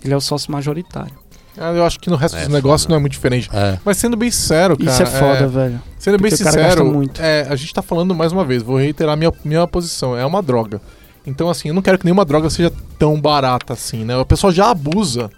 Ele 0.05 0.13
é 0.13 0.17
o 0.17 0.21
sócio 0.21 0.53
majoritário. 0.53 1.15
Ah, 1.59 1.73
Eu 1.73 1.87
acho 1.87 1.99
que 1.99 2.11
no 2.11 2.17
resto 2.17 2.37
É, 2.37 2.41
dos 2.41 2.49
negócios 2.53 2.87
não 2.87 2.97
é 2.97 2.99
muito 2.99 3.13
diferente. 3.13 3.49
É. 3.53 3.79
Mas 3.85 3.97
sendo 3.97 4.17
bem 4.17 4.31
sincero, 4.31 4.77
cara. 4.77 4.91
Isso 4.91 5.03
é 5.03 5.07
foda, 5.07 5.49
velho. 5.49 5.83
Sendo 5.99 6.19
bem 6.19 6.31
sincero, 6.31 6.85
muito. 6.85 7.21
é, 7.21 7.47
a 7.49 7.57
gente 7.57 7.73
tá 7.73 7.81
falando 7.81 8.15
mais 8.15 8.31
uma 8.31 8.45
vez, 8.45 8.63
vou 8.63 8.77
reiterar 8.77 9.17
minha, 9.17 9.33
minha 9.43 9.67
posição. 9.67 10.17
É 10.17 10.25
uma 10.27 10.43
droga. 10.43 10.81
Então, 11.27 11.49
assim, 11.49 11.69
eu 11.69 11.75
não 11.75 11.83
quero 11.83 11.99
que 11.99 12.05
nenhuma 12.05 12.25
droga 12.25 12.51
seja 12.51 12.71
tão 12.99 13.19
barata 13.21 13.73
assim, 13.73 14.05
né? 14.05 14.17
O 14.17 14.25
pessoal 14.27 14.53
já 14.53 14.71
abusa 14.71 15.31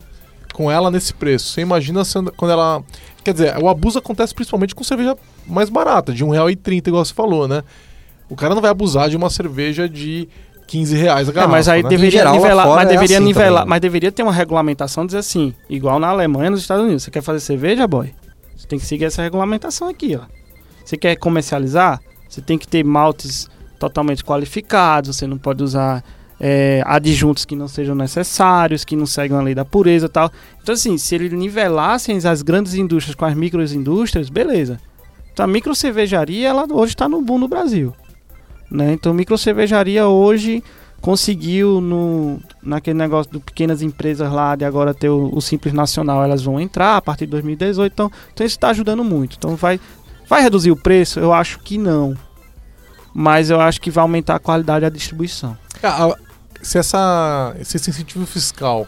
com 0.58 0.68
ela 0.68 0.90
nesse 0.90 1.14
preço. 1.14 1.52
Você 1.52 1.60
imagina 1.60 2.04
sendo- 2.04 2.32
quando 2.32 2.50
ela. 2.50 2.82
Quer 3.22 3.32
dizer, 3.32 3.56
o 3.58 3.68
abuso 3.68 4.00
acontece 4.00 4.34
principalmente 4.34 4.74
com 4.74 4.82
cerveja 4.82 5.16
mais 5.46 5.70
barata, 5.70 6.12
de 6.12 6.24
R$1,30, 6.24 6.88
igual 6.88 7.04
você 7.04 7.14
falou, 7.14 7.46
né? 7.46 7.62
O 8.28 8.34
cara 8.34 8.56
não 8.56 8.60
vai 8.60 8.70
abusar 8.72 9.08
de 9.08 9.16
uma 9.16 9.30
cerveja 9.30 9.88
de 9.88 10.28
15 10.66 10.96
reais 10.96 11.28
a 11.28 11.30
É, 11.30 11.34
garrafa. 11.34 11.52
mas 11.52 11.68
aí 11.68 11.82
né? 11.84 11.88
deveria 11.88 12.10
geral, 12.18 12.34
nivelar, 12.34 12.66
mas 12.68 12.86
é 12.88 12.90
deveria 12.90 13.16
assim 13.18 13.26
nivelar, 13.26 13.60
também. 13.60 13.70
mas 13.70 13.80
deveria 13.80 14.10
ter 14.12 14.22
uma 14.24 14.32
regulamentação 14.32 15.06
dizer 15.06 15.18
assim, 15.18 15.54
igual 15.70 16.00
na 16.00 16.08
Alemanha, 16.08 16.50
nos 16.50 16.60
Estados 16.60 16.84
Unidos. 16.84 17.04
Você 17.04 17.10
quer 17.12 17.22
fazer 17.22 17.38
cerveja, 17.40 17.86
boy? 17.86 18.12
Você 18.56 18.66
tem 18.66 18.78
que 18.80 18.84
seguir 18.84 19.04
essa 19.04 19.22
regulamentação 19.22 19.88
aqui, 19.88 20.16
ó. 20.20 20.26
Você 20.84 20.96
quer 20.96 21.14
comercializar? 21.16 22.00
Você 22.28 22.40
tem 22.40 22.58
que 22.58 22.66
ter 22.66 22.84
maltes 22.84 23.48
totalmente 23.78 24.24
qualificados. 24.24 25.16
Você 25.16 25.26
não 25.26 25.38
pode 25.38 25.62
usar 25.62 26.02
é, 26.40 26.82
adjuntos 26.86 27.44
que 27.44 27.56
não 27.56 27.68
sejam 27.68 27.94
necessários, 27.94 28.84
que 28.84 28.94
não 28.94 29.06
seguem 29.06 29.36
a 29.36 29.42
lei 29.42 29.54
da 29.54 29.64
pureza 29.64 30.06
e 30.06 30.08
tal. 30.08 30.30
Então, 30.62 30.72
assim, 30.72 30.96
se 30.96 31.14
ele 31.14 31.34
nivelassem 31.36 32.18
as 32.24 32.42
grandes 32.42 32.74
indústrias 32.74 33.14
com 33.14 33.24
as 33.24 33.34
microindústrias, 33.34 34.28
beleza. 34.28 34.80
Então, 35.32 35.44
a 35.44 35.48
microcervejaria, 35.48 36.48
ela 36.48 36.66
hoje 36.70 36.92
está 36.92 37.08
no 37.08 37.22
boom 37.22 37.38
no 37.38 37.48
Brasil. 37.48 37.94
Né? 38.70 38.92
Então, 38.92 39.14
microcervejaria 39.14 40.06
hoje 40.06 40.62
conseguiu 41.00 41.80
no 41.80 42.40
naquele 42.62 42.98
negócio 42.98 43.30
do 43.30 43.40
pequenas 43.40 43.82
empresas 43.82 44.32
lá 44.32 44.56
de 44.56 44.64
agora 44.64 44.92
ter 44.92 45.08
o, 45.08 45.30
o 45.32 45.40
simples 45.40 45.72
nacional 45.72 46.24
elas 46.24 46.42
vão 46.42 46.60
entrar 46.60 46.96
a 46.96 47.00
partir 47.00 47.24
de 47.26 47.30
2018 47.30 47.92
então, 47.92 48.10
então 48.34 48.44
isso 48.44 48.56
está 48.56 48.70
ajudando 48.70 49.04
muito 49.04 49.36
então 49.38 49.54
vai 49.54 49.78
vai 50.28 50.42
reduzir 50.42 50.72
o 50.72 50.76
preço 50.76 51.20
eu 51.20 51.32
acho 51.32 51.60
que 51.60 51.78
não 51.78 52.16
mas 53.14 53.48
eu 53.48 53.60
acho 53.60 53.80
que 53.80 53.92
vai 53.92 54.02
aumentar 54.02 54.34
a 54.34 54.40
qualidade 54.40 54.80
da 54.80 54.88
distribuição 54.88 55.56
se 56.62 56.78
essa, 56.78 57.54
se 57.62 57.76
esse 57.76 57.90
incentivo 57.90 58.26
fiscal 58.26 58.86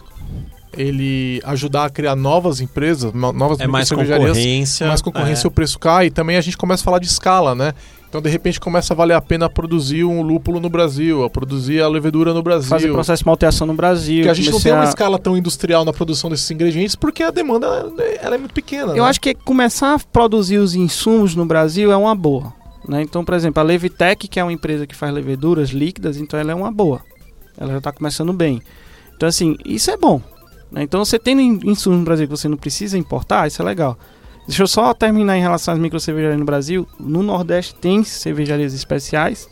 ele 0.76 1.40
ajudar 1.44 1.86
a 1.86 1.90
criar 1.90 2.14
novas 2.14 2.60
empresas, 2.60 3.12
no- 3.12 3.32
novas 3.32 3.58
É 3.58 3.66
mais 3.66 3.90
concorrência. 3.90 4.86
mais 4.86 5.02
concorrência, 5.02 5.46
é. 5.46 5.48
o 5.48 5.50
preço 5.50 5.78
cai 5.78 6.06
e 6.06 6.10
também 6.10 6.36
a 6.36 6.40
gente 6.40 6.56
começa 6.56 6.82
a 6.82 6.84
falar 6.84 6.98
de 7.00 7.06
escala, 7.06 7.54
né? 7.54 7.74
Então, 8.08 8.20
de 8.20 8.28
repente, 8.28 8.58
começa 8.58 8.92
a 8.92 8.96
valer 8.96 9.14
a 9.14 9.20
pena 9.20 9.48
produzir 9.48 10.02
um 10.04 10.20
lúpulo 10.20 10.58
no 10.58 10.68
Brasil, 10.68 11.22
a 11.24 11.30
produzir 11.30 11.80
a 11.80 11.88
levedura 11.88 12.34
no 12.34 12.42
Brasil. 12.42 12.68
fazer 12.68 12.90
processo 12.92 13.22
de 13.22 13.26
malteação 13.26 13.66
no 13.68 13.74
Brasil 13.74 14.18
Porque 14.18 14.30
a 14.30 14.34
gente 14.34 14.50
não 14.50 14.60
tem 14.60 14.72
uma 14.72 14.82
a- 14.82 14.88
escala 14.88 15.16
tão 15.18 15.36
industrial 15.36 15.84
na 15.84 15.92
produção 15.92 16.28
desses 16.28 16.50
ingredientes 16.50 16.96
porque 16.96 17.22
a 17.22 17.30
demanda 17.30 17.66
ela, 17.66 18.02
ela 18.20 18.34
é 18.34 18.38
muito 18.38 18.54
pequena. 18.54 18.92
Eu 18.96 19.04
né? 19.04 19.10
acho 19.10 19.20
que 19.20 19.32
começar 19.34 19.94
a 19.94 19.98
produzir 19.98 20.58
os 20.58 20.74
insumos 20.74 21.36
no 21.36 21.46
Brasil 21.46 21.92
é 21.92 21.96
uma 21.96 22.14
boa. 22.14 22.52
Né? 22.88 23.02
Então, 23.02 23.24
por 23.24 23.34
exemplo, 23.34 23.60
a 23.60 23.64
Levitec, 23.64 24.26
que 24.26 24.40
é 24.40 24.42
uma 24.44 24.52
empresa 24.52 24.86
que 24.88 24.94
faz 24.96 25.12
leveduras 25.14 25.70
líquidas, 25.70 26.16
então 26.16 26.38
ela 26.38 26.50
é 26.50 26.54
uma 26.54 26.72
boa. 26.72 27.02
Ela 27.58 27.72
já 27.72 27.78
está 27.78 27.92
começando 27.92 28.32
bem. 28.32 28.60
Então, 29.16 29.28
assim, 29.28 29.56
isso 29.64 29.90
é 29.90 29.96
bom. 29.96 30.20
né? 30.72 30.82
Então, 30.82 31.04
você 31.04 31.18
tendo 31.18 31.40
in- 31.40 31.60
insumos 31.64 31.98
no 31.98 32.04
Brasil 32.04 32.26
que 32.26 32.36
você 32.36 32.48
não 32.48 32.56
precisa 32.56 32.96
importar, 32.96 33.46
isso 33.46 33.60
é 33.60 33.64
legal. 33.64 33.98
Deixa 34.46 34.62
eu 34.62 34.66
só 34.66 34.92
terminar 34.94 35.36
em 35.36 35.40
relação 35.42 35.74
às 35.74 35.80
microcervejarias 35.80 36.38
no 36.38 36.44
Brasil. 36.44 36.86
No 36.98 37.22
Nordeste 37.22 37.74
tem 37.74 38.02
cervejarias 38.02 38.72
especiais 38.74 39.48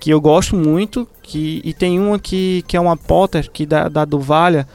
que 0.00 0.10
eu 0.10 0.20
gosto 0.20 0.54
muito, 0.56 1.08
que, 1.22 1.60
e 1.64 1.72
tem 1.74 1.98
uma 1.98 2.18
que, 2.18 2.62
que 2.68 2.76
é 2.76 2.80
uma 2.80 2.96
Potter, 2.96 3.50
que 3.50 3.64
da, 3.66 3.88
da 3.88 4.04
Duvalha, 4.04 4.68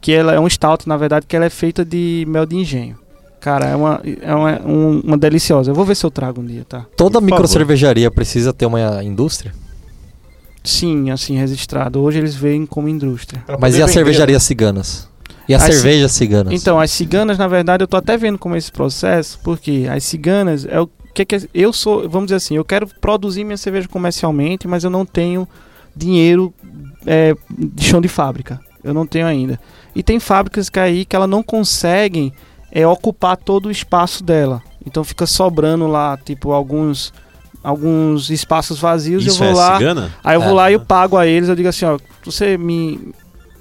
que 0.00 0.12
ela 0.12 0.32
é 0.32 0.40
um 0.40 0.48
stout, 0.48 0.88
na 0.88 0.96
verdade, 0.96 1.26
que 1.26 1.34
ela 1.36 1.44
é 1.44 1.50
feita 1.50 1.84
de 1.84 2.24
mel 2.28 2.46
de 2.46 2.56
engenho. 2.56 2.96
Cara, 3.40 3.66
é 3.66 3.76
uma, 3.76 4.00
é 4.22 4.34
uma, 4.34 4.60
um- 4.62 5.00
uma 5.00 5.18
deliciosa. 5.18 5.70
Eu 5.70 5.74
vou 5.74 5.84
ver 5.84 5.94
se 5.96 6.06
eu 6.06 6.10
trago 6.10 6.40
um 6.40 6.44
dia, 6.46 6.64
tá? 6.64 6.86
Toda 6.96 7.20
micro 7.20 7.36
cervejaria 7.48 8.10
precisa 8.10 8.52
ter 8.52 8.66
uma 8.66 9.02
indústria? 9.04 9.52
Sim, 10.64 11.10
assim, 11.10 11.36
registrado. 11.36 12.00
Hoje 12.00 12.18
eles 12.18 12.34
veem 12.34 12.66
como 12.66 12.88
indústria. 12.88 13.42
Mas 13.60 13.74
e 13.74 13.82
as 13.82 13.88
vender, 13.90 13.92
cervejarias 13.92 14.42
ciganas? 14.42 15.08
E 15.48 15.54
as 15.54 15.62
As 15.62 15.68
ci- 15.68 15.80
cervejas 15.80 16.12
ciganas? 16.12 16.52
Então, 16.52 16.78
as 16.78 16.90
ciganas, 16.90 17.38
na 17.38 17.48
verdade, 17.48 17.82
eu 17.82 17.88
tô 17.88 17.96
até 17.96 18.16
vendo 18.16 18.38
como 18.38 18.54
é 18.54 18.58
esse 18.58 18.70
processo, 18.70 19.38
porque 19.42 19.86
as 19.90 20.04
ciganas 20.04 20.66
é 20.66 20.80
o 20.80 20.88
que, 21.14 21.24
que 21.24 21.36
é- 21.36 21.42
eu 21.54 21.72
sou, 21.72 22.08
vamos 22.08 22.26
dizer 22.26 22.36
assim, 22.36 22.56
eu 22.56 22.64
quero 22.64 22.86
produzir 23.00 23.44
minha 23.44 23.56
cerveja 23.56 23.88
comercialmente, 23.88 24.68
mas 24.68 24.84
eu 24.84 24.90
não 24.90 25.06
tenho 25.06 25.48
dinheiro 25.96 26.52
é, 27.06 27.34
de 27.58 27.84
chão 27.84 28.00
de 28.00 28.08
fábrica. 28.08 28.60
Eu 28.84 28.92
não 28.92 29.06
tenho 29.06 29.26
ainda. 29.26 29.58
E 29.94 30.02
tem 30.02 30.20
fábricas 30.20 30.68
que 30.68 30.78
aí 30.78 31.04
que 31.04 31.16
ela 31.16 31.26
não 31.26 31.42
conseguem 31.42 32.32
é, 32.70 32.86
ocupar 32.86 33.36
todo 33.36 33.66
o 33.66 33.70
espaço 33.70 34.22
dela. 34.22 34.62
Então 34.86 35.02
fica 35.02 35.26
sobrando 35.26 35.86
lá, 35.86 36.16
tipo, 36.16 36.52
alguns 36.52 37.12
alguns 37.68 38.30
espaços 38.30 38.78
vazios 38.78 39.24
Isso 39.26 39.42
eu 39.44 39.52
vou 39.52 39.62
é 39.62 39.66
lá. 39.66 39.76
cigana? 39.78 40.12
Aí 40.24 40.36
eu 40.36 40.40
vou 40.40 40.50
É. 40.50 40.54
lá 40.54 40.70
e 40.70 40.74
eu 40.74 40.80
pago 40.80 41.16
a 41.16 41.26
eles, 41.26 41.48
eu 41.48 41.54
digo 41.56 41.68
assim, 41.68 41.84
ó, 41.84 41.98
você 42.24 42.56
me. 42.56 43.12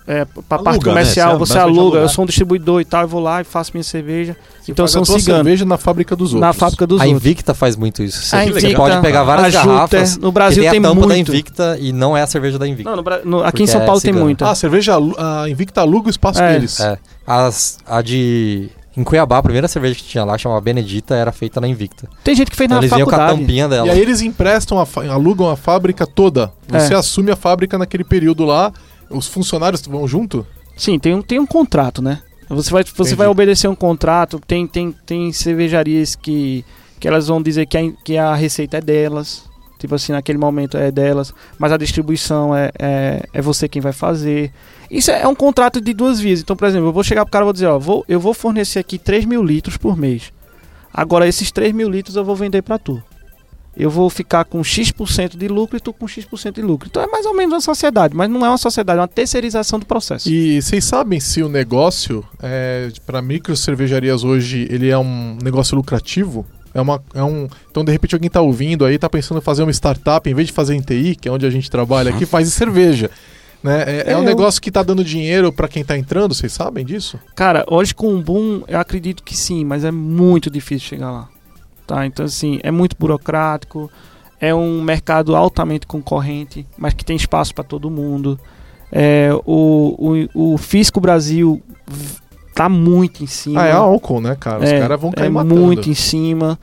É, 0.10 0.24
pra 0.48 0.58
parte 0.60 0.80
né? 0.86 0.90
comercial, 0.90 1.34
Você 1.34 1.40
você 1.40 1.54
basicamente 1.56 1.80
aluga, 1.80 1.98
eu 2.00 2.08
sou 2.08 2.24
um 2.24 2.26
distribuidor 2.26 2.80
e 2.80 2.86
tal, 2.86 3.02
eu 3.02 3.10
vou 3.10 3.20
lá 3.22 3.42
e 3.42 3.44
faço 3.44 3.72
minha 3.74 3.84
cerveja. 3.84 4.38
Você 4.62 4.72
então 4.72 4.88
são 4.88 5.02
a 5.02 5.06
ciganos. 5.06 5.26
cerveja 5.26 5.66
na 5.66 5.78
fábrica 5.78 6.16
dos 6.16 6.34
outros. 6.34 6.40
Na 6.48 6.54
fábrica 6.54 6.88
dos 6.88 7.02
a 7.02 7.04
outros. 7.04 7.22
Invicta 7.26 7.54
faz 7.54 7.76
muito 7.76 8.02
isso. 8.02 8.24
Você, 8.24 8.34
A 8.38 8.40
você 8.46 8.50
Invicta, 8.52 8.78
pode 8.78 9.02
pegar 9.02 9.24
várias 9.26 9.48
a 9.48 9.50
Juter, 9.50 9.68
garrafas 9.74 10.18
no 10.18 10.28
que 10.30 10.34
Brasil 10.34 10.64
tem 10.64 10.70
a 10.70 10.72
tem 10.72 10.82
tampa 10.82 11.02
da 11.02 11.08
muito. 11.14 11.30
Invicta 11.34 11.78
e 11.82 11.92
não 11.92 12.16
é 12.16 12.22
a 12.22 12.28
cerveja 12.28 12.58
da 12.58 12.66
Invicta. 12.66 12.90
Não, 12.96 13.04
no 13.04 13.40
no- 13.40 13.44
aqui 13.44 13.64
em 13.64 13.68
São 13.68 13.82
é 13.82 13.86
Paulo 13.86 14.00
tem 14.00 14.12
cigano. 14.14 14.24
muita. 14.24 14.46
Ah, 14.46 14.52
a 14.52 14.56
cerveja 14.56 14.94
a 15.18 15.50
Invicta 15.50 15.82
aluga 15.82 16.08
o 16.08 16.10
espaço 16.10 16.42
É. 16.42 16.54
deles. 16.54 16.80
É. 16.80 16.98
As, 17.28 17.78
a 17.86 18.02
de... 18.02 18.70
Em 18.98 19.04
Cuiabá, 19.04 19.38
a 19.38 19.44
primeira 19.44 19.68
cerveja 19.68 19.94
que 19.94 20.04
tinha 20.04 20.24
lá, 20.24 20.36
chamava 20.40 20.60
Benedita, 20.60 21.14
era 21.16 21.32
feita 21.32 21.62
na 21.62 21.68
Invicta. 21.68 22.10
Tem 22.24 22.36
gente 22.36 22.50
que 22.50 22.58
fez 22.58 22.66
Então 22.66 22.78
na 22.78 22.82
eles 22.82 22.92
vinham 22.92 23.06
com 23.08 23.14
a 23.14 23.18
faculdade. 23.18 23.42
tampinha 23.42 23.70
dela. 23.70 23.88
E 23.88 23.92
aí 23.92 24.00
eles 24.00 24.22
emprestam, 24.22 24.80
a 24.80 24.88
alugam 25.14 25.48
a 25.50 25.56
fábrica 25.56 26.08
toda. 26.08 26.52
Você 26.68 26.96
É. 26.96 26.98
assume 26.98 27.30
a 27.30 27.36
fábrica 27.36 27.78
naquele 27.78 28.04
período 28.04 28.44
lá. 28.44 28.74
Os 29.10 29.28
funcionários 29.28 29.86
vão 29.86 30.08
junto? 30.08 30.46
Sim, 30.76 30.98
tem 30.98 31.14
um, 31.14 31.22
tem 31.22 31.38
um 31.40 31.46
contrato, 31.46 32.02
né? 32.02 32.20
Você 32.50 32.72
vai, 32.72 32.84
você 32.84 32.92
Entendi. 33.02 33.16
vai 33.16 33.28
obedecer 33.28 33.68
um 33.70 33.76
contrato. 33.76 34.40
Tem, 34.48 34.66
tem, 34.66 34.92
tem 35.06 35.32
cervejarias 35.32 36.16
que, 36.16 36.66
que 37.00 37.08
elas 37.08 37.28
vão 37.28 37.42
dizer 37.42 37.68
que 37.68 37.78
a, 37.78 37.92
que 38.04 38.18
a 38.18 38.34
receita 38.34 38.78
é 38.78 38.82
delas. 38.82 39.44
Tipo 39.78 39.96
assim, 39.96 40.12
naquele 40.12 40.38
momento 40.38 40.78
é 40.78 40.92
delas. 40.92 41.34
Mas 41.58 41.72
a 41.72 41.78
distribuição 41.78 42.56
é, 42.56 42.72
é, 42.80 43.24
é 43.34 43.42
você 43.42 43.68
quem 43.68 43.82
vai 43.82 43.94
fazer. 43.94 44.52
Isso 44.90 45.12
é 45.12 45.28
um 45.28 45.36
contrato 45.36 45.80
de 45.80 45.94
duas 45.94 46.20
vias. 46.20 46.42
Então, 46.42 46.56
por 46.56 46.68
exemplo, 46.68 46.88
eu 46.88 46.94
vou 46.94 47.04
chegar 47.04 47.26
pro 47.26 47.32
cara 47.32 47.44
e 47.44 47.46
vou 47.46 47.54
dizer, 47.54 47.68
ó, 47.68 47.78
vou, 47.78 48.06
eu 48.08 48.20
vou 48.20 48.34
fornecer 48.34 48.80
aqui 48.80 48.98
3 48.98 49.26
mil 49.26 49.44
litros 49.44 49.78
por 49.78 49.98
mês. 49.98 50.32
Agora, 50.94 51.28
esses 51.28 51.52
3 51.52 51.74
mil 51.74 51.90
litros 51.90 52.16
eu 52.16 52.26
vou 52.26 52.36
vender 52.36 52.62
pra 52.62 52.80
tu. 52.80 53.02
Eu 53.76 53.92
vou 53.92 54.10
ficar 54.10 54.44
com 54.44 54.64
X% 54.64 55.38
de 55.38 55.48
lucro 55.48 55.78
e 55.78 55.80
tu 55.80 55.94
com 55.94 56.08
X% 56.08 56.52
de 56.52 56.64
lucro. 56.64 56.88
Então 56.90 57.04
é 57.04 57.06
mais 57.06 57.28
ou 57.28 57.36
menos 57.36 57.54
uma 57.54 57.62
sociedade, 57.62 58.16
mas 58.16 58.28
não 58.28 58.44
é 58.44 58.50
uma 58.50 58.58
sociedade, 58.58 58.98
é 58.98 59.02
uma 59.02 59.08
terceirização 59.08 59.78
do 59.78 59.86
processo. 59.86 60.28
E 60.28 60.60
vocês 60.60 60.84
sabem 60.84 61.20
se 61.20 61.44
o 61.44 61.50
negócio, 61.50 62.26
é, 62.42 62.90
para 63.06 63.22
micro 63.22 63.56
cervejarias 63.56 64.24
hoje, 64.24 64.68
ele 64.72 64.90
é 64.90 64.98
um 64.98 65.38
negócio 65.44 65.78
lucrativo? 65.78 66.44
É 66.78 66.82
uma, 66.82 67.02
é 67.16 67.24
um, 67.24 67.48
então, 67.70 67.84
de 67.84 67.92
repente, 67.92 68.14
alguém 68.14 68.30
tá 68.30 68.40
ouvindo 68.40 68.86
aí, 68.86 69.00
tá 69.00 69.10
pensando 69.10 69.40
em 69.40 69.42
fazer 69.42 69.64
uma 69.64 69.72
startup, 69.72 70.30
em 70.30 70.34
vez 70.34 70.48
de 70.48 70.54
fazer 70.54 70.76
em 70.76 70.82
TI, 70.82 71.16
que 71.20 71.28
é 71.28 71.32
onde 71.32 71.46
a 71.46 71.50
gente 71.50 71.72
trabalha 71.72 72.12
aqui, 72.12 72.24
faz 72.26 72.48
em 72.48 72.52
cerveja. 72.52 73.10
Né? 73.64 73.84
É, 73.88 74.04
é 74.10 74.12
É, 74.12 74.18
um 74.18 74.22
negócio 74.22 74.62
que 74.62 74.70
tá 74.70 74.84
dando 74.84 75.04
dinheiro 75.04 75.52
para 75.52 75.68
quem 75.68 75.84
tá 75.84 75.98
entrando, 75.98 76.36
vocês 76.36 76.54
sabem 76.54 76.86
disso? 76.86 77.20
Cara, 77.36 77.66
hoje 77.68 77.96
com 77.96 78.14
o 78.14 78.22
boom, 78.22 78.62
eu 78.68 78.80
acredito 78.80 79.24
que 79.24 79.36
sim, 79.36 79.66
mas 79.66 79.84
é 79.84 79.90
muito 79.92 80.52
difícil 80.52 80.88
chegar 80.88 81.10
lá. 81.12 81.30
Tá? 81.88 82.06
Então, 82.06 82.26
assim, 82.26 82.60
é 82.62 82.70
muito 82.70 82.96
burocrático, 83.00 83.90
é 84.40 84.54
um 84.54 84.82
mercado 84.82 85.36
altamente 85.36 85.88
concorrente, 85.88 86.64
mas 86.78 86.94
que 86.94 87.04
tem 87.04 87.16
espaço 87.16 87.56
para 87.56 87.64
todo 87.64 87.90
mundo. 87.90 88.40
É, 88.92 89.32
o, 89.46 90.28
o, 90.36 90.54
o 90.54 90.58
Fisco 90.60 91.02
Brasil 91.02 91.62
tá 92.58 92.68
muito 92.68 93.24
em 93.24 93.28
cima. 93.28 93.62
Ah, 93.62 93.68
é 93.68 93.72
álcool, 93.72 94.20
né, 94.20 94.36
cara? 94.40 94.64
Os 94.64 94.70
É, 94.70 94.80
caras 94.80 95.00
vão 95.00 95.12
cair 95.12 95.28
é 95.28 95.30
matando. 95.30 95.56
muito 95.56 95.90
em 95.90 95.94
cima. 95.94 96.60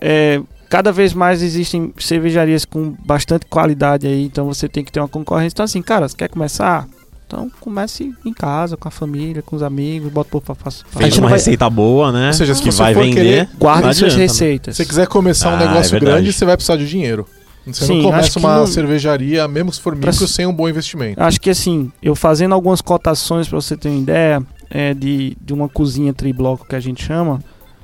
É, 0.00 0.40
cada 0.68 0.92
vez 0.92 1.14
mais 1.14 1.42
existem 1.42 1.92
cervejarias 1.98 2.64
com 2.64 2.94
bastante 3.04 3.46
qualidade 3.46 4.06
aí, 4.06 4.24
então 4.24 4.44
você 4.46 4.68
tem 4.68 4.84
que 4.84 4.92
ter 4.92 5.00
uma 5.00 5.08
concorrência. 5.08 5.54
Então, 5.54 5.64
assim, 5.64 5.80
cara, 5.80 6.08
você 6.08 6.16
quer 6.16 6.28
começar? 6.28 6.86
Então 7.26 7.50
comece 7.60 8.12
em 8.24 8.32
casa, 8.32 8.74
com 8.76 8.88
a 8.88 8.90
família, 8.90 9.42
com 9.42 9.54
os 9.54 9.62
amigos, 9.62 10.10
bota 10.10 10.30
por 10.30 10.40
pra 10.40 10.54
fazer. 10.54 10.78
A 10.94 10.98
Fez 10.98 11.04
gente 11.10 11.18
uma 11.18 11.22
não 11.22 11.28
vai- 11.28 11.38
receita 11.38 11.68
boa, 11.68 12.10
né? 12.10 12.28
Ou 12.28 12.32
seja, 12.32 12.54
se 12.54 12.62
que 12.62 12.72
você 12.72 12.82
vai 12.82 12.94
for 12.94 13.02
vender. 13.04 13.14
querer- 13.14 13.48
Guarde 13.58 13.94
suas 13.94 14.14
né? 14.16 14.22
receitas. 14.22 14.76
Se 14.76 14.82
você 14.82 14.88
quiser 14.88 15.06
começar 15.08 15.50
um 15.50 15.58
Ah, 15.58 15.62
é 15.62 15.66
negócio 15.68 15.90
verdade. 15.92 16.12
grande, 16.22 16.32
você 16.32 16.44
vai 16.46 16.56
precisar 16.56 16.76
de 16.76 16.88
dinheiro. 16.88 17.26
Você 17.66 17.84
Sim, 17.84 18.02
não 18.02 18.10
começa 18.10 18.38
uma 18.38 18.56
não- 18.60 18.66
cervejaria, 18.66 19.46
mesmo 19.46 19.70
se 19.70 19.78
for 19.78 19.94
micro, 19.94 20.10
Pra- 20.16 20.26
sem 20.26 20.46
um 20.46 20.54
bom 20.54 20.70
investimento. 20.70 21.20
Acho 21.22 21.38
que 21.38 21.50
assim, 21.50 21.92
eu 22.02 22.14
fazendo 22.14 22.54
algumas 22.54 22.80
cotações 22.80 23.46
pra 23.46 23.60
você 23.60 23.76
ter 23.76 23.90
uma 23.90 23.98
ideia 24.00 24.42
é, 24.70 24.92
de, 24.94 25.36
de 25.40 25.52
uma 25.52 25.68
cozinha 25.68 26.12
tribloco 26.12 26.66
que 26.66 26.74
a 26.76 26.80
gente 26.80 27.04
chama, 27.04 27.42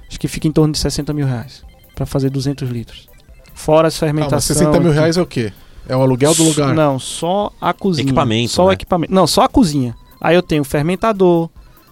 acho 0.08 0.18
que 0.18 0.28
fica 0.28 0.46
em 0.48 0.52
torno 0.52 0.72
de 0.72 0.78
60 0.78 1.12
mil 1.12 1.26
reais 1.26 1.62
pra 1.94 2.04
fazer 2.06 2.30
200 2.30 2.68
litros. 2.68 3.08
Fora 3.54 3.88
as 3.88 3.94
Ah, 3.94 4.06
mas 4.06 4.12
fermentação. 4.12 4.56
60 4.56 4.80
mil 4.80 4.92
reais 4.92 5.16
é 5.16 5.22
o 5.22 5.26
quê? 5.26 5.52
É 5.88 5.96
o 5.96 6.00
aluguel 6.00 6.34
do 6.34 6.44
lugar. 6.44 6.74
Não, 6.74 6.98
só 6.98 7.52
a 7.60 7.72
cozinha. 7.72 8.06
Equipamento, 8.06 8.50
Só 8.52 8.64
o 8.64 8.68
né? 8.68 8.74
equipamento. 8.74 9.12
Não, 9.12 9.26
só 9.26 9.42
a 9.42 9.48
cozinha. 9.48 9.94
Aí 10.20 10.34
eu 10.34 10.42
tenho 10.42 10.62
o 10.62 10.64
fermentador, 10.64 11.50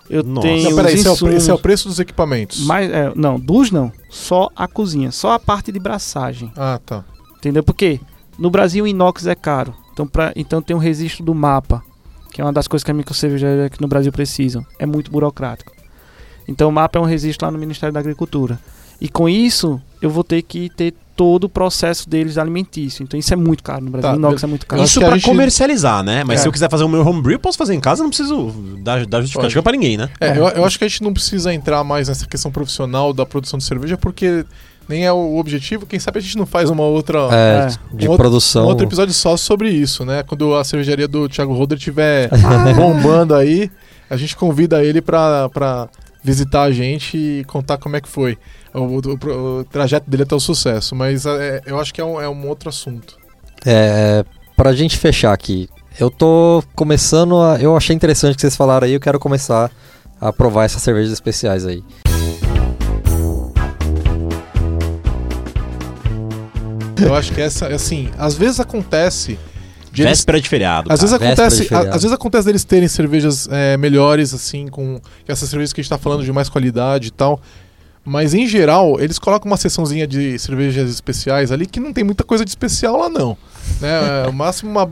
eu 0.09 0.23
Nossa. 0.23 0.49
tenho 0.49 0.71
Não, 0.71 0.77
peraí, 0.77 0.95
os 0.95 1.01
esse 1.01 1.09
é, 1.09 1.27
o, 1.27 1.31
esse 1.31 1.51
é 1.51 1.55
o 1.55 1.59
preço 1.59 1.89
dos 1.89 1.99
equipamentos. 1.99 2.65
mas, 2.65 2.91
é, 2.91 3.13
não, 3.15 3.39
dos 3.39 3.71
não. 3.71 3.93
Só 4.11 4.49
a 4.57 4.67
cozinha, 4.67 5.13
só 5.13 5.33
a 5.33 5.39
parte 5.39 5.71
de 5.71 5.79
braçagem. 5.79 6.51
Ah, 6.57 6.81
tá. 6.85 7.05
Entendeu? 7.37 7.63
Porque 7.63 8.01
no 8.39 8.51
Brasil 8.51 8.85
o 8.85 8.89
inox 8.89 9.27
é 9.27 9.35
caro. 9.35 9.75
Então, 9.93 10.07
pra, 10.07 10.33
então 10.35 10.63
tem 10.63 10.75
um 10.75 10.79
registro 10.79 11.23
do 11.25 11.35
mapa, 11.35 11.83
que 12.33 12.41
é 12.41 12.45
uma 12.45 12.53
das 12.53 12.67
coisas 12.67 12.83
que 12.85 12.91
a 12.91 12.95
microcervejaria 12.95 13.67
aqui 13.67 13.81
no 13.81 13.89
Brasil 13.89 14.11
precisam. 14.13 14.65
É 14.79 14.87
muito 14.87 15.11
burocrático. 15.11 15.73
Então 16.49 16.69
o 16.69 16.73
mapa 16.73 16.99
é 16.99 17.03
um 17.03 17.05
registro 17.05 17.47
lá 17.47 17.53
no 17.53 17.59
Ministério 17.59 17.93
da 17.93 18.01
Agricultura. 18.01 18.59
E 19.01 19.09
com 19.09 19.29
isso, 19.29 19.81
eu 20.01 20.09
vou 20.11 20.23
ter 20.25 20.43
que 20.43 20.71
ter 20.71 20.95
todo 21.17 21.45
o 21.45 21.49
processo 21.49 22.09
deles 22.09 22.39
alimentício. 22.39 23.03
Então 23.03 23.19
isso 23.19 23.33
é 23.33 23.37
muito 23.37 23.63
caro 23.63 23.85
no 23.85 23.91
Brasil. 23.91 24.09
Tá, 24.11 24.15
o 24.17 24.19
inox 24.19 24.43
é 24.43 24.47
muito 24.47 24.67
caro. 24.67 24.83
Isso 24.83 24.99
que 24.99 25.05
a 25.05 25.09
pra 25.09 25.17
gente- 25.19 25.27
comercializar, 25.27 26.03
né? 26.03 26.25
Mas 26.25 26.39
É. 26.41 26.43
se 26.43 26.49
eu 26.49 26.53
quiser 26.53 26.71
fazer 26.71 26.85
o 26.85 26.89
meu 26.89 27.07
homebrew, 27.07 27.35
eu 27.35 27.39
posso 27.39 27.59
fazer 27.59 27.75
em 27.75 27.81
casa, 27.81 28.01
eu 28.01 28.05
não 28.05 28.11
preciso 28.11 28.51
dar, 28.83 29.05
dar 29.07 29.21
justificativa 29.21 29.61
Pode. 29.63 29.65
pra 29.65 29.73
ninguém, 29.73 29.97
né? 29.97 30.09
É, 30.21 30.39
eu, 30.39 30.49
eu 30.49 30.65
acho 30.65 30.79
que 30.79 30.85
a 30.85 30.89
gente 30.89 31.03
não 31.03 31.13
precisa 31.13 31.53
entrar 31.53 31.83
mais 31.85 32.09
nessa 32.09 32.27
questão 32.27 32.51
profissional 32.51 33.13
da 33.13 33.27
produção 33.27 33.59
de 33.59 33.65
cerveja, 33.65 33.97
porque 33.99 34.45
nem 34.89 35.05
é 35.07 35.13
o 35.13 35.37
objetivo. 35.37 35.87
Quem 35.87 35.99
sabe 35.99 36.19
a 36.19 36.23
gente 36.23 36.37
não 36.37 36.47
faz 36.47 36.71
uma 36.71 36.83
outra. 36.85 37.19
É, 37.31 37.67
É. 37.95 37.97
de 37.97 38.07
Um 38.07 38.11
outro- 38.11 38.23
produção. 38.25 38.65
Um 38.65 38.69
outro 38.69 38.87
episódio 38.87 39.15
só 39.15 39.37
sobre 39.37 39.71
isso, 39.71 40.05
né? 40.05 40.23
Quando 40.23 40.55
a 40.55 40.65
cervejaria 40.65 41.07
do 41.09 41.29
Thiago 41.29 41.53
Roder 41.55 41.79
estiver 41.79 42.29
bombando 42.77 43.35
aí, 43.35 43.71
a 44.11 44.17
gente 44.17 44.37
convida 44.37 44.85
ele 44.85 45.01
pra, 45.01 45.49
pra 45.49 45.89
visitar 46.23 46.63
a 46.63 46.71
gente 46.73 47.17
e 47.17 47.45
contar 47.45 47.79
como 47.79 47.97
é 47.97 48.01
que 48.01 48.09
foi 48.09 48.37
o, 48.75 48.81
o- 48.81 49.61
o 49.61 49.65
trajeto 49.65 50.09
dele 50.11 50.23
até 50.25 50.35
o 50.35 50.41
sucesso. 50.41 50.95
Mas 50.95 51.27
é, 51.27 51.61
eu 51.67 51.79
acho 51.81 51.93
que 51.93 52.01
é 52.01 52.05
um, 52.05 52.21
é 52.21 52.29
um 52.29 52.47
outro 52.49 52.69
assunto. 52.69 53.17
É, 53.65 54.25
pra 54.57 54.73
gente 54.73 54.97
fechar 54.99 55.33
aqui, 55.33 55.69
eu 56.01 56.11
tô 56.11 56.63
começando 56.75 57.41
a. 57.41 57.59
Eu 57.61 57.77
achei 57.77 57.95
interessante 57.95 58.33
o 58.33 58.35
que 58.37 58.41
vocês 58.41 58.57
falaram 58.57 58.87
aí, 58.87 58.93
eu 58.95 59.01
quero 59.01 59.19
começar 59.19 59.71
a 60.21 60.33
provar 60.33 60.65
essas 60.65 60.83
cervejas 60.83 61.13
especiais 61.13 61.67
aí. 61.67 61.83
Eu 67.05 67.15
acho 67.15 67.33
que 67.33 67.41
essa, 67.41 67.67
assim, 67.69 68.09
às 68.19 68.35
vezes 68.35 68.61
acontece. 68.61 69.39
de 69.93 70.01
eles- 70.03 70.19
Véspera 70.21 70.41
de 70.41 70.49
feriado. 70.49 70.91
Às 70.91 71.03
vezes 71.03 71.19
cara. 71.19 71.35
de 71.35 71.41
acontece, 71.43 71.65
feriado. 71.65 71.87
a- 71.91 71.95
às 71.97 72.03
vezes 72.03 72.15
acontece 72.15 72.47
deles 72.47 72.65
terem 72.65 72.89
cervejas 72.89 73.47
é, 73.51 73.77
melhores, 73.77 74.33
assim, 74.33 74.67
com 74.69 74.99
essas 75.29 75.49
cervejas 75.51 75.71
que 75.73 75.81
a 75.81 75.85
gente 75.85 75.91
tá 75.91 75.99
falando 75.99 76.25
de 76.25 76.33
mais 76.33 76.49
qualidade 76.49 77.09
e 77.09 77.11
tal. 77.11 77.39
Mas 78.05 78.33
em 78.35 78.47
geral, 78.47 78.99
eles 78.99 79.19
colocam 79.19 79.51
uma 79.51 79.57
seçãozinha 79.59 80.07
de 80.07 80.39
cervejas 80.39 80.91
especiais 80.91 81.53
ali 81.53 81.67
que 81.67 81.79
não 81.79 81.93
tem 81.93 82.03
muita 82.03 82.25
coisa 82.25 82.43
de 82.45 82.51
especial 82.51 82.97
lá, 82.97 83.09
não. 83.11 83.37
Né? 83.81 84.25
É, 84.25 84.29
o 84.29 84.33
máximo 84.33 84.71
uma 84.71 84.85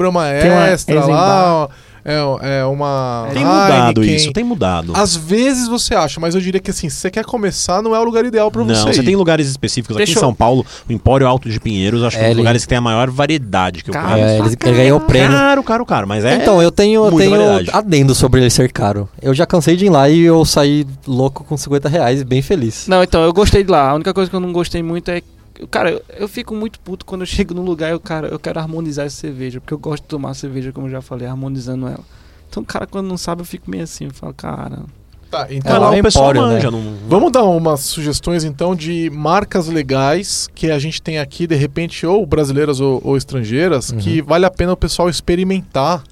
uma 0.54 0.66
extra 0.68 1.04
lá, 1.06 1.68
é, 2.04 2.60
é 2.60 2.64
uma. 2.64 3.28
Tem 3.32 3.44
mudado 3.44 4.00
Heineken. 4.02 4.16
isso, 4.16 4.32
tem 4.32 4.44
mudado. 4.44 4.92
Às 4.96 5.14
vezes 5.16 5.68
você 5.68 5.94
acha, 5.94 6.18
mas 6.20 6.34
eu 6.34 6.40
diria 6.40 6.60
que 6.60 6.70
assim, 6.70 6.88
se 6.88 6.96
você 6.96 7.10
quer 7.10 7.24
começar, 7.24 7.82
não 7.82 7.94
é 7.94 8.00
o 8.00 8.04
lugar 8.04 8.24
ideal 8.24 8.50
pra 8.50 8.64
Não, 8.64 8.74
você. 8.74 8.92
você 8.94 9.00
ir. 9.00 9.04
tem 9.04 9.16
lugares 9.16 9.46
específicos. 9.48 9.96
Aqui 9.96 10.04
Deixa 10.06 10.12
em 10.12 10.16
eu- 10.16 10.20
São 10.20 10.34
Paulo, 10.34 10.64
o 10.88 10.92
Empório 10.92 11.26
Alto 11.26 11.48
de 11.48 11.58
Pinheiros, 11.60 12.02
acho 12.02 12.16
que 12.16 12.22
é 12.22 12.26
um 12.26 12.26
É, 12.26 12.28
dos 12.30 12.34
ele- 12.36 12.40
lugares 12.40 12.62
que 12.62 12.68
tem 12.68 12.78
a 12.78 12.80
maior 12.80 13.10
variedade 13.10 13.84
que 13.84 13.90
eu 13.90 13.94
Cara, 13.94 14.08
conheço. 14.08 14.28
É, 14.28 14.38
ele, 14.38 14.56
ele 14.64 14.76
ganhou 14.76 14.98
o 14.98 15.00
prêmio. 15.02 15.30
Caro, 15.36 15.62
caro, 15.62 15.86
caro. 15.86 16.08
Mas 16.08 16.24
é. 16.24 16.36
Então, 16.36 16.62
eu 16.62 16.70
tenho, 16.70 17.04
eu 17.04 17.10
muita 17.10 17.28
tenho 17.28 17.30
variedade. 17.42 17.70
adendo 17.72 18.14
sobre 18.14 18.40
ele 18.40 18.50
ser 18.50 18.72
caro. 18.72 19.08
Eu 19.20 19.34
já 19.34 19.46
cansei 19.46 19.76
de 19.76 19.86
ir 19.86 19.90
lá 19.90 20.08
e 20.08 20.20
eu 20.20 20.44
saí 20.44 20.86
louco 21.06 21.44
com 21.44 21.56
50 21.56 21.88
reais, 21.88 22.22
bem 22.22 22.42
feliz. 22.42 22.86
Não, 22.88 23.02
então, 23.02 23.22
eu 23.22 23.32
gostei 23.32 23.62
de 23.64 23.70
lá. 23.70 23.90
A 23.90 23.94
única 23.94 24.12
coisa 24.14 24.28
que 24.30 24.36
eu 24.36 24.40
não 24.40 24.52
gostei 24.52 24.82
muito 24.82 25.10
é. 25.10 25.20
Cara, 25.68 26.00
eu, 26.16 26.28
fico 26.28 26.54
muito 26.54 26.78
puto 26.80 27.04
quando 27.04 27.22
eu 27.22 27.26
chego 27.28 27.54
num 27.54 27.62
lugar 27.62 27.88
e 27.88 27.92
eu, 27.92 28.00
cara, 28.00 28.28
eu 28.28 28.38
quero 28.38 28.58
harmonizar 28.60 29.06
essa 29.06 29.16
cerveja. 29.16 29.60
Porque 29.60 29.74
eu 29.74 29.78
gosto 29.78 30.02
de 30.02 30.08
tomar 30.08 30.34
cerveja, 30.34 30.72
como 30.72 30.86
eu 30.86 30.90
já 30.90 31.02
falei, 31.02 31.26
harmonizando 31.26 31.86
ela. 31.86 32.04
Então, 32.48 32.64
cara, 32.64 32.86
quando 32.86 33.06
não 33.06 33.16
sabe, 33.16 33.42
eu 33.42 33.46
fico 33.46 33.70
meio 33.70 33.84
assim. 33.84 34.06
Eu 34.06 34.12
falo, 34.14 34.34
cara. 34.34 34.82
Tá, 35.30 35.46
É, 35.48 35.54
então 35.54 35.80
lá 35.80 35.94
é 35.96 36.00
o 36.00 36.02
pessoal 36.02 36.32
empório, 36.32 36.48
né? 36.48 36.54
manja. 36.54 36.70
Não... 36.72 36.96
Vamos 37.08 37.30
dar 37.30 37.44
umas 37.44 37.80
sugestões 37.80 38.42
então 38.42 38.74
de 38.74 39.08
marcas 39.10 39.68
legais 39.68 40.48
que 40.54 40.70
a 40.70 40.78
gente 40.78 41.00
tem 41.00 41.20
aqui, 41.20 41.46
de 41.46 41.54
repente, 41.54 42.04
ou 42.04 42.26
brasileiras 42.26 42.80
ou, 42.80 43.00
ou 43.04 43.16
estrangeiras, 43.16 43.90
Uhum. 43.90 43.98
que 43.98 44.20
vale 44.20 44.44
a 44.44 44.50
pena 44.50 44.72
o 44.72 44.76
pessoal 44.76 45.08
experimentar, 45.08 46.02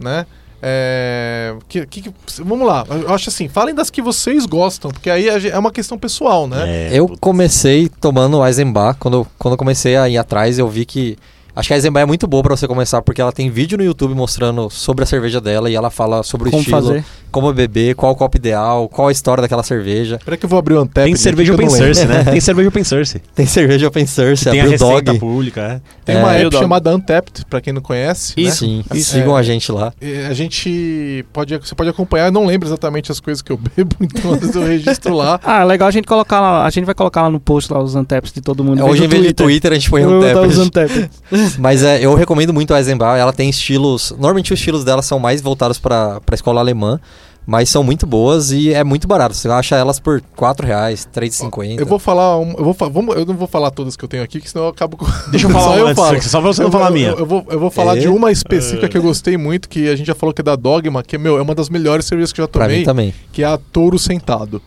né? 0.00 0.24
É, 0.66 1.54
que- 1.68 1.84
que- 1.86 2.00
que- 2.00 2.12
vamos 2.42 2.66
lá, 2.66 2.86
eu 2.88 3.12
acho 3.14 3.28
assim, 3.28 3.48
falem 3.48 3.74
das 3.74 3.90
que 3.90 4.00
vocês 4.00 4.46
gostam, 4.46 4.90
porque 4.90 5.10
aí 5.10 5.28
é 5.28 5.58
uma 5.58 5.70
questão 5.70 5.98
pessoal, 5.98 6.46
né? 6.48 6.88
É, 6.88 6.98
Eu 6.98 7.06
comecei 7.20 7.88
tomando 8.00 8.44
Eisenbach. 8.46 8.98
Quando, 8.98 9.26
quando 9.38 9.52
eu 9.52 9.58
comecei 9.58 9.94
a 9.96 10.08
ir 10.08 10.16
atrás, 10.16 10.58
eu 10.58 10.66
vi 10.68 10.86
que. 10.86 11.18
Acho 11.56 11.68
que 11.68 11.72
a 11.72 11.76
Eisenbach 11.76 12.02
é 12.02 12.06
muito 12.06 12.26
boa 12.26 12.42
pra 12.42 12.56
você 12.56 12.66
começar, 12.66 13.00
porque 13.02 13.20
ela 13.20 13.30
tem 13.32 13.48
vídeo 13.48 13.78
no 13.78 13.84
YouTube 13.84 14.12
mostrando 14.14 14.68
sobre 14.70 15.04
a 15.04 15.06
cerveja 15.06 15.40
dela 15.40 15.70
e 15.70 15.74
ela 15.74 15.88
fala 15.90 16.22
sobre 16.24 16.48
o 16.48 16.50
Como 16.50 16.62
estilo, 16.62 16.82
fazer? 16.82 17.04
como 17.30 17.52
beber, 17.52 17.94
qual 17.94 18.12
o 18.12 18.16
copo 18.16 18.36
ideal, 18.36 18.88
qual 18.88 19.08
a 19.08 19.12
história 19.12 19.40
daquela 19.42 19.62
cerveja. 19.62 20.18
Peraí 20.24 20.36
que 20.38 20.44
eu 20.44 20.48
vou 20.48 20.58
abrir 20.58 20.74
o 20.74 20.80
Antep. 20.80 21.04
Tem 21.06 21.14
cerveja 21.16 21.54
Open 21.54 21.70
Source, 21.70 22.04
né? 22.06 22.24
Tem 22.30 22.40
cerveja 22.40 22.68
Open 22.68 22.82
Source. 22.84 23.20
Tem 23.34 23.46
cerveja 23.46 23.86
open 23.88 24.06
source, 24.06 24.50
Tem 24.50 24.60
a 24.60 24.64
Brewdog. 24.66 25.18
pública, 25.18 25.60
é. 25.60 25.80
Tem 26.04 26.16
É, 26.16 26.18
uma 26.18 26.30
app 26.30 26.38
Brewdog. 26.40 26.62
chamada 26.62 26.94
Untapped, 26.94 27.44
pra 27.46 27.60
quem 27.60 27.72
não 27.72 27.80
conhece. 27.82 28.34
né? 28.40 28.50
Sim, 28.50 28.84
sigam 28.94 29.36
É. 29.36 29.40
a 29.40 29.42
gente 29.42 29.70
lá. 29.70 29.92
E 30.02 30.24
A 30.28 30.34
gente 30.34 31.24
pode, 31.32 31.56
você 31.58 31.74
pode 31.74 31.88
acompanhar, 31.90 32.26
eu 32.26 32.32
não 32.32 32.46
lembro 32.46 32.68
exatamente 32.68 33.12
as 33.12 33.20
coisas 33.20 33.40
que 33.42 33.52
eu 33.52 33.56
bebo, 33.76 33.94
então 34.00 34.38
eu 34.62 34.66
registro 34.66 35.14
lá. 35.14 35.38
Ah, 35.44 35.62
legal 35.64 35.86
a 35.88 35.90
gente 35.92 36.06
colocar 36.06 36.40
lá. 36.40 36.64
A 36.66 36.70
gente 36.70 36.84
vai 36.84 36.94
colocar 36.94 37.22
lá 37.22 37.30
no 37.30 37.38
post 37.40 37.72
lá 37.72 37.80
os 37.80 37.94
untaps 37.94 38.32
de 38.32 38.40
todo 38.40 38.62
mundo. 38.64 38.84
Hoje, 38.84 39.04
em 39.04 39.08
vez 39.08 39.22
de 39.22 39.32
Twitter, 39.32 39.70
a 39.70 39.74
gente 39.74 39.88
põe 39.90 40.02
eu 40.02 40.20
Mas 41.58 41.82
é, 41.82 42.00
eu 42.04 42.14
recomendo 42.14 42.52
muito 42.52 42.72
a 42.74 42.78
Eisenbach. 42.78 43.18
Ela 43.18 43.32
tem 43.32 43.48
estilos. 43.50 44.10
Normalmente 44.12 44.52
os 44.52 44.58
estilos 44.58 44.84
dela 44.84 45.02
são 45.02 45.18
mais 45.18 45.40
voltados 45.40 45.78
para 45.78 46.20
a 46.30 46.34
escola 46.34 46.60
alemã. 46.60 47.00
Mas 47.46 47.68
são 47.68 47.82
muito 47.84 48.06
boas 48.06 48.52
e 48.52 48.72
é 48.72 48.82
muito 48.82 49.06
barato. 49.06 49.34
Você 49.36 49.46
acha 49.50 49.76
elas 49.76 50.00
por 50.00 50.22
4 50.34 50.66
reais, 50.66 51.06
3,50. 51.14 51.78
Eu 51.78 51.84
vou 51.84 51.98
falar, 51.98 52.38
um, 52.38 52.52
eu, 52.56 52.64
vou, 52.64 52.72
fa- 52.72 52.88
vamos, 52.88 53.14
eu 53.16 53.26
não 53.26 53.34
vou 53.36 53.46
falar 53.46 53.70
todas 53.70 53.96
que 53.96 54.02
eu 54.02 54.08
tenho 54.08 54.22
aqui, 54.22 54.40
que 54.40 54.48
senão 54.48 54.64
eu 54.64 54.70
acabo 54.70 54.96
com. 54.96 55.04
Deixa 55.30 55.46
eu 55.46 55.50
falar 55.50 55.64
só 55.64 55.70
uma 55.72 55.78
eu 55.78 55.86
antes, 55.88 56.02
falo. 56.02 56.22
só 56.22 56.40
pra 56.40 56.52
você 56.54 56.62
não 56.62 56.72
falar 56.72 56.86
a 56.86 56.88
vou- 56.88 56.96
minha. 56.96 57.10
Eu, 57.10 57.18
eu 57.18 57.26
vou, 57.26 57.46
eu 57.50 57.60
vou 57.60 57.70
falar 57.70 57.98
É. 57.98 58.00
de 58.00 58.08
uma 58.08 58.32
específica 58.32 58.88
que 58.88 58.96
eu 58.96 59.02
gostei 59.02 59.36
muito, 59.36 59.68
que 59.68 59.90
a 59.90 59.94
gente 59.94 60.06
já 60.06 60.14
falou 60.14 60.32
que 60.34 60.40
é 60.40 60.44
da 60.44 60.56
Dogma, 60.56 61.02
que 61.02 61.18
meu, 61.18 61.36
é 61.36 61.42
uma 61.42 61.54
das 61.54 61.68
melhores 61.68 62.06
cervejas 62.06 62.32
que 62.32 62.40
eu 62.40 62.44
já 62.44 62.48
Pra 62.48 62.64
tomei, 62.64 62.78
mim 62.78 62.84
também. 62.86 63.14
que 63.30 63.42
é 63.42 63.46
a 63.46 63.58
Touro 63.58 63.98
Sentado. 63.98 64.62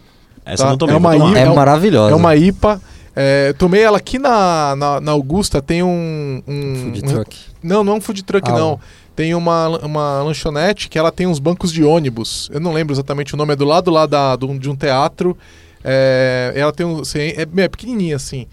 Essa 0.45 0.61
Tá, 0.61 0.67
eu 0.67 0.71
não 0.73 0.77
tomei, 0.77 0.95
é 0.95 0.97
uma 0.99 1.39
É, 1.39 1.41
é 1.41 1.49
maravilhosa. 1.51 2.11
É 2.11 2.15
uma 2.15 2.35
IPA. 2.35 2.79
É, 3.19 3.52
tomei 3.53 3.81
ela 3.81 3.98
aqui 3.98 4.19
na, 4.19 4.76
na, 4.76 5.02
na 5.02 5.11
Augusta, 5.11 5.60
tem 5.60 5.81
um. 5.81 6.44
um 6.48 6.76
Food 6.84 6.99
um- 7.03 7.07
truck. 7.07 7.38
Não, 7.64 7.84
não 7.84 7.94
é 7.94 7.95
um 7.95 8.02
food 8.02 8.23
truck, 8.23 8.48
Ah, 8.52 8.53
não. 8.53 8.80
Tem 9.15 9.34
uma, 9.34 9.69
uma 9.84 10.22
lanchonete 10.22 10.88
que 10.88 10.99
ela 10.99 11.11
tem 11.11 11.26
uns 11.26 11.39
bancos 11.39 11.72
de 11.73 11.84
ônibus. 11.84 12.48
Eu 12.53 12.60
não 12.60 12.72
lembro 12.72 12.94
exatamente 12.94 13.34
o 13.34 13.38
nome, 13.38 13.53
é 13.53 13.56
do 13.56 13.65
lado 13.65 13.89
lá 13.89 14.06
da, 14.06 14.35
do- 14.35 14.60
de 14.60 14.69
um 14.69 14.76
teatro. 14.76 15.35
É, 15.84 16.53
ela 16.56 16.72
tem 16.72 16.85
um. 16.85 16.99
assim, 17.02 17.19
É, 17.19 17.48
é 17.57 17.68
pequenininha 17.68 18.15
assim. 18.18 18.45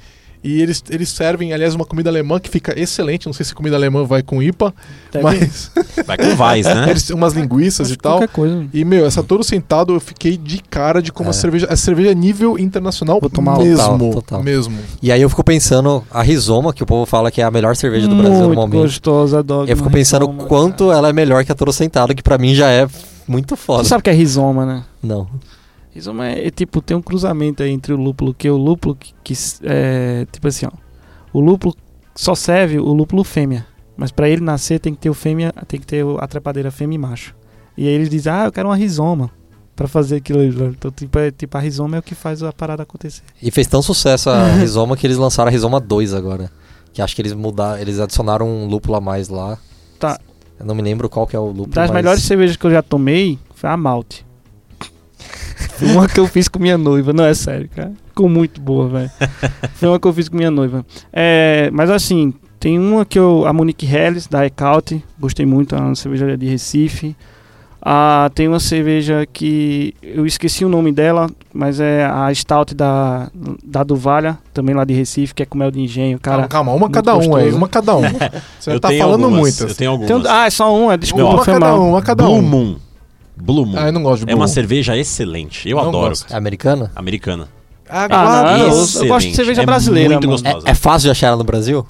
E 0.45 0.61
eles, 0.61 0.85
eles 0.91 1.09
servem, 1.09 1.55
aliás, 1.55 1.75
uma 1.75 1.87
comida 1.87 2.11
alemã 2.11 2.39
que 2.39 2.51
fica 2.51 2.79
excelente. 2.79 3.25
Não 3.25 3.33
sei 3.33 3.47
se 3.47 3.55
comida 3.55 3.77
alemã 3.77 4.05
vai 4.05 4.23
com 4.23 4.43
IPA, 4.43 4.75
Deve- 5.11 5.25
mas 5.25 5.71
Vai 6.07 6.19
com 6.19 6.37
Vais, 6.37 6.67
né? 6.67 6.91
eles 6.91 7.09
umas 7.09 7.33
linguiças 7.33 7.91
e 7.91 7.97
tal. 7.97 8.19
Qualquer 8.19 8.29
coisa. 8.29 8.67
E, 8.75 8.85
meu, 8.85 9.07
essa 9.07 9.23
Toro 9.23 9.43
Sentado 9.43 9.95
eu 9.95 10.01
fiquei 10.01 10.37
de 10.37 10.59
cara 10.69 11.01
de 11.01 11.11
como 11.11 11.29
É. 11.29 11.31
a 11.31 11.33
cerveja. 11.33 11.67
A 11.71 11.77
cerveja 11.77 12.11
é 12.11 12.15
nível 12.15 12.59
internacional 12.59 13.19
Vou 13.21 13.31
tomar 13.31 13.57
mesmo. 13.59 13.79
total, 13.99 14.11
total. 14.11 14.43
Mesmo. 14.43 14.77
E 15.03 15.11
aí 15.11 15.23
eu 15.23 15.31
fico 15.31 15.43
pensando, 15.43 16.05
a 16.11 16.23
Rizoma, 16.23 16.75
que 16.75 16.83
o 16.83 16.87
povo 16.87 17.07
fala 17.07 17.31
que 17.31 17.41
é 17.41 17.45
a 17.45 17.51
melhor 17.51 17.75
cerveja 17.75 18.07
do 18.07 18.15
Brasil 18.15 18.41
no 18.41 18.47
Muito 18.49 18.57
momento. 18.61 18.83
gostosa 18.83 19.39
a 19.39 19.43
dog. 19.43 19.71
Eu 19.71 19.77
fico 19.79 19.91
pensando 19.91 20.27
o 20.27 20.35
quanto 20.47 20.93
ela 20.93 21.09
é 21.09 21.13
melhor 21.15 21.43
que 21.45 21.53
a 21.53 21.55
Toro 21.55 21.73
Sentado, 21.73 22.15
que 22.15 22.23
pra 22.23 22.37
mim 22.37 22.55
já 22.55 22.69
é 22.71 22.87
muito 23.27 23.57
foda. 23.57 23.83
Você 23.83 23.89
sabe 23.89 24.01
o 24.01 24.03
que 24.05 24.11
é 24.11 24.13
rizoma, 24.13 24.67
né? 24.67 24.85
Não. 25.03 25.27
Rizoma 25.95 26.27
é, 26.29 26.49
é 26.49 26.51
tipo, 26.51 26.83
tem 26.83 26.97
um 26.97 27.03
cruzamento 27.03 27.63
aí 27.63 27.71
entre 27.71 27.93
o 27.93 27.97
lúpulo, 27.97 28.35
que 28.35 28.49
é 28.49 28.51
o 28.51 28.57
lúpulo 28.57 28.97
que, 28.97 29.15
que 29.23 29.35
é 29.63 30.27
tipo 30.31 30.49
assim, 30.49 30.67
ó. 30.67 30.71
O 31.33 31.41
lúpulo 31.41 31.75
só 32.15 32.35
serve 32.35 32.79
o 32.79 32.93
lúpulo 32.93 33.23
fêmea. 33.25 33.67
Mas 33.97 34.11
pra 34.11 34.29
ele 34.29 34.41
nascer 34.41 34.81
tem 34.81 34.93
que 34.93 35.01
ter 35.01 35.11
o 35.11 35.15
fêmea, 35.15 35.53
tem 35.69 35.79
que 35.79 35.87
ter 35.87 36.05
a 36.19 36.27
trepadeira 36.27 36.71
fêmea 36.71 36.97
e 36.97 36.99
macho. 36.99 37.35
E 37.77 37.87
aí 37.87 37.95
eles 37.95 38.11
dizem, 38.11 38.33
ah, 38.33 38.47
eu 38.47 38.53
quero 38.53 38.69
uma 38.69 38.77
rizoma 38.77 39.31
pra 39.75 39.87
fazer 39.87 40.17
aquilo. 40.17 40.43
Então, 40.43 40.91
tipo, 40.91 41.19
é, 41.19 41.31
tipo, 41.31 41.57
a 41.57 41.61
rizoma 41.61 41.97
é 41.97 41.99
o 42.01 42.03
que 42.03 42.15
faz 42.15 42.43
a 42.43 42.53
parada 42.53 42.83
acontecer. 42.83 43.23
E 43.41 43.51
fez 43.51 43.67
tão 43.67 43.83
sucesso 43.83 44.31
a 44.31 44.47
Rizoma 44.59 44.97
que 44.97 45.07
eles 45.07 45.17
lançaram 45.17 45.49
a 45.49 45.51
Rizoma 45.51 45.81
2 45.81 46.15
agora. 46.15 46.51
Que 46.93 47.03
acho 47.03 47.15
que 47.15 47.23
eles 47.23 47.33
mudaram, 47.33 47.81
eles 47.81 47.99
adicionaram 47.99 48.49
um 48.49 48.67
lúpulo 48.67 48.97
a 48.97 49.01
mais 49.01 49.29
lá. 49.29 49.59
Tá. 49.99 50.19
Eu 50.59 50.67
não 50.67 50.75
me 50.75 50.83
lembro 50.83 51.09
qual 51.09 51.27
que 51.27 51.35
é 51.35 51.39
o 51.39 51.47
lúpulo. 51.47 51.69
Das 51.69 51.91
mas- 51.91 51.97
melhores 51.97 52.23
cervejas 52.23 52.57
que 52.57 52.65
eu 52.65 52.71
já 52.71 52.83
tomei 52.83 53.39
foi 53.55 53.69
a 53.69 53.77
malte. 53.77 54.24
Foi 55.79 55.89
uma 55.89 56.09
que 56.09 56.19
eu 56.21 56.27
fiz 56.27 56.49
com 56.49 56.59
minha 56.59 56.79
noiva. 56.79 57.13
Não, 57.13 57.25
é 57.25 57.35
sério, 57.35 57.69
cara. 57.75 57.93
Ficou 58.09 58.29
muito 58.29 58.61
boa, 58.61 58.89
velho. 58.89 59.11
Foi 59.75 59.89
uma 59.89 59.99
que 59.99 60.07
eu 60.07 60.13
fiz 60.13 60.29
com 60.29 60.37
minha 60.37 60.51
noiva. 60.51 60.85
É, 61.13 61.69
mas 61.73 61.91
assim, 61.91 62.33
tem 62.61 62.79
uma 62.79 63.05
que 63.05 63.19
eu. 63.19 63.45
A 63.47 63.53
Monique 63.53 63.87
Helles, 63.87 64.27
da 64.27 64.47
Ecaute. 64.47 65.05
Gostei 65.19 65.45
muito, 65.45 65.75
é 65.75 65.81
uma 65.81 65.95
cerveja 65.95 66.37
de 66.37 66.47
Recife. 66.47 67.17
Ah, 67.87 68.31
tem 68.35 68.49
uma 68.49 68.61
cerveja 68.61 69.27
que 69.31 69.95
eu 70.03 70.25
esqueci 70.25 70.65
o 70.65 70.71
nome 70.71 70.91
dela, 70.91 71.29
mas 71.53 71.81
é 71.81 72.07
a 72.07 72.33
Stout 72.35 72.75
da, 72.75 73.29
da 73.63 73.85
Duvalha, 73.85 74.39
também 74.55 74.75
lá 74.75 74.85
de 74.87 74.95
Recife, 74.95 75.35
que 75.35 75.43
é 75.43 75.47
com 75.47 75.59
mel 75.59 75.71
de 75.71 75.81
engenho, 75.81 76.19
cara. 76.19 76.49
calma, 76.49 76.49
calma, 76.49 76.73
uma 76.73 76.79
muito 76.89 76.95
cada 76.95 77.15
um 77.15 77.21
aí, 77.21 77.27
gostoso. 77.29 77.57
uma 77.59 77.69
cada 77.69 77.95
um. 77.97 78.03
Você 78.59 78.71
eu 78.71 78.81
tá 78.81 78.89
falando 78.89 79.25
algumas, 79.25 79.39
muitas. 79.39 79.61
Eu 79.71 79.75
tenho 79.77 79.91
algumas. 79.91 80.09
Tem 80.11 80.17
um- 80.17 80.25
ah, 80.27 80.47
é 80.47 80.51
só 80.51 80.75
uma, 80.75 80.97
desculpa, 80.97 81.29
uma 81.35 81.45
cada 81.45 81.61
mal. 81.61 81.83
um, 81.83 81.89
uma 81.91 82.01
cada 82.01 82.25
Blue 82.25 82.37
um. 82.37 82.41
Moon. 82.43 82.77
Blue 83.37 83.67
Moon. 83.67 83.75
Ah, 83.79 83.87
eu 83.87 83.93
não 83.93 84.03
gosto 84.03 84.25
de 84.25 84.31
É 84.33 84.35
uma 84.35 84.45
Blue. 84.45 84.55
cerveja 84.55 84.97
excelente. 84.97 85.69
Eu 85.69 85.77
Não 85.79 85.89
adoro. 85.89 86.09
gosto. 86.11 86.33
É 86.33 86.37
americana? 86.37 86.91
Americana. 86.95 87.49
Ah, 87.89 88.05
Ah, 88.05 88.09
não, 88.09 88.09
claro. 88.09 88.49
eu- 88.59 88.67
eu 89.03 89.09
gosto 89.09 89.29
de 89.29 89.35
cerveja 89.37 89.63
É 89.63 89.67
brasileira, 89.67 90.15
Muito 90.21 90.29
mano. 90.45 90.63
É, 90.67 90.71
é 90.71 90.75
fácil 90.75 91.07
de 91.07 91.11
achar 91.11 91.27
ela 91.29 91.37
no 91.37 91.45
Brasil? 91.45 91.87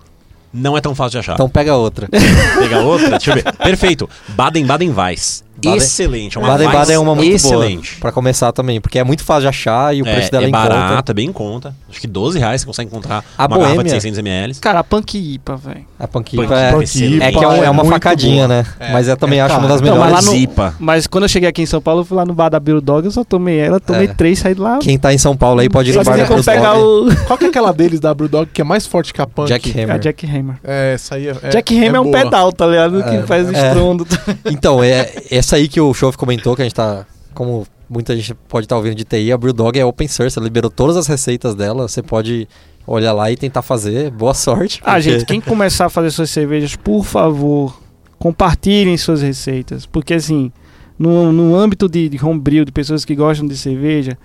Não 0.53 0.77
é 0.77 0.81
tão 0.81 0.95
fácil 0.95 1.13
de 1.13 1.19
achar. 1.19 1.35
Então 1.35 1.49
pega 1.49 1.75
outra. 1.75 2.09
Pega 2.59 2.81
outra, 2.81 3.11
deixa 3.11 3.31
eu 3.33 3.35
ver. 3.35 3.53
Perfeito. 3.57 4.09
Baden-Baden 4.29 4.93
Weiss. 4.93 5.43
Baden- 5.57 5.77
Excelente. 5.77 6.37
É 6.37 6.41
uma 6.41 6.49
Baden 6.49 6.67
Weiss 6.67 6.79
Baden 6.79 6.95
é 6.95 6.99
uma 6.99 7.15
muito 7.15 7.35
excelente. 7.35 7.91
boa. 7.93 8.01
Pra 8.01 8.13
começar 8.13 8.53
também, 8.53 8.81
porque 8.81 8.99
é 8.99 9.05
muito 9.05 9.23
fácil 9.25 9.43
de 9.43 9.49
achar 9.49 9.95
e 9.95 10.03
o 10.03 10.05
preço 10.05 10.29
É, 10.29 10.31
dela 10.31 10.47
é 10.47 10.51
conta. 10.97 11.13
é 11.13 11.15
bem 11.15 11.29
em 11.29 11.33
conta. 11.33 11.75
Acho 11.89 12.01
que 12.01 12.07
12 12.07 12.39
reais 12.39 12.61
você 12.61 12.67
consegue 12.67 12.89
encontrar 12.91 13.25
A 13.39 13.47
uma 13.47 13.57
garrafa 13.59 13.83
de 13.85 13.91
Boêmia. 13.91 14.01
600ml. 14.01 14.59
Cara, 14.61 14.81
a 14.81 14.85
Punk 14.85 15.15
IPA, 15.17 15.57
velho. 15.57 15.85
A 15.99 16.09
Punk 16.09 16.35
Ipa 16.35 16.43
é, 16.43 16.69
Ipa 16.71 17.25
é 17.25 17.33
que 17.33 17.45
é, 17.45 17.49
um- 17.49 17.65
é 17.65 17.71
uma 17.71 17.85
facadinha, 17.85 18.47
boa. 18.47 18.49
né? 18.49 18.67
É, 18.81 18.93
Mas 18.93 19.09
eu 19.09 19.17
também 19.17 19.39
é 19.39 19.43
acho 19.43 19.57
uma 19.59 19.69
das 19.69 19.81
Não, 19.81 19.97
mas 19.97 20.05
melhores. 20.07 20.27
lá 20.27 20.31
no- 20.33 20.39
Zipa. 20.39 20.75
Mas 20.79 21.07
quando 21.07 21.25
eu 21.25 21.29
cheguei 21.29 21.49
aqui 21.49 21.63
em 21.63 21.67
São 21.67 21.81
Paulo, 21.81 22.01
eu 22.01 22.05
fui 22.05 22.17
lá 22.17 22.25
no 22.27 22.35
bar 22.35 22.49
da 22.51 22.59
Bill 22.61 22.81
Dog, 22.81 23.05
eu 23.07 23.11
só 23.13 23.25
tomei 23.25 23.59
ela, 23.59 23.79
tomei 23.81 24.07
É. 24.07 24.13
três, 24.13 24.39
saí 24.41 24.55
de 24.55 24.61
lá. 24.61 24.79
Quem 24.81 24.99
tá 24.99 25.15
em 25.15 25.19
São 25.19 25.37
Paulo 25.37 25.61
aí 25.61 25.69
pode 25.69 25.91
ir 25.91 25.95
no 25.97 26.03
bar 26.05 26.17
da 26.19 26.25
Dog. 26.25 26.41
o 26.41 27.17
Qual 27.27 27.39
que 27.39 27.45
é 27.45 27.49
aquela 27.49 27.73
deles 27.73 28.01
da 28.01 28.13
Brewdog 28.13 28.51
que 28.53 28.61
é 28.61 28.65
mais 28.65 28.87
forte 28.87 29.13
que 29.15 29.21
a 29.23 29.27
Punk? 29.27 29.49
Jack 29.49 29.71
a 29.71 29.83
Hammer. 29.85 29.99
Jack 30.01 30.27
Hammer. 30.27 30.57
É, 30.65 30.95
essa 30.95 31.15
aí 31.15 31.29
é. 31.29 31.37
é 31.43 31.49
Jack 31.51 31.77
Hammer 31.77 31.95
é, 31.97 32.01
um 32.01 32.11
pedal, 32.11 32.53
tá 32.53 32.67
ligado? 32.67 33.01
É. 33.01 33.05
que 33.21 33.27
faz 33.27 33.51
É. 33.53 33.69
estrondo. 33.69 34.07
Então, 34.47 34.83
é 34.83 35.11
essa 35.45 35.57
aí 35.57 35.69
que 35.69 35.81
o 35.81 35.93
Chove 35.95 36.17
comentou, 36.17 36.55
que 36.57 36.63
a 36.63 36.65
gente 36.65 36.75
tá. 36.75 37.07
Como 37.35 37.67
muita 37.89 38.17
gente 38.17 38.35
pode 38.49 38.65
estar 38.67 38.77
ouvindo 38.77 38.95
de 38.95 39.05
TI, 39.05 39.33
a 39.33 39.37
Brewdog 39.37 39.79
é 39.79 39.85
open 39.85 40.07
source, 40.09 40.39
ela 40.39 40.45
liberou 40.45 40.71
todas 40.71 40.97
as 40.97 41.07
receitas 41.07 41.55
dela. 41.55 41.87
Você 41.89 42.03
pode 42.03 42.49
olhar 42.87 43.13
lá 43.13 43.31
e 43.31 43.37
tentar 43.37 43.63
fazer. 43.63 44.11
Boa 44.11 44.35
sorte. 44.35 44.81
Ah, 44.83 44.93
porque- 44.95 45.03
gente, 45.03 45.25
quem 45.27 45.41
começar 45.41 45.87
a 45.87 45.91
fazer 45.91 46.11
suas 46.11 46.31
cervejas, 46.31 46.77
por 46.77 47.05
favor, 47.05 47.81
compartilhem 48.19 48.97
suas 48.97 49.21
receitas. 49.23 49.85
Porque, 49.87 50.15
assim, 50.15 50.53
no, 50.99 51.33
no 51.33 51.57
âmbito 51.57 51.89
de, 51.89 52.09
de 52.09 52.25
homebrew, 52.25 52.65
de 52.65 52.73
pessoas 52.73 53.05
que 53.05 53.15
gostam 53.15 53.47
de 53.47 53.57
cerveja, 53.57 54.17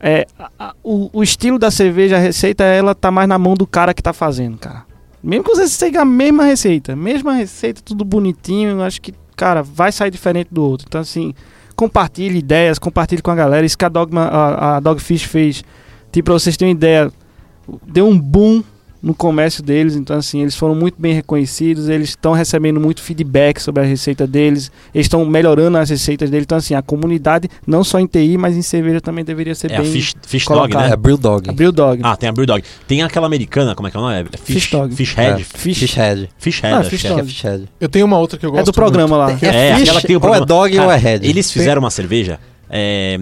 é, 0.00 0.26
a- 0.38 0.50
a- 0.58 0.74
o, 0.82 1.08
o 1.12 1.22
estilo 1.22 1.58
da 1.58 1.70
cerveja, 1.70 2.16
a 2.16 2.20
receita, 2.20 2.64
ela 2.64 2.94
tá 2.94 3.10
mais 3.10 3.28
na 3.28 3.38
mão 3.38 3.54
do 3.54 3.66
cara 3.66 3.94
que 3.94 4.02
tá 4.02 4.12
fazendo, 4.12 4.58
cara. 4.58 4.84
Mesmo 5.22 5.44
que 5.44 5.50
você 5.54 5.68
siga 5.68 6.02
a 6.02 6.04
mesma 6.04 6.44
receita, 6.44 6.96
mesma 6.96 7.34
receita, 7.34 7.80
tudo 7.84 8.04
bonitinho, 8.04 8.70
eu 8.70 8.82
acho 8.82 9.00
que, 9.00 9.14
cara, 9.36 9.62
vai 9.62 9.92
sair 9.92 10.10
diferente 10.10 10.48
do 10.50 10.62
outro. 10.62 10.86
Então, 10.88 11.00
assim, 11.00 11.34
compartilhe 11.74 12.38
ideias, 12.38 12.78
compartilhe 12.78 13.22
com 13.22 13.30
a 13.30 13.34
galera. 13.34 13.64
Isso 13.64 13.78
que 13.78 13.84
a, 13.84 13.88
Dogma, 13.88 14.22
a, 14.26 14.76
a 14.76 14.80
Dogfish 14.80 15.24
fez, 15.24 15.64
tipo, 16.10 16.26
pra 16.26 16.34
vocês 16.34 16.56
terem 16.56 16.72
uma 16.74 16.78
ideia, 16.78 17.12
deu 17.86 18.06
um 18.06 18.18
boom 18.18 18.62
no 19.02 19.12
comércio 19.14 19.62
deles, 19.62 19.96
então 19.96 20.16
assim, 20.16 20.42
eles 20.42 20.54
foram 20.54 20.74
muito 20.76 20.94
bem 20.96 21.12
reconhecidos, 21.12 21.88
eles 21.88 22.10
estão 22.10 22.32
recebendo 22.32 22.78
muito 22.78 23.02
feedback 23.02 23.60
sobre 23.60 23.82
a 23.82 23.84
receita 23.86 24.26
deles, 24.26 24.70
eles 24.94 25.06
estão 25.06 25.24
melhorando 25.24 25.76
as 25.76 25.90
receitas 25.90 26.30
deles, 26.30 26.44
então 26.44 26.56
assim, 26.58 26.74
a 26.74 26.82
comunidade, 26.82 27.48
não 27.66 27.82
só 27.82 27.98
em 27.98 28.06
TI, 28.06 28.38
mas 28.38 28.56
em 28.56 28.62
cerveja 28.62 29.00
também 29.00 29.24
deveria 29.24 29.54
ser 29.56 29.72
É 29.72 29.76
a 29.76 29.82
bem... 29.82 29.90
Fish, 29.90 30.14
fish 30.24 30.44
Dog, 30.44 30.54
colocado. 30.60 30.84
É 30.84 30.88
né? 30.88 30.92
a 30.92 30.96
Brewdog. 30.96 31.50
A 31.50 31.52
Brewdog. 31.52 32.00
Ah, 32.04 32.16
tem 32.16 32.28
a 32.28 32.32
Brewdog. 32.32 32.62
Tem 32.86 33.02
aquela 33.02 33.26
americana, 33.26 33.74
como 33.74 33.88
é 33.88 33.90
que 33.90 33.96
é 33.96 34.00
o 34.00 34.02
nome? 34.04 34.14
É 34.14 34.24
Fish, 34.38 34.54
Fish 34.54 34.70
Dog. 34.70 34.94
Fish 34.94 35.14
Head. 35.14 35.42
É. 35.42 35.44
Fish. 35.44 35.78
Fish 35.78 35.94
Head, 35.96 36.28
Ah, 36.74 36.78
acho 36.78 36.90
Fish 36.90 37.00
que 37.00 37.06
Acho 37.08 37.14
que 37.16 37.20
é 37.20 37.22
Dog. 37.22 37.28
Fishhead. 37.28 37.68
Eu 37.80 37.88
tenho 37.88 38.06
uma 38.06 38.18
outra 38.18 38.38
que 38.38 38.46
eu 38.46 38.50
gosto 38.52 38.62
É 38.62 38.64
do 38.66 38.72
programa 38.72 39.16
lá. 39.16 39.32
É, 39.32 39.74
fish, 39.74 39.82
aquela 39.82 40.00
que 40.00 40.06
tem 40.06 40.16
o 40.16 40.20
ou 40.20 40.26
é 40.26 40.38
programa. 40.38 40.46
dog 40.46 40.78
ou 40.78 40.86
Cara, 40.86 40.96
é 40.96 41.00
head. 41.00 41.28
Eles 41.28 41.50
fizeram 41.50 41.80
uma 41.80 41.90
cerveja. 41.90 42.38
é, 42.70 43.18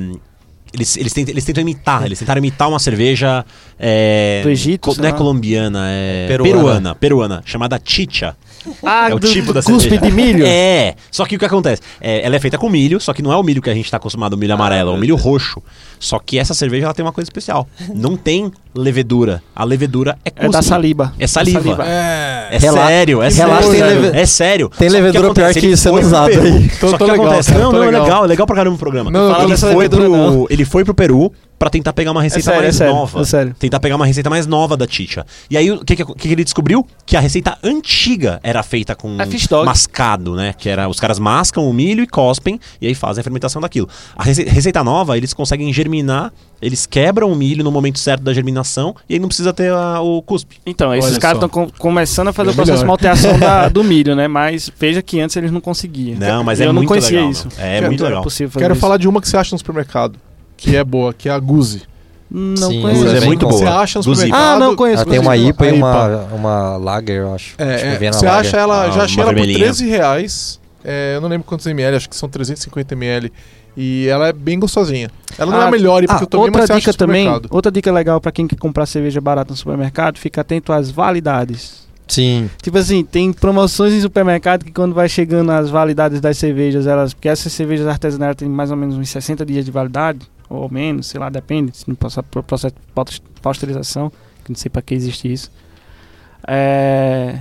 eles, 0.73 0.97
eles, 0.97 1.13
tentam, 1.13 1.33
eles 1.33 1.45
tentam 1.45 1.63
imitar, 1.63 2.05
eles 2.07 2.19
tentaram 2.19 2.39
imitar 2.39 2.69
uma 2.69 2.79
cerveja. 2.79 3.45
É, 3.79 4.41
Do 4.43 4.51
Egito, 4.51 4.91
co- 4.95 5.01
não 5.01 5.09
é 5.09 5.13
colombiana, 5.13 5.87
é 5.89 6.27
Peruana. 6.29 6.53
peruana. 6.53 6.95
peruana, 6.95 7.43
chamada 7.45 7.81
chicha. 7.85 8.37
Ah, 8.85 9.09
É 9.11 9.15
o 9.15 9.19
do- 9.19 9.27
tipo 9.33 9.53
da 9.55 9.63
cuspe 9.63 9.89
cerveja. 9.89 10.03
de 10.03 10.13
milho? 10.13 10.45
É. 10.47 10.95
Só 11.11 11.25
que 11.25 11.35
o 11.35 11.39
que 11.39 11.45
acontece? 11.47 11.81
É, 12.01 12.25
ela 12.25 12.37
é 12.37 12.39
feita 12.39 12.59
com 12.59 12.69
milho, 12.69 13.01
só 13.01 13.15
que 13.15 13.23
não 13.23 13.33
é 13.33 13.37
o 13.37 13.43
milho 13.43 13.63
que 13.63 13.71
a 13.71 13.75
gente 13.75 13.91
tá 13.91 13.97
acostumado, 13.97 14.35
o 14.35 14.37
milho 14.37 14.53
amarelo, 14.53 14.91
é 14.93 14.95
o 14.95 14.99
milho 14.99 15.17
roxo. 15.17 15.63
Só 16.03 16.19
que 16.19 16.39
essa 16.39 16.55
cerveja 16.55 16.87
ela 16.87 16.95
tem 16.95 17.05
uma 17.05 17.13
coisa 17.13 17.27
especial. 17.27 17.69
Não 17.95 18.17
tem 18.17 18.51
levedura. 18.75 19.43
A 19.55 19.63
levedura 19.65 20.17
é 20.25 20.31
cuspe. 20.31 20.47
É 20.47 20.49
da 20.49 20.63
saliva. 20.63 21.13
É 21.19 21.27
saliva. 21.27 21.85
É. 21.87 22.49
É 22.53 22.59
Rela- 22.59 22.87
sério, 22.87 23.23
é 23.23 23.29
relaxa, 23.29 23.63
sério. 23.71 23.71
tem 23.73 23.83
leve- 24.03 24.19
É 24.19 24.27
sério. 24.27 24.71
tem 24.79 24.89
Só 24.89 24.97
que 24.97 25.03
levedura 25.03 25.35
pior 25.35 25.53
que 25.53 25.59
Ele 25.59 25.77
sendo 25.77 26.01
usado 26.01 26.31
aí. 26.41 26.69
Tô- 26.81 26.89
Só 26.89 26.97
tô 26.97 27.05
que 27.05 27.05
o 27.05 27.07
que 27.07 27.13
legal, 27.13 27.27
acontece? 27.27 27.53
cara, 27.53 27.65
Não, 27.65 27.73
não, 27.73 27.83
é 27.83 27.87
legal. 27.87 28.03
legal, 28.05 28.25
é 28.25 28.29
legal 28.29 28.47
pra 28.47 28.57
caramba 28.57 28.77
o 28.77 28.79
programa. 28.79 29.11
Não, 29.11 29.39
ele, 29.43 29.51
dessa 29.51 29.67
foi 29.71 29.77
levedura, 29.89 30.09
pro, 30.09 30.47
ele 30.49 30.65
foi 30.65 30.85
pro 30.85 30.95
Peru 30.95 31.31
pra 31.61 31.69
tentar 31.69 31.93
pegar 31.93 32.11
uma 32.11 32.23
receita 32.23 32.47
sério, 32.47 32.63
mais 32.63 32.75
é 32.75 32.79
sério, 32.79 32.95
nova. 32.95 33.21
é 33.21 33.25
sério. 33.25 33.55
Tentar 33.59 33.79
pegar 33.81 33.97
uma 33.97 34.07
receita 34.07 34.31
mais 34.31 34.47
nova 34.47 34.79
da 34.79 34.87
Ticha. 34.87 35.27
E 35.51 35.59
aí, 35.59 35.71
o 35.71 35.85
que, 35.85 35.95
que, 35.95 36.05
que 36.07 36.29
ele 36.29 36.43
descobriu? 36.43 36.87
Que 37.05 37.19
a 37.19 37.21
receita 37.21 37.59
antiga 37.63 38.41
era 38.43 38.63
feita 38.63 38.95
com 38.95 39.19
É 39.21 39.27
mascado, 39.65 40.35
né? 40.35 40.55
Que 40.57 40.71
era, 40.71 40.89
os 40.89 40.99
caras 40.99 41.19
mascam 41.19 41.69
o 41.69 41.73
milho 41.75 42.03
e 42.03 42.07
cospem 42.07 42.59
e 42.81 42.87
aí 42.87 42.95
fazem 42.95 43.21
a 43.21 43.25
fermentação 43.25 43.61
daquilo. 43.61 43.87
A 44.17 44.25
rece- 44.25 44.45
receita 44.45 44.83
nova, 44.83 45.19
eles 45.19 45.35
conseguem 45.35 45.71
germinar, 45.71 46.33
eles 46.63 46.87
quebram 46.87 47.31
o 47.31 47.37
milho 47.37 47.63
no 47.63 47.71
momento 47.71 47.99
certo 47.99 48.23
da 48.23 48.33
germinação 48.33 48.97
e 49.07 49.13
aí 49.15 49.21
não 49.21 49.29
precisa 49.29 49.53
ter 49.53 49.71
a- 49.71 50.01
o 50.01 50.23
cuspe. 50.23 50.57
Então, 50.65 50.95
esses 50.95 51.11
Olha 51.13 51.21
caras 51.21 51.43
estão 51.45 51.69
começando 51.79 52.29
a 52.29 52.33
fazer 52.33 52.49
É 52.49 52.53
o 52.53 52.55
processo 52.57 52.79
de 52.79 52.85
melhor. 52.85 52.89
malteação 52.89 53.39
da- 53.39 53.69
do 53.71 53.85
milho, 53.85 54.17
né? 54.17 54.27
Mas 54.27 54.73
veja 54.79 55.03
que 55.03 55.21
antes 55.21 55.37
eles 55.37 55.51
não 55.51 55.61
conseguiam. 55.61 56.19
Não, 56.19 56.43
mas 56.43 56.59
eu 56.59 56.65
é 56.65 56.67
não 56.69 56.75
muito 56.77 56.89
conhecia 56.89 57.19
legal. 57.19 57.31
isso. 57.33 57.49
meu. 57.55 57.67
É 57.67 57.75
Quero- 57.75 57.87
muito 57.89 58.01
Não 58.01 58.09
legal. 58.09 58.23
possível 58.23 58.51
fazer 58.51 58.65
Quero 58.65 58.73
isso. 58.73 58.81
falar 58.81 58.97
de 58.97 59.07
uma 59.07 59.21
que 59.21 59.29
você 59.29 59.37
acha 59.37 59.55
no 59.55 59.59
supermercado, 59.59 60.19
que 60.61 60.77
é 60.77 60.85
boa, 60.85 61.13
que 61.15 61.29
é 61.29 61.33
a 61.33 61.39
Guzi. 61.39 61.83
Não 62.31 62.71
Sim, 62.71 62.81
conheço. 62.83 63.03
Guzi 63.05 63.17
é 63.17 63.21
muito. 63.23 63.47
Você 63.47 63.65
boa. 63.65 63.79
acha 63.81 63.99
no 63.99 64.03
supermercado? 64.05 64.41
Ah, 64.41 64.59
não 64.59 64.77
conheço. 64.77 65.03
Ela 65.03 65.11
tem 65.11 65.19
uma. 65.19 65.37
IPA 65.37 65.67
e 65.67 65.73
uma, 65.73 66.25
uma 66.33 66.77
Lager, 66.77 67.17
eu 67.23 67.35
acho. 67.35 67.55
É, 67.59 67.97
que 67.99 68.05
é, 68.05 68.13
você 68.13 68.25
Lager. 68.27 68.41
acha 68.41 68.57
ela, 68.57 68.85
Ah, 68.85 68.91
já 68.91 69.03
achei 69.05 69.21
ela 69.23 69.31
por 69.31 69.35
vermelhinha. 69.35 69.59
13 69.67 69.89
reais. 69.89 70.61
É, 70.85 71.17
eu 71.17 71.21
não 71.21 71.29
lembro 71.29 71.47
quantos 71.47 71.67
ml, 71.67 71.97
acho 71.97 72.09
que 72.09 72.17
são 72.17 72.29
350 72.29 72.95
ml. 72.95 73.33
E 73.77 74.07
ela 74.09 74.29
é 74.29 74.33
bem 74.33 74.59
gostosinha. 74.59 75.11
Ela 75.39 75.51
não 75.51 75.61
é 75.61 75.65
Ah, 75.65 75.69
a 75.69 75.71
melhor, 75.71 76.03
porque 76.03 76.13
Ah, 76.15 76.23
eu 76.23 76.27
tomei, 76.27 76.47
outra 76.47 76.61
mas 76.61 76.67
você 76.69 76.73
acha 76.73 76.81
dica 76.93 76.95
também, 76.95 77.29
outra 77.51 77.71
dica 77.71 77.91
legal 77.93 78.21
pra 78.21 78.33
quem 78.33 78.47
quer 78.47 78.57
comprar 78.57 78.85
cerveja 78.87 79.21
barata 79.21 79.51
no 79.53 79.57
supermercado, 79.57 80.19
fica 80.19 80.41
atento 80.41 80.73
às 80.73 80.91
validades. 80.91 81.89
Sim. 82.09 82.51
Tipo 82.61 82.79
assim, 82.79 83.05
tem 83.05 83.33
promoções 83.33 83.93
em 83.93 84.01
supermercado 84.01 84.65
que 84.65 84.73
quando 84.73 84.93
vai 84.95 85.09
chegando 85.09 85.51
as 85.53 85.71
validades 85.71 86.21
das 86.21 86.37
cervejas, 86.39 86.87
elas, 86.87 87.15
porque 87.15 87.29
essas 87.29 87.53
cervejas 87.53 87.87
artesanais 87.87 88.35
têm 88.37 88.49
mais 88.49 88.71
ou 88.73 88.77
menos 88.77 88.97
uns 88.97 89.09
60 89.09 89.47
dias 89.47 89.65
de 89.65 89.71
validade, 89.71 90.19
ou 90.51 90.69
menos, 90.71 91.07
sei 91.07 91.21
lá, 91.21 91.31
depende, 91.31 91.75
se 91.77 91.89
não 91.89 91.95
passar 91.95 92.23
por 92.25 92.43
processo 92.43 92.75
de 92.75 93.23
pasteurização, 93.41 94.11
que 94.45 94.51
não 94.51 94.57
sei 94.57 94.69
pra 94.69 94.83
que 94.83 94.93
existe 94.93 95.33
isso. 95.33 95.51
É, 96.47 97.39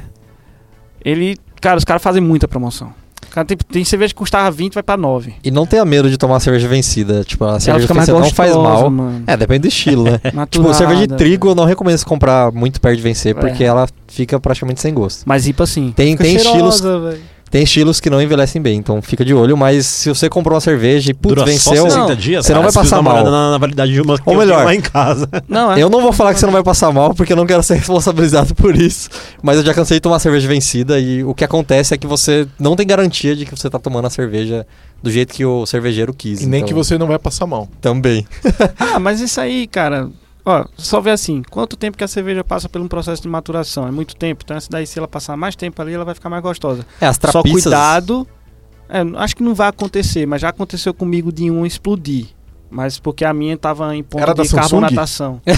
ele, 1.04 1.38
cara, 1.60 1.78
os 1.78 1.84
caras 1.84 2.02
fazem 2.04 2.22
muita 2.22 2.48
promoção. 2.48 2.94
Cara, 3.32 3.46
tem, 3.46 3.56
tem 3.58 3.84
cerveja 3.84 4.12
que 4.14 4.18
custava 4.18 4.50
20, 4.50 4.74
vai 4.74 4.82
pra 4.84 4.98
9. 4.98 5.36
E 5.44 5.52
não 5.52 5.66
tenha 5.66 5.86
medo 5.86 6.10
de 6.10 6.18
tomar 6.18 6.40
cerveja 6.40 6.68
vencida. 6.68 7.24
Tipo, 7.24 7.46
a 7.46 7.60
cerveja 7.60 7.86
vencida 7.94 8.14
gostosa, 8.14 8.28
não 8.28 8.36
faz 8.36 8.56
mal. 8.56 8.90
mano. 8.90 9.24
É, 9.28 9.38
depende 9.38 9.60
do 9.62 9.68
estilo, 9.68 10.04
né? 10.04 10.20
tipo, 10.50 10.74
cerveja 10.74 11.08
de 11.08 11.16
trigo 11.16 11.46
velho. 11.48 11.52
eu 11.52 11.56
não 11.56 11.66
recomendo 11.66 11.98
você 11.98 12.06
comprar 12.06 12.52
muito 12.52 12.82
perto 12.82 12.98
de 12.98 13.04
vencer, 13.04 13.36
É. 13.38 13.40
porque 13.40 13.64
ela 13.64 13.88
fica 14.08 14.40
praticamente 14.40 14.82
sem 14.82 14.94
gosto. 14.94 15.24
Mas 15.28 15.48
IPA 15.48 15.66
sim. 15.68 15.94
Tem, 15.96 16.14
Fica 16.14 16.24
tem, 16.24 16.36
estilos, 16.38 16.78
cheirosa, 16.80 17.00
velho. 17.12 17.22
Tem 17.50 17.64
estilos 17.64 18.00
que 18.00 18.10
não 18.10 18.22
envelhecem 18.22 18.62
bem, 18.62 18.78
então 18.78 19.02
fica 19.02 19.26
de 19.26 19.34
olho, 19.34 19.58
mas 19.58 19.86
se 19.86 20.10
você 20.10 20.30
comprou 20.30 20.56
uma 20.56 20.62
cerveja 20.62 21.12
e 21.12 21.14
putz, 21.14 21.36
Dura 21.36 21.46
venceu. 21.46 21.76
só 21.76 21.84
60 21.90 22.08
Não, 22.08 22.16
dias, 22.16 22.46
você 22.46 22.54
não 22.54 22.62
vai 22.62 22.72
cara, 22.72 22.86
se 22.86 22.90
passar 22.92 23.02
mal. 23.02 23.24
Na, 23.24 23.52
na 23.52 23.58
validade 23.58 23.92
de 23.92 24.02
uma 24.02 24.18
que 24.18 24.24
Ou 24.30 24.36
melhor. 24.36 24.66
lá 24.66 24.76
em 24.76 24.82
casa. 24.82 25.28
Não, 25.48 25.74
é. 25.74 25.82
Eu 25.82 25.90
não 25.90 26.02
vou 26.02 26.14
falar 26.14 26.34
que 26.34 26.40
você 26.40 26.46
não 26.46 26.54
vai 26.54 26.64
passar 26.64 26.92
mal, 26.92 27.14
porque 27.14 27.34
eu 27.34 27.38
não 27.38 27.46
quero 27.46 27.64
ser 27.64 27.76
responsabilizado 27.80 28.54
por 28.56 28.76
isso. 28.76 29.10
Mas 29.42 29.58
eu 29.58 29.64
já 29.66 29.74
cansei 29.74 29.98
de 29.98 30.02
tomar 30.02 30.20
cerveja 30.20 30.48
vencida 30.48 31.00
e 31.00 31.24
o 31.24 31.34
que 31.34 31.44
acontece 31.44 31.94
é 31.94 31.98
que 31.98 32.08
você 32.08 32.48
não 32.60 32.76
tem 32.76 32.86
garantia 32.86 33.36
de 33.36 33.46
que 33.46 33.52
você 33.52 33.70
tá 33.70 33.80
tomando 33.80 34.06
a 34.06 34.10
cerveja 34.10 34.66
do 35.02 35.10
jeito 35.10 35.34
que 35.34 35.46
o 35.46 35.66
cervejeiro 35.66 36.14
quis. 36.14 36.42
E 36.42 36.46
nem 36.46 36.60
então, 36.60 36.68
que 36.68 36.74
você 36.74 36.98
não 36.98 37.08
vai 37.08 37.18
passar 37.18 37.48
mal. 37.48 37.68
Também. 37.82 38.28
Ah, 38.78 39.00
mas 39.00 39.22
isso 39.22 39.40
aí, 39.40 39.66
cara. 39.68 40.10
Ó, 40.50 40.66
só 40.76 41.00
ver 41.00 41.12
assim, 41.12 41.44
quanto 41.48 41.78
tempo 41.78 41.96
que 41.96 42.04
a 42.04 42.08
cerveja 42.08 42.44
passa 42.44 42.68
por 42.68 42.82
um 42.82 42.88
processo 42.88 43.22
de 43.22 43.28
maturação? 43.28 43.88
É 43.88 43.92
muito 43.92 44.16
tempo. 44.16 44.42
Então, 44.44 44.58
essa 44.58 44.68
daí, 44.68 44.88
se 44.88 44.98
ela 44.98 45.08
passar 45.08 45.38
mais 45.38 45.56
tempo 45.56 45.80
ali, 45.80 45.94
ela 45.94 46.04
vai 46.04 46.16
ficar 46.16 46.28
mais 46.28 46.42
gostosa. 46.42 46.84
É, 47.00 47.06
as 47.06 47.18
Só 47.18 47.32
trapiças... 47.34 47.64
cuidado. 47.66 48.28
É, 48.90 49.02
acho 49.18 49.36
que 49.36 49.44
não 49.44 49.54
vai 49.54 49.68
acontecer, 49.68 50.26
mas 50.26 50.42
já 50.42 50.50
aconteceu 50.50 50.92
comigo 50.92 51.32
de 51.32 51.52
um 51.52 51.68
explodir. 51.68 52.30
Mas 52.70 53.00
porque 53.00 53.26
a 53.26 53.34
minha 53.34 53.58
tava 53.58 53.96
em 53.96 54.04
ponto 54.04 54.22
Era 54.22 54.34
da 54.34 54.44
de 54.44 54.50
Samsung? 54.50 54.62
carbonatação. 54.82 55.42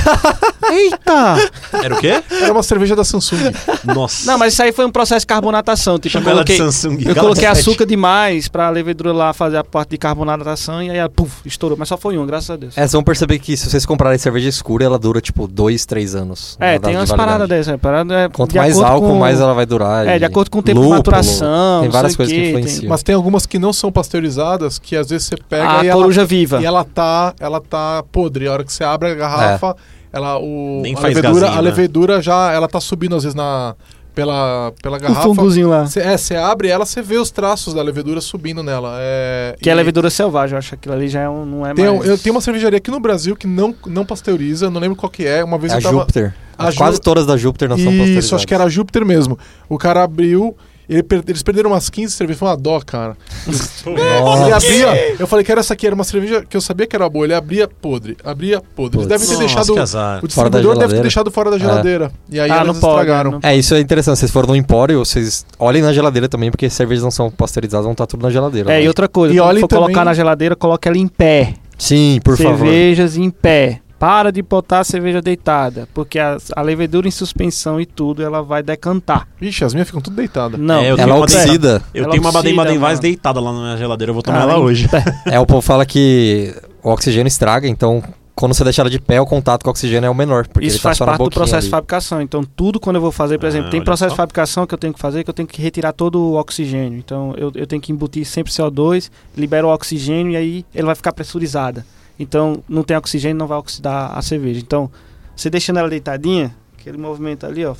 Eita! 0.71 1.51
Era 1.83 1.95
o 1.95 1.99
quê? 1.99 2.23
Era 2.29 2.51
uma 2.53 2.63
cerveja 2.63 2.95
da 2.95 3.03
Samsung. 3.03 3.37
Nossa. 3.83 4.29
Não, 4.31 4.37
mas 4.37 4.53
isso 4.53 4.63
aí 4.63 4.71
foi 4.71 4.85
um 4.85 4.91
processo 4.91 5.21
de 5.21 5.27
carbonatação. 5.27 5.95
Tipo, 5.99 6.07
eu 6.17 6.21
Chama 6.21 6.31
ela 6.31 6.43
de 6.45 6.53
coloquei, 6.55 6.71
Samsung. 6.71 6.93
eu 6.93 6.99
Galaxy 6.99 7.19
coloquei 7.19 7.43
7. 7.47 7.59
açúcar 7.59 7.85
demais 7.85 8.47
pra 8.47 8.69
levedura 8.69 9.11
lá 9.11 9.33
fazer 9.33 9.57
a 9.57 9.63
parte 9.63 9.89
de 9.89 9.97
carbonatação 9.97 10.81
e 10.81 10.89
aí 10.89 10.97
ela, 10.97 11.09
puf, 11.09 11.41
estourou. 11.45 11.77
Mas 11.77 11.89
só 11.89 11.97
foi 11.97 12.17
um, 12.17 12.25
graças 12.25 12.49
a 12.51 12.55
Deus. 12.55 12.77
É, 12.77 12.81
vocês 12.81 12.91
vão 12.93 13.03
perceber 13.03 13.39
que 13.39 13.57
se 13.57 13.69
vocês 13.69 13.85
comprarem 13.85 14.17
cerveja 14.17 14.47
escura, 14.47 14.85
ela 14.85 14.97
dura 14.99 15.19
tipo 15.19 15.47
2, 15.47 15.85
3 15.85 16.15
anos. 16.15 16.55
É, 16.59 16.79
tem 16.79 16.91
de 16.91 16.97
umas 16.97 17.09
validade. 17.09 17.17
paradas 17.17 17.49
dessas. 17.49 17.79
Parada 17.79 18.13
é 18.15 18.29
Quanto 18.29 18.51
de 18.51 18.57
mais 18.57 18.79
álcool, 18.79 19.07
com- 19.09 19.19
mais 19.19 19.39
ela 19.39 19.53
vai 19.53 19.65
durar. 19.65 20.07
É, 20.07 20.15
e 20.15 20.19
de 20.19 20.25
acordo 20.25 20.49
com 20.49 20.59
o 20.59 20.63
tempo 20.63 20.79
lúpulo, 20.79 20.93
de 21.01 21.09
maturação. 21.09 21.81
Tem 21.81 21.89
várias 21.89 22.15
coisas 22.15 22.31
o 22.31 22.35
que 22.35 22.41
quê, 22.41 22.47
tem- 22.53 22.59
influenciam. 22.61 22.89
Mas 22.89 23.03
tem 23.03 23.15
algumas 23.15 23.45
que 23.45 23.59
não 23.59 23.73
são 23.73 23.91
pasteurizadas, 23.91 24.79
que 24.79 24.95
às 24.95 25.09
vezes 25.09 25.27
você 25.27 25.35
pega 25.37 25.79
A 25.79 25.83
e 25.83 25.87
ela, 25.87 26.01
coruja 26.01 26.23
viva. 26.25 26.61
e 26.61 26.65
ela 26.65 26.83
tá, 26.85 27.00
ela 27.39 27.59
tá 27.61 28.03
podre. 28.11 28.47
A 28.47 28.53
hora 28.53 28.63
que 28.63 28.71
você 28.73 28.83
abre 28.83 29.09
a 29.09 29.15
garrafa, 29.15 29.75
ela 30.11 30.37
o 30.39 30.81
Nem 30.81 30.93
a 30.95 30.97
faz 30.97 31.15
levedura, 31.15 31.41
gazinho, 31.41 31.59
a 31.59 31.61
né? 31.61 31.69
levedura 31.69 32.21
já 32.21 32.51
ela 32.51 32.67
tá 32.67 32.79
subindo 32.79 33.15
às 33.15 33.23
vezes 33.23 33.35
na 33.35 33.75
pela 34.13 34.73
pela 34.81 34.97
Um 34.97 34.99
garrafa. 34.99 35.21
fungozinho 35.23 35.69
lá. 35.69 35.85
Cê- 35.87 36.01
é, 36.01 36.17
você 36.17 36.35
abre 36.35 36.67
ela, 36.67 36.85
você 36.85 37.01
vê 37.01 37.17
os 37.17 37.31
traços 37.31 37.73
da 37.73 37.81
levedura 37.81 38.19
subindo 38.19 38.61
nela. 38.61 38.97
É, 38.99 39.55
Que 39.61 39.69
é 39.69 39.73
e 39.73 39.75
levedura 39.75 40.09
selvagem, 40.09 40.53
eu 40.55 40.59
acho 40.59 40.69
que 40.69 40.75
aquilo 40.75 40.95
ali 40.95 41.07
já 41.07 41.21
é 41.21 41.29
um, 41.29 41.45
não 41.45 41.65
é 41.65 41.73
Tem, 41.73 41.85
mais... 41.85 42.05
eu 42.05 42.17
tenho 42.17 42.35
uma 42.35 42.41
cervejaria 42.41 42.77
aqui 42.77 42.91
no 42.91 42.99
Brasil 42.99 43.35
que 43.37 43.47
não, 43.47 43.73
não 43.85 44.05
pasteuriza, 44.05 44.69
não 44.69 44.81
lembro 44.81 44.97
qual 44.97 45.09
que 45.09 45.25
é. 45.25 45.41
Uma 45.43 45.57
vez 45.57 45.71
É 45.71 45.75
a 45.75 45.79
eu 45.79 45.83
tava. 45.83 45.97
Júpiter. 45.99 46.33
A 46.57 46.69
Ju- 46.71 46.77
Quase 46.77 46.99
todas 47.01 47.25
da 47.25 47.37
Júpiter 47.37 47.69
não 47.69 47.77
são 47.77 47.85
pasteurizadas. 47.85 48.25
Isso, 48.25 48.35
acho 48.35 48.45
que 48.45 48.53
era 48.53 48.65
a 48.65 48.69
Júpiter 48.69 49.05
mesmo. 49.05 49.39
O 49.69 49.77
cara 49.77 50.03
abriu. 50.03 50.55
Ele 50.93 51.03
per- 51.03 51.23
eles 51.27 51.41
perderam 51.41 51.71
umas 51.71 51.89
15 51.89 52.13
cervejas, 52.13 52.39
foi 52.39 52.47
uma 52.49 52.57
dó, 52.57 52.79
cara. 52.85 53.15
Ele 53.85 54.53
abria. 54.53 55.15
Eu 55.19 55.25
falei 55.25 55.43
que 55.45 55.51
era 55.51 55.61
essa 55.61 55.73
aqui, 55.73 55.85
era 55.87 55.95
uma 55.95 56.03
cerveja 56.03 56.45
que 56.47 56.55
eu 56.55 56.61
sabia 56.61 56.85
que 56.85 56.95
era 56.95 57.09
boa. 57.09 57.25
Ele 57.25 57.33
abria 57.33 57.67
podre, 57.67 58.17
abria 58.23 58.61
podre. 58.75 58.99
Eles 58.99 59.07
devem 59.07 59.25
ter 59.25 59.33
Nossa, 59.33 59.73
deixado. 59.73 60.21
O 60.23 60.27
distribuidor 60.27 60.77
deve 60.77 60.93
ter 60.95 61.01
deixado 61.01 61.31
fora 61.31 61.49
da 61.49 61.57
geladeira. 61.57 62.11
E 62.29 62.39
aí 62.39 62.51
Ah, 62.51 62.63
eles 62.63 62.77
pode, 62.77 62.93
estragaram. 63.01 63.31
não 63.31 63.39
É, 63.41 63.55
isso 63.55 63.73
é 63.73 63.79
interessante. 63.79 64.17
Vocês 64.19 64.31
foram 64.31 64.49
no 64.49 64.55
Empório, 64.55 64.99
vocês 64.99 65.45
olhem 65.57 65.81
na 65.81 65.93
geladeira 65.93 66.27
também, 66.29 66.51
porque 66.51 66.69
cervejas 66.69 67.03
não 67.03 67.11
são 67.11 67.31
pasteurizadas, 67.31 67.83
vão 67.85 67.93
estar 67.93 68.05
tudo 68.05 68.21
na 68.23 68.29
geladeira. 68.29 68.71
É, 68.71 68.77
né? 68.77 68.83
e 68.83 68.87
outra 68.87 69.07
coisa, 69.07 69.33
E 69.33 69.39
olhem 69.39 69.61
for 69.61 69.67
também- 69.67 69.85
colocar 69.85 70.05
na 70.05 70.13
geladeira, 70.13 70.55
coloque 70.55 70.87
ela 70.87 70.97
em 70.97 71.07
pé. 71.07 71.53
Sim, 71.77 72.19
por 72.23 72.37
favor. 72.37 72.59
Cervejas 72.59 73.17
em 73.17 73.29
pé. 73.31 73.80
Para 74.01 74.31
de 74.31 74.41
botar 74.41 74.79
a 74.79 74.83
cerveja 74.83 75.21
deitada, 75.21 75.87
porque 75.93 76.17
a, 76.17 76.35
a 76.55 76.61
levedura 76.63 77.07
em 77.07 77.11
suspensão 77.11 77.79
e 77.79 77.85
tudo, 77.85 78.23
ela 78.23 78.41
vai 78.41 78.63
decantar. 78.63 79.27
Ixi, 79.39 79.63
as 79.63 79.73
minhas 79.75 79.87
ficam 79.87 80.01
tudo 80.01 80.15
deitadas. 80.15 80.59
Não, 80.59 80.79
É, 80.81 80.89
eu 80.89 80.95
tenho 80.95 81.07
Ela 81.07 81.15
uma 81.17 81.23
oxida. 81.23 81.83
Eu 81.93 82.05
Ela 82.05 82.11
tenho 82.11 82.23
uma 82.23 82.31
Baden 82.31 82.55
Baden 82.55 82.79
Weiss 82.79 82.99
deitada 82.99 83.39
lá 83.39 83.53
na 83.53 83.59
minha 83.59 83.77
geladeira, 83.77 84.09
eu 84.09 84.13
vou 84.15 84.23
tomar 84.23 84.39
Cara, 84.39 84.53
ela 84.53 84.59
em 84.59 84.63
hoje. 84.63 84.89
É, 85.27 85.39
o 85.39 85.45
povo 85.45 85.61
fala 85.61 85.85
que 85.85 86.51
o 86.81 86.89
oxigênio 86.89 87.27
estraga, 87.27 87.67
então 87.67 88.03
quando 88.33 88.55
você 88.55 88.63
deixa 88.63 88.81
ela 88.81 88.89
de 88.89 88.99
pé, 88.99 89.21
o 89.21 89.25
contato 89.25 89.61
com 89.61 89.69
o 89.69 89.71
oxigênio 89.71 90.07
é 90.07 90.09
o 90.09 90.15
menor. 90.15 90.47
Porque 90.47 90.65
Isso 90.67 90.77
ele 90.77 90.81
tá 90.81 90.89
faz 90.89 90.97
parte 90.97 91.23
do 91.23 91.29
processo 91.29 91.55
ali. 91.57 91.65
de 91.65 91.69
fabricação. 91.69 92.21
Então, 92.23 92.43
tudo 92.43 92.79
quando 92.79 92.95
eu 92.95 93.01
vou 93.03 93.11
fazer, 93.11 93.37
por 93.37 93.45
Ah, 93.45 93.49
exemplo, 93.49 93.69
tem 93.69 93.83
processo 93.83 94.09
só. 94.09 94.15
de 94.15 94.17
fabricação 94.17 94.65
que 94.65 94.73
eu 94.73 94.79
tenho 94.79 94.93
que 94.95 94.99
fazer, 94.99 95.23
que 95.23 95.29
eu 95.29 95.33
tenho 95.33 95.47
que 95.47 95.61
retirar 95.61 95.91
todo 95.93 96.15
o 96.19 96.39
oxigênio. 96.39 96.97
Então, 96.97 97.35
eu, 97.37 97.51
eu 97.53 97.67
tenho 97.67 97.79
que 97.79 97.91
embutir 97.91 98.25
sempre 98.25 98.51
CO2, 98.51 99.11
libera 99.37 99.67
o 99.67 99.69
oxigênio 99.71 100.31
e 100.31 100.35
aí 100.37 100.65
ele 100.73 100.85
vai 100.87 100.95
ficar 100.95 101.11
pressurizada. 101.13 101.85
Então, 102.21 102.63
não 102.69 102.83
tem 102.83 102.95
oxigênio, 102.95 103.35
não 103.37 103.47
vai 103.47 103.57
oxidar 103.57 104.15
a 104.17 104.21
cerveja. 104.21 104.59
Então, 104.59 104.89
você 105.35 105.49
deixando 105.49 105.79
ela 105.79 105.89
deitadinha, 105.89 106.55
aquele 106.79 106.97
movimento 106.97 107.45
ali, 107.45 107.65
ó. 107.65 107.73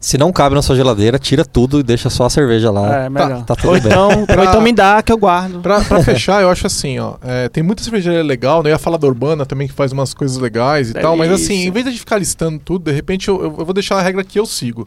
Se 0.00 0.16
não 0.16 0.32
cabe 0.32 0.54
na 0.54 0.62
sua 0.62 0.76
geladeira, 0.76 1.18
tira 1.18 1.44
tudo 1.44 1.80
e 1.80 1.82
deixa 1.82 2.08
só 2.08 2.26
a 2.26 2.30
cerveja 2.30 2.70
lá. 2.70 3.04
é, 3.04 3.08
melhor. 3.10 3.44
tá 3.44 3.56
tudo 3.56 3.68
ou, 3.68 3.80
bem. 3.80 3.82
então, 3.90 4.26
Pra- 4.26 4.42
ou 4.42 4.48
então 4.48 4.60
me 4.60 4.72
dá 4.72 5.02
que 5.02 5.10
eu 5.12 5.18
guardo. 5.18 5.60
Pra, 5.60 5.80
pra 5.80 6.00
fechar, 6.04 6.40
eu 6.42 6.48
acho 6.48 6.66
assim, 6.66 6.98
ó. 7.00 7.14
é, 7.22 7.48
tem 7.48 7.62
muita 7.64 7.82
cervejaria 7.82 8.22
legal, 8.22 8.62
né? 8.62 8.70
Eu 8.70 8.74
ia 8.74 8.78
falar 8.78 8.96
da 8.96 9.06
Urbana 9.08 9.44
também, 9.44 9.66
que 9.66 9.74
faz 9.74 9.90
umas 9.90 10.14
coisas 10.14 10.36
legais 10.36 10.90
e 10.90 10.94
tal. 10.94 11.16
Mas 11.16 11.32
assim, 11.32 11.48
Delícia. 11.48 11.68
em 11.68 11.70
vez 11.72 11.86
de 11.92 11.98
ficar 11.98 12.18
listando 12.18 12.60
tudo, 12.60 12.84
de 12.84 12.92
repente 12.92 13.26
eu, 13.28 13.42
eu 13.42 13.50
vou 13.50 13.74
deixar 13.74 13.96
a 13.98 14.02
regra 14.02 14.22
que 14.22 14.38
eu 14.38 14.46
sigo. 14.46 14.86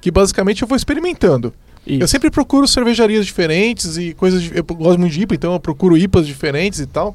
Que 0.00 0.10
basicamente 0.10 0.62
eu 0.62 0.68
vou 0.68 0.76
experimentando. 0.76 1.52
Eu 1.86 1.98
Isso. 1.98 2.08
sempre 2.08 2.30
procuro 2.30 2.66
cervejarias 2.66 3.26
diferentes 3.26 3.98
e 3.98 4.14
coisas. 4.14 4.50
eu 4.54 4.62
gosto 4.64 4.98
muito 4.98 5.12
de 5.12 5.22
IPA, 5.22 5.34
então 5.34 5.52
eu 5.52 5.60
procuro 5.60 5.96
IPAs 5.98 6.26
diferentes 6.26 6.80
e 6.80 6.86
tal. 6.86 7.14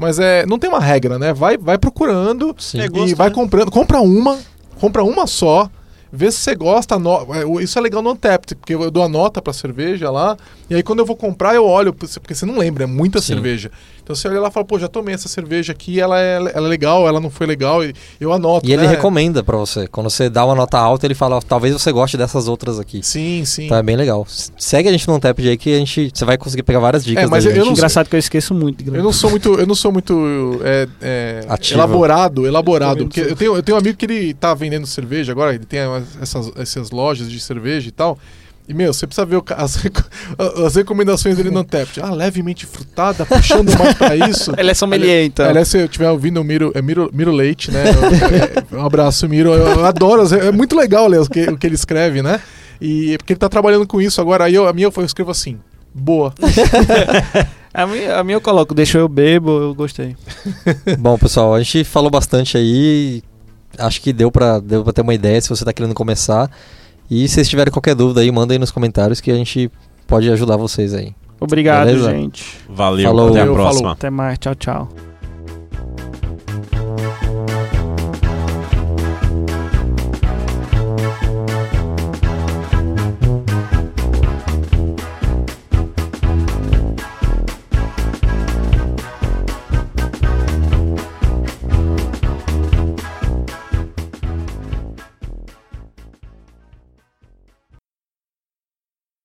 Mas 0.00 0.18
é, 0.18 0.46
não 0.46 0.58
tem 0.58 0.70
uma 0.70 0.80
regra, 0.80 1.18
né? 1.18 1.32
Vai, 1.32 1.56
vai 1.58 1.76
procurando 1.78 2.54
Sim. 2.58 2.80
É 2.80 2.84
e 2.86 2.88
gosto, 2.88 3.16
vai 3.16 3.28
né? 3.28 3.34
comprando. 3.34 3.70
Compra 3.70 4.00
uma, 4.00 4.38
compra 4.80 5.04
uma 5.04 5.26
só. 5.26 5.68
vê 6.12 6.30
se 6.32 6.38
você 6.38 6.54
gosta. 6.54 6.96
ano- 6.96 7.26
é, 7.34 7.62
Isso 7.62 7.78
é 7.78 7.82
legal 7.82 8.00
no 8.02 8.10
Untapped, 8.12 8.56
porque 8.56 8.74
eu 8.74 8.90
dou 8.90 9.02
a 9.04 9.08
nota 9.08 9.40
pra 9.42 9.52
cerveja 9.52 10.10
lá, 10.10 10.36
e 10.68 10.74
aí 10.74 10.82
quando 10.82 11.00
eu 11.00 11.06
vou 11.06 11.14
comprar 11.16 11.54
eu 11.54 11.64
olho, 11.64 11.92
porque 11.92 12.34
você 12.34 12.46
não 12.46 12.56
lembra, 12.58 12.84
é 12.84 12.86
muita 12.86 13.20
Sim. 13.20 13.34
cerveja. 13.34 13.70
Então 14.10 14.16
você 14.16 14.26
olha 14.26 14.40
lá 14.40 14.48
e 14.48 14.50
fala, 14.50 14.66
pô, 14.66 14.76
já 14.76 14.88
tomei 14.88 15.14
essa 15.14 15.28
cerveja 15.28 15.72
aqui, 15.72 16.00
ela 16.00 16.20
é, 16.20 16.34
ela 16.34 16.50
é 16.66 16.68
legal, 16.68 17.06
ela 17.06 17.20
não 17.20 17.30
foi 17.30 17.46
legal, 17.46 17.84
e 17.84 17.94
eu 18.20 18.32
anoto. 18.32 18.66
E 18.66 18.72
ele 18.72 18.82
né? 18.82 18.88
recomenda 18.88 19.40
pra 19.40 19.56
você. 19.56 19.86
Quando 19.86 20.10
você 20.10 20.28
dá 20.28 20.44
uma 20.44 20.54
nota 20.56 20.78
alta, 20.78 21.06
ele 21.06 21.14
fala, 21.14 21.36
ó, 21.36 21.40
talvez 21.40 21.72
você 21.72 21.92
goste 21.92 22.16
dessas 22.16 22.48
outras 22.48 22.80
aqui. 22.80 23.00
Sim, 23.04 23.44
sim. 23.44 23.66
Então 23.66 23.76
é 23.76 23.82
bem 23.84 23.94
legal. 23.94 24.26
Segue 24.58 24.88
a 24.88 24.92
gente 24.92 25.06
no 25.06 25.14
Untapped 25.14 25.48
aí 25.48 25.56
que 25.56 25.72
a 25.72 25.78
gente, 25.78 26.10
você 26.12 26.24
vai 26.24 26.36
conseguir 26.36 26.64
pegar 26.64 26.80
várias 26.80 27.04
dicas 27.04 27.22
É, 27.22 27.26
mas 27.28 27.44
eu 27.44 27.52
gente. 27.54 27.64
não- 27.64 27.70
Engraçado 27.70 28.08
que 28.08 28.16
eu 28.16 28.18
esqueço 28.18 28.52
muito. 28.52 28.82
Eu 28.84 29.02
não 29.02 29.12
sou 29.12 29.30
muito, 29.30 29.54
eu 29.54 29.66
não 29.66 29.76
sou 29.76 29.92
muito 29.92 30.60
é, 30.64 30.88
é, 31.00 31.44
Ativo. 31.48 31.78
elaborado, 31.78 32.46
elaborado. 32.48 33.00
Não 33.00 33.06
Porque 33.06 33.20
eu 33.20 33.36
tenho, 33.36 33.54
eu 33.54 33.62
tenho 33.62 33.76
um 33.76 33.80
amigo 33.80 33.96
que 33.96 34.06
ele 34.06 34.34
tá 34.34 34.52
vendendo 34.54 34.88
cerveja 34.88 35.30
agora, 35.30 35.54
ele 35.54 35.64
tem 35.64 35.78
essas, 36.20 36.50
essas 36.56 36.90
lojas 36.90 37.30
de 37.30 37.38
cerveja 37.38 37.88
e 37.88 37.92
tal. 37.92 38.18
E, 38.70 38.74
meu, 38.74 38.92
você 38.92 39.04
precisa 39.04 39.26
ver 39.26 39.34
o 39.34 39.44
as, 39.56 39.76
as 40.64 40.76
recomendações 40.76 41.36
dele 41.36 41.50
no 41.50 41.64
Tap. 41.64 41.88
Ah, 42.00 42.14
levemente 42.14 42.64
frutada, 42.66 43.26
puxando 43.26 43.76
mais 43.76 43.94
pra 43.94 44.14
isso. 44.14 44.52
Ele 44.56 44.70
é 44.70 44.74
sommelier, 44.74 45.24
então. 45.24 45.44
Aliás, 45.48 45.66
se 45.66 45.76
eu 45.76 45.86
estiver 45.86 46.08
ouvindo 46.08 46.40
o 46.40 46.44
Miro, 46.44 46.70
é 46.72 46.80
Miro, 46.80 47.10
Miro 47.12 47.32
Leite, 47.32 47.72
né? 47.72 47.82
Eu- 47.90 48.76
é, 48.76 48.80
um 48.80 48.86
abraço, 48.86 49.28
Miro. 49.28 49.52
Eu, 49.52 49.66
eu 49.66 49.84
adoro, 49.84 50.22
é 50.36 50.52
muito 50.52 50.76
legal 50.76 51.08
ler 51.08 51.20
o 51.20 51.28
que, 51.28 51.42
o 51.50 51.58
que 51.58 51.66
ele 51.66 51.74
escreve, 51.74 52.22
né? 52.22 52.40
E 52.80 53.18
porque 53.18 53.32
ele 53.32 53.40
tá 53.40 53.48
trabalhando 53.48 53.88
com 53.88 54.00
isso 54.00 54.20
agora. 54.20 54.44
Aí 54.44 54.54
eu, 54.54 54.68
a 54.68 54.72
minha 54.72 54.88
eu 54.96 55.04
escrevo 55.04 55.32
assim: 55.32 55.58
boa. 55.92 56.32
A 57.72 57.86
minha, 57.86 58.16
a 58.18 58.24
minha 58.24 58.34
eu 58.34 58.40
coloco, 58.40 58.74
deixa 58.74 58.98
eu 58.98 59.06
bebo, 59.08 59.48
eu 59.62 59.74
gostei. 59.76 60.16
Bom, 60.98 61.16
pessoal, 61.16 61.54
a 61.54 61.62
gente 61.62 61.84
falou 61.84 62.10
bastante 62.10 62.56
aí. 62.56 63.22
Acho 63.78 64.00
que 64.00 64.12
deu 64.12 64.28
pra, 64.28 64.58
deu 64.58 64.82
pra 64.82 64.92
ter 64.92 65.02
uma 65.02 65.14
ideia 65.14 65.40
se 65.40 65.48
você 65.48 65.64
tá 65.64 65.72
querendo 65.72 65.94
começar. 65.94 66.50
E 67.10 67.26
se 67.28 67.34
vocês 67.34 67.48
tiverem 67.48 67.72
qualquer 67.72 67.94
dúvida 67.94 68.20
aí, 68.20 68.30
manda 68.30 68.54
aí 68.54 68.58
nos 68.58 68.70
comentários 68.70 69.20
que 69.20 69.30
a 69.30 69.34
gente 69.34 69.70
pode 70.06 70.30
ajudar 70.30 70.56
vocês 70.56 70.94
aí. 70.94 71.12
Obrigado, 71.40 71.86
Beleza? 71.86 72.10
gente. 72.10 72.58
Valeu, 72.68 73.04
Falou. 73.06 73.30
até 73.30 73.40
a 73.40 73.44
próxima. 73.46 73.72
falou. 73.80 73.92
Até 73.92 74.10
mais, 74.10 74.38
tchau, 74.38 74.54
tchau. 74.54 74.88